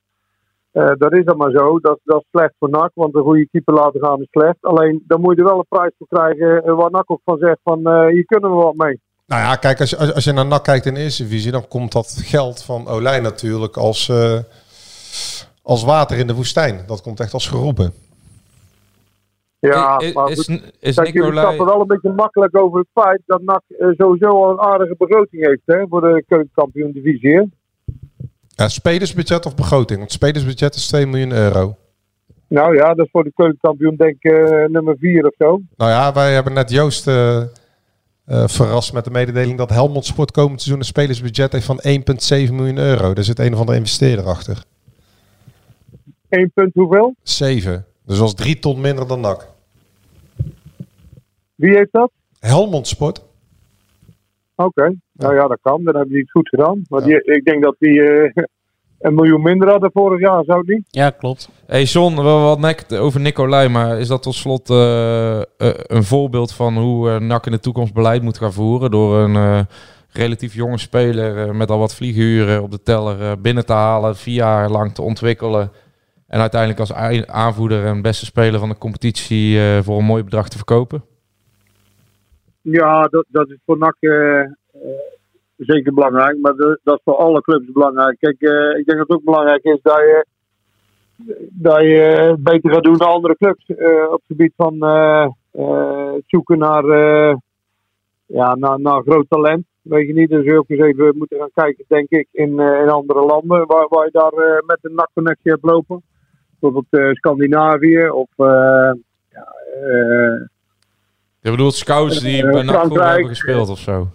eh 0.72 0.92
dat 0.98 1.12
is 1.12 1.24
dan 1.24 1.36
maar 1.36 1.50
zo. 1.50 1.78
Dat, 1.80 1.98
dat 2.04 2.20
is 2.20 2.26
slecht 2.30 2.54
voor 2.58 2.70
NAC, 2.70 2.90
want 2.94 3.14
een 3.14 3.22
goede 3.22 3.48
keeper 3.50 3.74
laten 3.74 4.00
gaan 4.00 4.20
is 4.20 4.26
slecht. 4.30 4.56
Alleen 4.60 5.04
dan 5.06 5.20
moet 5.20 5.36
je 5.36 5.42
er 5.42 5.48
wel 5.48 5.58
een 5.58 5.66
prijs 5.68 5.92
voor 5.98 6.06
krijgen 6.08 6.64
eh, 6.64 6.74
waar 6.74 6.90
NAC 6.90 7.10
ook 7.10 7.20
van 7.24 7.38
zegt: 7.38 7.58
van 7.62 7.86
eh, 7.86 8.06
hier 8.06 8.24
kunnen 8.24 8.50
we 8.50 8.56
wat 8.56 8.76
mee. 8.76 9.00
Nou 9.26 9.42
ja, 9.42 9.56
kijk, 9.56 9.80
als 9.80 9.90
je, 9.90 9.96
als, 9.96 10.14
als 10.14 10.24
je 10.24 10.32
naar 10.32 10.46
NAC 10.46 10.64
kijkt 10.64 10.86
in 10.86 10.94
de 10.94 11.00
eerste 11.00 11.22
divisie, 11.22 11.52
dan 11.52 11.68
komt 11.68 11.92
dat 11.92 12.22
geld 12.24 12.62
van 12.62 12.88
Olij 12.88 13.20
natuurlijk 13.20 13.76
als, 13.76 14.08
eh, 14.08 14.38
als 15.62 15.84
water 15.84 16.18
in 16.18 16.26
de 16.26 16.34
woestijn. 16.34 16.84
Dat 16.86 17.02
komt 17.02 17.20
echt 17.20 17.32
als 17.32 17.48
geroepen. 17.48 17.92
Ja, 19.58 19.98
is, 19.98 20.12
maar 20.12 20.30
is, 20.30 20.44
goed, 20.44 20.72
is 20.80 20.94
kijk, 20.94 21.06
jullie 21.06 21.22
Nicolai... 21.22 21.54
stappen 21.54 21.66
wel 21.66 21.80
een 21.80 21.86
beetje 21.86 22.12
makkelijk 22.12 22.56
over 22.56 22.78
het 22.78 22.88
feit 22.92 23.22
dat 23.26 23.42
NAC 23.42 23.62
sowieso 23.96 24.26
al 24.26 24.50
een 24.50 24.60
aardige 24.60 24.94
begroting 24.98 25.46
heeft 25.46 25.62
hè, 25.64 25.84
voor 25.88 26.00
de 26.00 26.24
keukenkampioen 26.26 26.92
divisie. 26.92 27.50
Ja, 28.54 28.68
spelersbudget 28.68 29.46
of 29.46 29.54
begroting? 29.54 29.98
Want 29.98 30.12
spelersbudget 30.12 30.74
is 30.74 30.86
2 30.86 31.06
miljoen 31.06 31.32
euro. 31.32 31.76
Nou 32.48 32.76
ja, 32.76 32.94
dat 32.94 33.04
is 33.04 33.10
voor 33.10 33.24
de 33.24 33.32
keukenkampioen 33.34 33.96
denk 33.96 34.14
ik 34.20 34.32
eh, 34.32 34.68
nummer 34.68 34.96
4 34.98 35.26
of 35.26 35.34
zo. 35.38 35.60
Nou 35.76 35.90
ja, 35.90 36.12
wij 36.12 36.34
hebben 36.34 36.52
net 36.52 36.70
Joost 36.70 37.06
eh, 37.06 37.36
eh, 37.38 37.46
verrast 38.46 38.92
met 38.92 39.04
de 39.04 39.10
mededeling 39.10 39.58
dat 39.58 39.70
Helmond 39.70 40.04
Sport 40.04 40.30
komend 40.30 40.60
seizoen 40.60 40.78
een 40.78 40.86
spelersbudget 40.86 41.52
heeft 41.52 41.64
van 41.66 41.80
1,7 42.48 42.54
miljoen 42.54 42.78
euro. 42.78 43.14
Daar 43.14 43.24
zit 43.24 43.38
een 43.38 43.52
of 43.52 43.58
andere 43.58 43.78
investeerder 43.78 44.24
achter. 44.24 44.64
1 46.28 46.50
punt 46.54 46.74
hoeveel? 46.74 47.14
7. 47.22 47.86
Dus 48.06 48.18
dat 48.18 48.28
is 48.28 48.34
3 48.34 48.58
ton 48.58 48.80
minder 48.80 49.06
dan 49.06 49.20
NAC. 49.20 49.48
Wie 51.54 51.76
heeft 51.76 51.92
dat? 51.92 52.10
Helmond 52.38 52.86
Sport. 52.86 53.22
Oké, 54.64 54.94
nou 55.12 55.34
ja, 55.34 55.46
dat 55.48 55.58
kan. 55.62 55.84
Dan 55.84 55.94
hebben 55.94 56.12
die 56.12 56.20
het 56.20 56.30
goed 56.30 56.48
gedaan. 56.48 56.82
Maar 56.88 57.02
die, 57.02 57.22
ik 57.22 57.44
denk 57.44 57.62
dat 57.62 57.76
die 57.78 58.02
eh, 58.02 58.30
een 58.98 59.14
miljoen 59.14 59.42
minder 59.42 59.70
hadden 59.70 59.90
vorig 59.92 60.20
jaar, 60.20 60.44
zou 60.44 60.58
het 60.58 60.68
niet? 60.68 60.84
Ja, 60.90 61.10
klopt. 61.10 61.50
Hey 61.66 61.82
John, 61.82 62.14
we 62.14 62.20
hadden 62.20 62.60
net 62.60 62.98
over 62.98 63.20
Nicolai, 63.20 63.68
maar 63.68 63.98
is 63.98 64.08
dat 64.08 64.22
tot 64.22 64.34
slot 64.34 64.70
eh, 64.70 65.40
eh, 65.40 65.44
een 65.86 66.04
voorbeeld 66.04 66.52
van 66.52 66.76
hoe 66.76 67.10
eh, 67.10 67.20
NAC 67.20 67.46
in 67.46 67.52
de 67.52 67.60
toekomst 67.60 67.94
beleid 67.94 68.22
moet 68.22 68.38
gaan 68.38 68.52
voeren? 68.52 68.90
Door 68.90 69.16
een 69.16 69.36
eh, 69.36 69.60
relatief 70.12 70.54
jonge 70.54 70.78
speler 70.78 71.54
met 71.54 71.70
al 71.70 71.78
wat 71.78 71.94
vlieguren 71.94 72.62
op 72.62 72.70
de 72.70 72.82
teller 72.82 73.20
eh, 73.22 73.32
binnen 73.38 73.66
te 73.66 73.72
halen, 73.72 74.16
vier 74.16 74.34
jaar 74.34 74.70
lang 74.70 74.94
te 74.94 75.02
ontwikkelen. 75.02 75.70
En 76.26 76.40
uiteindelijk 76.40 76.80
als 76.80 76.92
aanvoerder 77.26 77.84
en 77.84 78.02
beste 78.02 78.24
speler 78.24 78.60
van 78.60 78.68
de 78.68 78.78
competitie 78.78 79.60
eh, 79.60 79.78
voor 79.82 79.98
een 79.98 80.04
mooi 80.04 80.22
bedrag 80.22 80.48
te 80.48 80.56
verkopen? 80.56 81.04
Ja, 82.62 83.02
dat, 83.02 83.24
dat 83.28 83.50
is 83.50 83.58
voor 83.64 83.78
NAC 83.78 83.96
eh, 83.98 84.40
eh, 84.40 84.48
zeker 85.56 85.94
belangrijk. 85.94 86.38
Maar 86.38 86.54
dat, 86.56 86.78
is 86.84 87.00
voor 87.04 87.16
alle 87.16 87.40
clubs 87.40 87.72
belangrijk. 87.72 88.18
Kijk, 88.18 88.40
eh, 88.40 88.78
ik 88.78 88.86
denk 88.86 88.98
dat 88.98 89.08
het 89.08 89.10
ook 89.10 89.24
belangrijk 89.24 89.64
is 89.64 89.78
dat 89.82 89.96
je, 89.96 90.26
dat 91.50 91.80
je 91.80 92.36
beter 92.38 92.72
gaat 92.72 92.82
doen 92.82 92.96
dan 92.96 93.08
andere 93.08 93.36
clubs. 93.36 93.64
op 94.06 94.12
het 94.12 94.22
gebied 94.26 94.52
van 94.56 94.74
zoeken 96.26 96.58
naar, 96.58 96.84
ja, 98.26 98.54
naar, 98.54 98.80
naar 98.80 99.02
groot 99.02 99.26
talent. 99.28 99.66
Weet 99.82 100.06
je 100.06 100.14
niet, 100.14 100.30
dus 100.30 100.52
ook 100.52 100.68
eens 100.68 100.80
even 100.80 101.16
moeten 101.16 101.38
gaan 101.38 101.50
kijken, 101.54 101.84
denk 101.88 102.10
ik, 102.10 102.28
in, 102.32 102.60
in 102.60 102.88
andere 102.88 103.24
landen. 103.24 103.66
Waar, 103.66 103.86
waar 103.88 104.04
je 104.04 104.10
daar 104.12 104.62
met 104.66 104.78
een 104.82 104.94
NAC-connectie 104.94 105.50
hebt 105.50 105.64
lopen. 105.64 106.02
Bijvoorbeeld 106.58 107.16
Scandinavië 107.16 108.08
of... 108.08 108.28
ja, 108.36 109.52
Je 111.42 111.50
bedoelt 111.50 111.74
scouts 111.74 112.20
die 112.20 112.44
Eh, 112.46 112.52
bij 112.52 112.62
NAC 112.62 112.92
hebben 112.92 113.26
gespeeld 113.28 113.68
of 113.68 113.78
zo? 113.78 114.08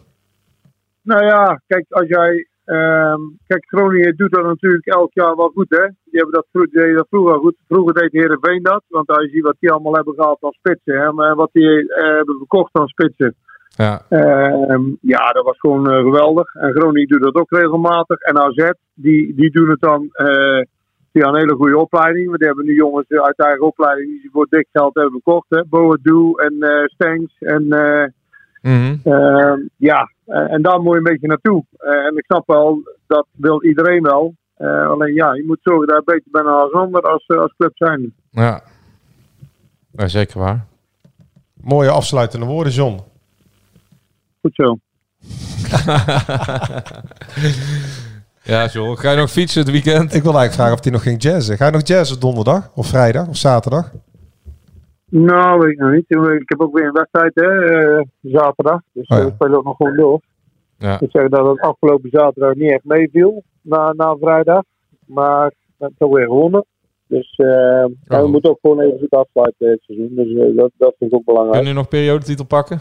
Nou 1.01 1.25
ja, 1.25 1.61
kijk, 1.67 1.85
als 1.89 2.07
jij. 2.07 2.47
ehm, 2.65 3.19
kijk, 3.47 3.65
Groningen 3.67 4.15
doet 4.15 4.31
dat 4.31 4.43
natuurlijk 4.45 4.85
elk 4.85 5.09
jaar 5.13 5.35
wel 5.35 5.51
goed, 5.55 5.69
hè? 5.69 5.85
Die 5.87 6.19
hebben 6.19 6.33
dat, 6.33 6.45
vro- 6.51 6.63
die 6.63 6.79
deden 6.81 6.95
dat 6.95 7.07
vroeger 7.09 7.37
goed. 7.39 7.55
Vroeger 7.67 7.93
deed 7.93 8.11
Heerenveen 8.11 8.63
dat. 8.63 8.83
Want 8.87 9.07
als 9.09 9.23
je 9.23 9.29
ziet 9.29 9.43
wat 9.43 9.55
die 9.59 9.71
allemaal 9.71 9.93
hebben 9.93 10.13
gehaald 10.13 10.43
aan 10.43 10.51
spitsen, 10.51 10.99
hè? 10.99 11.35
Wat 11.35 11.49
die 11.51 11.93
eh, 11.93 12.15
hebben 12.15 12.37
verkocht 12.37 12.75
aan 12.75 12.87
spitsen. 12.87 13.35
Ja. 13.67 14.01
Ehm, 14.09 14.83
ja, 15.01 15.31
dat 15.31 15.43
was 15.45 15.59
gewoon 15.59 15.89
eh, 15.91 15.97
geweldig. 16.03 16.53
En 16.55 16.71
Groningen 16.73 17.07
doet 17.07 17.21
dat 17.23 17.35
ook 17.35 17.51
regelmatig. 17.51 18.19
En 18.19 18.37
AZ, 18.37 18.69
die, 18.93 19.35
die 19.35 19.51
doen 19.51 19.69
het 19.69 19.79
dan 19.79 20.09
eh, 21.17 21.23
via 21.23 21.27
een 21.27 21.39
hele 21.39 21.55
goede 21.55 21.77
opleiding. 21.77 22.25
Want 22.27 22.37
die 22.37 22.47
hebben 22.47 22.65
nu 22.65 22.75
jongens 22.75 23.09
uit 23.09 23.39
eigen 23.39 23.65
opleiding 23.65 24.09
die 24.09 24.19
ze 24.21 24.29
voor 24.31 24.47
dik 24.49 24.67
geld 24.71 24.93
hebben 24.93 25.11
verkocht. 25.11 25.45
Hè? 25.49 25.65
Boadu 25.65 26.31
en 26.35 26.55
eh 26.59 26.85
Stengs 26.85 27.35
en... 27.39 27.71
eh, 27.71 28.05
Mhm. 28.61 28.95
Ehm, 29.03 29.59
ja, 29.77 30.11
en, 30.25 30.47
en 30.49 30.61
daar 30.61 30.81
moet 30.81 30.91
je 30.91 30.97
een 30.97 31.03
beetje 31.03 31.27
naartoe. 31.27 31.65
Eh, 31.77 32.05
en 32.05 32.17
ik 32.17 32.25
snap 32.25 32.47
wel, 32.47 32.81
dat 33.07 33.27
wil 33.31 33.63
iedereen 33.63 34.01
wel. 34.01 34.35
Eh, 34.55 34.89
alleen 34.89 35.13
ja, 35.13 35.33
je 35.33 35.43
moet 35.45 35.59
zorgen 35.61 35.87
dat 35.87 36.01
je 36.05 36.11
beter 36.13 36.31
bent 36.31 36.45
als 36.45 36.71
ander 36.73 37.01
als, 37.01 37.25
eh, 37.25 37.37
als 37.37 37.53
club 37.57 37.71
zijn. 37.75 38.13
Ja. 38.31 38.61
ja, 39.91 40.07
zeker 40.07 40.39
waar. 40.39 40.65
Mooie 41.61 41.89
afsluitende 41.89 42.45
woorden, 42.45 42.73
John. 42.73 42.99
Goed 44.41 44.55
zo. 44.55 44.77
ja, 48.47 48.65
John. 48.65 48.95
Ga 48.97 49.11
je 49.11 49.17
nog 49.17 49.31
fietsen 49.31 49.61
het 49.61 49.71
weekend? 49.71 50.13
Ik 50.13 50.23
wil 50.23 50.33
eigenlijk 50.37 50.53
vragen 50.53 50.73
of 50.73 50.83
hij 50.83 50.91
nog 50.91 51.01
ging 51.03 51.21
jazzen. 51.23 51.57
Ga 51.57 51.65
je 51.65 51.71
nog 51.71 51.87
jazzen 51.87 52.19
donderdag? 52.19 52.71
Of 52.75 52.87
vrijdag? 52.87 53.27
Of 53.27 53.35
zaterdag? 53.37 53.91
Nou, 55.09 55.59
weet 55.59 55.71
ik 55.71 55.79
nog 55.79 55.91
niet. 55.91 56.05
Ik 56.41 56.49
heb 56.49 56.61
ook 56.61 56.77
weer 56.77 56.85
een 56.87 56.93
wedstrijd, 56.93 57.31
hè, 57.35 57.65
eh, 57.65 58.01
zaterdag. 58.21 58.81
Dus 58.93 59.07
Oh 59.07 59.17
ja. 59.17 59.25
we 59.25 59.31
spelen 59.35 59.57
ook 59.57 59.63
nog 59.63 59.75
gewoon 59.75 59.95
door. 59.95 60.21
Ja. 60.77 60.99
Ik 60.99 61.09
zeg 61.11 61.29
dat 61.29 61.47
het 61.47 61.59
afgelopen 61.59 62.09
zaterdag 62.09 62.55
niet 62.55 62.71
echt 62.71 62.83
meeviel 62.83 63.43
na, 63.61 63.93
na 63.93 64.15
vrijdag. 64.15 64.63
Maar 65.05 65.47
we 65.47 65.53
hebben 65.77 65.97
toch 65.97 66.13
weer 66.13 66.25
gewonnen. 66.25 66.65
Dus 67.07 67.33
eh, 67.35 67.85
we 68.21 68.27
moeten 68.27 68.49
ook 68.49 68.57
gewoon 68.61 68.79
even 68.79 68.99
goed 68.99 69.09
afsluiten 69.09 69.67
dit 69.67 69.79
seizoen. 69.81 70.11
Dus 70.15 70.27
eh, 70.33 70.55
dat, 70.55 70.71
dat 70.77 70.95
vind 70.97 71.11
ik 71.11 71.17
ook 71.17 71.25
belangrijk. 71.25 71.57
Kun 71.59 71.67
je 71.67 71.73
nog 71.73 71.87
periodetitel 71.87 72.45
pakken? 72.45 72.79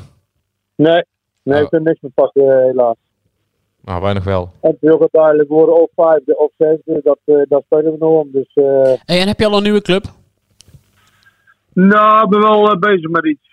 Nee, 0.75 1.05
nee 1.43 1.57
Oh. 1.59 1.63
ik 1.65 1.71
kan 1.71 1.83
niks 1.83 2.01
meer 2.01 2.13
pakken 2.15 2.43
eh, 2.43 2.65
helaas. 2.65 2.97
Nou, 3.87 4.03
wij 4.03 4.13
nog 4.13 4.25
wel. 4.25 4.53
En 4.61 4.71
het 4.71 4.81
wil 4.81 5.01
uiteindelijk 5.01 5.49
worden 5.49 5.83
of 5.83 5.91
vijfde 5.95 6.39
of 6.39 6.51
zesde. 6.59 7.01
Dat, 7.03 7.19
eh 7.25 7.43
dat 7.49 7.63
spelen 7.65 7.93
we 7.93 7.99
nog 7.99 8.21
om. 8.21 8.29
Dus 8.33 8.55
eh, 8.55 8.93
Hey, 9.05 9.21
en 9.21 9.27
heb 9.27 9.39
je 9.39 9.47
al 9.47 9.57
een 9.57 9.63
nieuwe 9.63 9.83
club? 9.83 10.05
nou, 11.73 12.25
ik 12.25 12.31
ben 12.31 12.41
wel 12.41 12.71
eh, 12.71 12.79
bezig 12.79 13.11
met 13.11 13.27
iets. 13.27 13.49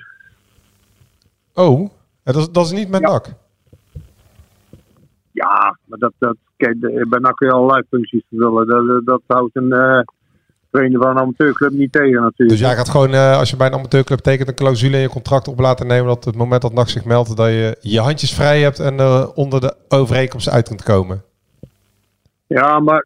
Oh, 1.54 1.90
dat, 2.24 2.36
is, 2.36 2.50
dat 2.50 2.66
is 2.66 2.72
niet 2.72 2.90
met 2.90 3.02
NAC. 3.02 3.26
Ja, 5.32 5.78
maar 5.86 6.00
dat, 6.00 6.14
dat, 6.20 6.36
kijk, 6.58 6.80
bij 6.80 7.20
NAC 7.20 7.36
kun 7.36 7.48
je 7.48 7.54
allerlei 7.54 7.84
functies 7.90 8.24
vervullen. 8.30 8.68
Dat, 8.68 8.88
dat, 8.88 9.06
dat 9.06 9.22
houdt 9.28 9.56
een 9.56 9.72
eh, 9.72 10.00
trainer 10.74 11.02
van 11.02 11.10
een 11.10 11.18
amateurclub 11.18 11.72
niet 11.72 11.92
tegen 11.92 12.22
natuurlijk. 12.22 12.50
Dus 12.50 12.68
jij 12.68 12.76
gaat 12.76 12.90
gewoon, 12.90 13.14
eh, 13.14 13.38
als 13.38 13.50
je 13.50 13.58
bij 13.58 13.68
een 13.68 13.74
amateurclub 13.74 14.20
tekent, 14.20 14.48
een 14.48 14.56
clausule 14.56 14.96
in 14.96 15.02
je 15.02 15.10
contract 15.10 15.48
op 15.48 15.60
laten 15.60 15.88
nemen 15.88 16.08
dat 16.08 16.26
het 16.26 16.36
moment 16.36 16.62
dat 16.62 16.74
NAC 16.74 16.90
zich 16.90 17.06
meldt, 17.06 17.38
dat 17.38 17.48
je 17.48 17.78
je 17.82 18.00
handjes 18.00 18.34
vrij 18.34 18.62
hebt 18.62 18.80
en 18.80 18.98
eh, 19.00 19.28
onder 19.36 19.62
de 19.62 19.76
overeenkomst 19.90 20.50
uit 20.50 20.68
kunt 20.68 20.84
komen. 20.84 21.22
Ja, 22.48 22.80
maar 22.80 23.06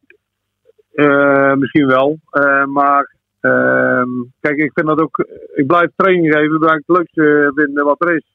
eh, 0.94 1.54
misschien 1.54 1.88
wel. 1.88 2.20
Maar 2.74 3.16
ehm, 3.40 4.10
kijk, 4.40 4.58
ik 4.58 4.72
vind 4.74 4.88
dat 4.88 5.00
ook. 5.00 5.28
Ik 5.56 5.68
blijf 5.68 5.90
training 5.96 6.34
geven, 6.34 6.60
dat 6.60 6.72
ik 6.72 6.84
het 6.86 6.98
leukste 6.98 7.52
vinden 7.56 7.86
wat 7.86 8.02
er 8.02 8.16
is. 8.16 8.26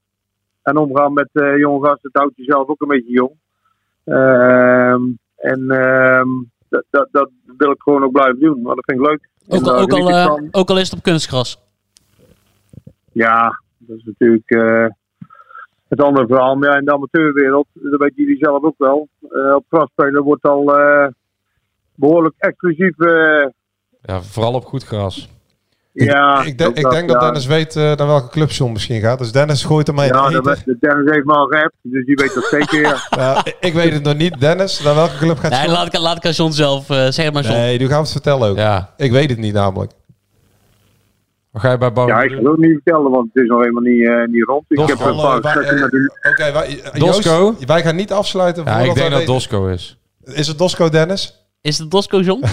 En 0.62 0.76
omgaan 0.76 1.12
met 1.12 1.28
jonge 1.32 1.86
gasten, 1.86 2.10
het 2.12 2.16
houdt 2.16 2.36
jezelf 2.36 2.68
ook 2.68 2.80
een 2.80 2.88
beetje 2.88 3.12
jong. 3.12 3.32
Ehm, 4.04 5.02
en 5.36 5.70
ehm, 5.70 6.28
dat, 6.72 6.84
dat, 6.90 7.08
dat 7.12 7.30
wil 7.56 7.70
ik 7.70 7.82
gewoon 7.82 8.02
ook 8.04 8.12
blijven 8.12 8.38
doen, 8.40 8.62
want 8.62 8.76
dat 8.76 8.84
vind 8.84 9.00
ik 9.00 9.06
leuk. 9.06 9.28
Ook 9.48 9.66
ook, 9.82 9.92
al, 9.92 10.10
eh, 10.10 10.24
van. 10.26 10.48
ook 10.50 10.68
al 10.70 10.78
is 10.78 10.90
het 10.90 10.98
op 10.98 11.04
kunstgras. 11.04 11.58
Ja, 13.12 13.60
dat 13.78 13.96
is 13.98 14.04
natuurlijk 14.04 14.50
eh, 14.50 14.86
het 15.88 16.00
andere 16.02 16.26
verhaal. 16.26 16.54
Maar 16.56 16.70
ja, 16.70 16.76
in 16.78 16.84
de 16.84 16.92
amateurwereld, 16.92 17.66
dat 17.72 18.00
weten 18.00 18.22
jullie 18.24 18.36
zelf 18.44 18.62
ook 18.62 18.74
wel. 18.78 19.08
eh, 19.30 19.54
op 19.54 19.64
gras 19.68 19.88
spelen 19.90 20.22
wordt 20.22 20.44
al 20.44 20.78
eh, 20.78 21.06
behoorlijk 21.94 22.34
exclusief. 22.38 22.98
eh, 22.98 23.46
Ja, 24.02 24.20
vooral 24.20 24.54
op 24.54 24.64
goed 24.64 24.84
gras. 24.84 25.28
Ja, 25.92 26.42
ik, 26.44 26.58
denk- 26.58 26.70
ook 26.70 26.76
ik 26.76 26.90
denk 26.90 27.08
dat. 27.08 27.20
Dennis 27.20 27.46
weet 27.46 27.76
eh, 27.76 27.82
naar 27.82 28.06
welke 28.06 28.28
club 28.28 28.50
John 28.50 28.72
misschien 28.72 29.00
gaat. 29.00 29.18
Dus 29.18 29.32
Dennis 29.32 29.64
gooit 29.64 29.88
er 29.88 29.94
mij 29.94 30.06
in 30.08 30.14
Ja, 30.14 30.28
de 30.28 30.32
dat 30.40 30.62
Dennis 30.80 31.10
heeft 31.12 31.24
me 31.24 31.32
al 31.32 31.46
geappt, 31.46 31.74
dus 31.82 32.04
die 32.06 32.14
weet 32.14 32.34
dat 32.34 32.44
zeker. 32.44 32.80
Ja. 32.80 32.96
Ja, 33.22 33.38
ik- 33.44 33.56
ik 33.60 33.72
weet 33.72 33.92
het 33.92 34.02
nog 34.02 34.16
niet. 34.16 34.40
Dennis, 34.40 34.80
naar 34.82 34.94
welke 34.94 35.16
club 35.16 35.38
gaat 35.38 35.50
Nee, 35.50 35.60
John? 35.60 35.72
laat 35.72 35.86
ik, 35.86 35.98
laat 36.00 36.16
ik 36.16 36.26
aan 36.26 36.32
John 36.32 36.50
zelf 36.52 36.90
uh, 36.90 37.06
zeg 37.08 37.32
maar 37.32 37.42
John. 37.42 37.54
Nee, 37.56 37.78
nu 37.78 37.84
gaan 37.86 37.96
we 37.96 38.02
het 38.02 38.10
vertellen 38.12 38.48
ook. 38.50 38.56
Ja. 38.56 38.92
Ik 38.96 39.10
weet 39.10 39.30
het 39.30 39.38
niet 39.38 39.54
namelijk. 39.54 39.92
Wat 41.50 41.62
ga 41.62 41.70
je 41.70 41.78
bij 41.78 41.92
Bouw 41.92 42.06
ja, 42.06 42.22
ik 42.22 42.30
kan 42.30 42.46
het 42.50 42.56
niet 42.60 42.72
vertellen, 42.82 43.10
want 43.10 43.28
het 43.32 43.42
is 43.42 43.48
nog 43.48 43.58
helemaal 43.60 43.82
niet, 43.82 44.06
eh, 44.08 44.24
niet 44.26 44.44
rond. 44.44 44.64
Ik 44.68 44.78
heb 44.78 44.88
een 45.00 45.16
paar 45.16 45.36
Oké, 46.30 46.52
wij, 46.52 46.80
Dosco? 46.92 47.30
Joost, 47.30 47.64
wij 47.64 47.82
gaan 47.82 47.96
niet 47.96 48.12
afsluiten. 48.12 48.64
Ja, 48.64 48.78
ik 48.78 48.84
denk 48.94 48.96
dat 49.10 49.18
weten- 49.18 49.34
Dosco 49.34 49.66
is. 49.66 49.98
Is 50.24 50.46
het 50.46 50.58
Dosco, 50.58 50.88
Dennis? 50.88 51.46
Is 51.60 51.78
het 51.78 51.90
Dosco 51.90 52.20
John? 52.20 52.44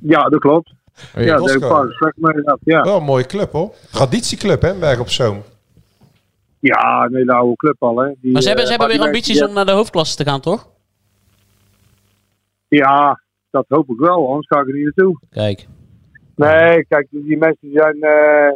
Ja, 0.00 0.22
dat 0.28 0.40
klopt. 0.40 0.72
Ja, 1.14 1.24
daar 1.24 1.38
heb 1.38 1.38
ik 1.54 1.60
Dosco. 1.60 1.80
een 1.82 1.86
gesprekken 1.88 2.22
mee 2.22 2.42
gehad. 2.42 2.58
Ja, 2.64 2.82
Wel 2.82 2.96
een 2.96 3.04
mooie 3.04 3.26
club 3.26 3.52
hoor. 3.52 3.74
Traditieclub 3.90 4.62
hè, 4.62 4.74
Berg 4.74 5.00
op 5.00 5.08
Zoom. 5.08 5.42
ja 6.60 7.08
nee, 7.10 7.24
de 7.24 7.32
oude 7.32 7.56
club 7.56 7.76
al. 7.82 7.96
Hè. 7.96 8.12
Die, 8.20 8.32
Maar 8.32 8.42
ze 8.42 8.48
hebben, 8.48 8.66
eh, 8.66 8.72
ze 8.72 8.78
hebben 8.78 8.96
weer 8.98 9.06
ambities 9.06 9.42
om 9.44 9.52
naar 9.52 9.66
de 9.66 9.72
hoofdklasse 9.72 10.16
te 10.16 10.24
gaan, 10.24 10.40
toch? 10.40 10.68
Ja, 12.68 13.20
dat 13.50 13.64
hoop 13.68 13.88
ik 13.90 13.98
wel, 13.98 14.26
anders 14.28 14.46
ga 14.46 14.60
ik 14.60 14.66
er 14.68 14.74
niet 14.74 14.84
naartoe. 14.84 15.18
Kijk. 15.30 15.66
Nee, 16.36 16.84
kijk, 16.86 17.06
die 17.10 17.36
mensen 17.38 17.70
zijn, 17.72 18.00
eh, 18.02 18.46
eh, 18.46 18.54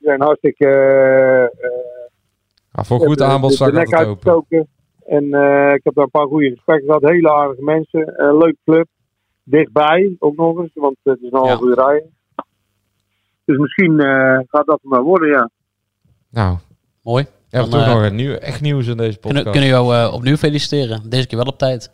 zijn 0.00 0.20
hartstikke. 0.22 0.66
eh, 1.60 1.68
Ja, 2.72 2.84
voor 2.84 2.98
goed 3.00 3.20
aanbod 3.22 3.58
de 3.58 3.64
ik 3.80 3.88
het 3.94 4.28
open. 4.28 4.68
En 5.06 5.34
eh, 5.34 5.72
ik 5.74 5.80
heb 5.84 5.94
daar 5.94 6.04
een 6.04 6.10
paar 6.10 6.26
goede 6.26 6.50
gesprekken 6.50 6.86
gehad. 6.86 7.02
Hele 7.02 7.32
aardige 7.32 7.62
mensen. 7.62 8.12
Een 8.24 8.36
leuk 8.36 8.56
club. 8.64 8.86
Dichtbij 9.44 10.16
ook 10.18 10.36
nog 10.36 10.58
eens, 10.58 10.70
want 10.74 10.96
het 11.02 11.16
is 11.16 11.22
een 11.32 11.38
Ja. 11.42 11.48
half 11.48 11.60
uur 11.62 11.74
rijden. 11.74 12.10
Dus 13.44 13.58
misschien 13.58 14.00
eh, 14.00 14.38
gaat 14.46 14.66
dat 14.66 14.78
maar 14.82 15.02
worden, 15.02 15.28
ja. 15.28 15.50
Nou, 16.30 16.56
Mooi. 17.02 17.26
Dan, 17.48 17.68
toch 17.70 17.80
eh, 17.80 17.92
nog 17.94 18.02
een 18.02 18.14
nieuw, 18.14 18.34
echt 18.34 18.60
nieuws 18.60 18.86
in 18.86 18.96
deze 18.96 19.18
podcast. 19.18 19.42
Kunnen, 19.44 19.52
kunnen 19.52 19.70
we 19.70 19.90
jou 19.90 19.94
eh, 20.08 20.14
opnieuw 20.14 20.36
feliciteren. 20.36 21.10
Deze 21.10 21.26
keer 21.26 21.38
wel 21.38 21.46
op 21.46 21.58
tijd. 21.58 21.90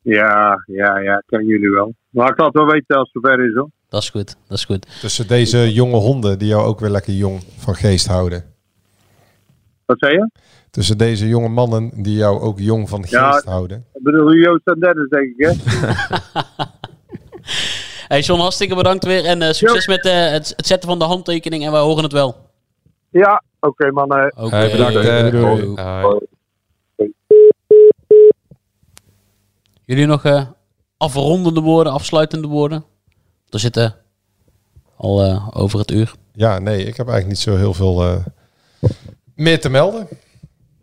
Ja, 0.00 0.62
ja, 0.66 0.98
ja, 0.98 1.22
kennen 1.26 1.48
jullie 1.48 1.70
wel. 1.70 1.94
Maar 2.10 2.30
ik 2.30 2.38
laat 2.38 2.52
wel 2.52 2.66
weten 2.66 2.96
als 2.96 3.10
het 3.12 3.22
zover 3.24 3.46
is, 3.48 3.54
hoor. 3.54 3.68
Dat 3.88 4.02
is 4.02 4.10
goed. 4.10 4.36
Dat 4.48 4.58
is 4.58 4.64
goed. 4.64 5.00
Tussen 5.00 5.28
deze 5.28 5.72
jonge 5.72 5.96
honden 5.96 6.38
die 6.38 6.48
jou 6.48 6.64
ook 6.66 6.80
weer 6.80 6.90
lekker 6.90 7.12
jong 7.12 7.42
van 7.56 7.74
geest 7.74 8.06
houden. 8.06 8.44
Wat 9.84 9.98
zei 9.98 10.12
je? 10.12 10.30
Tussen 10.70 10.98
deze 10.98 11.28
jonge 11.28 11.48
mannen 11.48 12.02
die 12.02 12.16
jou 12.16 12.40
ook 12.40 12.58
jong 12.58 12.88
van 12.88 13.00
geest 13.00 13.12
Ja. 13.12 13.42
houden. 13.44 13.84
Ik 13.94 14.02
bedoel, 14.02 14.34
Joost 14.34 14.66
en 14.66 14.80
Dennis, 14.80 15.08
denk 15.08 15.34
ik, 15.36 15.46
hè? 15.46 15.52
Hey 18.08 18.20
John, 18.20 18.40
hartstikke 18.40 18.74
bedankt 18.74 19.04
weer. 19.04 19.24
En 19.24 19.42
eh, 19.42 19.52
succes 19.52 19.86
met 19.86 20.04
eh, 20.06 20.30
het, 20.30 20.52
het 20.56 20.66
zetten 20.66 20.88
van 20.88 20.98
de 20.98 21.04
handtekening. 21.04 21.64
En 21.64 21.72
wij 21.72 21.80
horen 21.80 22.02
het 22.02 22.12
wel. 22.12 22.36
Ja, 23.10 23.42
oké, 23.60 23.90
man. 23.92 24.10
eh, 24.10 24.44
Oké. 24.44 24.56
Hey, 24.56 24.70
bedankt. 24.70 24.96
eh. 24.96 25.30
Doei. 25.30 26.26
Jullie 29.84 30.06
nog 30.06 30.24
eh, 30.24 30.46
afrondende 30.96 31.60
woorden, 31.60 31.92
afsluitende 31.92 32.48
woorden? 32.48 32.84
We 33.48 33.58
zitten 33.58 33.94
al 34.96 35.22
eh, 35.24 35.48
over 35.52 35.78
het 35.78 35.90
uur. 35.90 36.14
Ja, 36.32 36.58
nee, 36.58 36.78
ik 36.78 36.96
heb 36.96 37.08
eigenlijk 37.08 37.26
niet 37.26 37.38
zo 37.38 37.56
heel 37.56 37.74
veel 37.74 38.02
eh, 38.02 38.24
meer 39.34 39.60
te 39.60 39.68
melden. 39.68 40.08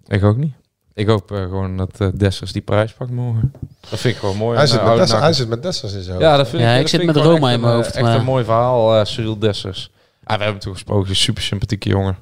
Ik 0.07 0.24
ook 0.24 0.38
niet. 0.38 0.53
Ik 0.93 1.07
hoop 1.07 1.31
eh, 1.31 1.37
gewoon 1.41 1.77
dat 1.77 1.99
eh, 2.01 2.07
Dessers 2.13 2.51
die 2.51 2.61
prijs 2.61 2.93
pakt 2.93 3.11
morgen. 3.11 3.53
Dat 3.89 3.99
vind 3.99 4.13
ik 4.13 4.19
gewoon 4.19 4.37
mooi. 4.37 4.57
Hij 4.57 4.67
zit, 4.67 4.77
eh, 4.79 4.81
met 4.83 4.89
oude 4.91 5.01
Dessers, 5.03 5.19
hij 5.21 5.29
nakker. 5.29 5.35
zit 5.45 5.49
met 5.49 5.63
Dessers 5.63 5.93
in 5.93 6.01
zo. 6.13 6.19
Ja, 6.19 6.37
dat 6.37 6.47
vind 6.49 6.61
Ja, 6.61 6.73
ik, 6.73 6.81
ik 6.81 6.87
zit 6.87 6.99
vind 7.01 7.13
met 7.15 7.23
Roma 7.25 7.51
in 7.51 7.59
mijn 7.59 7.73
hoofd, 7.73 7.89
eh, 7.89 7.95
Echt 7.95 8.03
maar- 8.03 8.15
een 8.15 8.23
mooi 8.25 8.43
verhaal, 8.43 8.95
eh 8.99 9.05
Cyril 9.05 9.39
Dessers. 9.39 9.91
Ah, 10.23 10.37
we 10.37 10.43
hebben 10.43 10.61
toen 10.61 10.73
gesproken, 10.73 11.09
een 11.09 11.15
super 11.15 11.43
sympathieke 11.43 11.89
jongen. 11.89 12.17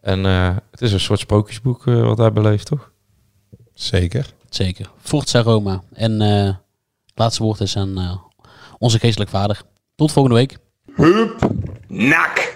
En 0.00 0.26
eh, 0.26 0.56
het 0.70 0.80
is 0.82 0.92
een 0.92 1.00
soort 1.00 1.18
sprookjesboek 1.20 1.86
eh, 1.86 2.02
wat 2.06 2.18
hij 2.18 2.32
beleeft, 2.32 2.66
toch? 2.66 2.90
Zeker. 3.74 4.26
Zeker. 4.48 4.90
Forza 5.02 5.42
Roma. 5.42 5.82
En 5.92 6.20
eh, 6.20 6.44
het 7.06 7.14
laatste 7.14 7.42
woord 7.42 7.60
is 7.60 7.76
aan 7.76 7.98
eh, 7.98 8.16
onze 8.78 8.98
geestelijk 8.98 9.30
vader. 9.30 9.62
Tot 9.94 10.12
volgende 10.12 10.36
week. 10.38 10.56
Nak. 11.88 12.55